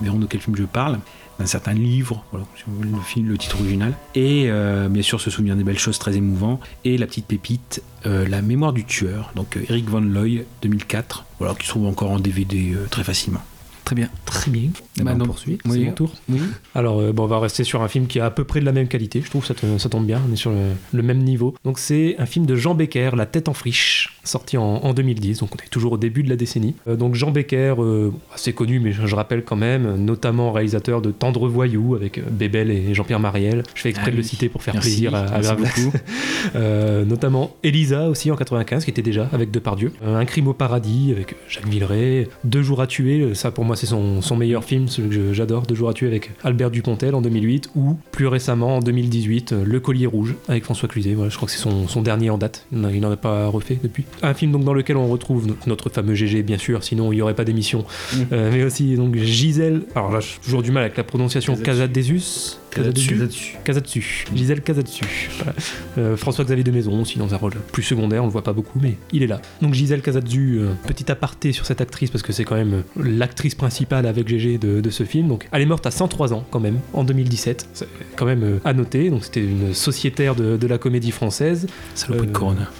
verront 0.00 0.18
de 0.18 0.26
quel 0.26 0.40
film 0.40 0.56
je 0.56 0.64
parle. 0.64 0.98
D'un 1.38 1.46
certain 1.46 1.72
livre, 1.72 2.22
voilà, 2.32 2.44
le 2.82 3.00
film, 3.00 3.28
le 3.28 3.38
titre 3.38 3.58
original. 3.60 3.94
Et 4.14 4.46
euh, 4.48 4.88
bien 4.90 5.00
sûr, 5.02 5.20
se 5.20 5.30
souvenir 5.30 5.56
des 5.56 5.64
belles 5.64 5.78
choses 5.78 5.98
très 5.98 6.16
émouvantes. 6.16 6.60
Et 6.84 6.98
la 6.98 7.06
petite 7.06 7.26
pépite, 7.26 7.82
La 8.04 8.42
mémoire 8.42 8.72
du 8.72 8.84
tueur, 8.84 9.30
donc 9.36 9.58
Eric 9.68 9.88
Von 9.88 10.00
Looy, 10.00 10.44
2004, 10.62 11.24
voilà, 11.38 11.54
qui 11.54 11.64
se 11.66 11.70
trouve 11.70 11.86
encore 11.86 12.10
en 12.10 12.18
DVD 12.18 12.74
très 12.90 13.04
facilement. 13.04 13.40
Très 13.90 13.96
bien. 13.96 14.08
Très 14.24 14.52
bien. 14.52 14.70
Eh 15.00 15.02
ben, 15.02 15.16
Bah, 15.16 15.24
on 15.24 15.26
poursuit, 15.26 15.58
oui. 15.64 15.70
c'est 15.80 15.84
mon 15.86 15.90
tour. 15.90 16.12
Oui. 16.28 16.38
Alors, 16.76 17.00
euh, 17.00 17.12
bon, 17.12 17.24
on 17.24 17.26
va 17.26 17.40
rester 17.40 17.64
sur 17.64 17.82
un 17.82 17.88
film 17.88 18.06
qui 18.06 18.18
est 18.18 18.20
à 18.20 18.30
peu 18.30 18.44
près 18.44 18.60
de 18.60 18.64
la 18.64 18.70
même 18.70 18.86
qualité. 18.86 19.20
Je 19.20 19.28
trouve 19.28 19.44
ça, 19.44 19.52
ça 19.78 19.88
tombe 19.88 20.06
bien. 20.06 20.22
On 20.28 20.32
est 20.32 20.36
sur 20.36 20.52
le, 20.52 20.74
le 20.92 21.02
même 21.02 21.18
niveau. 21.18 21.56
Donc, 21.64 21.80
c'est 21.80 22.14
un 22.20 22.26
film 22.26 22.46
de 22.46 22.54
Jean 22.54 22.76
Becker, 22.76 23.10
La 23.16 23.26
tête 23.26 23.48
en 23.48 23.52
friche, 23.52 24.20
sorti 24.22 24.56
en, 24.56 24.62
en 24.62 24.94
2010. 24.94 25.40
Donc, 25.40 25.50
on 25.56 25.58
est 25.58 25.68
toujours 25.70 25.94
au 25.94 25.96
début 25.98 26.22
de 26.22 26.28
la 26.28 26.36
décennie. 26.36 26.76
Euh, 26.86 26.94
donc, 26.94 27.16
Jean 27.16 27.32
Becker, 27.32 27.74
euh, 27.82 28.12
assez 28.32 28.52
connu, 28.52 28.78
mais 28.78 28.92
je, 28.92 29.06
je 29.06 29.14
rappelle 29.16 29.42
quand 29.42 29.56
même, 29.56 29.96
notamment 29.96 30.52
réalisateur 30.52 31.02
de 31.02 31.10
Tendre 31.10 31.48
Voyou 31.48 31.96
avec 31.96 32.22
Bébel 32.30 32.70
et 32.70 32.94
Jean-Pierre 32.94 33.18
Mariel. 33.18 33.64
Je 33.74 33.80
fais 33.80 33.88
exprès 33.88 34.10
Ah 34.10 34.12
de 34.12 34.16
le 34.18 34.22
oui. 34.22 34.28
citer 34.28 34.48
pour 34.48 34.62
faire 34.62 34.74
Merci, 34.74 34.88
plaisir 34.90 35.16
à, 35.16 35.24
à 35.24 35.54
beaucoup. 35.56 35.92
Notamment 36.54 37.56
Elisa 37.64 38.08
aussi 38.08 38.30
en 38.30 38.36
95 38.36 38.84
qui 38.84 38.90
était 38.90 39.02
déjà 39.02 39.28
avec 39.32 39.50
Depardieu. 39.50 39.92
Un 40.06 40.24
crime 40.26 40.46
au 40.46 40.52
paradis 40.54 41.10
avec 41.10 41.34
Jacques 41.48 41.66
Villeray. 41.66 42.28
Deux 42.44 42.62
jours 42.62 42.80
à 42.80 42.86
tuer, 42.86 43.34
ça 43.34 43.50
pour 43.50 43.64
moi 43.64 43.74
c'est 43.80 43.86
son, 43.86 44.20
son 44.20 44.36
meilleur 44.36 44.62
film, 44.62 44.88
celui 44.88 45.08
que 45.08 45.32
j'adore. 45.32 45.62
Deux 45.62 45.74
jours 45.74 45.88
à 45.88 45.94
tuer 45.94 46.06
avec 46.06 46.32
Albert 46.44 46.70
Dupontel 46.70 47.14
en 47.14 47.22
2008 47.22 47.70
ou 47.74 47.96
plus 48.12 48.26
récemment 48.26 48.76
en 48.76 48.80
2018 48.80 49.52
euh, 49.52 49.62
Le 49.64 49.80
collier 49.80 50.04
rouge 50.06 50.34
avec 50.48 50.64
François 50.64 50.86
Cluzet. 50.86 51.14
Voilà, 51.14 51.30
je 51.30 51.36
crois 51.36 51.46
que 51.46 51.52
c'est 51.52 51.58
son, 51.62 51.88
son 51.88 52.02
dernier 52.02 52.28
en 52.28 52.36
date. 52.36 52.66
Il 52.72 52.80
n'en- 52.80 53.10
a 53.10 53.16
pas 53.16 53.46
refait 53.48 53.78
depuis. 53.82 54.04
Un 54.22 54.34
film 54.34 54.52
donc 54.52 54.64
dans 54.64 54.74
lequel 54.74 54.96
on 54.98 55.08
retrouve 55.08 55.46
no- 55.46 55.56
notre 55.66 55.88
fameux 55.88 56.14
GG 56.14 56.42
bien 56.42 56.58
sûr, 56.58 56.84
sinon 56.84 57.10
il 57.12 57.16
n'y 57.16 57.22
aurait 57.22 57.34
pas 57.34 57.44
d'émission. 57.44 57.84
Euh, 58.32 58.50
mais 58.52 58.62
aussi 58.64 58.94
donc 58.96 59.16
Gisèle. 59.16 59.82
Alors 59.94 60.12
là 60.12 60.20
j'ai 60.20 60.38
toujours 60.44 60.62
du 60.62 60.70
mal 60.72 60.82
avec 60.84 60.96
la 60.98 61.04
prononciation 61.04 61.56
Casadesus. 61.56 62.59
Casatsu. 62.70 64.26
Gisèle. 64.34 64.62
Voilà. 65.36 65.54
Euh, 65.98 66.16
François-Xavier 66.16 66.64
de 66.64 66.70
Maison 66.70 67.00
aussi 67.00 67.18
dans 67.18 67.34
un 67.34 67.36
rôle 67.36 67.52
plus 67.72 67.82
secondaire, 67.82 68.22
on 68.22 68.26
le 68.26 68.32
voit 68.32 68.44
pas 68.44 68.52
beaucoup, 68.52 68.78
mais 68.80 68.96
il 69.12 69.22
est 69.22 69.26
là. 69.26 69.40
Donc 69.60 69.74
Gisèle 69.74 70.02
Casatsu, 70.02 70.58
euh, 70.58 70.72
petit 70.86 71.10
aparté 71.10 71.52
sur 71.52 71.66
cette 71.66 71.80
actrice 71.80 72.10
parce 72.10 72.22
que 72.22 72.32
c'est 72.32 72.44
quand 72.44 72.56
même 72.56 72.74
euh, 72.74 73.02
l'actrice 73.02 73.54
principale 73.54 74.06
avec 74.06 74.28
GG 74.28 74.58
de, 74.58 74.80
de 74.80 74.90
ce 74.90 75.04
film. 75.04 75.28
Donc 75.28 75.48
elle 75.52 75.62
est 75.62 75.66
morte 75.66 75.86
à 75.86 75.90
103 75.90 76.32
ans 76.32 76.44
quand 76.50 76.60
même 76.60 76.78
en 76.92 77.04
2017. 77.04 77.68
C'est 77.72 77.88
quand 78.16 78.26
même 78.26 78.42
euh, 78.42 78.58
à 78.64 78.72
noter. 78.72 79.10
Donc 79.10 79.24
c'était 79.24 79.44
une 79.44 79.74
sociétaire 79.74 80.34
de, 80.34 80.56
de 80.56 80.66
la 80.66 80.78
comédie 80.78 81.10
française. 81.10 81.66
Saloperie 81.94 82.28
de 82.28 82.32
Corona. 82.32 82.70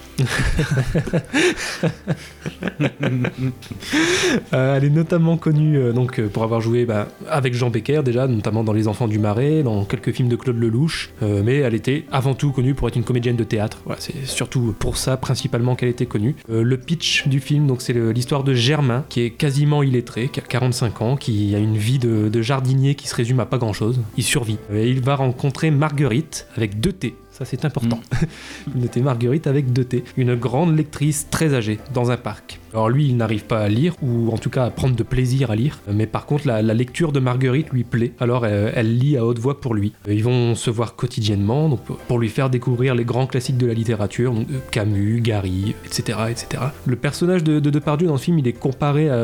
Euh, 4.52 4.76
elle 4.76 4.84
est 4.84 4.90
notamment 4.90 5.36
connue 5.36 5.78
euh, 5.78 5.92
donc, 5.92 6.18
euh, 6.18 6.28
pour 6.28 6.42
avoir 6.42 6.60
joué 6.60 6.84
bah, 6.84 7.08
avec 7.28 7.54
Jean 7.54 7.70
Becker 7.70 8.02
déjà, 8.04 8.26
notamment 8.26 8.64
dans 8.64 8.72
Les 8.72 8.88
Enfants 8.88 9.08
du 9.08 9.18
Marais, 9.18 9.62
dans 9.62 9.84
quelques 9.84 10.12
films 10.12 10.28
de 10.28 10.36
Claude 10.36 10.56
Lelouch, 10.56 11.10
mais 11.20 11.56
elle 11.56 11.74
était 11.74 12.04
avant 12.10 12.34
tout 12.34 12.52
connue 12.52 12.74
pour 12.74 12.88
être 12.88 12.96
une 12.96 13.04
comédienne 13.04 13.36
de 13.36 13.44
théâtre. 13.44 13.78
C'est 13.98 14.26
surtout 14.26 14.74
pour 14.78 14.96
ça 14.96 15.16
principalement 15.16 15.76
qu'elle 15.76 15.88
était 15.88 16.06
connue. 16.06 16.36
Le 16.48 16.76
pitch 16.76 17.28
du 17.28 17.40
film, 17.40 17.66
donc 17.66 17.82
c'est 17.82 17.92
l'histoire 17.92 18.44
de 18.44 18.54
Germain, 18.54 19.04
qui 19.08 19.22
est 19.22 19.30
quasiment 19.30 19.82
illettré, 19.82 20.28
qui 20.28 20.40
a 20.40 20.42
45 20.42 21.02
ans, 21.02 21.16
qui 21.16 21.54
a 21.54 21.58
une 21.58 21.76
vie 21.76 21.98
de, 21.98 22.42
jardinier 22.42 22.94
qui 22.94 23.08
se 23.08 23.14
résume 23.14 23.40
à 23.40 23.46
pas 23.46 23.58
grand-chose. 23.58 24.00
Il 24.16 24.24
survit. 24.24 24.58
Il 24.72 25.02
va 25.02 25.16
rencontrer 25.16 25.70
Marguerite 25.70 26.46
avec 26.56 26.80
deux 26.80 26.92
T. 26.92 27.14
Ça, 27.40 27.46
c'est 27.46 27.64
important. 27.64 28.00
Notez 28.74 29.00
Marguerite 29.00 29.46
avec 29.46 29.72
deux 29.72 29.86
T. 29.86 30.04
Une 30.18 30.34
grande 30.34 30.76
lectrice 30.76 31.26
très 31.30 31.54
âgée 31.54 31.78
dans 31.94 32.10
un 32.10 32.18
parc. 32.18 32.60
Alors 32.72 32.88
lui, 32.88 33.08
il 33.08 33.16
n'arrive 33.16 33.44
pas 33.44 33.60
à 33.60 33.68
lire, 33.68 33.94
ou 34.02 34.30
en 34.30 34.38
tout 34.38 34.50
cas 34.50 34.64
à 34.64 34.70
prendre 34.70 34.94
de 34.96 35.02
plaisir 35.02 35.50
à 35.50 35.56
lire. 35.56 35.78
Mais 35.92 36.06
par 36.06 36.26
contre, 36.26 36.46
la, 36.46 36.62
lecture 36.62 37.12
de 37.12 37.20
Marguerite 37.20 37.70
lui 37.72 37.84
plaît. 37.84 38.12
Alors 38.20 38.42
euh, 38.44 38.70
elle 38.74 38.96
lit 38.98 39.16
à 39.16 39.24
haute 39.24 39.38
voix 39.38 39.60
pour 39.60 39.74
lui. 39.74 39.92
Euh, 40.08 40.14
Ils 40.14 40.24
vont 40.24 40.54
se 40.54 40.70
voir 40.70 40.94
quotidiennement 40.96 41.78
pour 42.08 42.18
lui 42.18 42.28
faire 42.28 42.48
découvrir 42.50 42.94
les 42.94 43.04
grands 43.04 43.26
classiques 43.26 43.56
de 43.56 43.66
la 43.66 43.74
littérature, 43.74 44.32
euh, 44.34 44.44
Camus, 44.70 45.20
Gary, 45.20 45.74
etc., 45.84 46.18
etc. 46.30 46.62
Le 46.86 46.96
personnage 46.96 47.42
de, 47.44 47.58
de 47.60 47.70
Depardieu 47.70 48.06
dans 48.06 48.14
le 48.14 48.18
film, 48.20 48.38
il 48.38 48.46
est 48.48 48.52
comparé 48.52 49.08
à... 49.10 49.16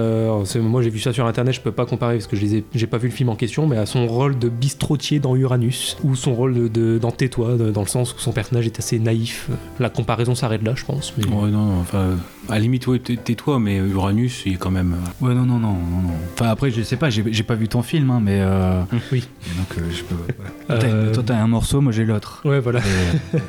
moi 0.61 0.83
j'ai 0.83 0.91
vu 0.91 0.99
ça 0.99 1.13
sur 1.13 1.27
internet, 1.27 1.55
je 1.55 1.61
peux 1.61 1.73
pas 1.73 1.87
comparer 1.87 2.15
parce 2.17 2.27
que 2.27 2.37
je 2.37 2.47
j'ai 2.75 2.87
pas 2.87 2.99
vu 2.99 3.09
le 3.09 3.15
film 3.15 3.29
en 3.29 3.37
question, 3.37 3.67
mais 3.67 3.77
à 3.77 3.87
son 3.87 4.07
rôle 4.07 4.39
de 4.39 4.49
bistrotier 4.49 5.19
dans 5.19 5.35
Uranus, 5.37 5.97
ou 6.05 6.15
son 6.15 6.35
rôle 6.35 6.55
de, 6.55 6.69
de- 6.69 6.99
dans 6.99 7.11
Tais-toi, 7.11 7.57
dans 7.57 7.81
le 7.81 7.87
sens 7.87 8.15
où 8.15 8.19
son 8.19 8.33
personnage 8.33 8.67
est 8.67 8.79
assez 8.79 8.99
naïf. 8.99 9.49
La 9.81 9.89
comparaison 9.89 10.35
s'arrête 10.35 10.63
là, 10.63 10.73
je 10.75 10.85
pense. 10.85 11.15
Ouais, 11.17 11.51
non, 11.51 11.81
enfin, 11.81 12.17
à 12.49 12.55
la 12.55 12.59
limite, 12.61 12.87
ouais, 12.87 12.99
t'es- 12.99 13.17
t'es- 13.17 13.35
toi, 13.35 13.59
mais 13.59 13.77
Uranus, 13.77 14.43
il 14.47 14.55
est 14.55 14.57
quand 14.57 14.71
même. 14.71 14.97
Ouais, 15.21 15.35
non, 15.35 15.45
non, 15.45 15.59
non, 15.59 15.73
non, 15.75 16.03
non. 16.03 16.11
Enfin, 16.35 16.49
après, 16.49 16.71
je 16.71 16.83
sais 16.83 16.97
pas, 16.97 17.11
j'ai 17.11 17.43
pas 17.43 17.55
vu 17.55 17.69
ton 17.69 17.83
film, 17.83 18.11
hein, 18.11 18.21
mais. 18.23 18.39
euh, 18.41 18.83
Oui. 19.13 19.27
Donc, 19.57 19.79
euh, 19.79 19.83
je 19.91 20.03
peux. 20.05 20.15
Toi, 20.69 20.79
t'as- 20.79 20.87
Euh, 20.87 21.13
Toi, 21.15 21.23
t'as 21.27 21.37
un 21.37 21.47
morceau, 21.49 21.81
moi, 21.81 21.93
j'ai 21.93 22.05
l'autre. 22.05 22.43
Ouais, 22.45 22.61
voilà. 22.61 22.81
Et- 22.81 23.39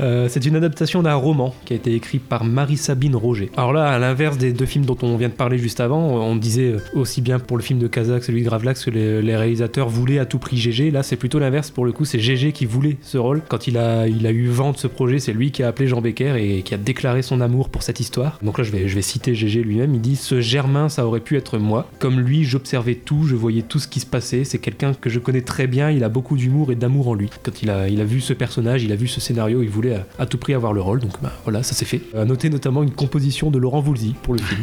Euh, 0.00 0.26
c'est 0.28 0.44
une 0.44 0.56
adaptation 0.56 1.02
d'un 1.02 1.14
roman 1.14 1.54
qui 1.64 1.72
a 1.72 1.76
été 1.76 1.94
écrit 1.94 2.18
par 2.18 2.44
Marie-Sabine 2.44 3.14
Roger. 3.14 3.50
Alors 3.56 3.72
là, 3.72 3.88
à 3.90 3.98
l'inverse 3.98 4.36
des 4.38 4.52
deux 4.52 4.66
films 4.66 4.84
dont 4.84 4.96
on 5.02 5.16
vient 5.16 5.28
de 5.28 5.34
parler 5.34 5.58
juste 5.58 5.80
avant, 5.80 6.00
on 6.00 6.34
disait 6.36 6.72
euh, 6.72 6.78
aussi 6.94 7.20
bien 7.20 7.38
pour 7.38 7.56
le 7.56 7.62
film 7.62 7.78
de 7.78 7.86
Kazakh, 7.86 8.24
celui 8.24 8.42
de 8.42 8.46
Gravelax, 8.48 8.84
que 8.84 8.90
les, 8.90 9.22
les 9.22 9.36
réalisateurs 9.36 9.88
voulaient 9.88 10.18
à 10.18 10.26
tout 10.26 10.38
prix 10.38 10.56
GG. 10.56 10.90
Là, 10.90 11.02
c'est 11.02 11.16
plutôt 11.16 11.38
l'inverse. 11.38 11.70
Pour 11.70 11.84
le 11.84 11.92
coup, 11.92 12.04
c'est 12.04 12.18
GG 12.18 12.52
qui 12.52 12.66
voulait 12.66 12.96
ce 13.02 13.18
rôle. 13.18 13.42
Quand 13.48 13.66
il 13.68 13.78
a, 13.78 14.08
il 14.08 14.26
a 14.26 14.32
eu 14.32 14.48
vent 14.48 14.72
de 14.72 14.78
ce 14.78 14.86
projet, 14.86 15.18
c'est 15.18 15.32
lui 15.32 15.50
qui 15.52 15.62
a 15.62 15.68
appelé 15.68 15.86
Jean 15.88 16.00
Becker 16.00 16.34
et 16.38 16.62
qui 16.62 16.74
a 16.74 16.78
déclaré 16.78 17.22
son 17.22 17.40
amour 17.40 17.68
pour 17.68 17.77
cette 17.82 18.00
histoire. 18.00 18.38
Donc 18.42 18.58
là, 18.58 18.64
je 18.64 18.70
vais, 18.70 18.88
je 18.88 18.94
vais 18.94 19.02
citer 19.02 19.34
GG 19.34 19.62
lui-même. 19.62 19.94
Il 19.94 20.00
dit 20.00 20.16
Ce 20.16 20.40
Germain, 20.40 20.88
ça 20.88 21.06
aurait 21.06 21.20
pu 21.20 21.36
être 21.36 21.58
moi. 21.58 21.88
Comme 21.98 22.20
lui, 22.20 22.44
j'observais 22.44 22.94
tout, 22.94 23.24
je 23.26 23.34
voyais 23.34 23.62
tout 23.62 23.78
ce 23.78 23.88
qui 23.88 24.00
se 24.00 24.06
passait. 24.06 24.44
C'est 24.44 24.58
quelqu'un 24.58 24.92
que 24.94 25.10
je 25.10 25.18
connais 25.18 25.42
très 25.42 25.66
bien. 25.66 25.90
Il 25.90 26.04
a 26.04 26.08
beaucoup 26.08 26.36
d'humour 26.36 26.72
et 26.72 26.74
d'amour 26.74 27.08
en 27.08 27.14
lui. 27.14 27.30
Quand 27.42 27.62
il 27.62 27.70
a, 27.70 27.88
il 27.88 28.00
a 28.00 28.04
vu 28.04 28.20
ce 28.20 28.32
personnage, 28.32 28.82
il 28.84 28.92
a 28.92 28.96
vu 28.96 29.08
ce 29.08 29.20
scénario, 29.20 29.62
il 29.62 29.68
voulait 29.68 29.94
à, 29.94 30.06
à 30.18 30.26
tout 30.26 30.38
prix 30.38 30.54
avoir 30.54 30.72
le 30.72 30.80
rôle. 30.80 31.00
Donc 31.00 31.12
bah, 31.22 31.32
voilà, 31.44 31.62
ça 31.62 31.74
s'est 31.74 31.84
fait. 31.84 32.00
À 32.16 32.24
noter 32.24 32.50
notamment 32.50 32.82
une 32.82 32.90
composition 32.92 33.50
de 33.50 33.58
Laurent 33.58 33.80
Voulzy 33.80 34.14
pour 34.22 34.34
le 34.34 34.40
film. 34.40 34.60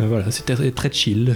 Euh, 0.00 0.06
voilà, 0.08 0.30
c'était 0.30 0.54
très, 0.54 0.70
très 0.70 0.92
chill. 0.92 1.34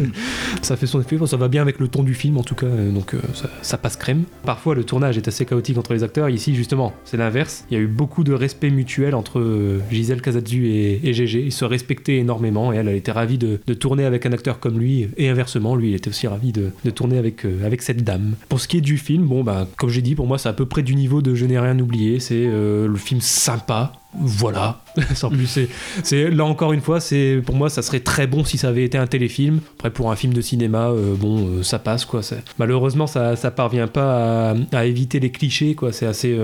ça 0.62 0.76
fait 0.76 0.86
son 0.86 1.00
effet. 1.00 1.16
Ça 1.26 1.36
va 1.36 1.48
bien 1.48 1.62
avec 1.62 1.78
le 1.78 1.88
ton 1.88 2.02
du 2.02 2.14
film 2.14 2.36
en 2.36 2.42
tout 2.42 2.54
cas. 2.54 2.66
euh, 2.66 2.90
Donc 2.92 3.14
euh, 3.14 3.18
ça, 3.34 3.48
ça 3.62 3.78
passe 3.78 3.96
crème. 3.96 4.24
Parfois, 4.44 4.74
le 4.74 4.84
tournage 4.84 5.16
est 5.16 5.28
assez 5.28 5.44
chaotique 5.46 5.78
entre 5.78 5.92
les 5.94 6.02
acteurs. 6.02 6.28
Ici, 6.28 6.54
justement, 6.54 6.92
c'est 7.04 7.16
l'inverse. 7.16 7.64
Il 7.70 7.74
y 7.76 7.80
a 7.80 7.82
eu 7.82 7.86
beaucoup 7.86 8.24
de 8.24 8.32
respect 8.32 8.70
mutuel 8.70 9.14
entre 9.14 9.78
Gisèle 9.90 10.20
Et, 10.64 11.00
et 11.04 11.12
GG. 11.12 11.42
Ils 11.44 11.52
se 11.52 11.64
respectaient 11.64 12.16
énormément 12.16 12.72
et 12.72 12.76
elle, 12.76 12.88
était 12.88 13.12
ravie 13.12 13.38
de, 13.38 13.56
tourner 13.74 14.04
avec 14.04 14.26
un 14.26 14.32
acteur 14.32 14.60
comme 14.60 14.78
lui 14.78 15.08
et 15.16 15.28
inversement, 15.28 15.76
lui, 15.76 15.90
il 15.90 15.94
était 15.94 16.08
aussi 16.08 16.26
ravi 16.26 16.52
de, 16.52 16.70
tourner 16.90 17.18
avec, 17.18 17.44
euh, 17.44 17.64
avec 17.64 17.82
cette 17.82 18.04
dame. 18.04 18.34
Pour 18.48 18.60
ce 18.60 18.68
qui 18.68 18.78
est 18.78 18.82
du 18.82 18.98
film, 18.98 19.26
bon, 19.26 19.44
bah, 19.44 19.68
comme 19.76 19.90
j'ai 19.90 20.02
dit, 20.02 20.14
pour 20.14 20.26
moi, 20.26 20.38
c'est 20.38 20.48
à 20.48 20.52
peu 20.52 20.66
près 20.66 20.82
du 20.82 20.94
niveau 20.94 21.22
de 21.22 21.34
Je 21.34 21.44
n'ai 21.44 21.58
rien 21.58 21.78
oublié. 21.78 22.20
C'est 22.20 22.46
euh, 22.46 22.88
le 22.88 22.96
film 22.96 23.20
sympa. 23.20 23.92
Voilà, 24.18 24.82
sans 25.14 25.28
plus. 25.28 25.58
C'est, 26.02 26.30
là 26.30 26.46
encore 26.46 26.72
une 26.72 26.80
fois, 26.80 27.00
c'est 27.00 27.42
pour 27.44 27.54
moi, 27.54 27.68
ça 27.68 27.82
serait 27.82 28.00
très 28.00 28.26
bon 28.26 28.44
si 28.44 28.56
ça 28.56 28.68
avait 28.68 28.84
été 28.84 28.96
un 28.96 29.06
téléfilm. 29.06 29.60
Après, 29.74 29.90
pour 29.90 30.10
un 30.10 30.16
film 30.16 30.32
de 30.32 30.40
cinéma, 30.40 30.88
euh, 30.88 31.14
bon, 31.14 31.62
ça 31.62 31.78
passe 31.78 32.06
quoi. 32.06 32.22
Malheureusement, 32.58 33.06
ça, 33.06 33.36
ça 33.36 33.50
parvient 33.50 33.88
pas 33.88 34.54
à, 34.72 34.86
éviter 34.86 35.20
les 35.20 35.30
clichés 35.30 35.74
quoi. 35.74 35.92
C'est 35.92 36.06
assez 36.06 36.34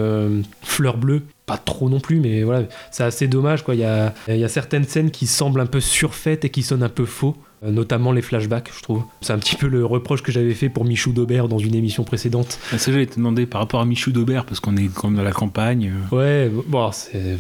fleur 0.63 0.99
bleue. 0.99 1.23
Pas 1.47 1.59
trop 1.59 1.89
non 1.91 2.01
plus, 2.01 2.21
mais 2.21 2.45
voilà, 2.45 2.67
c'est 2.91 3.03
assez 3.05 3.27
dommage 3.27 3.65
quoi. 3.65 3.75
Il 3.75 3.81
y 3.81 3.85
a, 3.85 4.15
il 4.29 4.37
y 4.37 4.45
a 4.45 4.49
certaines 4.49 4.85
scènes 4.85 5.11
qui 5.11 5.27
semblent 5.27 5.61
un 5.61 5.67
peu 5.67 5.81
surfaites 5.81 6.45
et 6.45 6.51
qui 6.51 6.63
sonnent 6.63 6.85
un 6.85 6.89
peu 6.89 7.05
faux. 7.05 7.37
Euh, 7.65 7.71
Notamment 7.71 8.13
les 8.13 8.23
flashbacks, 8.23 8.71
je 8.77 8.83
trouve. 8.83 9.03
C'est 9.21 9.33
un 9.33 9.39
petit 9.39 9.57
peu 9.57 9.67
le 9.69 9.85
reproche 9.85 10.23
que 10.23 10.33
j'avais 10.33 10.55
fait 10.55 10.69
pour 10.69 10.85
Michou 10.85 11.13
Daubert 11.13 11.49
dans 11.49 11.59
une 11.59 11.75
émission 11.75 12.05
précédente. 12.05 12.59
Ah, 12.73 12.79
Ça, 12.79 12.93
j'allais 12.93 13.07
te 13.07 13.17
demander 13.17 13.47
par 13.47 13.61
rapport 13.61 13.81
à 13.81 13.85
Michou 13.85 14.13
Daubert, 14.13 14.45
parce 14.45 14.61
qu'on 14.61 14.77
est 14.77 14.89
quand 14.93 15.09
même 15.09 15.17
dans 15.17 15.23
la 15.25 15.33
campagne. 15.33 15.93
euh. 16.13 16.17
Ouais, 16.17 16.51
bon, 16.67 16.91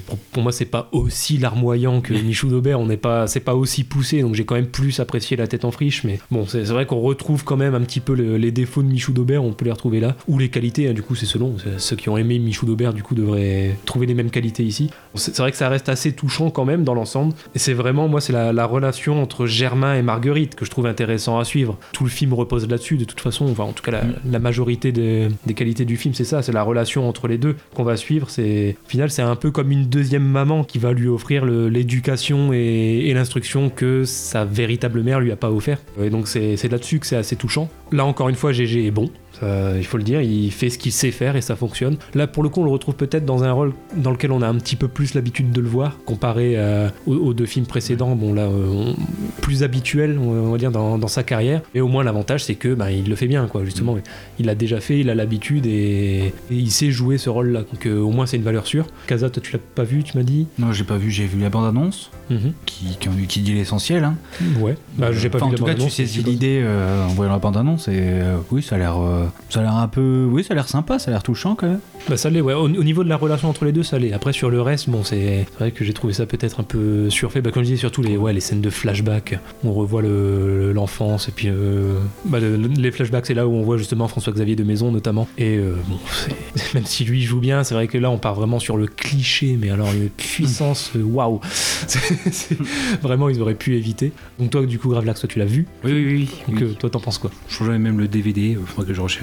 pour, 0.07 0.19
pour 0.19 0.43
moi, 0.43 0.53
c'est 0.53 0.65
pas 0.65 0.89
aussi 0.93 1.39
larmoyant 1.39 2.01
que 2.01 2.13
Michou 2.23 2.49
Daubert. 2.49 2.81
On 2.81 2.87
n'est 2.87 2.97
pas, 2.97 3.27
c'est 3.27 3.41
pas 3.41 3.55
aussi 3.55 3.85
poussé, 3.85 4.23
donc 4.23 4.35
j'ai 4.35 4.45
quand 4.45 4.55
même 4.55 4.67
plus 4.67 5.01
apprécié 5.01 5.37
la 5.37 5.47
tête 5.47 5.65
en 5.65 5.71
friche. 5.71 6.05
Mais 6.05 6.19
bon, 6.31 6.47
c'est 6.47 6.63
vrai 6.65 6.87
qu'on 6.87 7.01
retrouve 7.01 7.45
quand 7.45 7.57
même 7.57 7.75
un 7.75 7.81
petit 7.81 8.01
peu 8.01 8.15
le- 8.15 8.37
les 8.37 8.53
défauts 8.53 8.83
de 8.83 8.89
Michou 8.89 9.13
Daubert. 9.13 9.43
On 9.43 9.53
peut 9.53 9.65
les 9.65 9.73
retrouver 9.73 10.01
là, 10.01 10.17
ou 10.29 10.39
les 10.39 10.49
qualités. 10.49 10.89
hein, 10.89 10.93
du 10.93 11.03
coup, 11.03 11.15
c'est 11.15 11.27
selon. 11.27 11.57
Ceux 11.79 11.97
qui 11.97 12.09
ont 12.09 12.17
aimé 12.17 12.39
Michou 12.39 12.67
Daubert, 12.67 12.93
du 12.95 13.03
coup, 13.03 13.15
devraient 13.15 13.77
trouver 13.85 14.07
les 14.07 14.15
mêmes 14.15 14.31
qualités 14.31 14.63
ici. 14.65 14.91
C'est 15.15 15.37
vrai 15.39 15.51
que 15.51 15.57
ça 15.57 15.69
reste 15.69 15.89
assez 15.89 16.13
touchant 16.13 16.51
quand 16.51 16.65
même 16.65 16.85
dans 16.85 16.95
l'ensemble. 16.95 17.35
Et 17.55 17.59
c'est 17.59 17.73
vraiment, 17.75 18.09
moi, 18.09 18.21
c'est 18.21 18.33
la, 18.33 18.53
la 18.53 18.67
relation 18.67 19.21
entre 19.23 19.47
Germain 19.47 19.95
et 19.95 20.03
Marguerite 20.13 20.57
que 20.57 20.67
je 20.67 20.71
trouve 20.71 20.87
intéressant 20.87 21.39
à 21.39 21.45
suivre. 21.45 21.79
Tout 21.93 22.05
le 22.05 22.11
film 22.11 22.35
repose 22.35 22.69
là-dessus, 22.69 22.99
de 22.99 23.05
toute 23.05 23.21
façon. 23.21 23.47
Enfin, 23.51 23.65
en 23.65 23.73
tout 23.73 23.83
cas, 23.83 24.03
la, 24.31 24.39
majorité 24.39 24.93
des, 24.93 25.31
qualités 25.55 25.87
du 25.87 25.97
film, 25.97 26.13
c'est 26.13 26.25
ça. 26.25 26.43
C'est 26.43 26.53
la 26.53 26.63
relation 26.63 27.09
entre 27.09 27.29
les 27.29 27.39
deux 27.39 27.57
qu'on 27.75 27.83
va 27.83 27.97
suivre. 27.97 28.29
C'est, 28.29 28.77
au 28.85 28.89
final, 28.89 29.11
c'est 29.11 29.23
un 29.23 29.37
peu 29.37 29.51
comme 29.51 29.73
une 29.73 29.87
deuxième 29.87 30.25
maman 30.25 30.65
qui 30.65 30.79
va 30.79 30.93
lui 30.93 31.09
offrir 31.09 31.47
l'éducation 31.47 32.53
et, 32.53 33.11
l'instruction 33.15 33.71
que 33.71 34.05
sa 34.05 34.45
véritable 34.45 35.03
mère 35.03 35.21
lui 35.21 35.33
a 35.33 35.37
pas 35.37 35.51
offert. 35.51 35.79
Et 36.01 36.11
donc, 36.11 36.29
c'est 36.29 36.69
là-dessus 36.71 36.99
que 36.99 37.07
c'est 37.07 37.17
assez 37.17 37.37
touchant. 37.37 37.71
Là, 37.91 38.05
encore 38.05 38.29
une 38.29 38.37
fois, 38.37 38.53
GG 38.53 38.87
est 38.87 38.91
bon. 38.91 39.11
Ça, 39.43 39.77
il 39.77 39.85
faut 39.85 39.97
le 39.97 40.05
dire, 40.05 40.21
il 40.21 40.51
fait 40.53 40.71
ce 40.71 40.79
qu'il 40.79 40.93
sait 40.93 41.11
faire 41.11 41.35
et 41.37 41.41
ça 41.41 41.57
fonctionne. 41.57 41.97
Là, 42.15 42.27
pour 42.27 42.43
le 42.43 42.49
coup, 42.49 42.61
on 42.61 42.65
le 42.65 42.71
retrouve 42.71 42.95
peut-être 42.95 43.25
dans 43.25 43.43
un 43.43 43.53
rôle 43.53 43.73
dans 43.97 44.11
lequel 44.13 44.31
on 44.33 44.41
a 44.41 44.47
un 44.49 44.55
petit 44.55 44.77
peu 44.77 44.87
plus 44.89 45.15
l'habitude 45.15 45.51
de 45.51 45.61
le 45.61 45.69
voir, 45.69 45.99
comparé 46.05 46.53
euh, 46.57 46.89
aux, 47.07 47.15
aux 47.17 47.35
deux 47.35 47.47
films 47.47 47.67
précédents. 47.67 48.15
Bon, 48.15 48.33
là, 48.35 48.43
euh, 48.43 48.67
on- 48.69 48.97
plus 49.41 49.63
habituel, 49.65 50.19
on 50.19 50.53
va 50.53 50.59
dire, 50.59 50.71
dans, 50.71 50.97
dans 50.99 51.09
sa 51.09 51.23
carrière. 51.25 51.63
Mais 51.75 51.81
au 51.81 51.89
moins, 51.89 52.05
l'avantage, 52.05 52.45
c'est 52.45 52.55
que 52.55 52.75
bah, 52.75 52.93
il 52.93 53.09
le 53.09 53.17
fait 53.17 53.27
bien, 53.27 53.47
quoi. 53.47 53.65
Justement, 53.65 53.97
il 54.39 54.47
l'a 54.47 54.55
déjà 54.55 54.81
fait, 54.81 55.01
il 55.01 55.11
a 55.11 55.15
l'habitude 55.15 55.67
et, 55.67 56.27
et 56.27 56.33
il 56.51 56.71
sait 56.71 56.91
jouer 56.93 57.19
ce 57.19 57.29
rôle-là. 57.29 57.61
Donc, 57.73 57.87
euh, 57.87 57.99
au 57.99 58.11
moins, 58.11 58.27
c'est 58.27 58.37
une 58.37 58.43
valeur 58.45 58.67
sûre. 58.67 58.87
Kaza, 59.09 59.29
toi, 59.31 59.43
tu 59.45 59.53
l'as 59.53 59.59
pas 59.75 59.83
vu, 59.85 60.05
tu 60.05 60.17
m'as 60.17 60.23
dit? 60.25 60.47
Non, 60.59 60.73
j'ai 60.73 60.85
pas 60.85 60.97
vu, 60.99 61.11
j'ai 61.11 61.27
vu 61.27 61.41
la 61.41 61.51
bande-annonce, 61.51 62.11
Mhm. 62.31 62.53
qui, 62.65 62.97
qui, 62.99 63.09
qui 63.27 63.41
dit 63.41 63.55
l'essentiel. 63.55 64.05
Hein. 64.05 64.15
Ouais, 64.61 64.77
bah, 64.97 65.11
j'ai 65.13 65.29
pas 65.29 65.39
vu 65.39 65.45
En 65.45 65.51
tout 65.51 65.67
la 65.67 65.75
cas, 65.75 65.83
tu 65.85 65.91
saisis 65.91 66.23
l'idée 66.23 66.61
euh, 66.63 67.05
en 67.05 67.09
voyant 67.09 67.33
la 67.33 67.39
bande-annonce, 67.39 67.89
et 67.89 67.99
euh, 67.99 68.37
oui, 68.53 68.63
ça 68.63 68.77
a 68.77 68.79
l'air 68.79 68.97
euh, 69.01 69.27
ça 69.49 69.61
a 69.61 69.63
l'air 69.63 69.75
un 69.77 69.89
peu. 69.89 70.27
Oui, 70.31 70.45
ça 70.45 70.53
a 70.53 70.55
l'air 70.55 70.69
sympa, 70.69 70.99
ça 70.99 71.11
a 71.11 71.15
l'air 71.15 71.23
touchant 71.23 71.55
quand 71.55 71.67
même. 71.69 71.81
Bah 72.09 72.17
ça 72.17 72.31
l'est, 72.31 72.41
ouais. 72.41 72.55
Au, 72.55 72.65
au 72.65 72.69
niveau 72.85 73.05
de 73.05 73.09
la 73.09 73.17
relation 73.17 73.49
entre 73.49 73.65
les 73.65 73.73
deux, 73.73 73.83
ça 73.83 73.99
l'est. 73.99 74.13
Après, 74.13 74.33
sur 74.33 74.51
le 74.51 74.61
reste, 74.63 74.89
bon, 74.91 75.05
c'est 75.05 75.47
vrai 75.59 75.71
que 75.71 75.85
j'ai 75.85 75.93
trouvé 75.93 76.13
ça 76.13 76.27
peut-être 76.27 76.61
un 76.61 76.65
peu 76.65 77.11
surfait. 77.11 77.41
Bah, 77.41 77.51
comme 77.51 77.63
je 77.63 77.69
disais, 77.69 77.79
surtout 77.81 78.03
les, 78.03 78.17
ouais, 78.17 78.33
les 78.33 78.41
scènes 78.41 78.61
de 78.61 78.71
flashback. 78.71 79.39
On 79.65 79.73
revoit 79.73 80.03
le- 80.03 80.73
l'enfance, 80.73 81.29
et 81.29 81.33
puis 81.33 81.49
euh, 81.51 81.99
bah, 82.25 82.41
le- 82.41 82.57
les 82.57 82.91
flashbacks, 82.91 83.27
c'est 83.27 83.35
là 83.35 83.47
où 83.47 83.53
on 83.53 83.63
voit 83.63 83.77
justement 83.77 84.09
François-Xavier 84.09 84.57
de 84.57 84.65
Maison, 84.65 84.91
notamment. 84.91 85.29
Et 85.39 85.57
euh, 85.59 85.75
bon, 85.89 85.99
même 86.75 86.87
si 86.87 87.05
lui 87.05 87.23
joue 87.23 87.41
bien, 87.41 87.63
c'est 87.65 87.75
vrai 87.75 87.89
que 87.89 87.99
là, 87.99 88.11
on 88.11 88.19
part 88.19 88.35
vraiment 88.35 88.59
sur 88.59 88.77
le 88.77 88.87
cliché, 88.87 89.57
mais 89.61 89.71
alors 89.71 89.93
une 89.93 90.09
puissance, 90.09 90.93
euh, 90.97 91.03
waouh! 91.03 91.41
C'est- 91.87 92.57
Vraiment, 93.03 93.29
ils 93.29 93.41
auraient 93.41 93.55
pu 93.55 93.77
éviter. 93.77 94.13
Donc, 94.39 94.51
toi, 94.51 94.65
du 94.67 94.79
coup, 94.79 94.89
Gravelax, 94.91 95.21
toi, 95.21 95.29
tu 95.29 95.39
l'as 95.39 95.45
vu. 95.45 95.67
Oui, 95.85 95.93
oui, 95.93 96.05
oui. 96.07 96.31
Donc, 96.49 96.57
oui. 96.61 96.67
euh, 96.69 96.75
toi, 96.79 96.91
t'en 96.91 97.01
penses 97.01 97.19
quoi? 97.19 97.31
Je 97.49 97.63
même 97.65 97.99
le 97.99 98.07
DVD, 98.09 98.57
il 98.61 98.67
faudrait 98.67 98.87
que 98.89 98.95
je 98.95 99.01
recherche. 99.01 99.22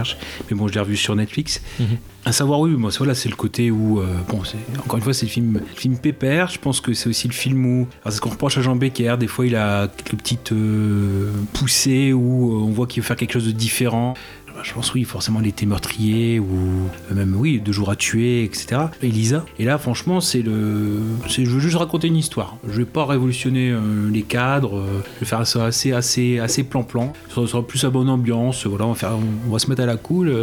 Mais 0.50 0.58
bon, 0.58 0.68
je 0.68 0.74
l'ai 0.74 0.80
revu 0.80 0.98
sur 0.98 1.16
Netflix. 1.16 1.62
Mhm. 1.80 1.88
À 2.26 2.32
savoir, 2.34 2.60
oui, 2.60 2.72
moi, 2.72 2.92
c'est- 2.92 2.98
voilà, 2.98 3.16
c'est 3.16 3.30
le 3.30 3.36
côté 3.36 3.72
où, 3.72 4.00
euh, 4.00 4.06
bon, 4.28 4.42
encore 4.80 4.98
une 4.98 5.04
fois, 5.04 5.14
c'est 5.14 5.26
le 5.26 5.32
film, 5.32 5.54
le 5.54 5.76
film 5.76 5.98
pépère. 5.98 6.50
Je 6.50 6.60
pense 6.60 6.82
que 6.82 6.94
c'est 6.94 7.08
aussi 7.10 7.28
le 7.28 7.34
film 7.34 7.66
où, 7.66 7.88
alors, 8.04 8.12
c'est 8.12 8.12
ce 8.18 8.22
qu'on 8.22 8.30
reproche 8.30 8.58
à 8.58 8.62
Jean 8.62 8.76
Becker. 8.76 9.16
Des 9.18 9.28
fois, 9.28 9.46
il 9.48 9.56
a 9.56 9.88
quelques 9.88 10.18
petites 10.22 10.52
euh, 10.52 11.32
poussées 11.54 12.12
où 12.14 12.52
euh, 12.54 12.66
on 12.68 12.72
voit 12.72 12.88
qu'il 12.88 13.02
veut 13.02 13.08
faire 13.08 13.16
quelque 13.16 13.34
chose 13.34 13.46
de 13.48 13.52
différent. 13.52 14.14
Bah, 14.60 14.66
Je 14.66 14.74
pense 14.74 14.94
oui, 14.94 15.06
forcément, 15.06 15.42
était 15.42 15.66
meurtrier 15.66 16.38
ou 16.38 16.90
euh, 17.12 17.16
même 17.16 17.34
oui, 17.34 17.62
deux 17.64 17.72
jours 17.72 17.90
à 17.92 17.96
tuer, 17.96 18.44
etc. 18.44 18.82
Elisa. 19.02 19.46
Et 19.58 19.64
là, 19.64 19.78
franchement, 19.78 20.20
c'est 20.20 20.42
le, 20.42 21.00
je 21.30 21.50
veux 21.50 21.62
juste 21.62 21.78
raconter 21.78 22.08
une 22.08 22.18
histoire. 22.18 22.58
Je 22.68 22.80
vais 22.80 22.86
pas 22.86 23.06
révolutionner 23.06 23.72
euh, 23.72 24.10
les 24.12 24.24
cadres. 24.24 24.80
euh, 24.80 25.02
je 25.16 25.20
vais 25.22 25.26
faire 25.26 25.48
ça 25.48 25.64
assez, 25.64 25.94
assez, 25.94 26.40
assez 26.40 26.64
plan-plan. 26.64 27.14
Ça 27.34 27.48
sera 27.48 27.66
plus 27.66 27.86
à 27.86 27.90
bonne 27.90 28.10
ambiance. 28.10 28.66
Voilà, 28.66 28.86
on 28.86 29.50
va 29.50 29.60
se 29.60 29.70
mettre 29.70 29.82
à 29.82 29.86
la 29.86 29.96
cool. 29.96 30.36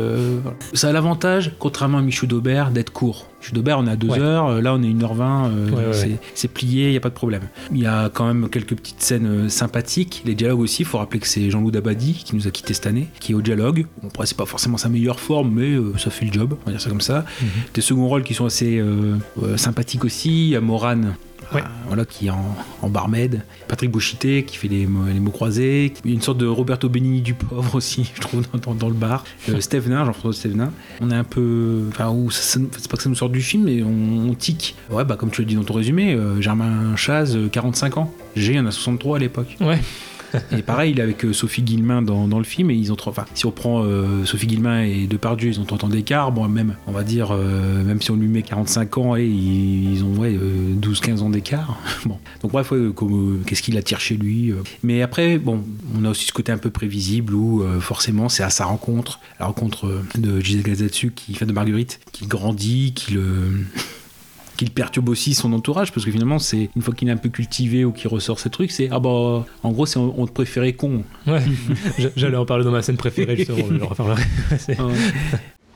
Ça 0.72 0.88
a 0.88 0.92
l'avantage, 0.92 1.52
contrairement 1.58 1.98
à 1.98 2.02
Michou 2.02 2.26
Daubert, 2.26 2.70
d'être 2.70 2.92
court. 2.94 3.26
Daubert, 3.53 3.78
on 3.78 3.86
est 3.86 3.90
à 3.90 3.97
2 3.97 4.09
Ouais. 4.09 4.18
heures. 4.18 4.47
euh, 4.49 4.61
Là, 4.61 4.74
on 4.74 4.82
est 4.82 4.88
1h20. 4.88 5.47
euh, 5.51 5.70
Ouais, 5.70 5.86
ouais, 5.97 6.18
c'est, 6.34 6.49
plié, 6.49 6.88
il 6.88 6.92
y 6.92 6.97
a 6.97 7.01
pas 7.01 7.09
de 7.11 7.14
problème. 7.14 7.42
Il 7.72 7.78
y 7.78 7.86
a 7.86 8.09
quand 8.12 8.26
même 8.26 8.49
quelques 8.49 8.74
petites 8.76 9.03
scènes 9.03 9.26
euh, 9.26 9.49
sympathiques. 9.49 10.22
Les 10.24 10.34
dialogues 10.34 10.61
aussi, 10.61 10.82
il 10.82 10.84
faut 10.86 10.99
rappeler 10.99 11.20
que 11.20 11.26
c'est 11.28 11.51
Jean-Loup 11.51 11.70
Dabadi 11.70 12.14
qui 12.24 12.34
nous 12.36 12.47
a 12.47 12.51
quitté 12.51 12.74
cette 12.74 12.86
année, 12.86 13.09
qui 13.20 13.32
est 13.32 13.34
au 13.34 13.42
dialogue. 13.42 13.86
Bon, 14.03 14.09
après, 14.09 14.26
c'est 14.26 14.36
pas 14.36 14.47
forcément 14.47 14.76
sa 14.78 14.88
meilleure 14.88 15.20
forme, 15.20 15.51
mais 15.55 15.70
euh, 15.72 15.92
ça 15.99 16.11
fait 16.11 16.24
le 16.26 16.32
job, 16.32 16.57
on 16.62 16.66
va 16.66 16.72
dire 16.72 16.80
ça 16.80 16.88
comme 16.88 17.01
ça. 17.01 17.24
Mhm. 17.40 17.49
Des 17.74 17.80
seconds 17.80 18.09
rôles 18.09 18.22
qui 18.24 18.34
sont 18.34 18.47
assez 18.47 18.82
sympathiques 19.57 20.05
aussi. 20.05 20.30
Il 20.47 20.49
y 20.51 20.57
a 20.57 20.61
Morane. 20.61 21.14
Ouais. 21.55 21.61
euh, 21.61 21.64
voilà, 21.86 22.05
qui 22.05 22.26
est 22.26 22.30
en, 22.30 22.57
en 22.82 22.88
barmaid. 22.88 23.42
Patrick 23.68 23.90
Bouchité 23.90 24.44
qui 24.44 24.57
fait 24.57 24.68
les, 24.68 24.86
mots- 24.86 25.07
les 25.07 25.20
mots 25.20 25.30
croisés. 25.30 25.92
Une 26.05 26.20
sorte 26.20 26.38
de 26.38 26.47
Roberto 26.47 26.88
Benigni 26.88 27.20
du 27.22 27.34
pauvre 27.34 27.74
aussi, 27.76 28.11
je 28.14 28.20
trouve, 28.20 28.42
dans, 28.53 28.59
dans- 28.59 28.74
dans 28.74 28.88
le 28.88 28.94
bar. 28.94 29.24
Euh, 29.49 29.61
Stevenin, 29.61 30.05
Jean-François 30.05 30.32
Stevenin. 30.32 30.72
On 31.01 31.11
est 31.11 31.14
un 31.14 31.24
peu. 31.24 31.84
Enfin, 31.88 32.12
c'est 32.30 32.88
pas 32.88 32.97
que 32.97 33.03
ça 33.03 33.09
nous 33.09 33.14
sort 33.14 33.30
du 33.30 33.42
film, 33.42 33.64
mais 33.64 33.82
on, 33.82 34.30
on 34.30 34.34
tique. 34.34 34.74
Ouais, 34.90 35.05
bah, 35.05 35.16
comme 35.16 35.30
tu 35.30 35.42
l'as 35.42 35.47
dit 35.49 35.55
dans 35.55 35.64
ton 35.64 35.74
résumé, 35.74 36.14
euh, 36.14 36.40
Germain 36.40 36.97
Chaz, 36.97 37.36
euh, 37.36 37.49
45 37.49 37.97
ans. 37.99 38.12
G, 38.34 38.53
il 38.53 38.57
y 38.57 38.61
en 38.61 38.66
a 38.66 38.70
63 38.70 39.16
à 39.16 39.20
l'époque. 39.20 39.57
Ouais. 39.61 39.78
Et 40.57 40.62
pareil, 40.62 40.93
il 40.93 40.99
est 40.99 41.03
avec 41.03 41.24
euh, 41.24 41.33
Sophie 41.33 41.62
Guillemin 41.62 42.03
dans, 42.03 42.39
le 42.39 42.45
film, 42.45 42.70
et 42.70 42.74
ils 42.74 42.93
ont. 42.93 42.97
Enfin, 43.07 43.24
si 43.35 43.47
on 43.47 43.51
prend 43.51 43.83
euh, 43.85 44.24
Sophie 44.24 44.47
Guillemin 44.47 44.83
et 44.83 45.07
Depardieu, 45.07 45.49
ils 45.51 45.61
ont 45.61 45.64
30 45.64 45.85
ans 45.85 45.89
d'écart. 45.89 46.33
Bon, 46.33 46.49
même, 46.49 46.77
on 46.87 46.93
va 46.93 47.05
dire, 47.05 47.31
euh, 47.31 47.83
même 47.85 48.01
si 48.01 48.11
on 48.11 48.16
lui 48.16 48.29
met 48.29 48.43
45 48.43 48.99
ans, 48.99 49.16
et 49.16 49.24
ils, 49.24 50.03
ont 50.05 50.14
ouais, 50.16 50.35
euh, 50.35 50.74
12-15 50.81 51.20
ans 51.20 51.31
d'écart. 51.31 51.79
bon. 52.07 52.18
Donc, 52.43 52.53
bref, 52.53 52.72
qu'est-ce 53.47 53.62
qu'il 53.62 53.77
attire 53.77 54.01
chez 54.01 54.16
lui. 54.16 54.53
Mais 54.83 55.03
après, 55.03 55.39
bon, 55.39 55.62
on 55.97 56.05
a 56.05 56.11
aussi 56.11 56.27
ce 56.27 56.33
côté 56.33 56.53
un 56.53 56.59
peu 56.59 56.70
prévisible 56.70 57.35
où, 57.35 57.64
forcément, 57.81 58.29
c'est 58.29 58.43
à 58.43 58.51
sa 58.51 58.64
rencontre, 58.64 59.20
la 59.41 59.47
rencontre 59.47 60.03
de 60.16 60.40
Gisèle 60.40 60.62
Gazatsu, 60.62 61.12
qui, 61.12 61.32
enfin, 61.32 61.47
de 61.47 61.53
Marguerite, 61.53 62.01
qui 62.12 62.27
grandit, 62.27 62.93
qui 62.94 63.16
qu'il 64.57 64.70
perturbe 64.70 65.09
aussi 65.09 65.35
son 65.35 65.53
entourage, 65.53 65.93
parce 65.93 66.05
que 66.05 66.11
finalement, 66.11 66.39
c'est 66.39 66.70
une 66.74 66.83
fois 66.83 66.95
qu'il 66.95 67.09
est 67.09 67.12
un 67.12 67.16
peu 67.16 67.28
cultivé 67.28 67.85
ou 67.85 67.93
qu'il 67.93 68.09
ressort 68.09 68.41
ces 68.41 68.51
trucs, 68.51 68.70
c'est 68.70 68.89
ah 68.91 68.99
bah, 68.99 69.45
en 69.62 69.73
gros, 69.73 69.87
c'est 69.87 69.99
on, 69.99 70.27
te 70.27 70.33
préférait 70.33 70.73
con. 70.73 71.03
Ouais, 71.27 71.43
j'allais 72.16 72.37
en 72.37 72.47
parler 72.47 72.65
dans 72.65 72.70
ma 72.70 72.83
scène 72.83 72.97
préférée, 72.97 73.37
justement. 73.37 73.66
je 73.69 73.74
le 73.74 73.85
reparlerai. 73.85 74.23
C'est- 74.59 74.77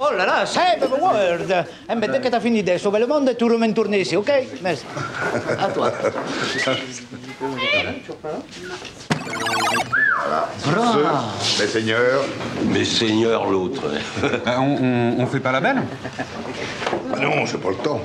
Oh 0.02 0.10
là 0.16 0.24
là, 0.24 0.46
save 0.46 0.80
the 0.80 0.88
world 0.98 1.52
Eh 1.90 1.94
ben, 1.94 2.10
dès 2.10 2.20
que 2.20 2.28
t'as 2.28 2.40
fini 2.40 2.62
de 2.62 2.78
sauver 2.78 3.00
le 3.00 3.06
monde, 3.06 3.34
tu 3.36 3.44
remets 3.44 3.72
tourner 3.72 4.00
ici, 4.00 4.16
ok? 4.16 4.30
Merci. 4.62 4.84
À 5.60 5.68
toi. 5.68 5.92
Bravo. 10.66 11.00
Mes 11.58 11.66
seigneurs. 11.66 12.22
Mes 12.64 12.84
seigneurs, 12.84 13.50
l'autre. 13.50 13.82
on, 14.46 15.14
on 15.18 15.26
fait 15.26 15.40
pas 15.40 15.52
la 15.52 15.60
belle? 15.60 15.82
Ah 17.12 17.18
non, 17.20 17.44
j'ai 17.46 17.58
pas 17.58 17.70
le 17.70 17.76
temps. 17.76 18.00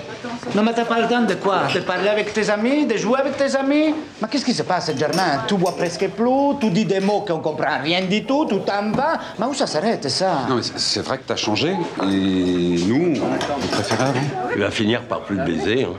Non, 0.56 0.64
mais 0.64 0.74
t'as 0.74 0.86
pas 0.86 1.00
le 1.00 1.08
temps 1.08 1.22
de 1.22 1.36
quoi? 1.36 1.64
De 1.74 1.80
parler 1.82 2.10
avec 2.10 2.34
tes 2.34 2.50
amis, 2.50 2.86
de 2.86 2.98
jouer 2.98 3.20
avec 3.20 3.38
tes 3.38 3.56
amis? 3.56 3.94
Mais 4.22 4.28
qu'est-ce 4.30 4.46
qui 4.46 4.54
se 4.54 4.64
passe, 4.64 4.92
Germain? 4.98 5.44
Tu 5.48 5.56
bois 5.56 5.76
presque 5.76 6.08
plus, 6.10 6.58
tu 6.60 6.70
dis 6.72 6.86
des 6.86 7.00
mots 7.00 7.22
qu'on 7.28 7.40
comprend 7.40 7.80
rien 7.82 8.02
du 8.02 8.26
tout, 8.26 8.46
tu 8.50 8.60
t'en 8.62 8.92
vas. 8.92 9.18
Mais 9.38 9.46
où 9.46 9.54
ça 9.54 9.68
s'arrête, 9.68 10.08
ça? 10.10 10.46
Non, 10.50 10.56
mais 10.56 10.64
c'est- 10.64 10.78
c'est 10.80 11.02
vrai 11.02 11.18
que 11.20 11.24
t'as 11.28 11.36
changé. 11.36 11.76
Et 12.04 12.84
nous, 12.88 13.14
on 13.22 13.68
préférait 13.68 14.04
avant. 14.10 14.20
Il 14.56 14.62
va 14.62 14.72
finir 14.72 15.04
par 15.04 15.22
plus 15.22 15.38
le 15.38 15.44
baiser. 15.46 15.84
hein. 15.84 15.94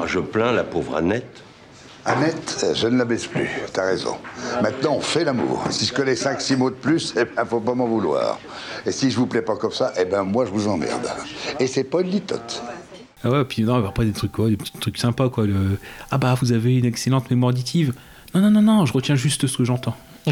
Ah, 0.00 0.04
je 0.06 0.18
plains 0.20 0.52
la 0.52 0.64
pauvre 0.64 0.96
Annette. 0.96 1.42
Annette, 2.06 2.66
je 2.74 2.86
ne 2.86 2.96
la 2.96 3.04
baisse 3.04 3.26
plus, 3.26 3.48
t'as 3.74 3.84
raison. 3.84 4.16
Maintenant, 4.62 4.94
on 4.96 5.00
fait 5.02 5.22
l'amour. 5.22 5.64
Si 5.68 5.84
je 5.84 5.92
connais 5.92 6.14
5-6 6.14 6.56
mots 6.56 6.70
de 6.70 6.74
plus, 6.74 7.12
eh 7.18 7.24
ben, 7.24 7.44
faut 7.44 7.60
pas 7.60 7.74
m'en 7.74 7.86
vouloir. 7.86 8.38
Et 8.86 8.92
si 8.92 9.10
je 9.10 9.16
vous 9.18 9.26
plais 9.26 9.42
pas 9.42 9.56
comme 9.56 9.70
ça, 9.72 9.92
eh 10.00 10.06
ben, 10.06 10.22
moi, 10.24 10.46
je 10.46 10.50
vous 10.50 10.66
emmerde. 10.66 11.06
Et 11.58 11.66
c'est 11.66 11.84
pas 11.84 12.00
une 12.00 12.08
litote. 12.08 12.62
Ah 13.22 13.28
ouais, 13.30 13.44
puis 13.44 13.64
non, 13.64 13.86
après 13.86 14.06
des 14.06 14.12
trucs, 14.12 14.32
quoi, 14.32 14.48
des 14.48 14.56
petits 14.56 14.72
trucs 14.80 14.96
sympas, 14.96 15.28
quoi. 15.28 15.46
Le... 15.46 15.78
Ah 16.10 16.16
bah, 16.16 16.34
vous 16.40 16.52
avez 16.52 16.78
une 16.78 16.86
excellente 16.86 17.30
mémoire 17.30 17.50
auditive. 17.50 17.92
Non, 18.34 18.40
non, 18.40 18.50
non, 18.50 18.62
non, 18.62 18.86
je 18.86 18.94
retiens 18.94 19.14
juste 19.16 19.46
ce 19.46 19.58
que 19.58 19.64
j'entends. 19.64 19.94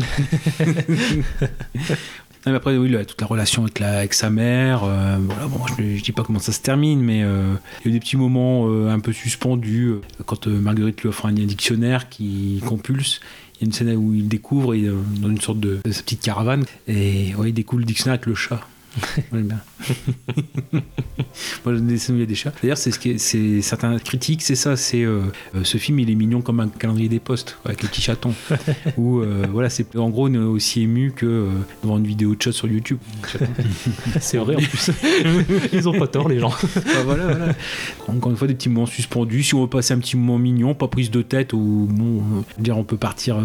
Mais 2.46 2.54
après, 2.54 2.76
oui, 2.76 2.88
là, 2.88 3.04
toute 3.04 3.20
la 3.20 3.26
relation 3.26 3.62
avec, 3.62 3.78
la, 3.78 3.98
avec 3.98 4.14
sa 4.14 4.30
mère, 4.30 4.84
euh, 4.84 5.18
voilà, 5.20 5.46
bon, 5.46 5.60
je, 5.78 5.96
je 5.96 6.02
dis 6.02 6.12
pas 6.12 6.22
comment 6.22 6.38
ça 6.38 6.52
se 6.52 6.60
termine, 6.60 7.00
mais 7.00 7.22
euh, 7.22 7.54
il 7.80 7.84
y 7.84 7.88
a 7.88 7.90
eu 7.90 7.92
des 7.92 8.00
petits 8.00 8.16
moments 8.16 8.66
euh, 8.68 8.90
un 8.90 9.00
peu 9.00 9.12
suspendus. 9.12 9.94
quand 10.26 10.46
Marguerite 10.46 11.02
lui 11.02 11.08
offre 11.08 11.26
un 11.26 11.32
dictionnaire 11.32 12.08
qui 12.08 12.62
compulse, 12.66 13.20
il 13.54 13.62
y 13.62 13.64
a 13.64 13.66
une 13.66 13.72
scène 13.72 13.94
où 13.96 14.14
il 14.14 14.28
découvre, 14.28 14.74
il, 14.74 14.92
dans 15.20 15.28
une 15.28 15.40
sorte 15.40 15.60
de, 15.60 15.80
de 15.84 15.92
sa 15.92 16.02
petite 16.02 16.22
caravane, 16.22 16.64
et 16.86 17.34
ouais, 17.36 17.50
il 17.50 17.54
découvre 17.54 17.80
le 17.80 17.86
dictionnaire 17.86 18.14
avec 18.14 18.26
le 18.26 18.34
chat. 18.34 18.60
Moi, 18.96 19.06
j'aime 19.32 19.46
bien. 19.48 19.60
Moi, 21.64 21.74
il 21.76 22.18
y 22.18 22.22
a 22.22 22.26
des 22.26 22.34
chats. 22.34 22.52
D'ailleurs, 22.62 22.78
c'est 22.78 22.90
ce 22.90 22.98
qui 22.98 23.10
est- 23.10 23.18
c'est 23.18 23.60
certains 23.62 23.98
critiques, 23.98 24.42
c'est 24.42 24.54
ça. 24.54 24.76
C'est 24.76 25.02
euh, 25.04 25.22
euh, 25.54 25.62
ce 25.64 25.78
film, 25.78 25.98
il 25.98 26.10
est 26.10 26.14
mignon 26.14 26.40
comme 26.40 26.60
un 26.60 26.68
calendrier 26.68 27.08
des 27.08 27.20
postes 27.20 27.58
avec 27.64 27.82
les 27.82 27.88
petits 27.88 28.00
chatons. 28.02 28.34
Où 28.96 29.20
euh, 29.20 29.46
voilà, 29.52 29.68
c'est 29.70 29.94
en 29.96 30.08
gros 30.10 30.28
on 30.28 30.34
est 30.34 30.38
aussi 30.38 30.82
ému 30.82 31.12
que 31.12 31.26
euh, 31.26 31.48
devant 31.82 31.98
une 31.98 32.06
vidéo 32.06 32.34
de 32.34 32.42
chat 32.42 32.52
sur 32.52 32.66
YouTube. 32.68 32.98
C'est 34.20 34.38
vrai 34.38 34.56
en 34.56 34.58
plus. 34.58 34.90
Ils 35.72 35.88
ont 35.88 35.98
pas 35.98 36.06
tort, 36.08 36.28
les 36.28 36.38
gens. 36.38 36.52
Voilà, 37.04 37.24
voilà. 37.24 37.54
Encore 38.08 38.30
une 38.32 38.36
fois, 38.38 38.48
des 38.48 38.54
petits 38.54 38.68
moments 38.68 38.86
suspendus. 38.86 39.42
Si 39.42 39.54
on 39.54 39.62
veut 39.62 39.68
passer 39.68 39.94
un 39.94 39.98
petit 39.98 40.16
moment 40.16 40.38
mignon, 40.38 40.74
pas 40.74 40.88
prise 40.88 41.10
de 41.10 41.22
tête, 41.22 41.52
ou 41.52 41.86
bon, 41.90 42.18
euh, 42.18 42.22
dire, 42.62 42.76
on 42.78 42.84
peut 42.84 42.96
partir 42.96 43.38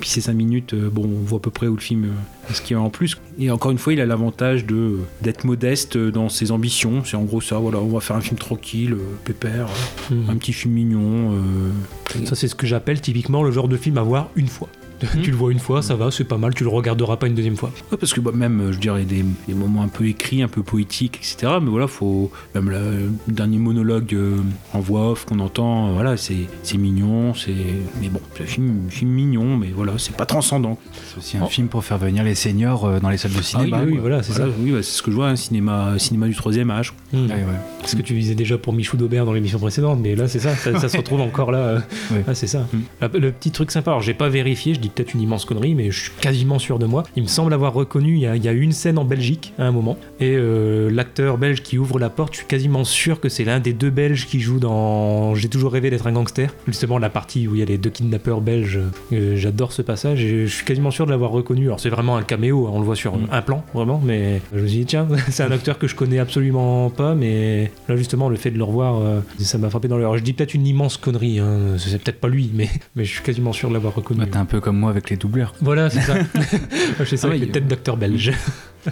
pisser 0.00 0.20
5 0.20 0.32
minutes, 0.34 0.74
bon, 0.74 1.04
on 1.04 1.24
voit 1.24 1.38
à 1.38 1.40
peu 1.42 1.50
près 1.50 1.66
où 1.66 1.74
le 1.74 1.80
film, 1.80 2.08
ce 2.54 2.74
a 2.74 2.80
en 2.80 2.90
plus. 2.90 3.16
Et 3.38 3.50
encore 3.50 3.70
une 3.70 3.78
fois, 3.78 3.92
il 3.92 4.00
a 4.00 4.06
l'avantage 4.06 4.64
de 4.66 4.98
d'être 5.22 5.44
modeste 5.44 5.96
dans 5.98 6.28
ses 6.28 6.50
ambitions. 6.50 7.02
C'est 7.04 7.16
en 7.16 7.24
gros 7.24 7.40
ça, 7.40 7.56
voilà, 7.58 7.78
on 7.78 7.88
va 7.88 8.00
faire 8.00 8.16
un 8.16 8.20
film 8.20 8.38
tranquille, 8.38 8.92
euh, 8.94 8.98
pépère, 9.24 9.68
Mhm. 10.10 10.30
un 10.30 10.36
petit 10.36 10.52
film 10.52 10.74
mignon. 10.74 11.32
euh, 11.34 12.24
Ça, 12.24 12.34
c'est 12.34 12.48
ce 12.48 12.54
que 12.54 12.66
j'appelle 12.66 13.00
typiquement 13.00 13.42
le 13.42 13.50
genre 13.50 13.68
de 13.68 13.76
film 13.76 13.98
à 13.98 14.02
voir 14.02 14.30
une 14.36 14.48
fois. 14.48 14.68
tu 15.22 15.30
le 15.30 15.36
vois 15.36 15.52
une 15.52 15.58
fois, 15.58 15.82
ça 15.82 15.94
va, 15.94 16.10
c'est 16.10 16.24
pas 16.24 16.38
mal, 16.38 16.54
tu 16.54 16.64
le 16.64 16.70
regarderas 16.70 17.16
pas 17.16 17.26
une 17.26 17.34
deuxième 17.34 17.56
fois. 17.56 17.70
Ouais, 17.90 17.96
parce 17.98 18.12
que 18.12 18.20
bah, 18.20 18.30
même, 18.34 18.60
euh, 18.60 18.72
je 18.72 18.78
dirais, 18.78 19.04
des, 19.04 19.24
des 19.46 19.54
moments 19.54 19.82
un 19.82 19.88
peu 19.88 20.06
écrits, 20.06 20.42
un 20.42 20.48
peu 20.48 20.62
poétiques, 20.62 21.16
etc. 21.16 21.54
Mais 21.62 21.70
voilà, 21.70 21.86
faut. 21.86 22.30
Même 22.54 22.70
le 22.70 23.10
dernier 23.32 23.58
monologue 23.58 24.14
euh, 24.14 24.36
en 24.72 24.80
voix 24.80 25.10
off 25.12 25.24
qu'on 25.24 25.38
entend, 25.40 25.88
euh, 25.88 25.92
voilà, 25.92 26.16
c'est 26.16 26.46
mignon, 26.76 27.34
c'est. 27.34 27.52
Mais 28.00 28.08
bon, 28.08 28.20
c'est 28.36 28.42
un 28.44 28.46
film, 28.46 28.88
mignon, 29.02 29.56
mais 29.56 29.68
voilà, 29.74 29.92
c'est 29.98 30.16
pas 30.16 30.26
transcendant. 30.26 30.78
C'est 31.10 31.18
aussi 31.18 31.36
un 31.36 31.46
film 31.46 31.68
pour 31.68 31.84
faire 31.84 31.98
venir 31.98 32.24
les 32.24 32.34
seniors 32.34 32.84
euh, 32.84 33.00
dans 33.00 33.10
les 33.10 33.16
salles 33.18 33.32
de 33.32 33.36
Ah 33.36 33.40
oui, 33.40 33.44
cinéma. 33.64 33.82
oui, 33.86 33.96
voilà, 33.98 34.22
c'est 34.22 34.32
ça. 34.32 34.46
Oui, 34.60 34.72
bah, 34.72 34.78
c'est 34.82 34.92
ce 34.96 35.02
que 35.02 35.10
je 35.10 35.16
vois, 35.16 35.28
un 35.28 35.36
cinéma, 35.36 35.94
cinéma 35.98 36.26
du 36.28 36.34
troisième 36.34 36.70
âge. 36.70 36.92
Hmm. 37.12 37.26
Ouais, 37.26 37.32
ouais. 37.34 37.86
Ce 37.86 37.96
que 37.96 38.02
tu 38.02 38.14
disais 38.14 38.34
déjà 38.34 38.58
pour 38.58 38.72
Michou 38.72 38.96
d'Aubert 38.96 39.24
dans 39.24 39.32
l'émission 39.32 39.58
précédente, 39.58 39.98
mais 40.02 40.14
là 40.14 40.28
c'est 40.28 40.38
ça, 40.40 40.54
ça, 40.54 40.78
ça 40.78 40.88
se 40.88 40.96
retrouve 40.96 41.20
encore 41.20 41.50
là. 41.52 41.58
euh, 41.58 41.80
Ouais. 42.12 42.24
ah, 42.26 42.34
c'est 42.34 42.46
ça. 42.46 42.66
La- 43.00 43.08
Le 43.08 43.32
petit 43.32 43.50
truc 43.50 43.70
sympa, 43.70 43.90
alors 43.90 44.02
j'ai 44.02 44.14
pas 44.14 44.28
vérifié, 44.28 44.74
je 44.74 44.80
dis 44.80 44.87
peut-être 44.88 45.14
une 45.14 45.20
immense 45.20 45.44
connerie, 45.44 45.74
mais 45.74 45.90
je 45.90 46.02
suis 46.02 46.12
quasiment 46.20 46.58
sûr 46.58 46.78
de 46.78 46.86
moi. 46.86 47.02
Il 47.16 47.22
me 47.22 47.28
semble 47.28 47.52
avoir 47.52 47.72
reconnu, 47.72 48.14
il 48.14 48.20
y 48.20 48.26
a, 48.26 48.36
il 48.36 48.44
y 48.44 48.48
a 48.48 48.52
une 48.52 48.72
scène 48.72 48.98
en 48.98 49.04
Belgique 49.04 49.52
à 49.58 49.64
un 49.64 49.72
moment, 49.72 49.96
et 50.20 50.34
euh, 50.36 50.90
l'acteur 50.90 51.38
belge 51.38 51.62
qui 51.62 51.78
ouvre 51.78 51.98
la 51.98 52.10
porte, 52.10 52.32
je 52.34 52.38
suis 52.38 52.46
quasiment 52.46 52.84
sûr 52.84 53.20
que 53.20 53.28
c'est 53.28 53.44
l'un 53.44 53.60
des 53.60 53.72
deux 53.72 53.90
Belges 53.90 54.26
qui 54.26 54.40
joue 54.40 54.58
dans 54.58 55.34
J'ai 55.34 55.48
toujours 55.48 55.72
rêvé 55.72 55.90
d'être 55.90 56.06
un 56.06 56.12
gangster. 56.12 56.54
Justement, 56.66 56.98
la 56.98 57.10
partie 57.10 57.48
où 57.48 57.54
il 57.54 57.60
y 57.60 57.62
a 57.62 57.64
les 57.64 57.78
deux 57.78 57.90
kidnappeurs 57.90 58.40
belges, 58.40 58.80
euh, 59.12 59.36
j'adore 59.36 59.72
ce 59.72 59.82
passage, 59.82 60.22
et 60.22 60.46
je 60.46 60.52
suis 60.52 60.64
quasiment 60.64 60.90
sûr 60.90 61.06
de 61.06 61.10
l'avoir 61.10 61.30
reconnu. 61.30 61.66
Alors 61.66 61.80
c'est 61.80 61.88
vraiment 61.88 62.16
un 62.16 62.22
caméo, 62.22 62.66
hein, 62.66 62.70
on 62.74 62.78
le 62.78 62.84
voit 62.84 62.96
sur 62.96 63.14
un 63.30 63.42
plan, 63.42 63.64
vraiment, 63.74 64.00
mais 64.04 64.40
je 64.54 64.60
me 64.60 64.66
suis 64.66 64.78
dit, 64.78 64.86
tiens, 64.86 65.08
c'est 65.30 65.42
un 65.42 65.50
acteur 65.50 65.78
que 65.78 65.86
je 65.86 65.94
connais 65.94 66.18
absolument 66.18 66.90
pas, 66.90 67.14
mais 67.14 67.70
là 67.88 67.96
justement, 67.96 68.28
le 68.28 68.36
fait 68.36 68.50
de 68.50 68.58
le 68.58 68.64
revoir, 68.64 69.00
euh, 69.00 69.20
ça 69.38 69.58
m'a 69.58 69.70
frappé 69.70 69.88
dans 69.88 69.98
l'heure. 69.98 70.16
Je 70.16 70.22
dis 70.22 70.32
peut-être 70.32 70.54
une 70.54 70.66
immense 70.66 70.96
connerie, 70.96 71.38
hein, 71.38 71.76
c'est 71.78 72.02
peut-être 72.02 72.20
pas 72.20 72.28
lui, 72.28 72.50
mais, 72.54 72.68
mais 72.96 73.04
je 73.04 73.12
suis 73.14 73.22
quasiment 73.22 73.52
sûr 73.52 73.68
de 73.68 73.74
l'avoir 73.74 73.94
reconnu. 73.94 74.20
Bah, 74.20 74.26
T'es 74.30 74.38
un 74.38 74.44
peu 74.44 74.60
comme 74.60 74.77
moi 74.78 74.90
avec 74.90 75.10
les 75.10 75.16
doubleurs. 75.16 75.54
Voilà, 75.60 75.90
c'est 75.90 76.00
ça. 76.00 76.14
je 76.98 77.04
fais 77.04 77.16
ça 77.16 77.26
Ah 77.26 77.30
avec 77.30 77.42
les 77.42 77.50
têtes 77.50 77.66
d'acteurs 77.68 77.96
belges. 77.96 78.32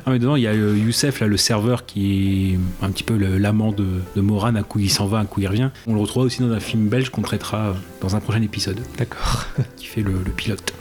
Ah, 0.05 0.11
mais 0.11 0.19
dedans, 0.19 0.37
il 0.37 0.43
y 0.43 0.47
a 0.47 0.51
euh, 0.51 0.77
Youssef, 0.77 1.21
là, 1.21 1.27
le 1.27 1.39
serveur, 1.39 1.87
qui 1.87 2.53
est 2.83 2.85
un 2.85 2.91
petit 2.91 3.05
peu 3.05 3.17
l'amant 3.17 3.73
de, 3.73 3.87
de 4.15 4.21
Moran, 4.21 4.55
un 4.55 4.63
coup 4.63 4.81
il 4.81 4.91
s'en 4.91 5.07
va, 5.07 5.19
un 5.19 5.25
coup 5.25 5.41
il 5.41 5.47
revient. 5.47 5.71
On 5.87 5.95
le 5.95 6.01
retrouve 6.01 6.25
aussi 6.25 6.43
dans 6.43 6.51
un 6.51 6.61
film 6.61 6.89
belge 6.89 7.09
qu'on 7.09 7.23
traitera 7.23 7.75
dans 8.03 8.15
un 8.15 8.21
prochain 8.21 8.43
épisode. 8.43 8.81
D'accord. 8.99 9.47
Qui 9.77 9.87
fait 9.87 10.03
le, 10.03 10.13
le 10.13 10.33
pilote. 10.33 10.75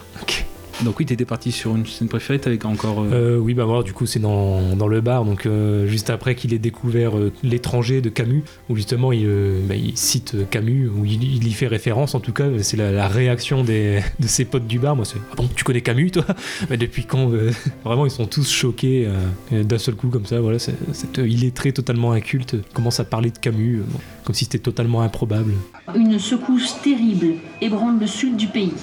Donc 0.84 1.00
oui, 1.00 1.06
t'étais 1.06 1.26
parti 1.26 1.52
sur 1.52 1.76
une 1.76 1.86
scène 1.86 2.08
préférée, 2.10 2.38
t'avais 2.40 2.64
encore... 2.66 3.02
euh, 3.02 3.36
Euh, 3.36 3.38
oui, 3.38 3.54
bah 3.54 3.66
moi, 3.66 3.82
du 3.82 3.94
coup, 3.94 4.06
c'est 4.06 4.20
dans, 4.20 4.76
dans 4.76 4.88
le 4.88 5.00
bar, 5.02 5.24
donc 5.24 5.46
euh, 5.46 5.88
juste 5.88 6.10
après 6.10 6.36
qu'il 6.36 6.54
ait 6.54 6.60
découvert 6.60 7.18
euh, 7.18 7.32
L'étranger 7.44 8.02
de 8.02 8.10
Camus, 8.10 8.44
où 8.70 8.76
justement 8.76 9.12
il, 9.14 9.26
euh, 9.26 9.62
bah, 9.68 9.76
il 9.76 9.98
cite 9.98 10.36
Camus, 10.50 10.90
où 10.90 11.06
il, 11.06 11.24
il 11.24 11.48
y 11.48 11.54
fait 11.54 11.68
référence, 11.68 12.14
en 12.14 12.20
tout 12.20 12.34
cas, 12.34 12.46
c'est 12.62 12.76
la, 12.78 12.92
la 12.92 13.08
réaction 13.08 13.64
des, 13.64 14.02
de 14.20 14.28
ses 14.28 14.44
potes 14.46 14.68
du 14.68 14.78
bar. 14.80 14.96
Moi, 14.96 15.06
c'est 15.06 15.18
Ah 15.32 15.36
bon, 15.38 15.48
tu 15.56 15.64
connais 15.64 15.82
Camus, 15.82 16.12
toi? 16.12 16.26
Mais 16.70 16.78
depuis 16.78 17.06
quand 17.06 17.32
euh, 17.32 17.52
Vraiment, 17.86 18.06
ils 18.06 18.12
sont 18.12 18.26
tous 18.28 18.50
choqués 18.52 19.08
euh, 19.54 19.64
d'un 19.64 19.78
seul 19.78 19.96
coup, 19.96 20.10
comme 20.10 20.26
ça, 20.26 20.42
voilà, 20.42 20.60
c'est, 20.60 20.76
cette 20.94 21.18
illettré 21.20 21.72
totalement 21.72 22.12
inculte 22.12 22.56
commence 22.74 23.00
à 23.00 23.06
parler 23.06 23.32
de 23.32 23.38
Camus, 23.38 23.80
euh, 23.80 23.84
comme 24.26 24.36
si 24.36 24.44
c'était 24.46 24.60
totalement 24.60 25.02
improbable. 25.02 25.54
Une 25.96 26.20
secousse 26.20 26.76
terrible 26.84 27.36
ébranle 27.62 28.00
le 28.00 28.08
sud 28.08 28.36
du 28.36 28.48
pays. 28.48 28.74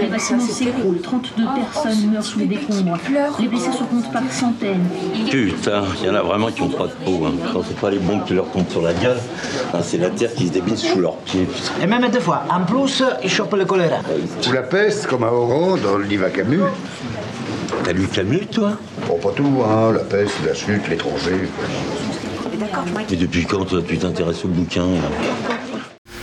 Les 0.00 0.06
bâtiments 0.06 0.40
s'écroulent, 0.40 1.00
32 1.00 1.44
personnes 1.54 2.10
meurent 2.12 2.24
sous 2.24 2.38
les 2.38 2.46
décombres. 2.46 2.96
Les 3.38 3.48
blessés 3.48 3.72
se 3.72 3.84
comptent 3.84 4.12
par 4.12 4.22
centaines. 4.30 4.86
Putain, 5.30 5.82
il 6.00 6.06
y 6.06 6.10
en 6.10 6.14
a 6.14 6.22
vraiment 6.22 6.50
qui 6.50 6.62
ont 6.62 6.68
pas 6.68 6.86
de 6.86 6.92
peau. 7.04 7.24
Hein. 7.26 7.32
Quand 7.52 7.62
c'est 7.66 7.78
pas 7.78 7.90
les 7.90 7.98
bombes 7.98 8.24
qui 8.24 8.34
leur 8.34 8.46
tombent 8.50 8.70
sur 8.70 8.82
la 8.82 8.94
gueule, 8.94 9.18
hein, 9.74 9.80
c'est 9.82 9.98
la 9.98 10.10
terre 10.10 10.32
qui 10.34 10.48
se 10.48 10.52
débite 10.52 10.78
sous 10.78 11.00
leurs 11.00 11.16
pieds. 11.18 11.48
Et 11.82 11.86
même 11.86 12.08
deux 12.10 12.20
fois. 12.20 12.44
En 12.50 12.64
plus, 12.64 13.02
il 13.22 13.30
chope 13.30 13.54
le 13.54 13.64
choléra. 13.64 13.98
Ou 14.48 14.52
la 14.52 14.62
peste, 14.62 15.06
comme 15.06 15.24
à 15.24 15.32
Oran, 15.32 15.76
dans 15.76 15.98
le 15.98 16.04
livre 16.04 16.26
à 16.26 16.30
Camus. 16.30 16.62
T'as 17.84 17.92
lu 17.92 18.06
Camus, 18.06 18.46
toi? 18.46 18.72
Bon, 19.06 19.18
pas 19.18 19.30
tout, 19.30 19.62
hein. 19.66 19.92
La 19.92 20.00
peste, 20.00 20.34
la 20.46 20.54
chute, 20.54 20.88
l'étranger. 20.88 21.48
Et 23.10 23.16
depuis 23.16 23.46
quand, 23.46 23.64
toi, 23.64 23.80
tu 23.86 23.98
t'intéresses 23.98 24.44
au 24.44 24.48
bouquin 24.48 24.86
là? 24.86 25.58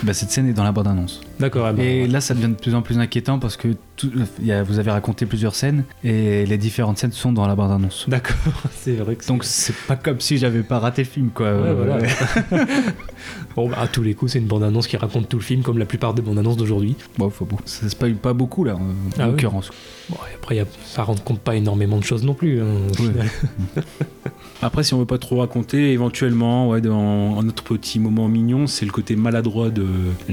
Bah, 0.03 0.13
cette 0.13 0.31
scène 0.31 0.47
est 0.47 0.53
dans 0.53 0.63
la 0.63 0.71
bande-annonce. 0.71 1.21
D'accord. 1.39 1.65
ah 1.65 1.73
bah, 1.73 1.83
Et 1.83 2.07
là, 2.07 2.21
ça 2.21 2.33
devient 2.33 2.49
de 2.49 2.53
plus 2.53 2.75
en 2.75 2.81
plus 2.81 2.99
inquiétant 2.99 3.39
parce 3.39 3.57
que 3.57 3.69
tout- 3.97 4.11
il 4.39 4.45
y 4.45 4.51
a- 4.53 4.63
vous 4.63 4.79
avez 4.79 4.91
raconté 4.91 5.25
plusieurs 5.25 5.55
scènes 5.55 5.83
et 6.03 6.45
les 6.45 6.57
différentes 6.57 6.97
scènes 6.97 7.11
sont 7.11 7.33
dans 7.33 7.45
la 7.47 7.55
bande-annonce. 7.55 8.05
D'accord, 8.07 8.35
c'est 8.71 8.93
vrai 8.93 9.15
que 9.15 9.25
Donc 9.27 9.43
c'est 9.43 9.75
pas 9.87 9.95
comme 9.97 10.21
si 10.21 10.37
j'avais 10.37 10.63
pas 10.63 10.79
raté 10.79 11.03
le 11.03 11.09
film, 11.09 11.29
quoi. 11.33 11.51
Ouais, 11.53 11.73
voilà. 11.73 11.97
ouais. 11.97 12.07
bon, 13.55 13.69
bah, 13.69 13.77
à 13.81 13.87
tous 13.87 14.03
les 14.03 14.13
coups, 14.13 14.31
c'est 14.33 14.39
une 14.39 14.45
bande-annonce 14.47 14.87
qui 14.87 14.97
raconte 14.97 15.27
tout 15.29 15.37
le 15.37 15.43
film, 15.43 15.61
comme 15.63 15.77
la 15.77 15.85
plupart 15.85 16.13
des 16.13 16.21
bandes-annonces 16.21 16.57
d'aujourd'hui. 16.57 16.95
Bon, 17.17 17.29
faut 17.29 17.45
beau. 17.45 17.57
Ça 17.65 17.89
se 17.89 17.95
paye 17.95 18.13
pas 18.13 18.33
beaucoup 18.33 18.63
là, 18.63 18.75
en 18.75 18.79
Ah 19.19 19.23
oui. 19.25 19.31
l'occurrence. 19.31 19.69
Bon, 20.09 20.17
et 20.31 20.35
après, 20.35 20.55
y 20.55 20.59
a, 20.59 20.65
ça 20.85 21.03
rend 21.03 21.15
compte 21.15 21.39
pas 21.41 21.55
énormément 21.55 21.97
de 21.97 22.03
choses 22.03 22.23
non 22.23 22.33
plus. 22.33 22.61
hein, 22.61 22.65
au 22.89 22.93
final. 22.93 23.27
Après, 24.61 24.83
si 24.83 24.95
on 24.95 24.97
veut 24.99 25.05
pas 25.05 25.19
trop 25.19 25.37
raconter, 25.37 25.91
éventuellement, 25.91 26.69
ouais, 26.69 26.81
dans 26.81 27.37
un 27.39 27.47
autre 27.47 27.63
petit 27.63 27.99
moment 27.99 28.27
mignon, 28.27 28.65
c'est 28.65 28.85
le 28.85 28.91
côté 28.91 29.15
maladroit 29.15 29.69
de 29.69 29.85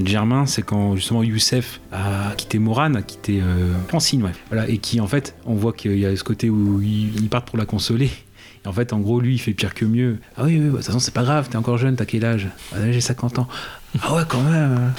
Germain. 0.02 0.46
C'est 0.46 0.62
quand 0.62 0.96
justement 0.96 1.22
Youssef 1.22 1.80
a 1.92 2.32
quitté 2.34 2.58
Moran, 2.58 2.94
a 2.94 3.02
quitté 3.02 3.42
euh, 3.42 3.53
Francine, 3.88 4.22
ouais. 4.22 4.32
Voilà, 4.48 4.68
et 4.68 4.78
qui 4.78 5.00
en 5.00 5.06
fait, 5.06 5.34
on 5.46 5.54
voit 5.54 5.72
qu'il 5.72 5.98
y 5.98 6.06
a 6.06 6.16
ce 6.16 6.24
côté 6.24 6.50
où 6.50 6.80
ils, 6.80 7.28
partent 7.28 7.48
pour 7.48 7.58
la 7.58 7.66
consoler. 7.66 8.10
En 8.66 8.72
fait, 8.72 8.94
en 8.94 9.00
gros, 9.00 9.20
lui, 9.20 9.34
il 9.34 9.38
fait 9.38 9.52
pire 9.52 9.74
que 9.74 9.84
mieux. 9.84 10.18
Ah 10.36 10.44
oui, 10.44 10.56
oui, 10.58 10.66
de 10.66 10.70
toute 10.70 10.84
façon, 10.84 10.98
c'est 10.98 11.12
pas 11.12 11.22
grave, 11.22 11.48
t'es 11.50 11.56
encore 11.56 11.76
jeune, 11.76 11.96
t'as 11.96 12.06
quel 12.06 12.24
âge? 12.24 12.48
Ah, 12.72 12.90
J'ai 12.90 13.02
50 13.02 13.38
ans. 13.38 13.48
Ah 14.02 14.14
ouais, 14.14 14.22
quand 14.28 14.42
même. 14.42 14.92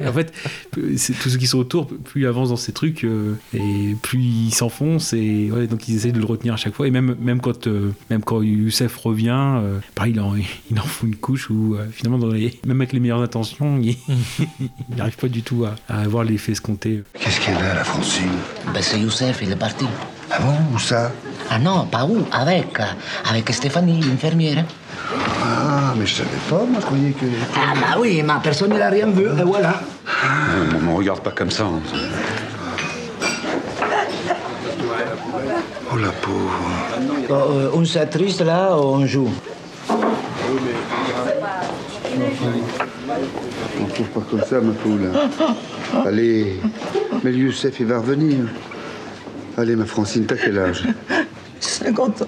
Et 0.00 0.06
en 0.08 0.12
fait, 0.12 0.32
c'est 0.96 1.12
tous 1.18 1.30
ceux 1.30 1.38
qui 1.38 1.46
sont 1.46 1.58
autour, 1.58 1.88
plus 1.88 2.22
ils 2.22 2.26
avancent 2.26 2.50
dans 2.50 2.56
ces 2.56 2.72
trucs, 2.72 3.04
euh, 3.04 3.34
et 3.52 3.96
plus 4.00 4.18
ils 4.20 4.54
s'enfoncent, 4.54 5.12
et 5.12 5.50
ouais, 5.50 5.66
donc 5.66 5.88
ils 5.88 5.96
essayent 5.96 6.12
de 6.12 6.20
le 6.20 6.24
retenir 6.24 6.54
à 6.54 6.56
chaque 6.56 6.74
fois. 6.74 6.86
Et 6.86 6.90
même, 6.90 7.16
même, 7.20 7.40
quand, 7.40 7.66
euh, 7.66 7.90
même 8.10 8.22
quand 8.22 8.40
Youssef 8.42 8.96
revient, 8.96 9.30
euh, 9.34 9.78
pareil, 9.94 10.12
il 10.14 10.20
en, 10.20 10.34
il 10.70 10.78
en 10.78 10.84
fout 10.84 11.08
une 11.08 11.16
couche 11.16 11.50
où 11.50 11.74
euh, 11.74 11.86
finalement, 11.92 12.18
dans 12.18 12.28
les- 12.32 12.58
même 12.66 12.80
avec 12.80 12.92
les 12.92 13.00
meilleures 13.00 13.22
intentions, 13.22 13.78
il 13.82 13.96
n'arrive 14.96 15.16
pas 15.16 15.28
du 15.28 15.42
tout 15.42 15.64
à, 15.64 15.74
à 15.92 16.00
avoir 16.02 16.24
l'effet 16.24 16.52
escompté. 16.52 17.02
Qu'est-ce 17.18 17.40
qu'elle 17.40 17.56
a, 17.56 17.74
la 17.74 17.84
Francine? 17.84 18.28
Ben 18.72 18.82
c'est 18.82 19.00
Youssef, 19.00 19.40
il 19.42 19.50
est 19.50 19.56
parti. 19.56 19.86
Ah 20.30 20.38
bon 20.40 20.54
Où 20.74 20.78
ça? 20.78 21.12
Ah 21.50 21.58
non, 21.58 21.86
pas 21.86 22.06
où? 22.06 22.24
Avec, 22.32 22.78
avec 23.28 23.50
Stéphanie, 23.52 24.00
l'infirmière. 24.00 24.64
Ah, 25.44 25.94
mais 25.96 26.06
je 26.06 26.14
savais 26.16 26.28
pas, 26.48 26.64
moi 26.64 26.80
je 26.80 26.86
croyais 26.86 27.10
que. 27.12 27.26
Ah 27.56 27.74
bah 27.74 27.96
oui, 28.00 28.22
mais 28.24 28.32
personne 28.42 28.70
n'a 28.76 28.88
rien 28.88 29.06
vu, 29.08 29.24
et 29.26 29.42
voilà. 29.44 29.80
On 30.76 30.80
me 30.90 30.94
regarde 30.96 31.20
pas 31.20 31.30
comme 31.32 31.50
ça. 31.50 31.64
hein. 31.64 31.80
Oh 35.92 35.96
la 35.96 36.08
pauvre. 36.08 36.60
Bon, 37.28 37.34
euh, 37.58 37.70
on 37.74 37.84
s'attriste 37.84 38.40
là, 38.42 38.76
on 38.76 39.04
joue. 39.06 39.30
On 43.80 43.84
trouve 43.86 44.06
pas 44.08 44.20
comme 44.30 44.42
ça, 44.42 44.60
ma 44.60 44.72
poule. 44.72 45.10
Allez, 46.06 46.56
mais 47.22 47.32
Youssef, 47.32 47.80
il 47.80 47.86
va 47.86 47.98
revenir. 47.98 48.44
Allez, 49.58 49.76
ma 49.76 49.84
Francine, 49.84 50.24
t'as 50.24 50.36
quel 50.36 50.58
âge? 50.58 50.84
50 51.68 52.22
ans. 52.22 52.26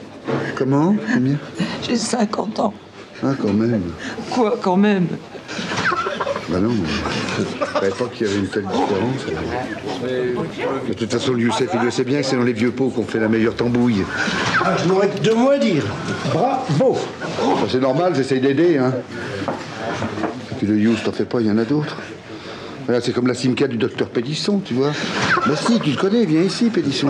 Comment 0.56 0.97
Combien 1.12 1.36
J'ai 1.82 1.97
50 1.97 2.61
ans. 2.61 2.74
Ah, 3.23 3.32
quand 3.40 3.52
même. 3.52 3.82
Quoi, 4.31 4.59
quand 4.61 4.77
même? 4.77 5.06
Bah 6.48 6.59
non, 6.61 6.73
je 7.39 7.44
savais 7.73 7.89
pas 7.90 8.05
qu'il 8.12 8.27
y 8.27 8.31
avait 8.31 8.39
une 8.39 8.48
telle 8.48 8.66
différence. 8.66 9.27
De 10.86 10.93
toute 10.93 11.11
façon, 11.11 11.32
le 11.32 11.40
Youssef, 11.40 11.70
il 11.73 11.81
le 11.81 11.90
sait 11.90 12.05
bien 12.05 12.20
que 12.20 12.27
c'est 12.27 12.36
dans 12.36 12.43
les 12.43 12.52
vieux 12.52 12.70
pots 12.70 12.90
qu'on 12.90 13.05
fait 13.05 13.19
la 13.19 13.28
meilleure 13.28 13.55
tambouille. 13.55 14.05
Ah, 14.62 14.77
je 14.77 14.86
n'aurais 14.86 15.09
que 15.09 15.20
deux 15.20 15.35
mots 15.35 15.51
à 15.51 15.59
dire. 15.59 15.85
Bravo 16.32 16.98
Ça, 17.39 17.66
c'est 17.70 17.81
normal, 17.81 18.15
j'essaye 18.15 18.40
d'aider, 18.40 18.77
hein. 18.77 18.93
Et 20.52 20.55
puis 20.59 20.66
le 20.66 20.78
Youss, 20.78 21.02
t'en 21.02 21.12
fais 21.12 21.24
pas, 21.24 21.40
il 21.40 21.47
y 21.47 21.51
en 21.51 21.59
a 21.59 21.65
d'autres. 21.65 21.97
Voilà, 22.86 23.01
c'est 23.01 23.12
comme 23.12 23.27
la 23.27 23.35
Simca 23.35 23.66
du 23.66 23.78
docteur 23.78 24.11
Pédisson, 24.11 24.61
tu 24.62 24.74
vois. 24.74 24.93
Mais 25.47 25.56
si, 25.56 25.81
tu 25.81 25.90
le 25.90 25.97
connais, 25.97 26.27
viens 26.27 26.43
ici, 26.43 26.69
Pédisson. 26.69 27.09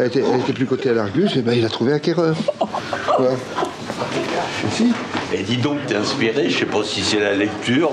Elle 0.00 0.06
était, 0.06 0.24
elle 0.32 0.40
était 0.40 0.54
plus 0.54 0.64
cotée 0.64 0.88
à 0.88 0.94
l'Argus, 0.94 1.36
et 1.36 1.42
ben 1.42 1.52
il 1.52 1.62
a 1.62 1.68
trouvé 1.68 1.92
acquéreur. 1.92 2.34
Ouais. 3.18 3.36
Et 4.64 4.70
si 4.74 4.94
Et 5.34 5.42
dis 5.42 5.58
donc, 5.58 5.84
t'es 5.86 5.96
inspiré, 5.96 6.48
je 6.48 6.60
sais 6.60 6.64
pas 6.64 6.82
si 6.82 7.02
c'est 7.02 7.20
la 7.20 7.34
lecture. 7.34 7.90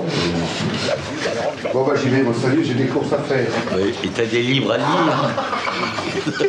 Bon, 1.74 1.84
bah 1.84 1.92
j'y 2.02 2.08
vais, 2.08 2.22
mon 2.22 2.32
salut, 2.32 2.64
j'ai 2.64 2.72
des 2.72 2.86
courses 2.86 3.12
à 3.12 3.18
faire. 3.18 3.46
Oui, 3.76 3.92
Et 4.02 4.08
t'as 4.08 4.24
des 4.24 4.40
livres 4.40 4.72
à 4.72 4.78
lire. 4.78 4.86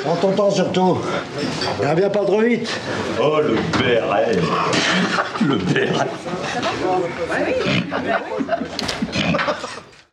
Prends 0.05 0.15
ton 0.15 0.31
temps 0.31 0.49
surtout. 0.49 0.99
Et 1.81 1.95
viens 1.95 2.09
pas 2.09 2.23
trop 2.23 2.39
vite. 2.39 2.69
Oh, 3.21 3.39
le 3.41 3.55
BRL. 3.77 4.39
Le 5.45 5.55
BRL. 5.57 6.07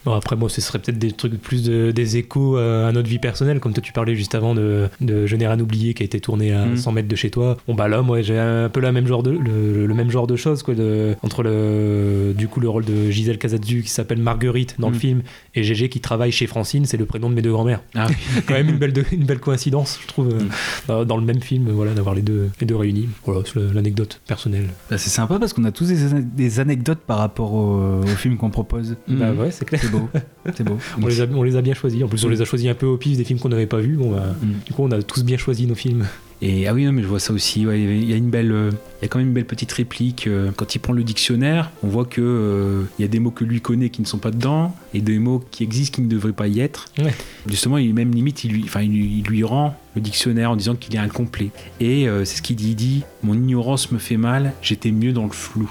Bon, 0.07 0.12
après, 0.15 0.37
moi, 0.37 0.49
ce 0.49 0.61
serait 0.61 0.78
peut-être 0.78 0.99
des 0.99 1.11
trucs 1.12 1.35
plus 1.41 1.65
de- 1.65 1.91
des 1.91 2.16
échos 2.16 2.57
à 2.57 2.91
notre 2.93 3.09
vie 3.09 3.19
personnelle, 3.19 3.59
comme 3.61 3.73
toi 3.74 3.83
tu 3.83 3.93
parlais 3.93 4.15
juste 4.15 4.35
avant 4.35 4.55
de, 4.55 4.89
de 5.01 5.27
Je 5.27 5.35
n'ai 5.37 5.47
rien 5.47 5.59
oublié 5.61 5.93
qui 5.95 6.03
a 6.03 6.07
été 6.07 6.20
tourné 6.20 6.53
à 6.53 6.65
Mm. 6.66 6.77
100 6.77 6.93
mètres 6.93 7.09
de 7.09 7.16
chez 7.16 7.31
toi. 7.31 7.57
Bon, 7.66 7.74
bah 7.74 7.89
là, 7.89 8.03
moi, 8.03 8.23
j'ai 8.23 8.39
un 8.39 8.69
peu 8.69 8.81
la 8.81 8.93
même 8.93 9.07
genre 9.07 9.23
de, 9.24 9.31
le, 9.33 9.87
le 9.87 9.95
même 9.95 10.11
genre 10.11 10.27
de 10.28 10.37
choses, 10.37 10.62
quoi, 10.62 10.74
de, 10.74 11.15
entre 11.23 11.43
le, 11.43 12.33
du 12.37 12.47
coup, 12.49 12.61
le 12.61 12.69
rôle 12.69 12.85
de 12.85 13.11
Gisèle 13.11 13.39
Casazzu 13.39 13.83
qui 13.83 13.91
s'appelle 13.91 14.19
Marguerite 14.19 14.77
dans 14.78 14.91
le 14.91 14.97
Mm. 14.97 15.01
film 15.01 15.23
et 15.57 15.62
Gégé 15.65 15.89
qui 15.89 16.01
travaille 16.01 16.31
chez 16.33 16.47
Francine, 16.47 16.85
c'est 16.87 16.97
le 16.97 17.05
prénom 17.07 17.28
de 17.28 17.35
mes 17.35 17.43
deux 17.43 17.51
grands-mères. 17.53 17.83
Ah 17.97 18.07
Quand 18.47 18.55
même 18.55 18.69
une 18.69 18.78
belle, 18.78 18.93
de- 18.93 19.05
une 19.12 19.24
belle 19.24 19.41
coïncidence, 19.41 19.99
je 20.03 20.07
trouve, 20.07 20.28
euh, 20.28 20.39
dans- 20.87 21.05
dans 21.05 21.16
le 21.16 21.24
même 21.24 21.41
film, 21.41 21.69
voilà, 21.70 21.93
d'avoir 21.95 22.15
les 22.15 22.23
deux, 22.23 22.49
les 22.61 22.66
deux 22.66 22.77
réunis. 22.77 23.09
Voilà, 23.24 23.41
c'est 23.45 23.59
l'anecdote 23.74 24.20
personnelle. 24.28 24.69
Bah, 24.89 24.99
c'est 24.99 25.11
sympa 25.11 25.39
parce 25.41 25.53
qu'on 25.53 25.65
a 25.65 25.73
tous 25.73 25.89
des 25.89 26.61
anecdotes 26.61 27.01
par 27.07 27.19
rapport 27.19 27.53
au, 27.55 28.01
au 28.03 28.07
film 28.07 28.37
qu'on 28.37 28.51
propose. 28.51 28.97
Bah 29.09 29.33
ouais, 29.33 29.51
c'est 29.51 29.65
clair. 29.65 29.81
C'est 29.97 30.01
beau. 30.02 30.09
C'est 30.56 30.64
beau. 30.64 30.78
On 31.02 31.06
les, 31.06 31.20
a, 31.20 31.27
on 31.35 31.43
les 31.43 31.56
a 31.56 31.62
bien 31.62 31.74
choisis. 31.74 32.02
En 32.02 32.09
plus, 32.09 32.24
on 32.24 32.28
les 32.28 32.40
a 32.40 32.44
choisis 32.44 32.68
un 32.68 32.74
peu 32.74 32.86
au 32.86 32.97
pif 32.97 33.16
des 33.16 33.24
films 33.24 33.39
qu'on 33.39 33.48
n'avait 33.48 33.66
pas 33.66 33.81
vus. 33.81 33.97
Bon, 33.97 34.12
bah, 34.12 34.35
Du 34.66 34.73
coup, 34.73 34.82
on 34.85 34.90
a 34.93 35.02
tous 35.02 35.24
bien 35.24 35.36
choisi 35.36 35.66
nos 35.66 35.74
films. 35.74 36.06
Et 36.43 36.68
ah 36.68 36.74
oui, 36.74 36.85
non, 36.85 36.93
mais 36.93 37.02
je 37.02 37.06
vois 37.09 37.18
ça 37.18 37.32
aussi. 37.32 37.66
ouais, 37.66 37.81
il 37.81 38.05
y 38.09 38.12
a 38.12 38.16
une 38.16 38.28
belle, 38.28 38.52
euh, 38.52 38.70
il 39.01 39.02
y 39.02 39.05
a 39.06 39.09
quand 39.09 39.18
même 39.18 39.28
une 39.28 39.32
belle 39.32 39.47
petite 39.47 39.73
réplique. 39.73 40.27
euh, 40.27 40.51
quand 40.55 40.74
il 40.74 40.81
prend 40.81 40.93
le 40.93 41.02
dictionnaire, 41.02 41.70
on 41.82 41.89
voit 41.89 42.05
que 42.05 42.20
euh, 42.20 42.82
il 42.98 43.02
y 43.02 43.05
a 43.06 43.09
des 43.09 43.20
mots 43.20 43.31
que 43.31 43.43
lui 43.44 43.62
connaît 43.62 43.89
qui 43.89 44.02
ne 44.02 44.06
sont 44.06 44.18
pas 44.18 44.31
dedans 44.31 44.77
et 44.93 45.01
des 45.01 45.18
mots 45.18 45.43
qui 45.51 45.62
existent 45.64 45.97
qui 45.97 46.02
ne 46.02 46.09
devraient 46.09 46.32
pas 46.35 46.47
y 46.47 46.60
être. 46.60 46.86
Ouais. 46.98 47.14
Justement, 47.48 47.78
il 47.78 47.94
même 47.94 48.12
limite, 48.12 48.44
il 48.44 48.52
lui, 48.52 48.64
enfin, 48.64 48.82
il 48.82 48.90
lui, 48.90 49.18
il 49.20 49.24
lui 49.24 49.44
rend 49.44 49.74
le 49.94 50.02
dictionnaire 50.02 50.51
en 50.51 50.56
disant 50.56 50.74
qu'il 50.74 50.94
est 50.94 50.98
incomplet. 50.98 51.48
Et 51.81 52.06
euh, 52.06 52.27
c'est 52.27 52.36
ce 52.36 52.43
qu'il 52.43 52.56
dit. 52.56 52.68
Il 52.70 52.77
dit 52.77 53.02
Mon 53.23 53.32
ignorance 53.32 53.90
me 53.90 53.98
fait 53.98 54.18
mal. 54.18 54.52
J'étais 54.60 54.90
mieux 54.90 55.12
dans 55.14 55.24
le 55.24 55.31
flou. 55.32 55.70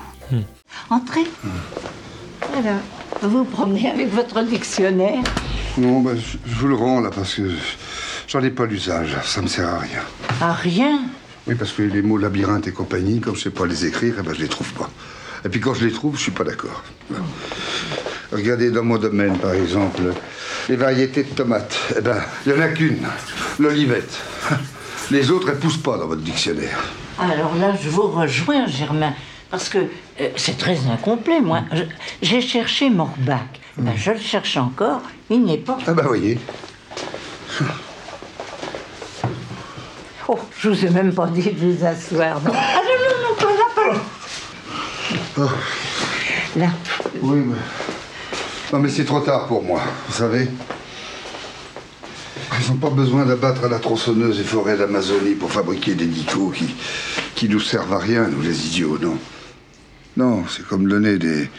Entrez. 0.90 1.22
Alors, 2.58 2.80
vous 3.22 3.30
vous 3.30 3.46
promenez 3.46 3.90
avec 3.90 4.14
votre 4.14 4.42
dictionnaire. 4.44 5.24
Non, 5.78 6.02
bah, 6.02 6.12
je, 6.16 6.38
je 6.50 6.56
vous 6.56 6.68
le 6.68 6.76
rends, 6.76 7.02
là, 7.02 7.10
parce 7.14 7.36
que 7.36 7.44
j'en 8.28 8.42
ai 8.42 8.50
pas 8.50 8.66
l'usage. 8.66 9.16
Ça 9.24 9.42
me 9.42 9.48
sert 9.48 9.68
à 9.68 9.80
rien. 9.80 10.02
À 10.42 10.54
rien. 10.54 11.00
Oui, 11.48 11.56
parce 11.56 11.72
que 11.72 11.84
les 11.84 12.02
mots 12.02 12.18
labyrinthe 12.18 12.68
et 12.68 12.72
compagnie, 12.72 13.20
comme 13.20 13.36
je 13.36 13.42
sais 13.42 13.50
pas 13.52 13.66
les 13.66 13.86
écrire, 13.86 14.16
eh 14.20 14.24
ben, 14.24 14.34
je 14.34 14.42
les 14.42 14.48
trouve 14.48 14.72
pas. 14.74 14.90
Et 15.44 15.50
puis 15.50 15.60
quand 15.60 15.76
je 15.76 15.86
les 15.86 15.92
trouve, 15.92 16.18
je 16.18 16.24
suis 16.24 16.32
pas 16.32 16.44
d'accord. 16.44 16.84
Regardez 18.32 18.72
dans 18.72 18.84
mon 18.84 18.98
domaine, 18.98 19.38
par 19.38 19.54
exemple, 19.54 20.02
les 20.68 20.76
variétés 20.76 21.24
de 21.24 21.30
tomates. 21.30 21.78
Eh 21.96 22.02
ben, 22.02 22.18
il 22.46 22.52
y 22.52 22.56
en 22.56 22.62
a 22.62 22.70
qu'une, 22.70 23.06
l'olivette. 23.60 24.18
Les 25.12 25.30
autres, 25.30 25.50
elles 25.50 25.60
poussent 25.60 25.78
pas 25.78 25.98
dans 25.98 26.08
votre 26.08 26.22
dictionnaire. 26.24 26.80
Alors 27.20 27.56
là, 27.56 27.76
je 27.82 27.90
vous 27.90 28.08
rejoins, 28.08 28.66
Germain, 28.66 29.14
parce 29.50 29.70
que 29.70 29.78
euh, 29.80 30.30
c'est 30.36 30.58
très 30.58 30.78
incomplet, 30.92 31.42
moi. 31.42 31.62
J'ai 32.22 32.42
cherché 32.42 32.90
Morbac. 32.90 33.60
Ben, 33.78 33.94
je 33.96 34.12
le 34.12 34.20
cherche 34.20 34.58
encore. 34.58 35.02
Il 35.30 35.44
n'est 35.44 35.58
pas. 35.58 35.78
Ah 35.86 35.94
ben, 35.94 36.04
voyez. 36.04 36.40
Oh, 40.28 40.40
je 40.58 40.70
vous 40.70 40.86
ai 40.86 40.90
même 40.90 41.14
pas 41.14 41.28
dit 41.28 41.52
de 41.52 41.74
vous 41.74 41.86
asseoir. 41.86 42.42
non. 42.42 42.52
Ah 42.54 42.82
non, 42.84 42.92
non, 43.00 43.30
non, 43.30 43.36
pas 43.36 43.54
là, 43.54 43.66
pas 43.76 43.94
là. 43.94 44.00
Oh. 45.38 46.60
Là. 46.60 46.68
Oui, 47.22 47.44
mais... 47.46 47.56
Non, 48.74 48.80
mais 48.80 48.90
c'est 48.90 49.06
trop 49.06 49.20
tard 49.20 49.46
pour 49.46 49.62
moi, 49.62 49.82
vous 50.08 50.14
savez. 50.14 50.48
Ils 52.60 52.72
n'ont 52.72 52.78
pas 52.78 52.90
besoin 52.90 53.26
d'abattre 53.26 53.66
à 53.66 53.68
la 53.68 53.80
tronçonneuse 53.80 54.38
les 54.40 54.44
forêts 54.44 54.78
d'Amazonie 54.78 55.36
pour 55.36 55.52
fabriquer 55.52 55.94
des 55.94 56.08
dicots 56.08 56.50
qui, 56.50 56.74
qui 57.36 57.50
nous 57.50 57.60
servent 57.60 57.94
à 57.94 58.00
rien, 58.00 58.28
nous 58.28 58.42
les 58.42 58.68
idiots, 58.68 58.98
non. 58.98 59.20
Non, 60.18 60.48
c'est 60.48 60.66
comme 60.66 60.88
donner 60.88 61.18
des, 61.18 61.50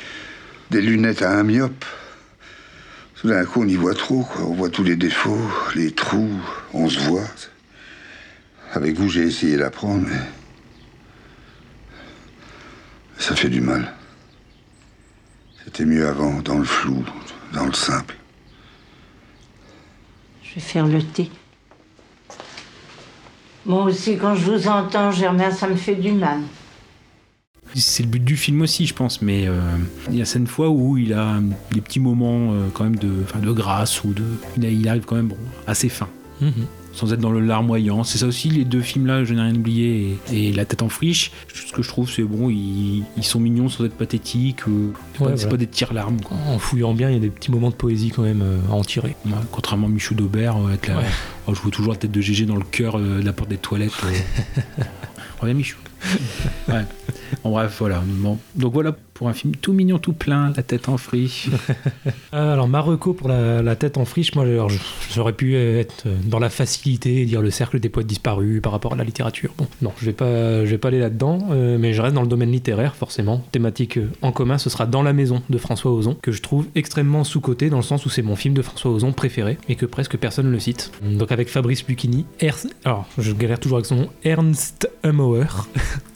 des 0.71 0.81
lunettes 0.81 1.23
à 1.23 1.39
un 1.39 1.43
myope. 1.43 1.85
Tout 3.17 3.29
d'un 3.29 3.45
coup, 3.45 3.63
on 3.63 3.69
y 3.69 3.77
voit 3.77 3.95
trop, 3.95 4.23
quoi. 4.25 4.43
On 4.43 4.55
voit 4.55 4.71
tous 4.71 4.83
les 4.83 4.97
défauts, 4.97 5.51
les 5.75 5.93
trous, 5.93 6.41
on 6.73 6.89
se 6.89 6.99
voit. 7.01 7.29
Avec 8.73 8.97
vous, 8.97 9.09
j'ai 9.09 9.23
essayé 9.23 9.57
d'apprendre, 9.57 10.07
mais. 10.09 10.21
Ça 13.19 13.35
fait 13.35 13.49
du 13.49 13.61
mal. 13.61 13.95
C'était 15.65 15.85
mieux 15.85 16.07
avant, 16.07 16.41
dans 16.41 16.59
le 16.59 16.65
flou, 16.65 17.05
dans 17.53 17.67
le 17.67 17.73
simple. 17.73 18.15
Je 20.43 20.55
vais 20.55 20.61
faire 20.61 20.87
le 20.87 21.03
thé. 21.03 21.31
Moi 23.67 23.85
aussi, 23.85 24.17
quand 24.17 24.35
je 24.35 24.51
vous 24.51 24.69
entends, 24.69 25.11
Germain, 25.11 25.51
ça 25.51 25.67
me 25.69 25.75
fait 25.75 25.97
du 25.97 26.13
mal. 26.13 26.39
C'est 27.75 28.05
le 28.05 28.09
but 28.09 28.25
du 28.25 28.37
film 28.37 28.63
aussi, 28.63 28.87
je 28.87 28.95
pense, 28.95 29.21
mais 29.21 29.47
euh, 29.49 29.61
il 30.11 30.17
y 30.17 30.23
a 30.23 30.25
certaines 30.25 30.47
fois 30.47 30.71
où 30.71 30.97
il 30.97 31.13
a 31.13 31.41
des 31.73 31.81
petits 31.81 31.99
moments 32.01 32.53
euh, 32.53 32.69
quand 32.73 32.85
même 32.85 32.97
de, 32.97 33.11
enfin, 33.25 33.41
de 33.41 33.51
grâce 33.51 34.03
ou 34.05 34.13
de. 34.13 34.23
Il, 34.57 34.65
a- 34.65 34.71
il 34.71 34.89
arrive 34.89 35.05
quand 35.05 35.17
même 35.17 35.27
bon, 35.29 35.37
assez 35.67 35.89
fin. 35.89 36.09
Mhm. 36.41 36.53
Sans 36.97 37.13
être 37.13 37.21
dans 37.21 37.31
le 37.31 37.41
larmoyant. 37.41 38.03
C'est 38.05 38.19
ça 38.19 38.27
aussi, 38.27 38.49
les 38.49 38.65
deux 38.65 38.81
films-là, 38.81 39.23
Je 39.25 39.35
n'ai 39.35 39.41
rien 39.43 39.55
oublié 39.55 40.19
et, 40.33 40.49
et 40.49 40.53
La 40.53 40.65
tête 40.65 40.83
en 40.83 40.89
friche. 40.89 41.31
Ce 41.55 41.71
que 41.73 41.83
je 41.83 41.89
trouve, 41.89 42.11
c'est 42.11 42.23
bon, 42.23 42.49
ils, 42.51 43.05
ils 43.19 43.23
sont 43.25 43.39
mignons 43.39 43.69
sans 43.69 43.85
être 43.85 43.95
pathétiques. 43.97 44.67
euh, 44.67 44.93
c'est 45.15 45.21
Ouais, 45.21 45.31
pas, 45.31 45.37
c'est 45.37 45.43
voilà. 45.45 45.51
pas 45.51 45.57
des 45.59 45.67
tire-larmes. 45.67 46.21
quoi. 46.23 46.37
En 46.49 46.59
fouillant 46.59 46.95
bien, 46.95 47.11
il 47.11 47.15
y 47.15 47.17
a 47.19 47.21
des 47.21 47.29
petits 47.29 47.51
moments 47.51 47.69
de 47.71 47.75
poésie 47.75 48.09
quand 48.11 48.23
même 48.23 48.41
euh, 48.43 48.59
à 48.71 48.73
en 48.75 48.83
tirer. 48.83 49.15
Ouais, 49.27 49.33
contrairement 49.53 49.87
à 49.89 49.91
Michou 49.91 50.15
d'Aubert, 50.15 50.57
euh, 50.57 50.69
avec 50.69 50.87
la, 50.89 50.97
Ouais. 50.97 51.05
oh, 51.47 51.55
je 51.55 51.61
vois 51.61 51.71
toujours 51.71 51.93
la 51.93 51.99
tête 51.99 52.13
de 52.13 52.21
GG 52.23 52.47
dans 52.47 52.57
le 52.57 52.65
cœur 52.65 52.99
de 52.99 53.21
la 53.23 53.33
porte 53.35 53.51
des 53.51 53.59
toilettes. 53.59 53.93
Reviens 55.41 55.55
Michou. 55.55 55.77
Ouais. 56.69 56.85
Bon, 57.45 57.51
bref, 57.51 57.77
voilà. 57.79 58.03
Bon. 58.07 58.39
Donc 58.55 58.73
voilà 58.73 58.97
pour 59.17 59.29
un 59.31 59.33
film 59.33 59.57
tout 59.57 59.73
mignon, 59.73 59.99
tout 59.99 60.13
plein, 60.13 60.53
la 60.55 60.63
tête 60.63 60.91
en 60.91 60.99
friche. 60.99 61.49
Euh, 62.35 62.53
Alors 62.53 62.69
Marocco 62.69 63.15
pour 63.15 63.29
la, 63.29 63.77
tête 63.77 63.97
en 63.97 64.05
friche, 64.05 64.35
moi 64.35 64.45
j'aurais 65.15 65.33
pu 65.33 65.57
être 65.57 66.07
dans 66.25 66.39
la 66.39 66.51
facilité 66.51 67.23
et 67.23 67.25
dire 67.25 67.41
le 67.41 67.51
cercle 67.51 67.81
des 67.81 67.89
poètes 67.89 68.07
disparus 68.07 68.61
par 68.61 68.73
rapport 68.73 68.93
à 68.93 68.97
la 68.97 69.05
littérature. 69.05 69.55
Bon, 69.57 69.67
non, 69.81 69.93
je 69.99 70.05
vais 70.05 70.13
pas, 70.13 70.65
je 70.65 70.71
vais 70.71 70.79
pas 70.79 70.89
aller 70.89 71.01
là-dedans, 71.01 71.49
euh, 71.51 71.79
mais 71.79 71.95
je 71.95 72.03
reste 72.03 72.15
dans 72.15 72.23
le 72.23 72.29
domaine 72.29 72.53
littéraire 72.53 72.95
forcément. 72.95 73.43
Thématique 73.53 73.97
euh, 73.97 74.11
en 74.21 74.33
commun, 74.33 74.59
ce 74.59 74.69
sera 74.69 74.85
Dans 74.85 75.03
la 75.03 75.15
maison 75.15 75.43
de 75.49 75.57
François 75.57 75.93
Ozon, 75.93 76.15
que 76.21 76.31
je 76.31 76.43
trouve 76.43 76.67
extrêmement 76.75 77.25
sous-coté 77.25 77.71
dans 77.71 77.79
le 77.79 77.83
sens 77.83 78.05
où 78.05 78.11
c'est 78.11 78.23
mon 78.23 78.37
film 78.37 78.55
de 78.55 78.63
François 78.63 78.91
Ozon 78.91 79.13
préféré 79.13 79.57
et 79.71 79.77
que 79.77 79.87
presque 79.87 80.19
personne 80.19 80.47
ne 80.47 80.53
le 80.53 80.61
cite. 80.61 80.93
Donc 81.03 81.33
avec 81.33 81.49
Fabrice 81.49 81.87
Lucchini, 81.89 82.27
Ernst, 82.41 82.69
alors 82.85 83.07
je 83.17 83.33
galère 83.33 83.61
toujours 83.61 83.79
avec 83.79 83.87
son 83.87 83.97
nom, 83.97 84.09
Ernst 84.25 84.91
Hummauer. 85.03 85.69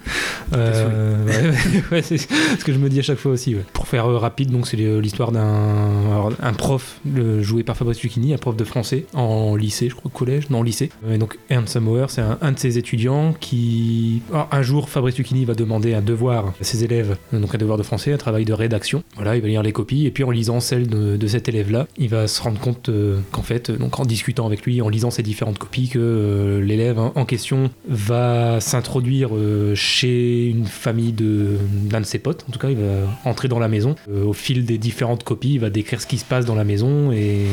Euh, 0.52 1.24
ouais, 1.26 1.32
ouais, 1.50 1.82
ouais, 1.92 2.02
c'est 2.02 2.18
ce 2.18 2.64
que 2.64 2.72
je 2.72 2.78
me 2.78 2.88
dis 2.88 2.98
à 2.98 3.02
chaque 3.02 3.18
fois 3.18 3.32
aussi. 3.32 3.54
ouais. 3.54 3.64
Pour 3.72 3.86
faire 3.86 4.06
euh, 4.06 4.18
rapide, 4.18 4.50
donc 4.50 4.66
c'est 4.66 4.76
l'histoire 4.76 5.32
d'un 5.32 6.30
un 6.42 6.52
prof 6.52 6.98
le- 7.10 7.42
joué 7.42 7.62
par 7.62 7.76
Fabrice 7.76 8.02
Lucchini, 8.02 8.34
un 8.34 8.38
prof 8.38 8.56
de 8.56 8.64
français 8.64 9.06
en 9.14 9.54
lycée, 9.56 9.88
je 9.88 9.94
crois 9.94 10.10
collège, 10.12 10.50
non 10.50 10.62
lycée. 10.62 10.90
Euh, 11.06 11.14
Et 11.14 11.18
donc 11.18 11.38
Ernst 11.50 11.74
Samauer, 11.74 12.06
c'est 12.08 12.20
un, 12.20 12.38
un 12.40 12.52
de 12.52 12.58
ses 12.58 12.78
étudiants 12.78 13.34
qui 13.38 14.22
alors, 14.32 14.48
un 14.50 14.62
jour 14.62 14.88
Fabrice 14.88 15.16
Lucchini 15.18 15.44
va 15.44 15.54
demander 15.54 15.94
un 15.94 16.02
devoir 16.02 16.48
à 16.60 16.64
ses 16.64 16.84
élèves, 16.84 17.16
euh, 17.32 17.38
donc 17.38 17.54
un 17.54 17.58
devoir 17.58 17.78
de 17.78 17.82
français, 17.82 18.12
un 18.12 18.16
travail 18.18 18.44
de 18.44 18.52
rédaction. 18.52 19.02
Voilà, 19.16 19.36
il 19.36 19.42
va 19.42 19.48
lire 19.48 19.62
les 19.62 19.72
copies 19.72 20.06
et 20.06 20.10
puis 20.10 20.24
en 20.24 20.30
lisant 20.30 20.60
celle 20.60 20.88
de, 20.88 21.16
de 21.16 21.26
cet 21.26 21.48
élève-là, 21.48 21.86
il 21.98 22.08
va 22.08 22.26
se 22.26 22.42
rendre 22.42 22.58
compte 22.60 22.88
euh, 22.88 23.20
qu'en 23.32 23.42
fait, 23.42 23.70
euh, 23.70 23.76
donc 23.76 23.98
en 24.00 24.04
discutant 24.04 24.46
avec 24.46 24.62
lui, 24.64 24.82
en 24.82 24.88
lisant 24.88 25.10
ces 25.10 25.22
différentes 25.22 25.58
copies, 25.58 25.88
que 25.88 25.98
euh, 26.00 26.60
l'élève 26.60 26.98
en 26.98 27.12
en 27.16 27.24
question 27.24 27.70
va 27.88 28.60
s'introduire 28.60 29.30
euh, 29.34 29.74
chez 29.90 30.46
une 30.46 30.66
famille 30.66 31.12
de 31.12 31.58
d'un 31.70 32.00
de 32.00 32.06
ses 32.06 32.18
potes. 32.18 32.44
En 32.48 32.52
tout 32.52 32.58
cas, 32.58 32.70
il 32.70 32.76
va 32.76 33.08
entrer 33.24 33.48
dans 33.48 33.58
la 33.58 33.68
maison. 33.68 33.96
Euh, 34.08 34.24
au 34.24 34.32
fil 34.32 34.64
des 34.64 34.78
différentes 34.78 35.24
copies, 35.24 35.54
il 35.54 35.60
va 35.60 35.70
décrire 35.70 36.00
ce 36.00 36.06
qui 36.06 36.18
se 36.18 36.24
passe 36.24 36.46
dans 36.46 36.54
la 36.54 36.64
maison 36.64 37.12
et, 37.12 37.46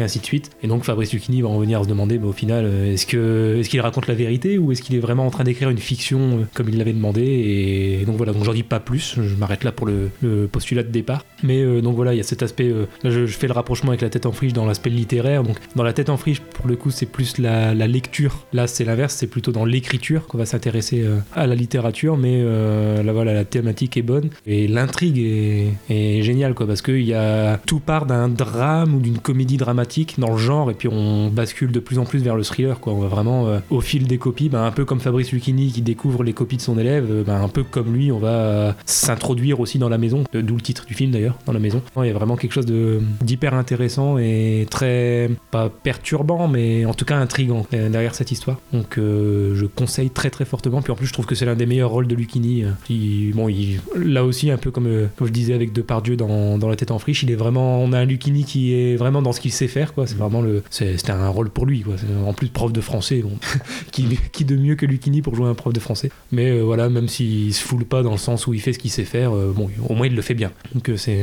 ainsi 0.00 0.18
de 0.18 0.24
suite. 0.24 0.50
Et 0.62 0.66
donc 0.66 0.84
Fabrice 0.84 1.12
Lucchini 1.12 1.42
va 1.42 1.48
en 1.48 1.58
venir 1.58 1.80
à 1.80 1.84
se 1.84 1.88
demander, 1.88 2.18
mais 2.18 2.26
au 2.26 2.32
final, 2.32 2.64
euh, 2.64 2.92
est-ce 2.92 3.06
que 3.06 3.58
est-ce 3.60 3.68
qu'il 3.68 3.80
raconte 3.80 4.06
la 4.06 4.14
vérité 4.14 4.58
ou 4.58 4.72
est-ce 4.72 4.82
qu'il 4.82 4.96
est 4.96 5.00
vraiment 5.00 5.26
en 5.26 5.30
train 5.30 5.44
d'écrire 5.44 5.70
une 5.70 5.78
fiction 5.78 6.18
euh, 6.18 6.44
comme 6.54 6.68
il 6.68 6.78
l'avait 6.78 6.92
demandé 6.92 7.22
Et 7.22 8.04
donc 8.06 8.16
voilà, 8.16 8.32
donc 8.32 8.44
j'en 8.44 8.54
dis 8.54 8.62
pas 8.62 8.80
plus. 8.80 9.16
Je 9.20 9.34
m'arrête 9.36 9.64
là 9.64 9.72
pour 9.72 9.86
le, 9.86 10.10
postulat 10.50 10.82
de 10.82 10.90
départ. 10.90 11.24
Mais 11.42 11.80
donc 11.82 11.94
voilà, 11.94 12.14
il 12.14 12.16
y 12.16 12.20
a 12.20 12.24
cet 12.24 12.42
aspect. 12.42 12.72
là, 13.02 13.10
je, 13.10 13.26
fais 13.26 13.46
le 13.46 13.52
rapprochement 13.52 13.90
avec 13.90 14.00
la 14.00 14.10
tête 14.10 14.26
en 14.26 14.32
friche 14.32 14.52
dans 14.52 14.64
l'aspect 14.64 14.90
littéraire. 14.90 15.42
Donc 15.42 15.56
dans 15.76 15.82
la 15.82 15.92
tête 15.92 16.08
en 16.08 16.16
friche, 16.16 16.40
pour 16.40 16.66
le 16.66 16.76
coup, 16.76 16.90
c'est 16.90 17.06
plus 17.06 17.38
la, 17.38 17.74
lecture. 17.74 18.46
Là, 18.52 18.66
c'est 18.66 18.84
l'inverse, 18.84 19.14
c'est 19.14 19.26
plutôt 19.26 19.52
dans 19.52 19.64
l'écriture 19.64 20.26
qu'on 20.26 20.38
va 20.38 20.46
s'intéresser 20.46 21.04
à 21.34 21.46
la 21.46 21.54
littérature. 21.54 21.81
Mais 22.18 22.40
euh, 22.40 23.02
là, 23.02 23.12
voilà, 23.12 23.34
la 23.34 23.44
thématique 23.44 23.96
est 23.96 24.02
bonne 24.02 24.30
et 24.46 24.68
l'intrigue 24.68 25.18
est, 25.18 26.22
géniale, 26.22 26.54
quoi, 26.54 26.66
parce 26.66 26.82
que 26.82 26.92
y 26.92 27.14
a 27.14 27.58
tout 27.58 27.80
part 27.80 28.06
d'un 28.06 28.28
drame 28.28 28.94
ou 28.94 29.00
d'une 29.00 29.18
comédie 29.18 29.56
dramatique 29.56 30.18
dans 30.18 30.30
le 30.30 30.36
genre, 30.36 30.70
et 30.70 30.74
puis 30.74 30.88
on 30.88 31.28
bascule 31.28 31.72
de 31.72 31.80
plus 31.80 31.98
en 31.98 32.04
plus 32.04 32.20
vers 32.20 32.36
le 32.36 32.44
thriller, 32.44 32.80
quoi. 32.80 32.92
On 32.92 33.00
va 33.00 33.08
vraiment 33.08 33.46
euh, 33.48 33.58
au 33.70 33.80
fil 33.80 34.06
des 34.06 34.18
copies, 34.18 34.48
ben, 34.48 34.62
un 34.62 34.70
peu 34.70 34.84
comme 34.84 35.00
Fabrice 35.00 35.32
Lucchini 35.32 35.72
qui 35.72 35.82
découvre 35.82 36.22
les 36.22 36.32
copies 36.32 36.56
de 36.56 36.62
son 36.62 36.78
élève, 36.78 37.24
ben, 37.24 37.42
un 37.42 37.48
peu 37.48 37.62
comme 37.62 37.92
lui, 37.92 38.12
on 38.12 38.18
va 38.18 38.28
euh, 38.28 38.72
s'introduire 38.84 39.60
aussi 39.60 39.78
dans 39.78 39.88
la 39.88 39.98
maison, 39.98 40.24
d'où 40.32 40.54
le 40.54 40.62
titre 40.62 40.86
du 40.86 40.94
film 40.94 41.10
d'ailleurs, 41.10 41.38
dans 41.46 41.52
la 41.52 41.60
maison. 41.60 41.82
Il 41.96 42.06
y 42.06 42.10
a 42.10 42.14
vraiment 42.14 42.36
quelque 42.36 42.52
chose 42.52 42.66
d'hyper 42.66 43.54
intéressant 43.54 44.18
et 44.18 44.66
très 44.70 45.30
pas 45.50 45.68
perturbant, 45.68 46.48
mais 46.48 46.84
en 46.84 46.94
tout 46.94 47.04
cas 47.04 47.16
intrigant 47.16 47.66
derrière 47.70 48.14
cette 48.14 48.30
histoire. 48.30 48.58
Donc 48.72 48.94
je 48.96 49.66
conseille 49.66 50.10
très 50.10 50.30
très 50.30 50.44
fortement. 50.44 50.82
Puis 50.82 50.92
en 50.92 50.96
plus, 50.96 51.06
je 51.06 51.12
trouve 51.12 51.26
que 51.26 51.34
c'est 51.34 51.46
l'un 51.46 51.54
des 51.54 51.66
meilleurs 51.72 51.90
rôles 51.90 52.06
de 52.06 52.14
Lucchini. 52.14 52.64
euh, 52.64 52.70
qui- 52.84 53.32
bon, 53.34 53.48
il, 53.48 53.80
là 53.96 54.24
aussi 54.24 54.50
un 54.50 54.56
peu 54.58 54.70
comme 54.70 54.86
euh, 54.86 55.06
comme 55.16 55.26
je 55.26 55.32
disais 55.32 55.54
avec 55.54 55.72
Depardieu 55.72 56.16
dans, 56.16 56.58
dans 56.58 56.68
La 56.68 56.76
Tête 56.76 56.90
en 56.90 56.98
friche, 56.98 57.22
il 57.22 57.30
est 57.30 57.34
vraiment, 57.36 57.82
on 57.82 57.92
a 57.92 57.98
un 57.98 58.04
Lucchini 58.04 58.44
qui 58.44 58.74
est 58.74 58.96
vraiment 58.96 59.22
dans 59.22 59.32
ce 59.32 59.40
qu'il 59.40 59.52
sait 59.52 59.68
faire, 59.68 59.94
quoi. 59.94 60.06
C'est 60.06 60.16
vraiment 60.16 60.42
le, 60.42 60.62
c'était 60.70 61.10
un 61.12 61.28
rôle 61.28 61.50
pour 61.50 61.66
lui, 61.66 61.80
quoi. 61.80 61.94
En 62.26 62.32
plus 62.34 62.48
prof 62.48 62.72
de 62.72 62.80
français, 62.80 63.22
bon, 63.22 63.32
qui, 63.92 64.44
de 64.44 64.56
mieux 64.56 64.74
que 64.74 64.86
Lucchini 64.86 65.22
pour 65.22 65.34
jouer 65.34 65.48
un 65.48 65.54
prof 65.54 65.72
de 65.72 65.80
français. 65.80 66.10
Mais 66.32 66.50
euh, 66.50 66.62
voilà, 66.62 66.88
même 66.88 67.08
s'il 67.08 67.52
se 67.54 67.62
foule 67.62 67.84
pas 67.84 68.02
dans 68.02 68.12
le 68.12 68.18
sens 68.18 68.46
où 68.46 68.54
il 68.54 68.60
fait 68.60 68.72
ce 68.72 68.78
qu'il 68.78 68.90
sait 68.90 69.04
faire, 69.04 69.34
euh, 69.34 69.52
bon, 69.54 69.68
au 69.88 69.94
moins 69.94 70.06
il 70.06 70.14
le 70.14 70.22
fait 70.22 70.34
bien. 70.34 70.50
Donc 70.74 70.90
c'est 70.96 71.20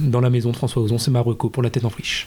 dans 0.00 0.20
la 0.20 0.30
maison 0.30 0.50
de 0.50 0.56
François 0.56 0.82
Ozon, 0.82 0.98
c'est 0.98 1.10
Marocco 1.10 1.48
pour 1.50 1.62
La 1.62 1.70
Tête 1.70 1.84
en 1.84 1.90
friche. 1.90 2.26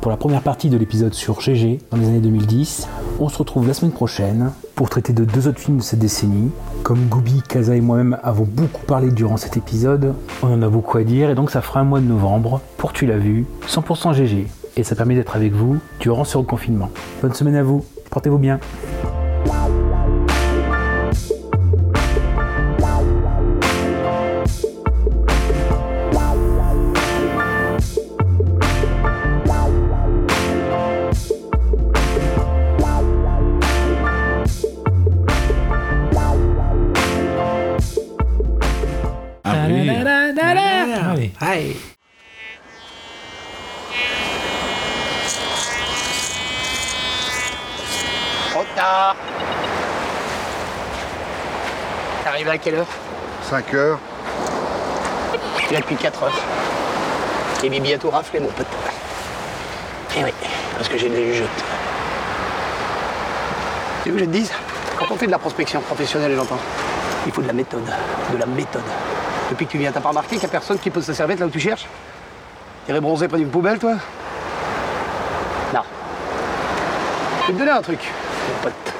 Pour 0.00 0.10
la 0.10 0.16
première 0.16 0.42
partie 0.42 0.68
de 0.68 0.76
l'épisode 0.76 1.14
sur 1.14 1.40
GG 1.40 1.78
dans 1.90 1.96
les 1.96 2.06
années 2.06 2.20
2010. 2.20 2.86
On 3.18 3.28
se 3.28 3.38
retrouve 3.38 3.66
la 3.66 3.74
semaine 3.74 3.92
prochaine 3.92 4.52
pour 4.74 4.90
traiter 4.90 5.12
de 5.12 5.24
deux 5.24 5.48
autres 5.48 5.58
films 5.58 5.78
de 5.78 5.82
cette 5.82 5.98
décennie. 5.98 6.50
Comme 6.84 7.06
Goubi, 7.06 7.42
Kaza 7.48 7.74
et 7.74 7.80
moi-même 7.80 8.18
avons 8.22 8.44
beaucoup 8.44 8.84
parlé 8.86 9.10
durant 9.10 9.36
cet 9.36 9.56
épisode, 9.56 10.14
on 10.42 10.52
en 10.52 10.62
a 10.62 10.68
beaucoup 10.68 10.98
à 10.98 11.02
dire 11.02 11.30
et 11.30 11.34
donc 11.34 11.50
ça 11.50 11.62
fera 11.62 11.80
un 11.80 11.84
mois 11.84 12.00
de 12.00 12.04
novembre 12.04 12.60
pour 12.76 12.92
Tu 12.92 13.06
l'as 13.06 13.18
vu, 13.18 13.46
100% 13.66 14.14
GG. 14.14 14.46
Et 14.76 14.84
ça 14.84 14.94
permet 14.94 15.14
d'être 15.14 15.34
avec 15.34 15.52
vous 15.54 15.78
durant 15.98 16.24
ce 16.24 16.36
reconfinement. 16.36 16.90
Bonne 17.22 17.34
semaine 17.34 17.56
à 17.56 17.62
vous, 17.62 17.84
portez-vous 18.10 18.38
bien. 18.38 18.60
À 52.50 52.58
quelle 52.58 52.74
heure 52.74 52.86
5 53.48 53.74
heures. 53.74 53.98
Tu 55.58 55.72
là 55.72 55.80
depuis 55.80 55.96
4 55.96 56.22
heures. 56.24 56.38
Et 57.62 57.68
Bibi 57.68 57.94
a 57.94 57.98
tout 57.98 58.10
raflé, 58.10 58.40
mon 58.40 58.48
pote. 58.48 58.66
Eh 60.16 60.24
oui, 60.24 60.32
parce 60.76 60.88
que 60.88 60.98
j'ai 60.98 61.08
de 61.08 61.14
la 61.14 61.22
jugeote. 61.22 61.48
Tu 64.02 64.10
veux 64.10 64.16
que 64.16 64.20
je 64.20 64.26
te 64.26 64.30
dise 64.30 64.50
Quand 64.98 65.06
on 65.10 65.16
fait 65.16 65.26
de 65.26 65.30
la 65.30 65.38
prospection 65.38 65.80
professionnelle, 65.80 66.34
j'entends, 66.34 66.58
il 67.26 67.32
faut 67.32 67.42
de 67.42 67.46
la 67.46 67.52
méthode. 67.52 67.84
De 68.32 68.38
la 68.38 68.46
méthode. 68.46 68.82
Depuis 69.50 69.66
que 69.66 69.72
tu 69.72 69.78
viens, 69.78 69.92
t'as 69.92 70.00
pas 70.00 70.08
remarqué 70.08 70.36
qu'il 70.36 70.42
y 70.42 70.46
a 70.46 70.48
personne 70.48 70.78
qui 70.78 70.90
pose 70.90 71.04
sa 71.04 71.14
serviette 71.14 71.40
là 71.40 71.46
où 71.46 71.50
tu 71.50 71.60
cherches 71.60 71.86
T'irais 72.86 73.00
bronzer 73.00 73.28
près 73.28 73.38
d'une 73.38 73.50
poubelle, 73.50 73.78
toi 73.78 73.94
Non. 75.74 75.82
Je 77.42 77.46
vais 77.48 77.52
te 77.52 77.58
donner 77.58 77.70
un 77.70 77.82
truc, 77.82 78.00
mon 78.48 78.62
pote. 78.62 78.94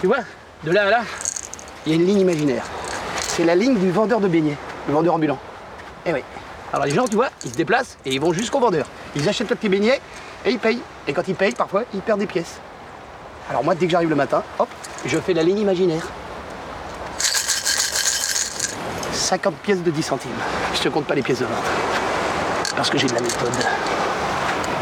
Tu 0.00 0.06
vois, 0.06 0.18
de 0.64 0.70
là 0.70 0.86
à 0.86 0.90
là, 0.90 1.00
il 1.86 1.92
y 1.92 1.92
a 1.92 1.96
une 1.96 2.06
ligne 2.06 2.20
imaginaire. 2.20 2.64
C'est 3.20 3.44
la 3.44 3.54
ligne 3.54 3.76
du 3.78 3.90
vendeur 3.90 4.20
de 4.20 4.28
beignets, 4.28 4.56
le 4.88 4.94
vendeur 4.94 5.14
ambulant. 5.14 5.38
Eh 6.06 6.12
oui. 6.12 6.22
Alors 6.72 6.86
les 6.86 6.92
gens, 6.92 7.06
tu 7.06 7.16
vois, 7.16 7.28
ils 7.44 7.50
se 7.50 7.56
déplacent 7.56 7.98
et 8.04 8.14
ils 8.14 8.20
vont 8.20 8.32
jusqu'au 8.32 8.58
vendeur. 8.58 8.86
Ils 9.16 9.28
achètent 9.28 9.50
le 9.50 9.56
petit 9.56 9.68
beignet 9.68 10.00
et 10.44 10.50
ils 10.50 10.58
payent. 10.58 10.80
Et 11.06 11.12
quand 11.12 11.26
ils 11.28 11.34
payent, 11.34 11.54
parfois, 11.54 11.84
ils 11.92 12.00
perdent 12.00 12.20
des 12.20 12.26
pièces. 12.26 12.60
Alors 13.50 13.62
moi, 13.62 13.74
dès 13.74 13.86
que 13.86 13.92
j'arrive 13.92 14.08
le 14.08 14.16
matin, 14.16 14.42
hop, 14.58 14.68
je 15.04 15.18
fais 15.18 15.34
la 15.34 15.42
ligne 15.42 15.58
imaginaire. 15.58 16.06
50 19.12 19.54
pièces 19.56 19.82
de 19.82 19.90
10 19.90 20.02
centimes. 20.02 20.30
Je 20.74 20.80
te 20.80 20.88
compte 20.88 21.06
pas 21.06 21.14
les 21.14 21.22
pièces 21.22 21.40
de 21.40 21.44
20. 21.44 21.50
Parce 22.76 22.90
que 22.90 22.98
j'ai 22.98 23.06
de 23.06 23.14
la 23.14 23.20
méthode. 23.20 23.52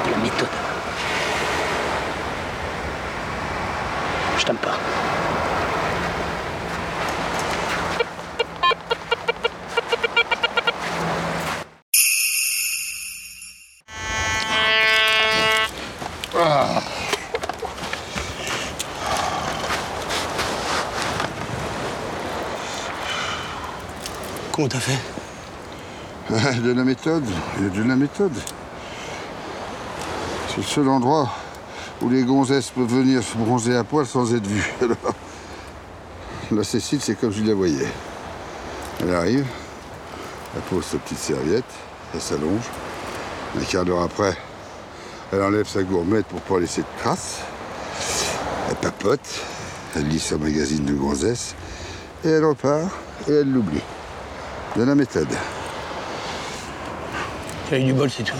De 0.06 0.10
la 0.10 0.16
méthode. 0.18 0.48
Je 4.38 4.44
t'aime 4.44 4.56
pas. 4.56 4.78
Comment 24.62 24.68
t'as 24.68 24.78
fait 24.78 26.60
De 26.60 26.70
la 26.70 26.84
méthode, 26.84 27.24
de 27.58 27.82
la 27.82 27.96
méthode. 27.96 28.30
C'est 30.48 30.58
le 30.58 30.62
seul 30.62 30.88
endroit 30.88 31.34
où 32.00 32.08
les 32.08 32.22
gonzesses 32.22 32.70
peuvent 32.70 32.86
venir 32.86 33.24
se 33.24 33.36
bronzer 33.36 33.74
à 33.74 33.82
poil 33.82 34.06
sans 34.06 34.32
être 34.32 34.46
vues. 34.46 34.72
Alors, 34.80 35.14
la 36.52 36.62
Cécile, 36.62 37.00
c'est 37.00 37.16
comme 37.16 37.32
je 37.32 37.42
la 37.42 37.54
voyais. 37.54 37.88
Elle 39.00 39.12
arrive, 39.12 39.46
elle 40.54 40.62
pose 40.70 40.84
sa 40.84 40.98
petite 40.98 41.18
serviette, 41.18 41.64
elle 42.14 42.20
s'allonge. 42.20 42.70
Un 43.60 43.64
quart 43.64 43.84
d'heure 43.84 44.02
après, 44.02 44.36
elle 45.32 45.42
enlève 45.42 45.66
sa 45.66 45.82
gourmette 45.82 46.26
pour 46.26 46.40
pas 46.40 46.60
laisser 46.60 46.82
de 46.82 47.02
traces. 47.02 47.40
Elle 48.70 48.76
papote, 48.76 49.40
elle 49.96 50.06
lit 50.06 50.20
son 50.20 50.38
magazine 50.38 50.84
de 50.84 50.94
gonzesse, 50.94 51.56
et 52.24 52.28
elle 52.28 52.44
repart, 52.44 52.92
et 53.26 53.32
elle 53.32 53.50
l'oublie. 53.50 53.82
De 54.76 54.84
la 54.84 54.94
méthode. 54.94 55.28
J'ai 57.68 57.80
eu 57.80 57.84
du 57.84 57.92
bol, 57.92 58.10
c'est 58.10 58.22
tout. 58.22 58.36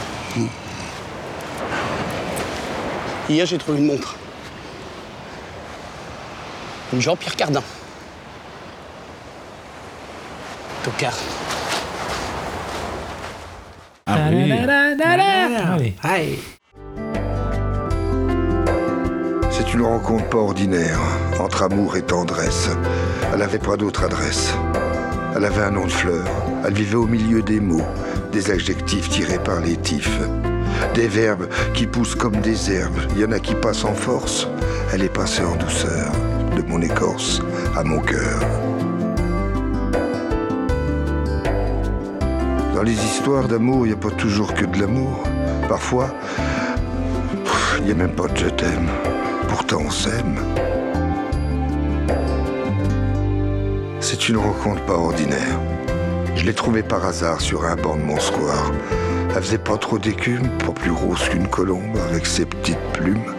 Hier, 3.28 3.44
j'ai 3.44 3.59
trouvé 3.59 3.78
une 3.78 3.86
montre. 3.86 4.16
Une 6.92 7.00
Jean-Pierre 7.02 7.36
Cardin. 7.36 7.62
Tocard. 10.84 11.18
Ah 14.06 14.28
oui. 14.30 15.94
Allez. 16.02 16.42
C'est 19.50 19.74
une 19.74 19.82
rencontre 19.82 20.28
pas 20.30 20.38
ordinaire, 20.38 20.98
entre 21.38 21.62
amour 21.62 21.96
et 21.96 22.02
tendresse. 22.02 22.68
Elle 23.32 23.38
n'avait 23.38 23.59
pas 23.59 23.76
d'autre 23.76 24.04
adresse. 24.04 24.54
Elle 25.34 25.44
avait 25.44 25.62
un 25.62 25.70
nom 25.70 25.86
de 25.86 25.90
fleur. 25.90 26.24
Elle 26.66 26.74
vivait 26.74 26.96
au 26.96 27.06
milieu 27.06 27.42
des 27.42 27.60
mots, 27.60 27.86
des 28.32 28.50
adjectifs 28.50 29.09
tirés 29.09 29.38
par 29.38 29.60
les 29.60 29.76
tifs. 29.76 30.20
Des 30.94 31.09
verbes 31.09 31.48
qui 31.74 31.86
poussent 31.86 32.14
comme 32.14 32.36
des 32.40 32.70
herbes. 32.70 32.98
Il 33.14 33.20
y 33.20 33.24
en 33.24 33.32
a 33.32 33.38
qui 33.38 33.54
passent 33.54 33.84
en 33.84 33.94
force. 33.94 34.46
Elle 34.92 35.02
est 35.02 35.12
passée 35.12 35.42
en 35.42 35.56
douceur, 35.56 36.12
de 36.56 36.62
mon 36.62 36.82
écorce 36.82 37.40
à 37.76 37.82
mon 37.82 38.00
cœur. 38.00 38.40
Dans 42.74 42.82
les 42.82 42.92
histoires 42.92 43.48
d'amour, 43.48 43.86
il 43.86 43.90
n'y 43.90 43.94
a 43.94 43.98
pas 43.98 44.10
toujours 44.10 44.52
que 44.54 44.66
de 44.66 44.80
l'amour. 44.80 45.22
Parfois, 45.68 46.09
il 47.78 47.86
n'y 47.86 47.92
a 47.92 47.94
même 47.94 48.14
pas 48.14 48.28
de 48.28 48.36
je 48.36 48.48
t'aime. 48.48 48.88
Pourtant, 49.48 49.82
on 49.86 49.90
s'aime. 49.90 50.36
C'est 54.23 54.28
une 54.28 54.36
rencontre 54.36 54.81
pas 54.85 54.93
ordinaire. 54.93 55.59
Je 56.36 56.44
l'ai 56.44 56.55
trouvée 56.55 56.85
par 56.85 57.05
hasard 57.05 57.40
sur 57.40 57.65
un 57.65 57.74
banc 57.74 57.97
de 57.97 58.03
mon 58.03 58.20
square. 58.20 58.70
Elle 59.35 59.43
faisait 59.43 59.59
pas 59.59 59.77
trop 59.77 59.99
d'écume, 59.99 60.49
pas 60.65 60.70
plus 60.70 60.93
grosse 60.93 61.28
qu'une 61.28 61.49
colombe, 61.49 61.99
avec 62.09 62.24
ses 62.27 62.44
petites 62.44 62.78
plumes. 62.93 63.35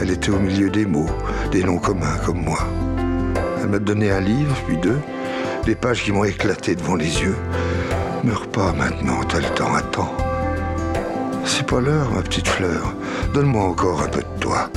Elle 0.00 0.12
était 0.12 0.30
au 0.30 0.38
milieu 0.38 0.70
des 0.70 0.86
mots, 0.86 1.10
des 1.50 1.64
noms 1.64 1.80
communs 1.80 2.16
comme 2.24 2.44
moi. 2.44 2.60
Elle 3.60 3.70
m'a 3.70 3.80
donné 3.80 4.12
un 4.12 4.20
livre, 4.20 4.54
puis 4.68 4.76
deux, 4.76 5.00
des 5.64 5.74
pages 5.74 6.04
qui 6.04 6.12
m'ont 6.12 6.22
éclaté 6.22 6.76
devant 6.76 6.94
les 6.94 7.22
yeux. 7.22 7.36
Meurs 8.22 8.46
pas 8.46 8.72
maintenant, 8.72 9.24
t'as 9.28 9.40
le 9.40 9.52
temps, 9.56 9.74
attends. 9.74 10.14
C'est 11.44 11.66
pas 11.66 11.80
l'heure, 11.80 12.08
ma 12.12 12.22
petite 12.22 12.46
fleur. 12.46 12.94
Donne-moi 13.34 13.64
encore 13.64 14.02
un 14.02 14.08
peu 14.08 14.20
de 14.20 14.40
toi. 14.40 14.70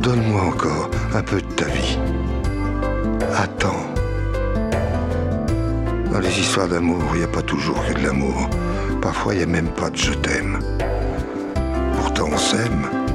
Donne-moi 0.00 0.40
encore 0.40 0.90
un 1.14 1.22
peu 1.22 1.42
de 1.42 1.52
ta 1.52 1.66
vie. 1.66 1.98
Attends. 3.36 3.75
Dans 6.16 6.22
les 6.22 6.40
histoires 6.40 6.66
d'amour, 6.66 7.02
il 7.12 7.18
n'y 7.18 7.24
a 7.24 7.28
pas 7.28 7.42
toujours 7.42 7.76
que 7.86 7.92
de 7.92 8.02
l'amour. 8.02 8.48
Parfois, 9.02 9.34
il 9.34 9.36
n'y 9.36 9.42
a 9.42 9.46
même 9.46 9.68
pas 9.68 9.90
de 9.90 9.98
je 9.98 10.14
t'aime. 10.14 10.60
Pourtant, 11.94 12.30
on 12.32 12.38
s'aime. 12.38 13.05